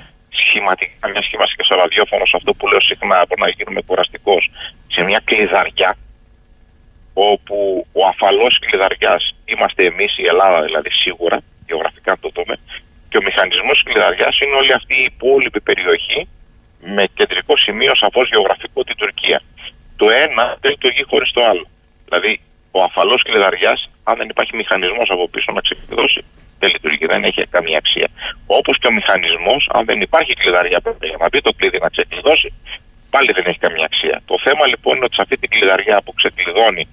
σχηματικά, 0.48 1.08
μια 1.12 1.22
σχήμαση 1.22 1.54
και 1.56 1.64
στο 1.64 1.74
ραδιόφωνο, 1.74 2.24
σε 2.26 2.36
αυτό 2.36 2.54
που 2.54 2.68
λέω 2.68 2.80
συχνά, 2.80 3.18
μπορεί 3.28 3.40
να 3.40 3.50
γίνουμε 3.56 3.80
κουραστικός, 3.82 4.50
σε 4.94 5.00
μια 5.02 5.20
κλειδαριά, 5.24 5.96
όπου 7.14 7.86
ο 7.92 8.06
αφαλός 8.06 8.58
κλειδαριάς 8.58 9.22
είμαστε 9.44 9.84
εμείς, 9.84 10.18
η 10.18 10.26
Ελλάδα 10.32 10.62
δηλαδή 10.62 10.90
σίγουρα, 10.90 11.36
γεωγραφικά 11.66 12.12
το 12.20 12.30
δούμε, 12.34 12.54
και 13.08 13.16
ο 13.18 13.22
μηχανισμός 13.22 13.82
κλειδαριάς 13.82 14.40
είναι 14.40 14.56
όλη 14.60 14.72
αυτή 14.72 14.94
η 14.94 15.02
υπόλοιπη 15.02 15.60
περιοχή 15.60 16.28
με 16.80 17.04
κεντρικό 17.14 17.56
σημείο 17.56 17.94
σαφώς 17.94 18.28
γεωγραφικό 18.28 18.84
την 18.84 18.96
Τουρκία. 18.96 19.42
Το 19.96 20.10
ένα 20.10 20.56
δεν 20.60 20.70
λειτουργεί 20.70 21.04
χωρίς 21.10 21.30
το 21.32 21.44
άλλο. 21.44 21.66
Δηλαδή 22.04 22.40
ο 22.70 22.82
αφαλός 22.82 23.22
κλειδαριάς 23.22 23.90
αν 24.04 24.16
δεν 24.16 24.28
υπάρχει 24.28 24.56
μηχανισμός 24.56 25.08
από 25.10 25.28
πίσω 25.28 25.52
να 25.52 25.60
ξεκλειδώσει 25.60 26.24
δεν 26.60 26.70
λειτουργεί, 26.74 27.06
δεν 27.06 27.22
έχει 27.24 27.42
καμία 27.56 27.78
αξία. 27.82 28.08
Όπως 28.46 28.74
και 28.78 28.86
ο 28.86 28.92
μηχανισμός 28.98 29.70
αν 29.76 29.82
δεν 29.84 30.00
υπάρχει 30.00 30.32
κλειδαριά 30.34 30.78
για 31.10 31.18
να 31.20 31.28
μπει 31.28 31.40
το 31.40 31.52
κλειδί 31.58 31.78
να 31.78 31.88
ξεκλειδώσει 31.88 32.48
πάλι 33.10 33.32
δεν 33.32 33.44
έχει 33.46 33.58
καμία 33.58 33.86
αξία. 33.90 34.16
Το 34.30 34.36
θέμα 34.44 34.64
λοιπόν 34.66 34.96
είναι 34.96 35.04
ότι 35.04 35.14
σε 35.14 35.22
αυτή 35.22 35.36
την 35.42 35.50
κλειδαριά 35.54 35.96
που 36.04 36.12
ξεκλειδώνει 36.12 36.84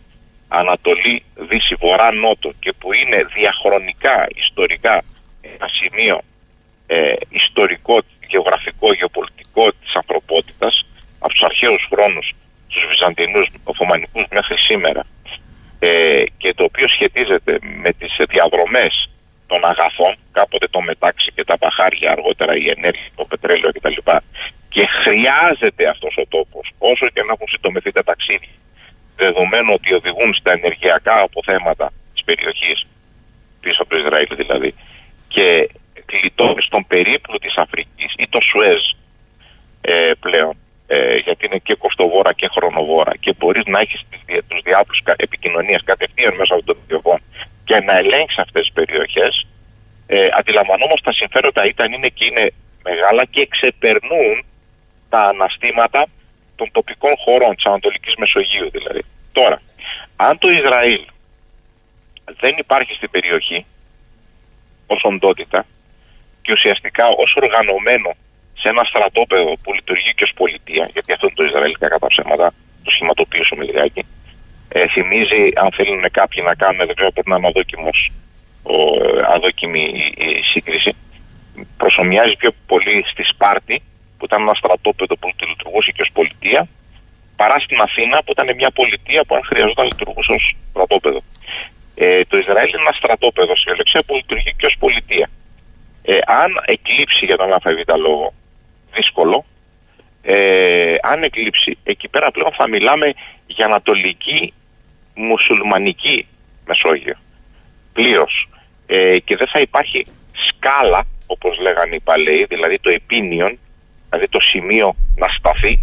Ανατολή, 0.47 1.23
Δύση, 1.49 1.75
Βορρά, 1.75 2.11
Νότο 2.13 2.49
και 2.59 2.71
που 2.79 2.93
είναι 2.93 3.19
διαχρονικά, 3.35 4.27
ιστορικά 4.35 5.03
ένα 5.41 5.67
σημείο 5.79 6.21
ε, 6.87 7.13
ιστορικό, 7.29 7.97
γεωγραφικό, 8.27 8.93
γεωπολιτικό 8.93 9.65
της 9.81 9.93
ανθρωπότητας 9.93 10.85
από 11.19 11.31
τους 11.33 11.43
αρχαίους 11.43 11.87
χρόνους, 11.91 12.31
τους 12.67 12.85
Βυζαντινούς, 12.89 13.47
Οθωμανικούς 13.63 14.23
μέχρι 14.31 14.57
σήμερα 14.57 15.05
ε, 15.79 16.23
και 16.37 16.53
το 16.53 16.63
οποίο 16.63 16.87
σχετίζεται 16.87 17.59
με 17.83 17.91
τις 17.93 18.15
διαδρομές 18.29 19.09
των 19.47 19.65
αγαθών, 19.71 20.13
κάποτε 20.31 20.67
το 20.67 20.81
μετάξι 20.81 21.31
και 21.35 21.43
τα 21.43 21.57
παχάρια, 21.57 22.11
αργότερα 22.11 22.53
η 22.55 22.65
ενέργεια, 22.75 23.09
το 23.15 23.25
πετρέλαιο 23.25 23.71
κτλ. 23.71 23.99
Και 24.69 24.83
χρειάζεται 25.03 25.89
αυτός 25.89 26.13
ο 26.17 26.25
τόπος, 26.27 26.65
όσο 26.77 27.05
και 27.13 27.21
να 27.23 27.31
έχουν 27.33 27.47
συντομηθεί 27.47 27.91
τα 27.91 28.03
ταξίδια, 28.03 28.55
δεδομένου 29.15 29.71
ότι 29.75 29.93
οδηγούν 29.93 30.33
στα 30.33 30.51
ενεργειακά 30.51 31.19
αποθέματα 31.19 31.93
της 32.13 32.23
περιοχής, 32.23 32.87
πίσω 33.61 33.81
από 33.81 33.89
το 33.89 33.97
Ισραήλ 33.97 34.27
δηλαδή, 34.35 34.75
και 35.27 35.69
κλειτώνεις 36.05 36.65
στον 36.65 36.87
περίπλου 36.87 37.37
της 37.37 37.55
Αφρικής 37.55 38.13
ή 38.17 38.27
το 38.29 38.39
Σουέζ 38.41 38.83
ε, 39.81 40.11
πλέον 40.19 40.55
ε, 40.87 41.15
γιατί 41.15 41.45
είναι 41.45 41.57
και 41.57 41.75
κοστοβόρα 41.75 42.33
και 42.33 42.47
χρονοβόρα 42.55 43.13
και 43.19 43.33
μπορείς 43.37 43.65
να 43.65 43.79
έχεις 43.79 44.01
τους 44.47 44.61
διάβλους 44.63 45.01
επικοινωνίας 45.15 45.83
κατευθείαν 45.83 46.35
μέσα 46.35 46.53
από 46.53 46.63
το 46.63 46.75
βιβλίο 46.79 47.01
και 47.67 47.79
να 47.87 47.93
ελέγξεις 47.97 48.37
αυτές 48.45 48.63
τις 48.65 48.73
περιοχές 48.73 49.47
ε, 50.07 50.27
αντιλαμβανόμαστε 50.39 51.05
τα 51.09 51.13
συμφέροντα 51.19 51.65
ήταν 51.65 51.93
είναι 51.93 52.07
και 52.07 52.25
είναι 52.25 52.45
μεγάλα 52.83 53.23
και 53.25 53.47
ξεπερνούν 53.53 54.35
τα 55.09 55.21
αναστήματα 55.33 56.01
των 56.55 56.67
τοπικών 56.71 57.13
χωρών 57.23 57.55
της 57.55 57.65
Ανατολικής 57.65 58.15
Μεσογείου 58.15 58.69
δηλαδή. 58.71 59.01
Τώρα, 59.31 59.61
αν 60.15 60.37
το 60.37 60.49
Ισραήλ 60.49 61.01
δεν 62.41 62.53
υπάρχει 62.57 62.93
στην 62.93 63.09
περιοχή 63.09 63.65
ως 64.87 65.01
οντότητα 65.03 65.65
και 66.41 66.51
ουσιαστικά 66.51 67.05
ως 67.07 67.35
οργανωμένο 67.41 68.11
σε 68.59 68.69
ένα 68.69 68.83
στρατόπεδο 68.83 69.57
που 69.63 69.73
λειτουργεί 69.73 70.13
και 70.13 70.23
ως 70.23 70.33
πολιτεία, 70.35 70.89
γιατί 70.93 71.13
αυτό 71.13 71.25
είναι 71.25 71.35
το 71.35 71.43
Ισραήλ 71.43 71.77
κατά 71.79 72.07
ψέματα, 72.07 72.53
το 72.83 72.91
σχηματοποιήσουμε 72.91 73.63
λιγάκι. 73.63 74.05
Ε, 74.69 74.87
θυμίζει, 74.87 75.51
αν 75.55 75.69
θέλουν 75.75 76.03
κάποιοι 76.11 76.43
να 76.45 76.55
κάνουν, 76.55 76.85
δεν 76.85 76.95
ξέρω, 76.95 77.11
πρέπει 77.11 77.29
να 77.29 77.35
είναι 77.37 77.47
αδόκιμος, 77.47 78.11
ο, 78.63 78.77
αδόκιμη 79.35 79.79
η, 79.79 80.25
η, 80.25 80.43
σύγκριση, 80.43 80.95
προσωμιάζει 81.77 82.35
πιο 82.35 82.51
πολύ 82.67 83.03
στη 83.11 83.23
Σπάρτη, 83.23 83.81
που 84.17 84.25
ήταν 84.25 84.41
ένα 84.41 84.53
στρατόπεδο 84.53 85.15
που 85.15 85.29
λειτουργούσε 85.47 85.91
και 85.91 86.01
ως 86.01 86.09
πολιτεία, 86.13 86.67
παρά 87.35 87.59
στην 87.59 87.81
Αθήνα 87.81 88.17
που 88.23 88.31
ήταν 88.31 88.55
μια 88.55 88.71
πολιτεία 88.71 89.23
που 89.23 89.35
αν 89.35 89.41
χρειαζόταν 89.45 89.85
λειτουργούσε 89.85 90.31
ως 90.31 90.55
στρατόπεδο. 90.69 91.21
Ε, 91.95 92.21
το 92.29 92.37
Ισραήλ 92.37 92.69
είναι 92.69 92.85
ένα 92.87 92.95
στρατόπεδο 92.99 93.55
σε 93.55 93.69
ελεξία 93.73 94.01
που 94.05 94.15
λειτουργεί 94.15 94.53
και 94.57 94.65
ως 94.65 94.75
πολιτεία. 94.79 95.29
Ε, 96.03 96.17
αν 96.41 96.49
εκλείψει 96.65 97.25
για 97.25 97.37
τον 97.37 97.53
ΑΒ 97.53 97.65
λόγο 97.99 98.33
δύσκολο, 98.95 99.45
ε, 100.29 100.95
αν 101.01 101.23
εκλείψει, 101.23 101.77
εκεί 101.83 102.07
πέρα 102.07 102.31
πλέον 102.31 102.51
θα 102.57 102.67
μιλάμε 102.67 103.13
για 103.47 103.65
ανατολική 103.65 104.53
μουσουλμανική 105.15 106.27
Μεσόγειο. 106.65 107.15
Πλήρως. 107.93 108.49
Ε, 108.87 109.19
και 109.19 109.35
δεν 109.35 109.47
θα 109.47 109.59
υπάρχει 109.59 110.05
σκάλα, 110.31 111.05
όπως 111.25 111.57
λέγανε 111.59 111.95
οι 111.95 111.99
παλαιοί, 111.99 112.45
δηλαδή 112.45 112.79
το 112.79 112.89
επίνιον, 112.89 113.59
δηλαδή 114.09 114.27
το 114.29 114.39
σημείο 114.39 114.95
να 115.15 115.27
σταθεί 115.27 115.79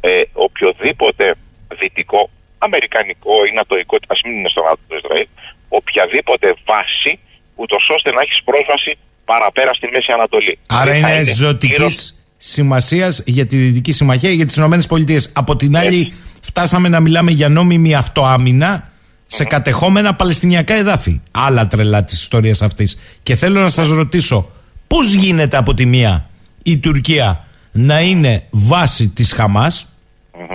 ε, 0.00 0.22
οποιοδήποτε 0.32 1.34
δυτικό, 1.78 2.30
αμερικανικό 2.58 3.44
ή 3.48 3.52
νατοϊκό, 3.54 3.96
ας 4.06 4.20
μην 4.24 4.38
είναι 4.38 4.48
στο 4.48 4.62
ΝΑΤΟ 4.62 4.80
του 4.88 4.96
Ισραήλ, 4.96 5.26
οποιαδήποτε 5.68 6.54
βάση, 6.64 7.18
ούτως 7.54 7.88
ώστε 7.88 8.12
να 8.12 8.20
έχεις 8.20 8.42
πρόσβαση 8.42 8.98
παραπέρα 9.24 9.74
στη 9.74 9.88
Μέση 9.92 10.12
Ανατολή. 10.12 10.58
Άρα 10.66 10.96
είναι 10.96 11.22
ζωτικής 11.22 12.21
σημασίας 12.44 13.22
για 13.26 13.46
τη 13.46 13.56
Δυτική 13.56 13.92
Συμμαχία 13.92 14.30
για 14.30 14.46
τις 14.46 14.56
ΗΠΑ. 14.56 15.20
Από 15.32 15.56
την 15.56 15.76
άλλη, 15.76 16.12
φτάσαμε 16.40 16.88
να 16.88 17.00
μιλάμε 17.00 17.30
για 17.30 17.48
νόμιμη 17.48 17.94
αυτοάμυνα 17.94 18.90
σε 19.26 19.44
κατεχόμενα 19.44 20.14
Παλαιστινιακά 20.14 20.74
εδάφη. 20.74 21.20
Άλλα 21.30 21.66
τρελά 21.66 22.04
της 22.04 22.20
ιστορίας 22.20 22.62
αυτής. 22.62 22.98
Και 23.22 23.36
θέλω 23.36 23.60
να 23.60 23.68
σας 23.68 23.88
ρωτήσω, 23.88 24.50
πώς 24.86 25.12
γίνεται 25.12 25.56
από 25.56 25.74
τη 25.74 25.86
μία 25.86 26.28
η 26.62 26.78
Τουρκία 26.78 27.46
να 27.72 28.00
είναι 28.00 28.46
βάση 28.50 29.08
της 29.08 29.32
Χαμάς 29.32 29.88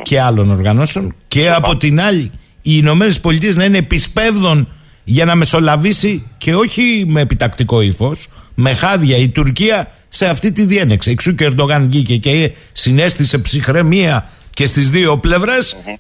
και 0.04 0.22
άλλων 0.22 0.52
οργανώσεων 0.52 1.16
και 1.28 1.52
από 1.52 1.78
την 1.78 2.02
άλλη 2.02 2.32
οι 2.62 2.72
Ηνωμένες 2.74 3.20
Πολιτείες 3.20 3.56
να 3.56 3.64
είναι 3.64 3.78
επισπεύδων 3.78 4.68
για 5.04 5.26
να 5.26 5.36
μεσολαβήσει 5.36 6.24
και 6.38 6.56
όχι 6.56 7.04
με 7.08 7.22
επιτακτικό 7.22 7.82
ύφος, 7.82 8.28
με 8.56 8.74
χάδια 8.74 9.18
η 9.18 9.30
Τουρκία 9.30 9.92
σε 10.18 10.26
αυτή 10.26 10.52
τη 10.52 10.66
διένεξη. 10.66 11.12
Εξού 11.12 11.36
και 11.36 11.44
ο 11.44 11.48
Ερντογάν 11.48 11.86
βγήκε 11.88 12.18
και 12.18 12.52
συνέστησε 12.72 13.38
ψυχραιμία 13.38 14.30
και 14.50 14.66
στις 14.66 14.90
δύο 14.90 15.22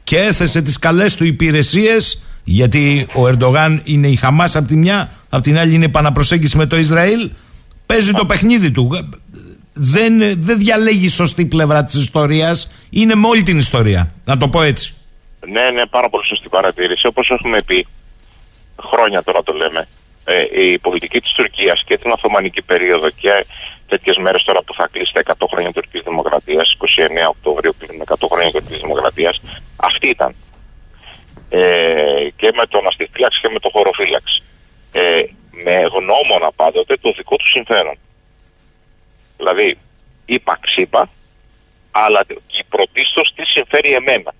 και 0.04 0.18
έθεσε 0.18 0.62
τις 0.62 0.80
καλές 0.80 1.16
του 1.16 1.26
υπηρεσίες 1.26 2.22
γιατί 2.44 3.08
ο 3.14 3.28
Ερντογάν 3.28 3.82
είναι 3.84 4.08
η 4.08 4.16
Χαμάς 4.16 4.56
από 4.56 4.68
τη 4.68 4.76
μια, 4.76 5.12
από 5.30 5.44
την 5.44 5.58
άλλη 5.58 5.74
είναι 5.74 5.86
επαναπροσέγγιση 5.86 6.58
με 6.58 6.66
το 6.66 6.78
Ισραήλ. 6.78 7.30
Παίζει 7.86 8.12
το 8.12 8.26
παιχνίδι 8.26 8.72
του. 8.72 9.12
Δεν, 9.74 10.18
δεν 10.38 10.58
διαλέγει 10.58 11.08
σωστή 11.08 11.46
πλευρά 11.46 11.84
της 11.84 11.96
ιστορίας. 11.96 12.70
Είναι 12.90 13.16
με 13.16 13.28
όλη 13.28 13.44
την 13.44 13.58
ιστορία. 13.58 14.12
Να 14.26 14.38
το 14.38 14.48
πω 14.48 14.62
έτσι. 14.62 14.94
Ναι, 15.52 15.70
ναι, 15.70 15.86
πάρα 15.86 16.10
πολύ 16.10 16.28
σωστή 16.28 16.50
παρατήρηση. 16.50 17.08
Όπως 17.08 17.30
έχουμε 17.30 17.58
πει, 17.66 17.88
χρόνια 18.90 19.24
τώρα 19.24 19.44
το 19.44 19.54
λέμε, 19.54 19.88
ε, 20.30 20.64
η 20.64 20.80
πολιτική 20.80 21.22
της 21.22 21.32
Τουρκίας 21.32 21.84
και 21.86 21.98
την 21.98 22.12
Οθωμανική 22.12 22.62
περίοδο 22.62 23.10
και 23.10 23.46
τέτοιες 23.88 24.18
μέρες 24.18 24.44
τώρα 24.44 24.62
που 24.64 24.74
θα 24.74 24.88
κλείσει 24.92 25.14
τα 25.14 25.22
100 25.40 25.48
χρόνια 25.52 25.72
τουρκικής 25.72 26.02
δημοκρατίας, 26.02 26.78
29 26.78 27.28
Οκτωβρίου 27.30 27.76
κλείνουν 27.80 28.06
100 28.06 28.28
χρόνια 28.32 28.52
τουρκικής 28.52 28.82
δημοκρατίας, 28.82 29.42
αυτή 29.76 30.08
ήταν. 30.08 30.36
Ε, 31.50 32.28
και 32.36 32.52
με 32.56 32.66
τον 32.66 32.88
αστιφύλαξη 32.88 33.42
και 33.42 33.50
με 33.50 33.60
τον 33.60 33.72
χωροφύλαξη. 33.72 34.44
Ε, 34.92 35.24
με 35.52 35.76
γνώμονα 35.96 36.52
πάντοτε 36.56 36.98
το 36.98 37.14
δικό 37.18 37.36
του 37.36 37.48
συμφέρον. 37.48 37.98
Δηλαδή, 39.38 39.78
είπα 40.26 40.58
ξύπα, 40.62 41.10
αλλά 41.92 42.26
η 42.60 42.64
πρωτίστως 42.70 43.34
τι 43.36 43.46
συμφέρει 43.46 43.94
εμένα 43.94 44.34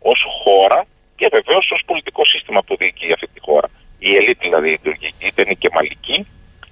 ως 0.00 0.24
χώρα 0.42 0.86
και 1.16 1.28
βεβαίως 1.30 1.70
ως 1.70 1.82
πολιτικό 1.86 2.24
σύστημα 2.24 2.62
που 2.62 2.76
διοικεί 2.76 3.12
αυτή 3.12 3.26
τη 3.34 3.40
χώρα. 3.40 3.68
Η 3.98 4.14
ελίτ 4.16 4.38
δηλαδή 4.40 4.70
η 4.70 4.78
τουρκική, 4.82 5.26
είτε 5.26 5.42
είναι 5.42 5.54
και 5.58 5.68
μαλική, 5.74 6.26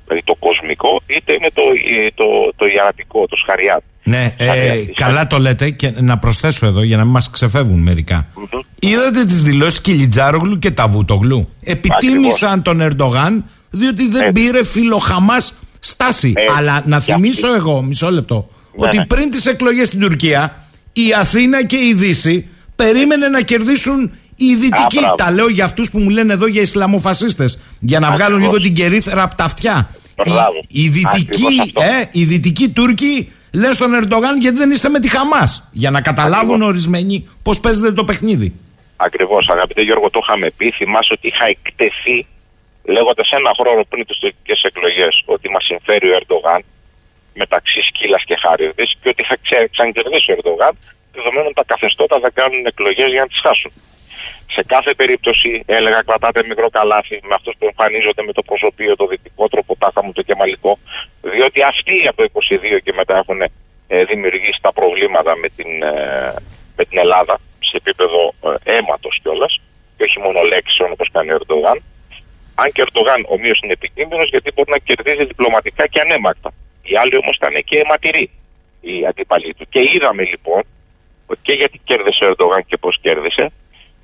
δηλαδή 0.05 0.23
το 0.25 0.35
κοσμικό, 0.39 1.03
είτε 1.07 1.33
είναι 1.33 1.51
το, 1.55 1.63
ε, 1.63 2.09
το, 2.15 2.25
το 2.57 2.67
ιερατικό, 2.67 3.27
το 3.27 3.37
σχαριάτ. 3.37 3.83
Ναι, 4.03 4.35
ε, 4.37 4.45
Σχαριάτ. 4.45 4.91
καλά 4.95 5.27
το 5.27 5.39
λέτε 5.39 5.71
και 5.71 5.91
να 6.01 6.19
προσθέσω 6.19 6.67
εδώ 6.67 6.83
για 6.83 6.97
να 6.97 7.03
μην 7.03 7.13
μας 7.13 7.31
ξεφεύγουν 7.31 7.83
μερικά. 7.83 8.27
Μμμ. 8.37 8.61
Είδατε 8.79 9.25
τις 9.25 9.43
δηλώσεις 9.43 9.81
Κιλιτζάρογλου 9.81 10.59
και 10.59 10.71
Ταβούτογλου; 10.71 11.49
Επιτίμησαν 11.63 12.63
τον 12.63 12.81
Ερντογάν 12.81 13.45
διότι 13.71 14.09
δεν 14.09 14.21
Έτσι. 14.29 14.33
πήρε 14.33 14.65
φιλοχαμάς 14.65 15.55
στάση. 15.81 16.33
Έτσι. 16.37 16.55
Αλλά 16.59 16.83
να 16.87 16.99
Και 17.01 17.13
θυμίσω 17.13 17.47
αυτή- 17.47 17.59
εγώ, 17.59 17.83
μισό 17.83 18.11
λεπτό, 18.11 18.49
Ναι, 18.79 18.87
ότι 18.87 18.97
ναι. 18.97 19.07
πριν 19.07 19.31
τις 19.31 19.47
εκλογές 19.47 19.87
στην 19.87 20.01
Τουρκία 20.01 20.65
η 20.93 21.13
Αθήνα 21.21 21.65
και 21.65 21.77
η 21.77 21.95
Δύση 21.95 22.49
περίμενε 22.77 23.29
να 23.29 23.41
κερδίσουν 23.41 24.13
οι 24.37 24.55
Δυτικοί. 24.55 24.99
μπράβο. 24.99 25.15
Τα 25.15 25.31
λέω 25.31 25.49
για 25.49 25.65
αυτούς 25.65 25.91
που 25.91 25.99
μου 25.99 26.09
λένε 26.11 26.33
εδώ 26.33 26.47
για 26.47 26.61
Ισλαμοφασίστες. 26.61 27.59
Για 27.81 28.01
να 28.01 28.11
βγάλουν 28.11 28.37
Ακριβώς. 28.39 28.59
λίγο 28.59 28.67
την 28.67 28.75
κερίθρα 28.75 29.23
από 29.23 29.35
τα 29.35 29.45
αυτιά. 29.45 29.91
Μπράβο. 30.17 30.59
Οι, 30.69 30.83
οι 30.83 30.89
δυτικοί, 30.89 31.27
Ακριβώς 31.29 31.59
αυτό. 31.61 31.81
ε, 31.83 32.09
οι 32.13 32.25
δυτικοί 32.25 32.69
Τούρκοι 32.69 33.33
λένε 33.53 33.73
στον 33.73 33.95
Ερντογάν 33.95 34.41
γιατί 34.41 34.57
δεν 34.57 34.71
είσαι 34.71 34.89
με 34.89 35.01
τη 35.01 35.09
Χαμάς. 35.09 35.69
Για 35.73 35.91
να 35.91 36.01
καταλάβουν 36.01 36.49
Ακριβώς. 36.51 36.69
ορισμένοι 36.69 37.29
πώς 37.43 37.61
παίζεται 37.61 37.93
το 37.93 38.05
παιχνίδι. 38.05 38.49
Ακριβώς, 38.97 39.49
αγαπητέ 39.49 39.83
Γιώργο, 39.83 40.11
το 40.11 40.21
είχαμε 40.23 40.51
πει. 40.57 40.67
Θυμάσαι 40.71 41.13
ότι 41.17 41.27
είχα 41.33 41.45
εκτεθεί 41.55 42.17
λέγοντας 42.95 43.29
ένα 43.39 43.51
χρόνο 43.61 43.83
πριν 43.91 44.07
τις 44.07 44.17
τουρκικές 44.23 44.61
εκλογές 44.71 45.13
ότι 45.35 45.47
μας 45.55 45.65
συμφέρει 45.71 46.07
ο 46.13 46.15
Ερντογάν 46.21 46.61
μεταξύ 47.43 47.81
σκύλας 47.89 48.23
και 48.29 48.37
χάριδης 48.45 48.91
και 49.01 49.09
ότι 49.15 49.23
θα 49.29 49.37
ξε, 49.45 49.59
ξανακερδίσει 49.75 50.29
ο 50.33 50.35
Ερντογάν 50.39 50.73
δεδομένου 51.17 51.51
τα 51.59 51.65
καθεστώτα 51.73 52.17
θα 52.25 52.31
κάνουν 52.39 52.63
εκλογές 52.73 53.09
για 53.15 53.23
να 53.25 53.29
τις 53.33 53.41
χάσουν. 53.47 53.71
Σε 54.55 54.63
κάθε 54.67 54.95
περίπτωση 54.95 55.63
έλεγα 55.67 56.03
κρατάτε 56.03 56.45
μικρό 56.49 56.69
καλάθι 56.71 57.21
με 57.23 57.35
αυτούς 57.35 57.55
που 57.59 57.67
εμφανίζονται 57.67 58.23
με 58.23 58.33
το 58.33 58.43
προσωπείο, 58.43 58.97
το 58.97 59.07
δυτικό 59.07 59.49
τροποτάχα 59.49 60.05
μου, 60.05 60.13
το 60.13 60.23
κεμαλικό, 60.23 60.79
διότι 61.21 61.63
αυτοί 61.63 62.07
από 62.09 62.17
το 62.23 62.29
22 62.33 62.79
και 62.85 62.93
μετά 62.93 63.17
έχουν 63.17 63.41
ε, 63.89 64.05
δημιουργήσει 64.05 64.59
τα 64.61 64.73
προβλήματα 64.73 65.37
με 65.37 65.49
την, 65.49 65.83
ε, 65.83 66.35
με 66.77 66.85
την 66.85 66.99
Ελλάδα 66.99 67.41
σε 67.59 67.77
επίπεδο 67.77 68.35
ε, 68.65 68.73
αίματος 68.73 69.19
κιόλας 69.23 69.61
και 69.97 70.03
όχι 70.05 70.19
μόνο 70.19 70.43
λέξεων 70.43 70.91
όπως 70.93 71.09
κάνει 71.13 71.31
ο 71.31 71.39
Ερντογάν. 71.41 71.83
Αν 72.55 72.73
και 72.73 72.81
ο 72.83 72.85
Ερντογάν 72.89 73.25
ομοίως 73.29 73.59
είναι 73.63 73.73
επικίνδυνος 73.73 74.29
γιατί 74.29 74.53
μπορεί 74.55 74.71
να 74.71 74.79
κερδίζει 74.79 75.25
διπλωματικά 75.25 75.87
και 75.87 76.01
ανέμακτα. 76.01 76.51
Οι 76.83 76.97
άλλοι 76.97 77.17
όμως 77.17 77.37
ήταν 77.37 77.55
και 77.65 77.79
αιματηροί 77.79 78.31
οι 78.81 79.07
αντίπαλοι 79.07 79.55
του. 79.55 79.67
Και 79.69 79.81
είδαμε 79.95 80.23
λοιπόν 80.23 80.63
ότι 81.27 81.41
και 81.43 81.53
γιατί 81.53 81.81
κέρδισε 81.85 82.25
ο 82.25 82.27
Ερντογάν 82.27 82.65
και 82.67 82.77
πώς 82.77 82.99
κέρδισε, 83.01 83.53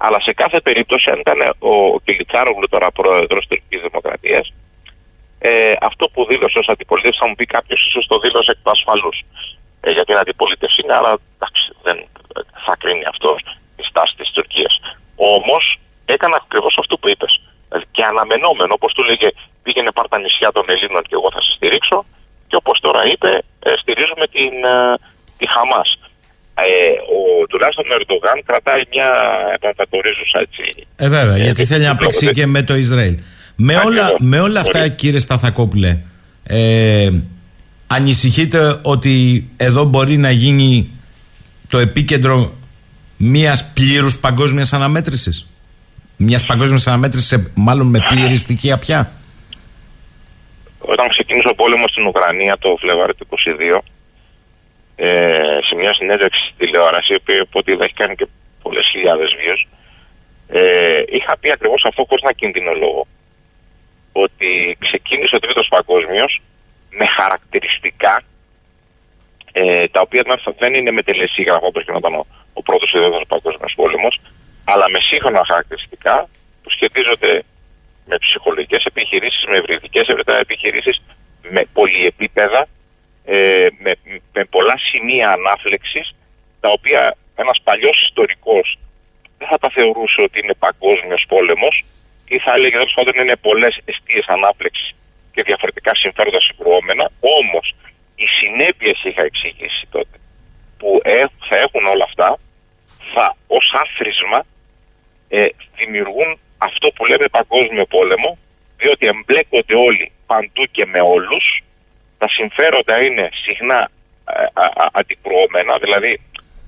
αλλά 0.04 0.18
σε 0.20 0.32
κάθε 0.32 0.60
περίπτωση, 0.60 1.10
αν 1.10 1.18
ήταν 1.24 1.38
ο 1.58 2.00
Κιλιτσάρογλου 2.04 2.68
τώρα 2.68 2.90
πρόεδρος 2.90 3.46
της 3.46 3.48
Τουρκική 3.48 3.78
Δημοκρατίας, 3.86 4.52
ε, 5.38 5.72
αυτό 5.80 6.04
που 6.12 6.26
δήλωσε 6.30 6.58
ως 6.58 6.68
αντιπολίτευση 6.68 7.18
θα 7.22 7.28
μου 7.28 7.34
πει 7.34 7.46
κάποιος 7.46 7.86
ίσως 7.88 8.06
το 8.06 8.18
δήλωσε 8.18 8.50
εκ 8.50 8.58
του 8.62 8.70
ασφαλούς. 8.70 9.18
Ε, 9.80 9.90
για 9.90 10.04
την 10.04 10.16
αντιπολίτευση 10.16 10.80
είναι, 10.82 10.94
αλλά 10.98 11.12
εντάξει, 11.36 11.64
δεν 11.82 11.96
θα 12.64 12.74
κρίνει 12.80 13.04
αυτό 13.12 13.36
η 13.76 13.82
στάση 13.90 14.14
της 14.16 14.30
Τουρκίας. 14.30 14.80
Όμως 15.16 15.78
έκανε 16.04 16.36
ακριβώς 16.42 16.74
αυτό 16.78 16.98
που 16.98 17.08
είπες. 17.08 17.32
Δηλαδή, 17.68 17.86
και 17.90 18.04
αναμενόμενο, 18.04 18.72
όπως 18.78 18.92
του 18.92 19.02
λέγε, 19.02 19.28
πήγαινε 19.62 19.90
πάρ 19.92 20.08
τα 20.08 20.18
νησιά 20.18 20.52
των 20.52 20.64
Ελλήνων 20.68 21.02
και 21.02 21.16
εγώ 21.18 21.28
θα 21.34 21.40
σε 21.40 21.50
στηρίξω. 21.56 22.04
Και 22.48 22.56
όπως 22.56 22.80
τώρα 22.80 23.02
είπε, 23.12 23.30
ε, 23.66 23.72
στηρίζουμε 23.80 24.26
την, 24.26 24.54
ε, 24.64 24.98
τη 25.38 25.46
Χαμάς. 25.54 25.88
Ε, 26.54 26.64
ο, 27.16 27.46
τουλάχιστον 27.46 27.84
ο 27.90 27.94
Ερντογάν 27.94 28.42
κρατάει 28.46 28.82
μια 28.92 29.10
επαναπατορίζουσα 29.54 30.38
έτσι. 30.40 30.86
Ε, 30.96 31.08
βέβαια, 31.08 31.34
Ε, 31.34 31.42
γιατί 31.42 31.64
θέλει 31.64 31.84
να 31.84 31.90
διπλωματική. 31.90 32.24
παίξει 32.24 32.40
και 32.40 32.46
με 32.46 32.62
το 32.62 32.74
Ισραήλ. 32.76 33.18
Με 33.56 33.74
Ακριβώς. 33.76 33.96
όλα, 33.96 34.14
με 34.18 34.40
όλα 34.40 34.60
αυτά, 34.60 34.78
Μπορεί. 34.78 34.90
κύριε 34.90 35.18
Σταθακόπουλε, 35.18 35.98
ε, 36.42 37.10
ανησυχείτε 37.86 38.78
ότι 38.82 39.44
εδώ 39.56 39.84
μπορεί 39.84 40.16
να 40.16 40.30
γίνει 40.30 40.90
το 41.68 41.78
επίκεντρο 41.78 42.54
μιας 43.16 43.70
πλήρους 43.74 44.18
παγκόσμιας 44.18 44.72
αναμέτρησης; 44.72 45.46
Μιας 46.16 46.44
παγκόσμιας 46.44 46.86
αναμέτρησης, 46.86 47.28
σε- 47.28 47.50
μάλλον 47.54 47.86
με 47.86 47.98
πλήρη 48.08 48.36
στοιχεία 48.36 48.78
πια. 48.78 49.12
Όταν 50.78 51.08
ξεκίνησε 51.08 51.48
ο 51.48 51.54
πόλεμος 51.54 51.90
στην 51.90 52.06
Ουκρανία 52.06 52.56
το 52.58 52.76
Φλεβάρι 52.80 53.14
του 53.14 53.26
22, 53.30 53.82
ε, 55.06 55.58
σε 55.68 55.74
μια 55.74 55.94
συνέντευξη 55.94 56.40
στη 56.46 56.54
τηλεόραση, 56.58 57.12
η 57.12 57.16
οποία 57.20 57.42
από 57.42 57.58
ό,τι 57.58 57.72
είδα 57.72 57.84
έχει 57.84 57.94
κάνει 57.94 58.14
και 58.14 58.26
πολλές 58.62 58.86
χιλιάδες 58.92 59.30
views, 59.40 59.62
ε, 60.48 61.02
είχα 61.08 61.38
πει 61.40 61.50
ακριβώς 61.50 61.84
αυτό 61.84 62.04
χωρίς 62.08 62.22
να 62.24 62.32
κινδυνολογώ. 62.32 63.06
Ότι 64.12 64.76
ξεκίνησε 64.80 65.36
ο 65.36 65.38
Τρίτος 65.38 65.68
Παγκόσμιος 65.68 66.40
με 66.90 67.06
χαρακτηριστικά 67.06 68.22
ε, 69.52 69.86
τα 69.88 70.00
οποία 70.00 70.22
δεν- 70.26 70.54
δεν 70.58 70.74
είναι 70.74 70.90
με 70.90 71.02
τελεσίγραφα 71.02 71.66
όπως 71.66 71.82
γινόταν 71.84 72.14
ο, 72.14 72.26
ο 72.52 72.62
πρώτος 72.62 72.92
ή 72.92 72.98
δεύτερος 72.98 73.24
Παγκόσμιος 73.28 73.72
Πόλεμος, 73.76 74.20
αλλά 74.64 74.90
με 74.90 75.00
σύγχρονα 75.00 75.42
χαρακτηριστικά 75.46 76.28
που 76.62 76.70
σχετίζονται 76.70 77.42
με 78.06 78.18
ψυχολογικές 78.18 78.84
επιχειρήσεις, 78.84 79.44
με 79.48 79.56
ευρυδικέ 79.56 80.00
επιχειρήσεις, 80.40 81.02
με 81.50 81.62
πολυεπίπεδα, 81.72 82.68
ε, 83.24 83.66
με, 83.78 83.92
με 84.32 84.44
πολλά 84.44 84.78
σημεία 84.78 85.30
ανάφλεξης, 85.30 86.14
τα 86.60 86.68
οποία 86.68 87.16
ένας 87.34 87.60
παλιός 87.64 88.02
ιστορικός 88.02 88.78
δεν 89.38 89.48
θα 89.48 89.58
τα 89.58 89.70
θεωρούσε 89.70 90.20
ότι 90.22 90.40
είναι 90.42 90.54
παγκόσμιος 90.54 91.24
πόλεμος 91.28 91.84
ή 92.28 92.38
θα 92.38 92.52
έλεγε 92.54 92.76
τέλος 92.76 92.94
πάντων 92.94 93.14
είναι 93.16 93.36
πολλές 93.36 93.80
αιστείες 93.84 94.26
ανάφλεξης 94.26 94.94
και 95.32 95.42
διαφορετικά 95.42 95.94
συμφέροντα 95.94 96.40
συγκρουόμενα. 96.40 97.10
Όμως 97.20 97.74
οι 98.14 98.26
συνέπειες 98.38 99.02
είχα 99.04 99.24
εξηγήσει 99.24 99.86
τότε 99.90 100.16
που 100.78 101.00
ε, 101.02 101.24
θα 101.48 101.56
έχουν 101.56 101.84
όλα 101.86 102.04
αυτά 102.04 102.38
θα 103.14 103.36
ως 103.46 103.72
άθροισμα 103.82 104.44
ε, 105.28 105.46
δημιουργούν 105.76 106.38
αυτό 106.58 106.90
που 106.90 107.06
λέμε 107.06 107.26
παγκόσμιο 107.30 107.86
πόλεμο 107.86 108.38
διότι 108.76 109.06
εμπλέκονται 109.06 109.76
όλοι 109.76 110.12
παντού 110.26 110.64
και 110.70 110.86
με 110.86 111.00
όλους 111.00 111.62
τα 112.22 112.28
συμφέροντα 112.28 113.02
είναι 113.02 113.28
συχνά 113.44 113.90
ε, 114.28 114.42
α, 114.52 114.64
α, 114.64 114.86
αντικρουόμενα 114.92 115.74
δηλαδή 115.84 116.20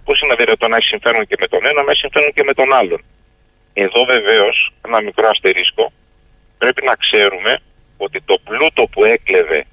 πώς 0.04 0.20
είναι 0.20 0.34
δυνατόν 0.34 0.70
να 0.70 0.76
έχει 0.76 0.86
συμφέρον 0.86 1.26
και 1.26 1.36
με 1.40 1.46
τον 1.46 1.66
ένα 1.66 1.82
να 1.82 1.90
έχει 1.90 2.00
συμφέρον 2.00 2.32
και 2.32 2.44
με 2.44 2.54
τον 2.54 2.72
άλλον. 2.72 3.00
Εδώ 3.72 4.04
βεβαίως 4.04 4.72
ένα 4.86 5.02
μικρό 5.02 5.28
αστερίσκο 5.28 5.92
πρέπει 6.58 6.82
να 6.84 6.94
ξέρουμε 6.94 7.52
ότι 7.96 8.20
το 8.20 8.36
πλούτο 8.44 8.82
που 8.92 9.04
έκλεβε 9.04 9.66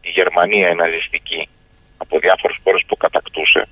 η 0.00 0.10
Γερμανία 0.18 0.68
η 0.70 0.74
ναζιστική 0.74 1.48
από 1.96 2.18
διάφορες 2.18 2.56
χώρες 2.62 2.82
που 2.86 2.96
κατακτούσε 2.96 3.68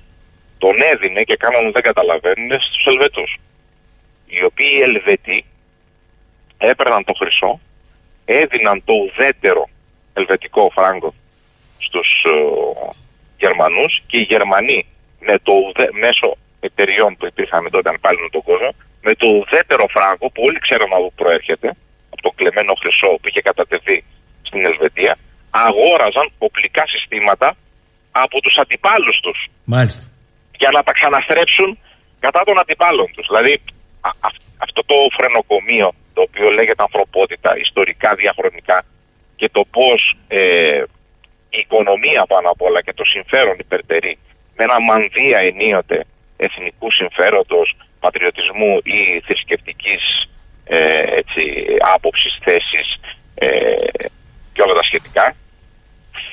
τον 0.57 0.75
έδινε 0.91 1.21
και 1.23 1.35
κάνανε 1.35 1.71
δεν 1.71 1.81
καταλαβαίνουν 1.81 2.51
στους 2.59 2.85
Ελβετούς. 2.85 3.37
Οι 4.27 4.43
οποίοι 4.43 4.71
οι 4.77 4.81
Ελβετοί 4.81 5.45
έπαιρναν 6.57 7.03
το 7.03 7.13
χρυσό, 7.13 7.59
έδιναν 8.25 8.83
το 8.85 8.93
ουδέτερο 8.93 9.69
ελβετικό 10.19 10.63
φράγκο 10.75 11.13
στους 11.77 12.09
ε, 12.33 12.37
Γερμανούς 13.37 14.01
και 14.07 14.17
οι 14.17 14.25
Γερμανοί 14.33 14.85
με 15.19 15.35
το 15.43 15.53
ουδέ, 15.53 15.89
μέσω 16.03 16.37
εταιριών 16.59 17.11
που 17.17 17.25
υπήρχαν 17.25 17.69
τότε 17.71 17.89
αν 17.89 17.97
πάλι 18.01 18.17
τον 18.31 18.43
κόσμο, 18.43 18.69
με 19.01 19.13
το 19.15 19.27
ουδέτερο 19.27 19.85
φράγκο 19.95 20.25
που 20.33 20.41
όλοι 20.47 20.59
ξέρουν 20.59 20.89
από 20.93 21.03
πού 21.07 21.13
προέρχεται, 21.15 21.67
από 22.13 22.21
το 22.21 22.31
κλεμμένο 22.35 22.73
χρυσό 22.81 23.07
που 23.07 23.27
είχε 23.29 23.41
κατατεθεί 23.41 24.03
στην 24.47 24.61
Ελβετία, 24.65 25.17
αγόραζαν 25.49 26.27
οπλικά 26.37 26.83
συστήματα 26.87 27.55
από 28.11 28.41
τους 28.41 28.55
αντιπάλους 28.57 29.17
τους 29.19 29.47
Μάλιστα. 29.63 30.03
για 30.57 30.69
να 30.71 30.83
τα 30.83 30.91
ξαναστρέψουν 30.91 31.77
κατά 32.19 32.41
των 32.45 32.59
αντιπάλων 32.59 33.07
τους. 33.15 33.27
Δηλαδή 33.27 33.53
α- 34.01 34.17
α- 34.27 34.43
αυτό 34.57 34.81
το 34.85 34.95
φρενοκομείο 35.17 35.93
το 36.13 36.21
οποίο 36.21 36.49
λέγεται 36.49 36.81
ανθρωπότητα 36.87 37.57
ιστορικά 37.57 38.15
διαχρονικά 38.15 38.85
και 39.35 39.49
το 39.51 39.65
πώς 39.71 40.17
ε, 40.27 40.83
η 41.49 41.57
οικονομία 41.57 42.25
πάνω 42.25 42.49
απ' 42.49 42.61
όλα 42.61 42.81
και 42.81 42.93
το 42.93 43.03
συμφέρον 43.05 43.55
υπερτερεί. 43.59 44.17
Με 44.55 44.63
ένα 44.63 44.81
μανδύα 44.81 45.37
ενίοτε 45.37 46.05
εθνικού 46.37 46.91
συμφέροντος, 46.91 47.77
πατριωτισμού 47.99 48.79
ή 48.83 49.21
θρησκευτικής 49.25 50.29
ε, 50.65 51.01
έτσι, 51.19 51.65
άποψης, 51.93 52.39
θέσης 52.43 52.99
ε, 53.35 53.49
και 54.53 54.61
όλα 54.61 54.73
τα 54.73 54.83
σχετικά 54.83 55.35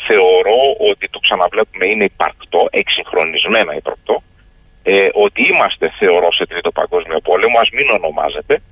θεωρώ 0.06 0.60
ότι 0.90 1.08
το 1.08 1.18
ξαναβλέπουμε 1.18 1.86
είναι 1.86 2.04
υπαρκτό, 2.04 2.68
εξυγχρονισμένα 2.70 3.74
υπαρκτό, 3.74 4.22
ε, 4.82 5.08
ότι 5.12 5.42
είμαστε 5.42 5.92
θεωρώ 5.98 6.32
σε 6.32 6.46
τρίτο 6.46 6.70
παγκόσμιο 6.70 7.20
πόλεμο, 7.20 7.58
ας 7.58 7.70
μην 7.70 7.90
ονομάζεται, 7.90 8.62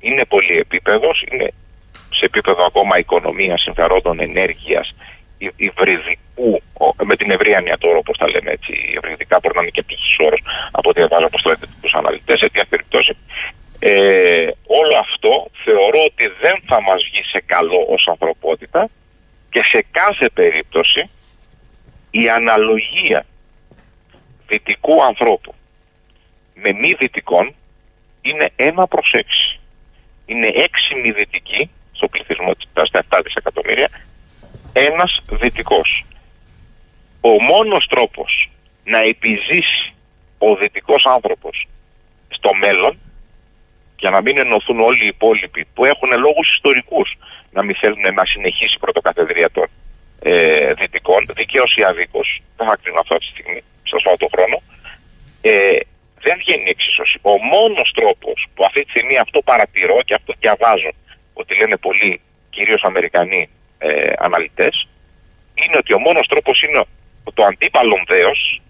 είναι 0.00 0.24
πολυεπίπεδος, 0.24 1.24
είναι 1.30 1.52
σε 2.16 2.24
επίπεδο 2.24 2.64
ακόμα 2.64 2.98
οικονομίας, 2.98 3.60
συμφερόντων, 3.62 4.20
ενέργειας, 4.20 4.94
υ- 5.38 5.52
υβριδικού, 5.56 6.62
ο- 6.72 7.04
με 7.04 7.16
την 7.16 7.30
ευρία 7.30 7.56
έννοια 7.56 7.78
τώρα 7.78 7.98
όπως 7.98 8.18
τα 8.18 8.28
λέμε 8.28 8.50
έτσι, 8.50 8.72
υβριδικά 8.96 9.38
μπορεί 9.42 9.54
να 9.56 9.62
είναι 9.62 9.70
και 9.70 9.82
τύχης 9.82 10.16
όρος 10.18 10.40
από 10.70 10.88
ό,τι 10.88 10.98
διαβάζω 10.98 11.26
από 11.26 11.38
στρατιωτικούς 11.38 11.94
αναλυτές, 11.94 12.38
σε 12.38 12.44
τέτοια 12.46 12.64
περιπτώσεις. 12.68 13.16
Ε, 13.78 14.46
όλο 14.66 14.96
αυτό 14.98 15.50
θεωρώ 15.64 16.00
ότι 16.04 16.26
δεν 16.40 16.62
θα 16.66 16.80
μας 16.82 17.04
βγει 17.10 17.22
σε 17.32 17.42
καλό 17.46 17.86
ως 17.88 18.08
ανθρωπότητα 18.08 18.88
Και 19.50 19.62
σε 19.62 19.84
κάθε 19.90 20.28
περίπτωση 20.28 21.10
η 22.10 22.28
αναλογία 22.28 23.26
δυτικού 24.46 25.02
ανθρώπου 25.04 25.54
με 26.54 26.72
μη 26.72 26.92
δυτικών 26.92 27.54
είναι 28.22 28.50
ένα 28.56 28.86
προς 28.86 29.10
έξι. 29.12 29.58
Είναι 30.26 30.46
έξι 30.46 30.94
μη 30.94 31.10
δυτικοί 31.10 31.70
στο 31.96 32.08
πληθυσμό 32.08 32.52
στα 32.82 33.04
7 33.08 33.20
δισεκατομμύρια, 33.24 33.88
ένας 34.72 35.22
δυτικός. 35.30 36.04
Ο 37.20 37.42
μόνος 37.42 37.86
τρόπος 37.86 38.50
να 38.84 38.98
επιζήσει 38.98 39.94
ο 40.38 40.56
δυτικός 40.56 41.06
άνθρωπος 41.06 41.68
στο 42.28 42.54
μέλλον 42.54 42.98
για 43.96 44.10
να 44.10 44.20
μην 44.20 44.38
ενωθούν 44.38 44.80
όλοι 44.80 45.04
οι 45.04 45.06
υπόλοιποι 45.06 45.66
που 45.74 45.84
έχουν 45.84 46.10
λόγους 46.10 46.54
ιστορικούς 46.54 47.18
να 47.52 47.64
μην 47.64 47.74
θέλουν 47.80 48.14
να 48.14 48.24
συνεχίσει 48.24 48.74
η 48.76 48.78
πρωτοκαθεδρία 48.78 49.50
των 49.50 49.66
ε, 50.22 50.72
δυτικών, 50.72 51.26
δικαίως 51.36 51.76
ή 51.76 51.82
αδίκως, 51.82 52.42
δεν 52.56 52.66
θα 52.66 52.76
κρίνω 52.82 53.00
αυτό 53.00 53.14
αυτή 53.14 53.26
τη 53.26 53.32
στιγμή, 53.32 53.60
στο 53.82 54.16
το 54.16 54.28
χρόνο, 54.34 54.62
ε, 55.40 55.78
δεν 56.24 56.36
βγαίνει 56.38 56.66
η 56.66 56.74
εξίσωση. 56.76 57.18
Ο 57.22 57.34
μόνος 57.54 57.92
τρόπος 57.94 58.46
που 58.54 58.64
αυτή 58.64 58.84
τη 58.84 58.90
στιγμή 58.90 59.18
αυτό 59.18 59.38
παρατηρώ 59.42 60.02
και 60.06 60.14
αυτό 60.14 60.32
διαβάζω 60.38 60.90
ότι 61.40 61.52
λένε 61.58 61.76
πολλοί 61.76 62.20
κυρίως 62.50 62.82
Αμερικανοί 62.84 63.48
ε, 63.78 64.12
αναλυτές 64.18 64.88
είναι 65.54 65.76
ότι 65.76 65.92
ο 65.92 65.98
μόνος 65.98 66.26
τρόπος 66.26 66.62
είναι 66.62 66.82
το 67.34 67.44
αντίπαλο 67.44 67.96
δέος 68.06 68.60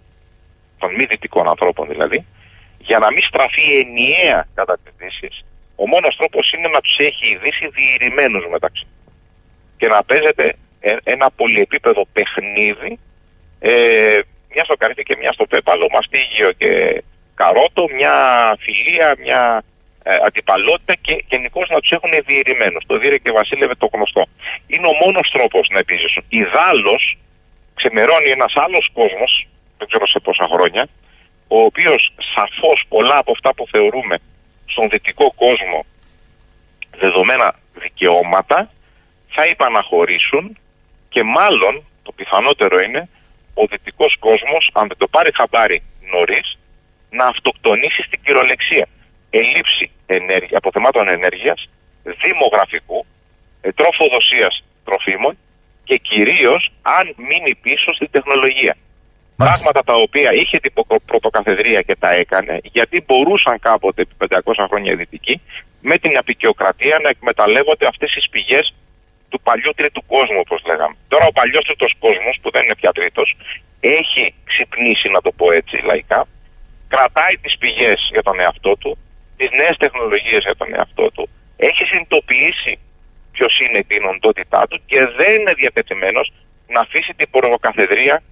των 0.79 0.89
μη 0.95 1.05
δυτικών 1.05 1.47
ανθρώπων 1.47 1.87
δηλαδή 1.87 2.25
για 2.79 2.97
να 2.99 3.11
μην 3.11 3.23
στραφεί 3.29 3.65
ενιαία 3.79 4.47
κατά 4.53 4.77
τις 4.83 4.93
δύσεις 4.97 5.43
ο 5.81 5.87
μόνος 5.87 6.15
τρόπος 6.15 6.51
είναι 6.51 6.67
να 6.67 6.81
τους 6.81 6.97
έχει 6.97 7.27
η 7.27 7.37
Δύση 7.43 7.67
διηρημένους 7.67 8.45
μεταξύ. 8.51 8.87
Και 9.77 9.87
να 9.87 10.03
παίζεται 10.03 10.55
ε, 10.79 10.95
ένα 11.03 11.31
πολυεπίπεδο 11.31 12.05
παιχνίδι 12.13 12.99
ε, 13.59 14.19
μια 14.53 14.63
στο 14.63 14.75
καρύδι 14.77 15.03
και 15.03 15.15
μια 15.19 15.31
στο 15.31 15.45
πέπαλο, 15.45 15.87
μαστίγιο 15.93 16.51
και 16.51 17.03
καρότο, 17.35 17.87
μια 17.95 18.13
φιλία, 18.59 19.15
μια 19.19 19.63
ε, 19.63 19.76
αντιπαλότητα 20.25 20.95
και 20.95 21.23
γενικώς 21.29 21.69
να 21.69 21.79
τους 21.79 21.91
έχουν 21.91 22.11
διηρημένου. 22.25 22.79
Το 22.85 22.97
δίρε 22.97 23.17
και 23.17 23.31
βασίλευε 23.31 23.75
το 23.75 23.89
γνωστό. 23.93 24.23
Είναι 24.67 24.87
ο 24.87 24.95
μόνος 25.05 25.29
τρόπος 25.31 25.69
να 25.71 25.79
επιζήσουν. 25.79 26.23
Ιδάλω 26.29 26.95
ξεμερώνει 27.73 28.29
ένας 28.29 28.53
άλλος 28.55 28.89
κόσμος, 28.93 29.47
δεν 29.77 29.87
ξέρω 29.87 30.07
σε 30.07 30.19
πόσα 30.19 30.47
χρόνια, 30.53 30.87
ο 31.47 31.59
οποίος 31.59 32.13
σαφώς 32.35 32.83
πολλά 32.87 33.17
από 33.17 33.31
αυτά 33.31 33.53
που 33.53 33.67
θεωρούμε 33.71 34.15
στον 34.65 34.89
δυτικό 34.89 35.33
κόσμο 35.35 35.85
δεδομένα 36.99 37.55
δικαιώματα 37.73 38.71
θα 39.27 39.45
υπαναχωρήσουν 39.45 40.57
και 41.09 41.23
μάλλον 41.23 41.83
το 42.03 42.11
πιθανότερο 42.11 42.79
είναι 42.79 43.09
ο 43.53 43.65
δυτικός 43.65 44.15
κόσμος 44.19 44.69
αν 44.73 44.87
δεν 44.87 44.97
το 44.97 45.07
πάρει 45.07 45.29
χαμπάρι 45.33 45.83
νωρίς 46.11 46.57
να 47.09 47.25
αυτοκτονήσει 47.25 48.01
στην 48.01 48.19
κυριολεξία. 48.23 48.87
Ελλείψη 49.29 49.91
ενέργεια, 50.05 50.57
αποθεμάτων 50.57 51.07
ενέργειας, 51.07 51.69
δημογραφικού, 52.03 53.05
ε, 53.61 53.71
τροφοδοσίας 53.71 54.63
τροφίμων 54.85 55.37
και 55.83 55.97
κυρίως 55.97 56.71
αν 56.81 57.13
μείνει 57.17 57.55
πίσω 57.55 57.93
στην 57.93 58.07
τεχνολογία. 58.11 58.77
Πράγματα 59.35 59.83
τα 59.83 59.93
οποία 59.93 60.33
είχε 60.33 60.57
την 60.59 60.73
πρωτοκαθεδρία 61.05 61.81
και 61.81 61.95
τα 61.95 62.11
έκανε 62.11 62.59
γιατί 62.63 63.03
μπορούσαν 63.05 63.59
κάποτε 63.59 64.01
επί 64.01 64.15
500 64.17 64.67
χρόνια 64.69 64.91
οι 64.91 64.95
δυτικοί 64.95 65.41
με 65.81 65.97
την 65.97 66.17
απεικιοκρατία 66.17 66.99
να 67.03 67.09
εκμεταλλεύονται 67.09 67.87
αυτές 67.87 68.11
τις 68.11 68.29
πηγές 68.29 68.73
του 69.29 69.39
παλιού 69.41 69.71
τρίτου 69.75 70.05
κόσμου, 70.05 70.39
όπως 70.45 70.61
λέγαμε. 70.65 70.95
Τώρα 71.07 71.25
ο 71.25 71.31
παλιός 71.31 71.63
τρίτος 71.65 71.93
κόσμος, 71.99 72.37
που 72.41 72.51
δεν 72.51 72.63
είναι 72.63 72.75
πια 72.75 72.91
τρίτος, 72.91 73.37
έχει 73.79 74.33
ξυπνήσει, 74.43 75.09
να 75.09 75.21
το 75.21 75.31
πω 75.31 75.51
έτσι 75.51 75.75
λαϊκά, 75.89 76.27
κρατάει 76.87 77.37
τις 77.41 77.57
πηγές 77.57 78.09
για 78.11 78.23
τον 78.23 78.39
εαυτό 78.39 78.77
του, 78.77 78.97
τις 79.37 79.49
νέες 79.59 79.77
τεχνολογίες 79.77 80.41
για 80.47 80.55
τον 80.55 80.73
εαυτό 80.73 81.11
του, 81.11 81.29
έχει 81.57 81.83
συνειδητοποιήσει 81.85 82.79
ποιος 83.31 83.59
είναι 83.59 83.77
η 83.77 83.97
οντότητά 84.15 84.67
του 84.69 84.81
και 84.85 84.99
δεν 85.17 85.31
είναι 85.39 85.53
διατεθειμένος 85.53 86.31
να 86.67 86.79
αφήσει 86.79 87.13
την 87.15 87.29
ποροκαθεδρία 87.29 88.23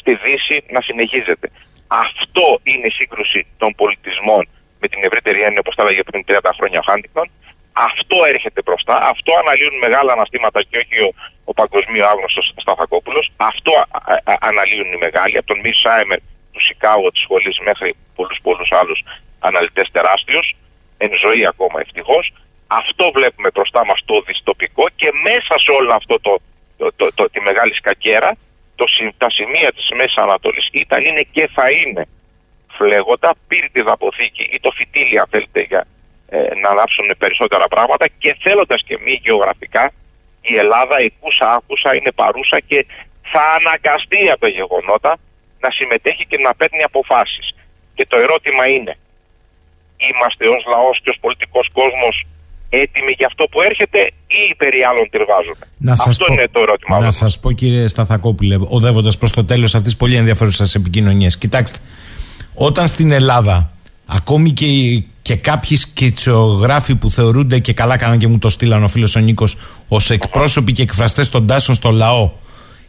στη 0.00 0.12
Δύση 0.24 0.64
να 0.74 0.80
συνεχίζεται. 0.80 1.50
Αυτό 1.86 2.60
είναι 2.62 2.86
η 2.86 2.94
σύγκρουση 2.98 3.46
των 3.58 3.74
πολιτισμών 3.74 4.48
με 4.80 4.88
την 4.88 5.00
ευρύτερη 5.02 5.40
έννοια, 5.42 5.60
όπως 5.64 5.74
τα 5.74 5.82
έλεγε 5.82 6.02
πριν 6.02 6.24
30 6.28 6.38
χρόνια 6.58 6.78
ο 6.78 6.84
Χάντικτον, 6.90 7.30
αυτό 7.72 8.16
έρχεται 8.34 8.60
μπροστά, 8.64 8.96
αυτό 9.12 9.30
αναλύουν 9.42 9.76
μεγάλα 9.78 10.12
αναστήματα 10.12 10.62
και 10.68 10.76
όχι 10.82 10.96
ο, 11.06 11.08
ο 11.44 11.52
παγκοσμίο 11.52 12.06
άγνωστος 12.06 12.52
Σταθακόπουλος. 12.56 13.32
Αυτό 13.36 13.72
αναλύουν 14.48 14.92
οι 14.92 14.96
μεγάλοι, 14.96 15.36
από 15.36 15.46
τον 15.46 15.60
Μι 15.64 15.72
Σάιμερ 15.82 16.18
του 16.54 16.62
Σικάγο 16.66 17.10
της 17.10 17.22
σχολής 17.26 17.58
μέχρι 17.68 17.88
πολλούς 18.16 18.38
πολλούς 18.42 18.70
άλλους 18.80 19.00
αναλυτές 19.38 19.88
τεράστιους, 19.92 20.46
εν 20.96 21.10
ζωή 21.24 21.46
ακόμα 21.46 21.80
ευτυχώς. 21.80 22.32
Αυτό 22.66 23.10
βλέπουμε 23.14 23.48
μπροστά 23.54 23.84
μας 23.84 24.00
το 24.04 24.16
δυστοπικό 24.26 24.84
και 24.96 25.10
μέσα 25.26 25.54
σε 25.64 25.70
όλο 25.78 25.92
αυτό 25.92 26.14
το, 26.20 26.32
το, 26.96 27.06
το, 27.14 27.30
τη 27.30 27.40
μεγάλη 27.40 27.74
σκακέρα, 27.74 28.36
το, 28.74 28.84
τα 29.18 29.30
σημεία 29.30 29.72
της 29.72 29.86
Μέσης 29.96 30.16
Ανατολής 30.16 30.68
ήταν, 30.72 31.04
είναι 31.04 31.24
και 31.32 31.48
θα 31.54 31.70
είναι 31.70 32.06
φλέγοντα, 32.76 33.34
πύρτιδα 33.48 33.92
αποθήκη 33.92 34.42
ή 34.42 34.60
το 34.60 34.70
φυτίλι, 34.76 35.18
αν 35.18 35.26
θέλετε, 35.30 35.60
για, 35.60 35.86
ε, 36.28 36.54
να 36.62 36.68
ανάψουν 36.68 37.06
περισσότερα 37.18 37.66
πράγματα 37.68 38.06
και 38.18 38.36
θέλοντας 38.42 38.82
και 38.86 38.98
μη 39.04 39.20
γεωγραφικά 39.24 39.92
η 40.40 40.56
Ελλάδα 40.56 40.96
κούσα 41.20 41.46
άκουσα 41.54 41.94
είναι 41.94 42.12
παρούσα 42.12 42.60
και 42.60 42.86
θα 43.22 43.42
αναγκαστεί 43.58 44.30
από 44.30 44.40
τα 44.40 44.48
γεγονότα 44.48 45.16
να 45.64 45.70
συμμετέχει 45.78 46.24
και 46.30 46.38
να 46.46 46.50
παίρνει 46.58 46.82
αποφάσεις. 46.90 47.46
Και 47.96 48.04
το 48.10 48.16
ερώτημα 48.24 48.64
είναι, 48.74 48.94
είμαστε 50.08 50.44
ως 50.54 50.62
λαός 50.72 50.96
και 51.02 51.10
ως 51.14 51.18
πολιτικός 51.24 51.66
κόσμος 51.78 52.14
έτοιμοι 52.82 53.12
για 53.18 53.26
αυτό 53.30 53.44
που 53.50 53.58
έρχεται 53.70 54.00
ή 54.26 54.54
περί 54.60 54.80
άλλων 54.90 55.04
τυρβάζουμε. 55.10 55.64
Να 55.78 55.92
αυτό 55.92 56.24
είναι 56.32 56.48
το 56.54 56.60
ερώτημα. 56.66 56.98
Να 56.98 57.10
σας 57.10 57.32
πω 57.40 57.52
κύριε 57.52 57.88
Σταθακόπουλε, 57.88 58.56
οδεύοντας 58.76 59.18
προς 59.18 59.32
το 59.32 59.44
τέλος 59.44 59.74
αυτής 59.74 59.96
πολύ 59.96 60.16
ενδιαφέρουσας 60.16 60.74
επικοινωνίας. 60.74 61.38
Κοιτάξτε, 61.38 61.78
όταν 62.54 62.88
στην 62.88 63.10
Ελλάδα 63.20 63.56
ακόμη 64.06 64.50
και 64.50 64.66
και 65.24 65.36
κάποιοι 65.36 65.76
σκητσογράφοι 65.76 66.94
που 66.94 67.10
θεωρούνται 67.10 67.58
και 67.58 67.72
καλά 67.72 67.96
κάναν 67.96 68.18
και 68.18 68.26
μου 68.26 68.38
το 68.38 68.50
στείλαν 68.50 68.82
ο 68.84 68.88
φίλος 68.88 69.16
ο 69.16 69.20
Νίκος 69.20 69.56
ως 69.88 70.10
εκπρόσωποι 70.10 70.72
και 70.72 70.82
εκφραστές 70.82 71.28
των 71.28 71.46
τάσεων 71.46 71.76
στο 71.76 71.90
λαό 71.90 72.30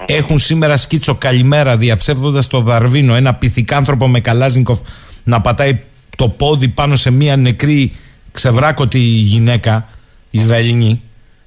έχουν 0.05 0.39
σήμερα 0.39 0.77
σκίτσο 0.77 1.15
καλημέρα 1.15 1.77
διαψεύδοντας 1.77 2.47
το 2.47 2.61
Δαρβίνο 2.61 3.15
ένα 3.15 3.33
πυθικάνθρωπο 3.33 4.07
με 4.07 4.19
Καλάζνικοφ 4.19 4.79
να 5.23 5.41
πατάει 5.41 5.79
το 6.17 6.29
πόδι 6.29 6.67
πάνω 6.67 6.95
σε 6.95 7.11
μια 7.11 7.35
νεκρή 7.35 7.91
ξεβράκωτη 8.31 8.99
γυναίκα 8.99 9.89
Ισραηλινή 10.29 11.01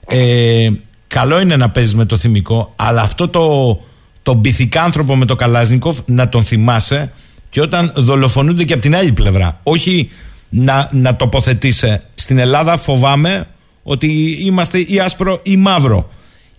ε, 0.06 0.70
καλό 1.06 1.40
είναι 1.40 1.56
να 1.56 1.70
παίζεις 1.70 1.94
με 1.94 2.04
το 2.04 2.16
θυμικό 2.16 2.72
αλλά 2.76 3.02
αυτό 3.02 3.28
το, 3.28 3.80
το 4.22 4.36
πυθικάνθρωπο 4.36 5.16
με 5.16 5.24
το 5.24 5.36
Καλάζνικοφ 5.36 5.98
να 6.06 6.28
τον 6.28 6.44
θυμάσαι 6.44 7.12
και 7.50 7.60
όταν 7.60 7.92
δολοφονούνται 7.96 8.64
και 8.64 8.72
από 8.72 8.82
την 8.82 8.96
άλλη 8.96 9.12
πλευρά 9.12 9.60
όχι 9.62 10.10
να, 10.48 10.88
να 10.92 11.16
τοποθετήσει. 11.16 12.00
Στην 12.14 12.38
Ελλάδα 12.38 12.78
φοβάμαι 12.78 13.46
ότι 13.82 14.38
είμαστε 14.44 14.78
ή 14.78 15.00
άσπρο 15.00 15.40
ή 15.42 15.56
μαύρο. 15.56 16.10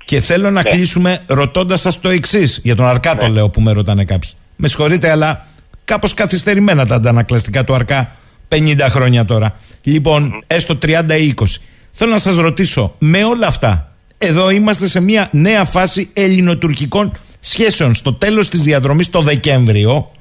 Και 0.10 0.22
θέλω 0.22 0.52
να 0.52 0.61
ναι. 0.61 0.69
κλείσουμε 0.69 1.19
ρωτώντας 1.26 1.81
σας 1.81 1.99
το 1.99 2.10
εξής. 2.10 2.60
Για 2.64 2.76
τον 2.76 2.86
Αρκά 2.86 3.18
το 3.18 3.27
ναι. 3.27 3.34
λέω 3.34 3.49
που 3.49 3.61
με 3.61 3.72
ρωτάνε 3.72 4.06
κάποιοι. 4.06 4.30
Με 4.56 4.68
συγχωρείτε, 4.68 5.10
αλλά 5.11 5.48
κάπως 5.86 6.14
καθυστερημένα 6.14 6.86
τα 6.86 6.95
αντανακλαστικά 6.95 7.64
του 7.64 7.73
Αρκά 7.73 8.15
50 8.49 8.77
χρόνια 8.90 9.26
τώρα. 9.26 9.56
Λοιπόν, 9.81 10.44
έστω 10.48 10.77
30 10.81 11.19
ή 11.19 11.34
20. 11.38 11.45
Θέλω 11.91 12.11
να 12.11 12.19
σας 12.19 12.36
ρωτήσω, 12.36 12.95
με 12.99 13.23
όλα 13.23 13.48
αυτά, 13.48 13.91
εδώ 14.18 14.49
είμαστε 14.49 14.88
σε 14.88 14.99
μια 14.99 15.30
νέα 15.31 15.65
φάση 15.65 16.10
ελληνοτουρκικών 16.14 17.18
σχέσεων. 17.40 17.95
Στο 17.95 18.14
τέλος 18.14 18.49
της 18.49 18.61
διαδρομής, 18.61 19.10
το 19.10 19.22
δεκεμβριο 19.22 20.11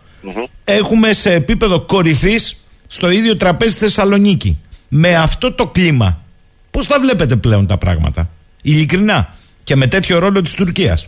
έχουμε 0.65 1.13
σε 1.13 1.33
επίπεδο 1.33 1.81
κορυφής 1.81 2.57
στο 2.87 3.11
ίδιο 3.11 3.37
τραπέζι 3.37 3.77
Θεσσαλονίκη. 3.77 4.59
Με 4.89 5.17
αυτό 5.17 5.53
το 5.53 5.67
κλίμα, 5.67 6.23
πώς 6.71 6.87
θα 6.87 7.01
βλέπετε 7.01 7.37
πλέον 7.37 7.67
τα 7.67 7.79
πράγματα, 7.79 8.31
ειλικρινά, 8.63 9.37
και 9.69 9.77
με 9.77 9.87
τέτοιο 9.87 10.19
ρόλο 10.19 10.41
της 10.41 10.55
Τουρκίας. 10.55 11.01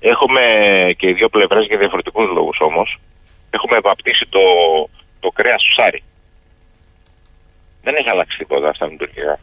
Έχουμε 0.00 0.42
και 0.98 1.06
οι 1.08 1.12
δύο 1.12 1.28
πλευρές 1.28 1.64
για 1.66 1.78
διαφορετικούς 1.78 2.26
λόγους 2.36 2.58
όμως. 2.60 2.88
Έχουμε 3.50 3.76
βαπτίσει 3.88 4.26
το, 4.34 4.44
το 5.20 5.28
κρέας 5.38 5.62
ψάρι. 5.70 6.02
Δεν 7.82 7.94
έχει 7.94 8.10
αλλάξει 8.14 8.36
τίποτα 8.38 8.74
στα 8.74 8.86
τουρκικά. 8.98 9.38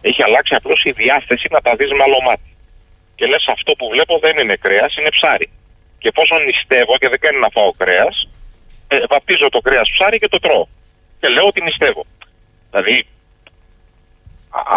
Έχει 0.00 0.22
αλλάξει 0.22 0.54
απλώς 0.54 0.80
η 0.84 0.90
διάθεση 0.90 1.46
να 1.50 1.60
τα 1.60 1.72
δεις 1.78 1.90
με 1.90 2.02
άλλο 2.06 2.20
μάτι. 2.26 2.50
Και 3.16 3.26
λες 3.26 3.44
αυτό 3.56 3.72
που 3.78 3.86
βλέπω 3.92 4.18
δεν 4.18 4.34
είναι 4.38 4.56
κρέας, 4.64 4.96
είναι 4.96 5.12
ψάρι. 5.16 5.48
Και 5.98 6.08
εφόσον 6.12 6.38
νηστεύω 6.44 6.94
και 7.00 7.08
δεν 7.08 7.20
κάνει 7.24 7.38
να 7.38 7.50
φάω 7.56 7.70
κρέας, 7.82 8.28
ε, 8.88 8.96
βαπτίζω 9.12 9.48
το 9.48 9.60
κρέας 9.66 9.88
ψάρι 9.94 10.18
και 10.18 10.28
το 10.28 10.38
τρώω. 10.38 10.66
Και 11.20 11.28
λέω 11.28 11.46
ότι 11.46 11.60
νηστεύω. 11.62 12.04
Δηλαδή, 12.70 13.06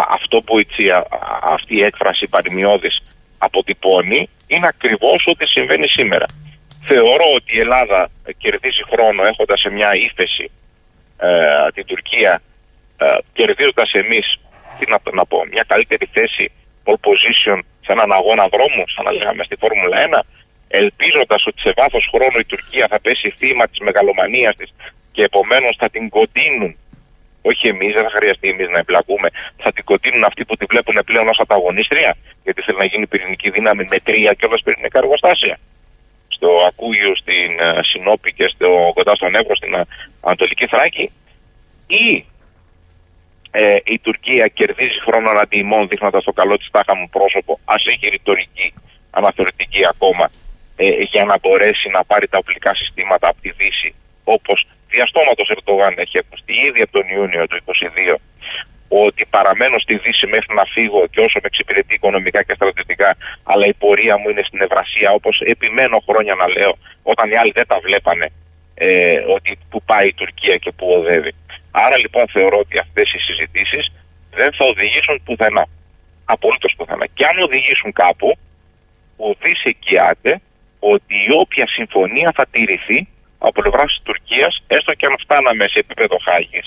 αυτό 0.08 0.42
που 0.42 0.58
έτσι, 0.58 0.84
αυτή 1.42 1.76
η 1.76 1.82
έκφραση 1.82 2.26
παρημιώδης 2.26 3.02
αποτυπώνει 3.38 4.28
είναι 4.46 4.66
ακριβώς 4.66 5.26
ό,τι 5.26 5.46
συμβαίνει 5.46 5.88
σήμερα. 5.88 6.26
Θεωρώ 6.84 7.24
ότι 7.34 7.56
η 7.56 7.60
Ελλάδα 7.60 8.10
κερδίζει 8.38 8.82
χρόνο 8.90 9.22
έχοντας 9.24 9.60
σε 9.60 9.70
μια 9.70 9.94
ύφεση 9.94 10.50
ε, 11.18 11.70
την 11.74 11.86
Τουρκία 11.86 12.42
ε, 12.96 13.14
κερδίζοντας 13.32 13.92
εμείς 13.92 14.38
τι 14.78 14.90
να, 14.90 14.98
να 15.12 15.26
πω, 15.26 15.44
μια 15.50 15.64
καλύτερη 15.66 16.08
θέση 16.12 16.52
pole 16.84 17.00
position 17.08 17.58
σε 17.84 17.92
έναν 17.92 18.12
αγώνα 18.12 18.48
δρόμου, 18.48 18.84
σαν 18.94 19.04
να 19.04 19.12
λέγαμε 19.12 19.44
στη 19.44 19.56
Φόρμουλα 19.56 19.96
1, 20.10 20.20
ελπίζοντας 20.68 21.46
ότι 21.46 21.60
σε 21.60 21.72
βάθος 21.76 22.08
χρόνου 22.12 22.38
η 22.38 22.44
Τουρκία 22.44 22.86
θα 22.90 23.00
πέσει 23.00 23.30
θύμα 23.30 23.68
της 23.68 23.78
μεγαλομανίας 23.78 24.54
της 24.56 24.70
και 25.12 25.22
επομένως 25.22 25.76
θα 25.78 25.88
την 25.90 26.08
κοντίνουν. 26.08 26.76
Όχι 27.42 27.68
εμείς, 27.68 27.92
δεν 27.94 28.02
θα 28.02 28.10
χρειαστεί 28.16 28.48
εμείς 28.48 28.68
να 28.68 28.78
εμπλακούμε. 28.78 29.28
Θα 29.56 29.72
την 29.72 29.84
κοντίνουν 29.84 30.24
αυτοί 30.24 30.44
που 30.44 30.56
τη 30.56 30.64
βλέπουν 30.64 30.98
πλέον 31.04 31.28
ως 31.28 31.38
ανταγωνίστρια, 31.38 32.16
γιατί 32.44 32.62
θέλει 32.62 32.78
να 32.78 32.84
γίνει 32.84 33.06
πυρηνική 33.06 33.50
δύναμη 33.50 33.84
με 33.90 33.98
τρία 33.98 34.32
και 34.32 34.46
όλα 34.46 34.58
πυρηνικά 34.64 34.98
εργοστάσια. 34.98 35.58
Στο 36.28 36.48
Ακούγιο, 36.68 37.16
στην 37.16 37.50
uh, 37.60 37.78
Συνόπη 37.82 38.32
και 38.32 38.52
στο, 38.54 38.92
κοντά 38.94 39.14
στον 39.14 39.34
Εύρο, 39.34 39.56
στην 39.56 39.74
uh, 39.76 39.82
Ανατολική 40.20 40.66
Θράκη. 40.66 41.10
Ή 41.86 42.24
ε, 43.50 43.76
η 43.84 43.98
Τουρκία 43.98 44.46
κερδίζει 44.46 45.00
χρόνο 45.06 45.30
αντί 45.30 45.58
ημών, 45.58 45.88
δείχνοντας 45.88 46.24
το 46.24 46.32
καλό 46.32 46.56
της 46.56 46.68
τάχα 46.70 46.96
μου 46.96 47.08
πρόσωπο, 47.08 47.58
ας 47.64 47.86
έχει 47.86 48.08
ρητορική 48.08 48.74
αναθεωρητική 49.10 49.86
ακόμα, 49.86 50.30
ε, 50.76 50.88
για 50.88 51.24
να 51.24 51.38
μπορέσει 51.38 51.88
να 51.88 52.04
πάρει 52.04 52.28
τα 52.28 52.38
οπλικά 52.38 52.74
συστήματα 52.74 53.28
από 53.28 53.40
τη 53.40 53.50
Δύση, 53.50 53.94
όπως 54.24 54.66
διαστόματος 54.90 55.48
Ερντογάν 55.54 55.94
έχει 56.04 56.18
ακουστεί 56.18 56.52
ήδη 56.68 56.80
από 56.82 56.92
τον 56.92 57.06
Ιούνιο 57.16 57.46
του 57.46 57.56
2022, 57.64 58.14
ότι 58.88 59.22
παραμένω 59.30 59.78
στη 59.78 59.94
Δύση 60.02 60.26
μέχρι 60.26 60.54
να 60.54 60.64
φύγω 60.74 61.06
και 61.06 61.20
όσο 61.20 61.38
με 61.42 61.46
εξυπηρετεί 61.50 61.94
οικονομικά 61.94 62.42
και 62.42 62.54
στρατιωτικά, 62.54 63.16
αλλά 63.42 63.66
η 63.66 63.74
πορεία 63.74 64.18
μου 64.18 64.28
είναι 64.28 64.42
στην 64.46 64.60
Ευρασία, 64.60 65.10
όπως 65.10 65.40
επιμένω 65.54 65.96
χρόνια 66.08 66.34
να 66.34 66.46
λέω, 66.48 66.78
όταν 67.02 67.30
οι 67.30 67.36
άλλοι 67.36 67.52
δεν 67.54 67.66
τα 67.66 67.78
βλέπανε, 67.86 68.26
ε, 68.74 69.18
ότι 69.36 69.58
που 69.70 69.82
πάει 69.82 70.06
η 70.08 70.14
Τουρκία 70.14 70.56
και 70.56 70.72
που 70.72 70.86
οδεύει. 70.96 71.32
Άρα 71.70 71.96
λοιπόν 71.96 72.24
θεωρώ 72.28 72.58
ότι 72.58 72.78
αυτές 72.78 73.12
οι 73.12 73.18
συζητήσεις 73.18 73.92
δεν 74.30 74.50
θα 74.56 74.64
οδηγήσουν 74.64 75.22
πουθενά. 75.24 75.66
Απολύτως 76.24 76.74
πουθενά. 76.76 77.06
Και 77.14 77.24
αν 77.24 77.38
οδηγήσουν 77.38 77.92
κάπου, 77.92 78.38
ουδή 79.16 79.54
εγγυάται 79.62 80.40
ότι 80.78 81.14
η 81.14 81.28
όποια 81.38 81.66
συμφωνία 81.66 82.32
θα 82.34 82.46
τηρηθεί 82.50 83.08
από 83.46 83.60
πλευρά 83.60 83.84
της 83.84 84.00
Τουρκίας, 84.02 84.52
έστω 84.76 84.92
και 84.98 85.06
αν 85.06 85.14
φτάναμε 85.24 85.64
σε 85.72 85.78
επίπεδο 85.84 86.16
Χάγης, 86.26 86.66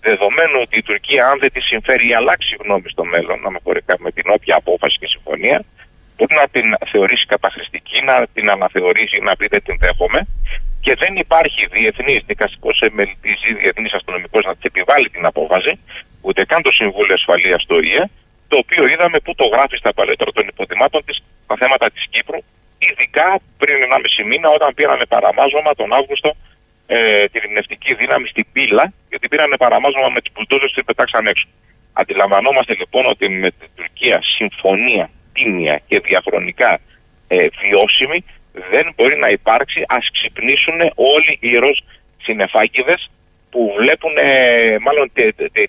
δεδομένου 0.00 0.58
ότι 0.64 0.76
η 0.78 0.82
Τουρκία, 0.82 1.22
αν 1.30 1.36
δεν 1.42 1.52
της 1.52 1.64
συμφέρει 1.64 2.06
ή 2.08 2.14
αλλάξει 2.20 2.56
γνώμη 2.62 2.88
στο 2.94 3.04
μέλλον, 3.04 3.40
να 3.44 3.50
με 3.50 3.58
με 3.98 4.10
την 4.16 4.26
όποια 4.36 4.54
απόφαση 4.56 4.96
και 4.98 5.08
συμφωνία, 5.14 5.58
μπορεί 6.16 6.34
να 6.34 6.48
την 6.54 6.66
θεωρήσει 6.90 7.26
καταχρηστική, 7.26 7.98
να 8.04 8.26
την 8.34 8.50
αναθεωρήσει, 8.50 9.18
να 9.28 9.36
πει 9.36 9.46
δεν 9.46 9.62
την 9.62 9.76
δέχομαι 9.80 10.20
και 10.80 10.94
δεν 11.02 11.16
υπάρχει 11.16 11.66
διεθνής 11.76 12.20
δικαστικός 12.26 12.80
εμελητής 12.80 13.38
ή 13.48 13.52
διεθνής 13.54 13.92
αστυνομικός 13.92 14.44
να 14.44 14.54
της 14.56 14.62
επιβάλλει 14.62 15.08
την 15.10 15.24
απόφαση, 15.26 15.72
ούτε 16.20 16.44
καν 16.44 16.62
το 16.62 16.72
Συμβούλιο 16.72 17.14
Ασφαλείας 17.14 17.64
του 17.66 17.76
ΟΗΕ, 17.78 18.04
το 18.48 18.56
οποίο 18.56 18.86
είδαμε 18.86 19.18
που 19.24 19.34
το 19.34 19.46
γράφει 19.52 19.76
στα 19.76 19.92
παλέτρα 19.94 20.32
των 20.32 20.44
υποδημάτων 20.48 21.04
της 21.04 21.22
τα 21.46 21.56
θέματα 21.58 21.90
της 21.90 22.06
Κύπρου, 22.10 22.40
ειδικά 22.86 23.28
πριν 23.58 23.76
1,5 24.20 24.24
μήνα 24.30 24.48
όταν 24.56 24.74
πήρανε 24.74 25.04
παραμάζωμα 25.14 25.74
τον 25.74 25.92
Αύγουστο 25.92 26.30
ε, 26.86 27.24
την 27.24 27.40
ειρηνευτική 27.42 27.94
δύναμη 27.94 28.28
στην 28.28 28.46
Πύλα, 28.52 28.92
γιατί 29.08 29.28
πήρανε 29.28 29.56
παραμάζωμα 29.56 30.08
με 30.14 30.20
τι 30.20 30.30
πουλτόζε 30.30 30.66
και 30.74 30.82
πετάξαν 30.82 31.26
έξω. 31.26 31.46
Αντιλαμβανόμαστε 31.92 32.74
λοιπόν 32.74 33.06
ότι 33.06 33.28
με 33.28 33.50
την 33.50 33.68
Τουρκία 33.76 34.20
συμφωνία 34.22 35.10
τίμια 35.32 35.80
και 35.86 36.00
διαχρονικά 36.00 36.80
ε, 37.28 37.46
βιώσιμη 37.60 38.24
δεν 38.70 38.92
μπορεί 38.96 39.16
να 39.18 39.28
υπάρξει 39.28 39.84
ας 39.88 40.10
ξυπνήσουν 40.12 40.78
όλοι 40.94 41.38
οι 41.40 41.56
ροζ 41.56 41.78
συνεφάκηδες 42.22 43.10
που 43.50 43.74
βλέπουν 43.80 44.12
ε, 44.16 44.76
μάλλον 44.80 45.12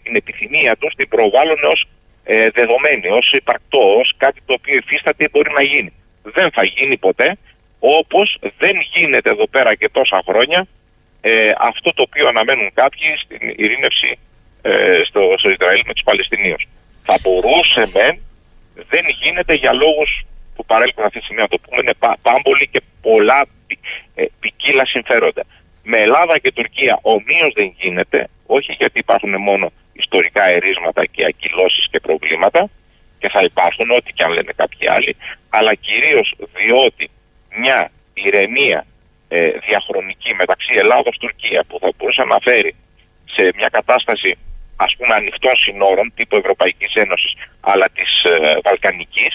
την 0.04 0.16
επιθυμία 0.16 0.76
τους 0.76 0.94
την 0.96 1.08
προβάλλουν 1.08 1.64
ως 1.64 1.88
ε, 2.24 2.50
δεδομένη, 2.50 3.08
ως 3.08 3.32
υπαρκτό, 3.34 3.96
ως 4.00 4.14
κάτι 4.18 4.42
το 4.46 4.54
οποίο 4.54 4.76
υφίσταται 4.76 5.30
μπορεί 5.32 5.52
να 5.52 5.62
γίνει. 5.62 5.94
Δεν 6.24 6.52
θα 6.52 6.64
γίνει 6.64 6.98
ποτέ 6.98 7.38
όπως 7.80 8.38
δεν 8.58 8.76
γίνεται 8.94 9.30
εδώ 9.30 9.48
πέρα 9.48 9.76
και 9.76 9.90
τόσα 9.90 10.22
χρόνια 10.28 10.68
ε, 11.22 11.52
αυτό 11.58 11.94
το 11.94 12.02
οποίο 12.02 12.28
αναμένουν 12.28 12.70
κάποιοι 12.74 13.16
στην 13.24 13.54
ειρήνευση 13.56 14.18
ε, 14.62 15.02
στο, 15.08 15.22
στο 15.38 15.50
Ισραήλ 15.50 15.82
με 15.86 15.94
τους 15.94 16.04
Παλαιστινίους. 16.04 16.68
Θα 17.04 17.16
μπορούσε 17.22 17.90
μεν, 17.94 18.20
δεν 18.90 19.06
γίνεται 19.22 19.54
για 19.54 19.74
λόγους 19.74 20.26
που 20.56 20.66
παρέλθουν 20.66 21.04
αυτή 21.04 21.18
τη 21.18 21.24
στιγμή, 21.24 21.42
να 21.42 21.48
το 21.48 21.60
πούμε, 21.60 21.82
είναι 21.82 21.94
πάμπολοι 22.22 22.68
και 22.68 22.82
πολλά 23.02 23.46
ε, 24.16 24.26
ποικίλα 24.40 24.86
συμφέροντα. 24.86 25.44
Με 25.84 25.98
Ελλάδα 25.98 26.38
και 26.38 26.52
Τουρκία 26.52 27.00
ομοίως 27.02 27.54
δεν 27.54 27.74
γίνεται, 27.78 28.28
όχι 28.46 28.72
γιατί 28.72 29.00
υπάρχουν 29.00 29.36
μόνο 29.42 29.72
ιστορικά 29.94 30.44
ερίσματα 30.48 31.06
και 31.06 31.26
ακυλώσεις 31.26 31.88
και 31.92 32.00
προβλήματα, 32.00 32.70
και 33.22 33.30
θα 33.30 33.42
υπάρχουν 33.50 33.92
ό,τι 33.98 34.10
και 34.14 34.24
αν 34.24 34.32
λένε 34.32 34.52
κάποιοι 34.56 34.86
άλλοι, 34.96 35.16
αλλά 35.50 35.74
κυρίως 35.74 36.28
διότι 36.60 37.10
μια 37.62 37.92
ηρεμία 38.14 38.86
ε, 39.28 39.50
διαχρονική 39.68 40.34
μεταξύ 40.34 40.74
Ελλάδος-Τουρκία 40.84 41.64
που 41.68 41.80
θα 41.82 41.90
μπορούσε 41.96 42.24
να 42.24 42.38
φέρει 42.42 42.76
σε 43.36 43.44
μια 43.56 43.70
κατάσταση 43.78 44.38
ας 44.76 44.96
πούμε 44.98 45.14
ανοιχτών 45.14 45.56
συνόρων 45.64 46.12
τύπου 46.16 46.36
Ευρωπαϊκής 46.36 46.94
Ένωσης 46.94 47.34
αλλά 47.62 47.86
της 47.98 48.12
ε, 48.24 48.60
Βαλκανικής 48.64 49.34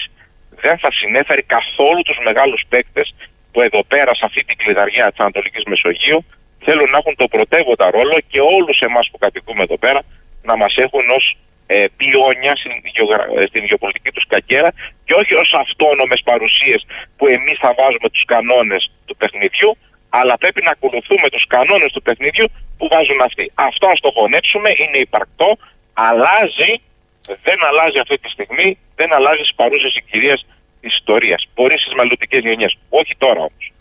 δεν 0.63 0.77
θα 0.77 0.89
συνέφερε 0.91 1.41
καθόλου 1.55 2.01
τους 2.07 2.19
μεγάλους 2.23 2.61
παίκτες 2.69 3.15
που 3.51 3.61
εδώ 3.61 3.83
πέρα 3.83 4.11
σε 4.15 4.23
αυτή 4.29 4.43
την 4.43 4.57
κλειδαριά 4.57 5.05
της 5.09 5.19
Ανατολικής 5.19 5.63
Μεσογείου 5.71 6.25
θέλουν 6.65 6.89
να 6.89 6.97
έχουν 6.97 7.15
το 7.15 7.27
πρωτεύοντα 7.27 7.91
ρόλο 7.91 8.17
και 8.31 8.39
όλους 8.39 8.79
εμάς 8.79 9.09
που 9.11 9.17
κατοικούμε 9.17 9.63
εδώ 9.63 9.77
πέρα 9.77 10.01
να 10.43 10.57
μας 10.57 10.75
έχουν 10.75 11.09
ως 11.17 11.37
ε, 11.67 11.85
πιόνια 11.97 12.53
στην, 12.55 12.71
γεωγρα... 12.95 13.25
Ε, 13.39 13.45
στην 13.47 13.63
γεωπολιτική 13.65 14.11
τους 14.11 14.27
κακέρα 14.27 14.69
και 15.05 15.13
όχι 15.13 15.33
ως 15.33 15.53
αυτόνομες 15.53 16.21
παρουσίες 16.23 16.85
που 17.17 17.27
εμείς 17.27 17.57
θα 17.63 17.73
βάζουμε 17.77 18.09
τους 18.09 18.25
κανόνες 18.25 18.91
του 19.05 19.15
παιχνιδιού 19.15 19.77
αλλά 20.09 20.37
πρέπει 20.37 20.61
να 20.63 20.71
ακολουθούμε 20.71 21.29
τους 21.29 21.47
κανόνες 21.47 21.91
του 21.91 22.01
παιχνιδιού 22.01 22.47
που 22.77 22.87
βάζουν 22.91 23.21
αυτοί. 23.21 23.51
Αυτό 23.55 23.87
να 23.87 23.93
το 24.05 24.11
χωνέψουμε 24.17 24.69
είναι 24.77 24.97
υπαρκτό, 24.97 25.57
αλλάζει 25.93 26.71
δεν 27.47 27.59
αλλάζει 27.69 27.99
αυτή 27.99 28.17
τη 28.17 28.29
στιγμή, 28.29 28.77
δεν 28.95 29.13
αλλάζει 29.13 29.41
τι 29.41 29.53
παρούσες 29.55 29.91
συγκυρίες 29.91 30.45
της 30.81 30.95
ιστορίας. 30.95 31.47
Μπορεί 31.55 31.79
στις 31.79 31.93
μελλοντικές 31.93 32.39
γενιές. 32.39 32.77
Όχι 32.89 33.15
τώρα 33.17 33.39
όμως. 33.39 33.71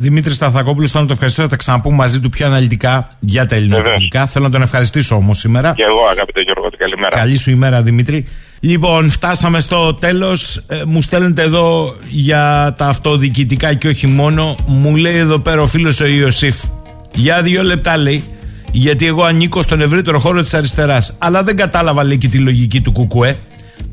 Δημήτρη 0.00 0.34
Σταθακόπουλος, 0.34 0.90
θέλω 0.90 1.02
να 1.02 1.08
το 1.08 1.14
ευχαριστήσω. 1.14 1.48
Θα 1.48 1.52
τα 1.52 1.56
ξαναπούμε 1.56 1.96
μαζί 1.96 2.20
του 2.20 2.28
πιο 2.28 2.46
αναλυτικά 2.46 3.16
για 3.18 3.46
τα 3.46 3.54
ελληνικά. 3.54 4.26
Θέλω 4.26 4.44
να 4.44 4.50
τον 4.50 4.62
ευχαριστήσω 4.62 5.14
όμως 5.14 5.38
σήμερα. 5.38 5.72
Και 5.72 5.82
εγώ, 5.82 6.06
αγαπητέ 6.10 6.40
Γιώργο, 6.40 6.68
καλημέρα. 6.78 7.16
Καλή 7.16 7.36
σου 7.38 7.50
ημέρα, 7.50 7.82
Δημήτρη. 7.82 8.26
Λοιπόν, 8.60 9.10
φτάσαμε 9.10 9.60
στο 9.60 9.94
τέλος. 9.94 10.56
Ε, 10.56 10.82
μου 10.86 11.02
στέλνετε 11.02 11.42
εδώ 11.42 11.96
για 12.08 12.74
τα 12.78 12.86
αυτοδιοικητικά 12.86 13.74
και 13.74 13.88
όχι 13.88 14.06
μόνο. 14.06 14.54
Μου 14.66 14.96
λέει 14.96 15.16
εδώ 15.16 15.38
πέρα 15.38 15.62
ο 15.62 15.66
φίλος 15.66 16.00
ο 16.00 16.06
Ιωσήφ. 16.06 16.56
Για 17.14 17.42
δύο 17.42 17.62
λεπτά 17.62 17.96
λέει 17.96 18.24
γιατί 18.72 19.06
εγώ 19.06 19.24
ανήκω 19.24 19.62
στον 19.62 19.80
ευρύτερο 19.80 20.18
χώρο 20.18 20.42
της 20.42 20.54
αριστεράς. 20.54 21.16
Αλλά 21.18 21.42
δεν 21.42 21.56
κατάλαβα 21.56 22.04
λέει 22.04 22.18
και 22.18 22.28
τη 22.28 22.38
λογική 22.38 22.80
του 22.80 22.92
Κουκουέ. 22.92 23.36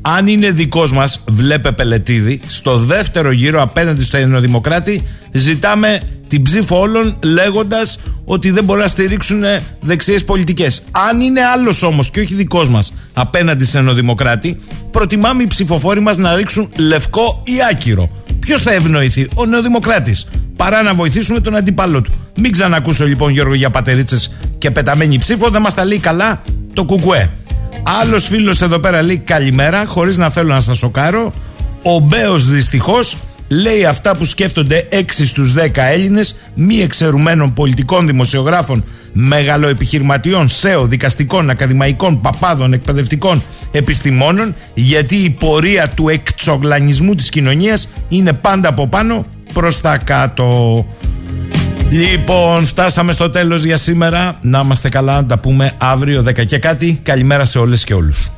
Αν 0.08 0.26
είναι 0.26 0.50
δικός 0.50 0.92
μας, 0.92 1.20
βλέπε 1.28 1.72
Πελετίδη, 1.72 2.40
στο 2.46 2.78
δεύτερο 2.78 3.32
γύρο 3.32 3.62
απέναντι 3.62 4.02
στο 4.02 4.16
Ενωδημοκράτη 4.16 5.02
ζητάμε 5.32 6.00
την 6.26 6.42
ψήφο 6.42 6.80
όλων 6.80 7.16
λέγοντας 7.22 7.98
ότι 8.24 8.50
δεν 8.50 8.64
μπορεί 8.64 8.80
να 8.80 8.86
στηρίξουν 8.86 9.42
δεξιές 9.80 10.24
πολιτικές. 10.24 10.82
Αν 10.90 11.20
είναι 11.20 11.40
άλλος 11.44 11.82
όμως 11.82 12.10
και 12.10 12.20
όχι 12.20 12.34
δικός 12.34 12.68
μας 12.68 12.92
απέναντι 13.12 13.64
στο 13.64 13.78
Ενωδημοκράτη, 13.78 14.58
προτιμάμε 14.90 15.42
οι 15.42 15.46
ψηφοφόροι 15.46 16.00
μας 16.00 16.16
να 16.16 16.34
ρίξουν 16.34 16.72
λευκό 16.76 17.42
ή 17.46 17.52
άκυρο. 17.70 18.10
Ποιος 18.38 18.62
θα 18.62 18.72
ευνοηθεί, 18.72 19.28
ο 19.34 19.46
Νεοδημοκράτης, 19.46 20.26
παρά 20.56 20.82
να 20.82 20.94
βοηθήσουμε 20.94 21.40
τον 21.40 21.56
αντίπαλό 21.56 22.00
του. 22.00 22.12
Μην 22.36 22.52
ξανακούσω 22.52 23.06
λοιπόν 23.06 23.32
Γιώργο 23.32 23.54
για 23.54 23.70
πατερίτσες 23.70 24.36
και 24.58 24.70
πεταμένη 24.70 25.18
ψήφο, 25.18 25.50
δεν 25.50 25.60
μας 25.60 25.74
τα 25.74 25.84
λέει 25.84 25.98
καλά 25.98 26.42
το 26.72 26.84
κουκουέ. 26.84 27.30
Άλλος 27.88 28.26
φίλος 28.26 28.62
εδώ 28.62 28.78
πέρα 28.78 29.02
λέει 29.02 29.18
καλημέρα, 29.18 29.86
χωρίς 29.86 30.16
να 30.16 30.30
θέλω 30.30 30.48
να 30.48 30.60
σας 30.60 30.78
σοκάρω. 30.78 31.32
Ο 31.82 31.98
Μπέος 31.98 32.46
δυστυχώς 32.48 33.16
λέει 33.48 33.84
αυτά 33.84 34.16
που 34.16 34.24
σκέφτονται 34.24 34.88
6 34.92 35.26
στους 35.26 35.52
10 35.52 35.68
Έλληνες 35.74 36.36
μη 36.54 36.80
εξαιρουμένων 36.80 37.52
πολιτικών 37.52 38.06
δημοσιογράφων, 38.06 38.84
μεγαλοεπιχειρηματιών, 39.12 40.48
ΣΕΟ, 40.48 40.86
δικαστικών, 40.86 41.50
ακαδημαϊκών, 41.50 42.20
παπάδων, 42.20 42.72
εκπαιδευτικών, 42.72 43.42
επιστημόνων 43.70 44.54
γιατί 44.74 45.16
η 45.16 45.30
πορεία 45.30 45.88
του 45.88 46.08
εκτσογλανισμού 46.08 47.14
της 47.14 47.28
κοινωνίας 47.28 47.88
είναι 48.08 48.32
πάντα 48.32 48.68
από 48.68 48.86
πάνω 48.88 49.26
προς 49.52 49.80
τα 49.80 49.96
κάτω. 49.96 50.86
Λοιπόν, 51.90 52.66
φτάσαμε 52.66 53.12
στο 53.12 53.30
τέλος 53.30 53.64
για 53.64 53.76
σήμερα. 53.76 54.38
Να 54.40 54.60
είμαστε 54.64 54.88
καλά, 54.88 55.14
να 55.14 55.26
τα 55.26 55.38
πούμε 55.38 55.72
αύριο 55.78 56.22
10 56.22 56.44
και 56.44 56.58
κάτι. 56.58 57.00
Καλημέρα 57.02 57.44
σε 57.44 57.58
όλες 57.58 57.84
και 57.84 57.94
όλους. 57.94 58.30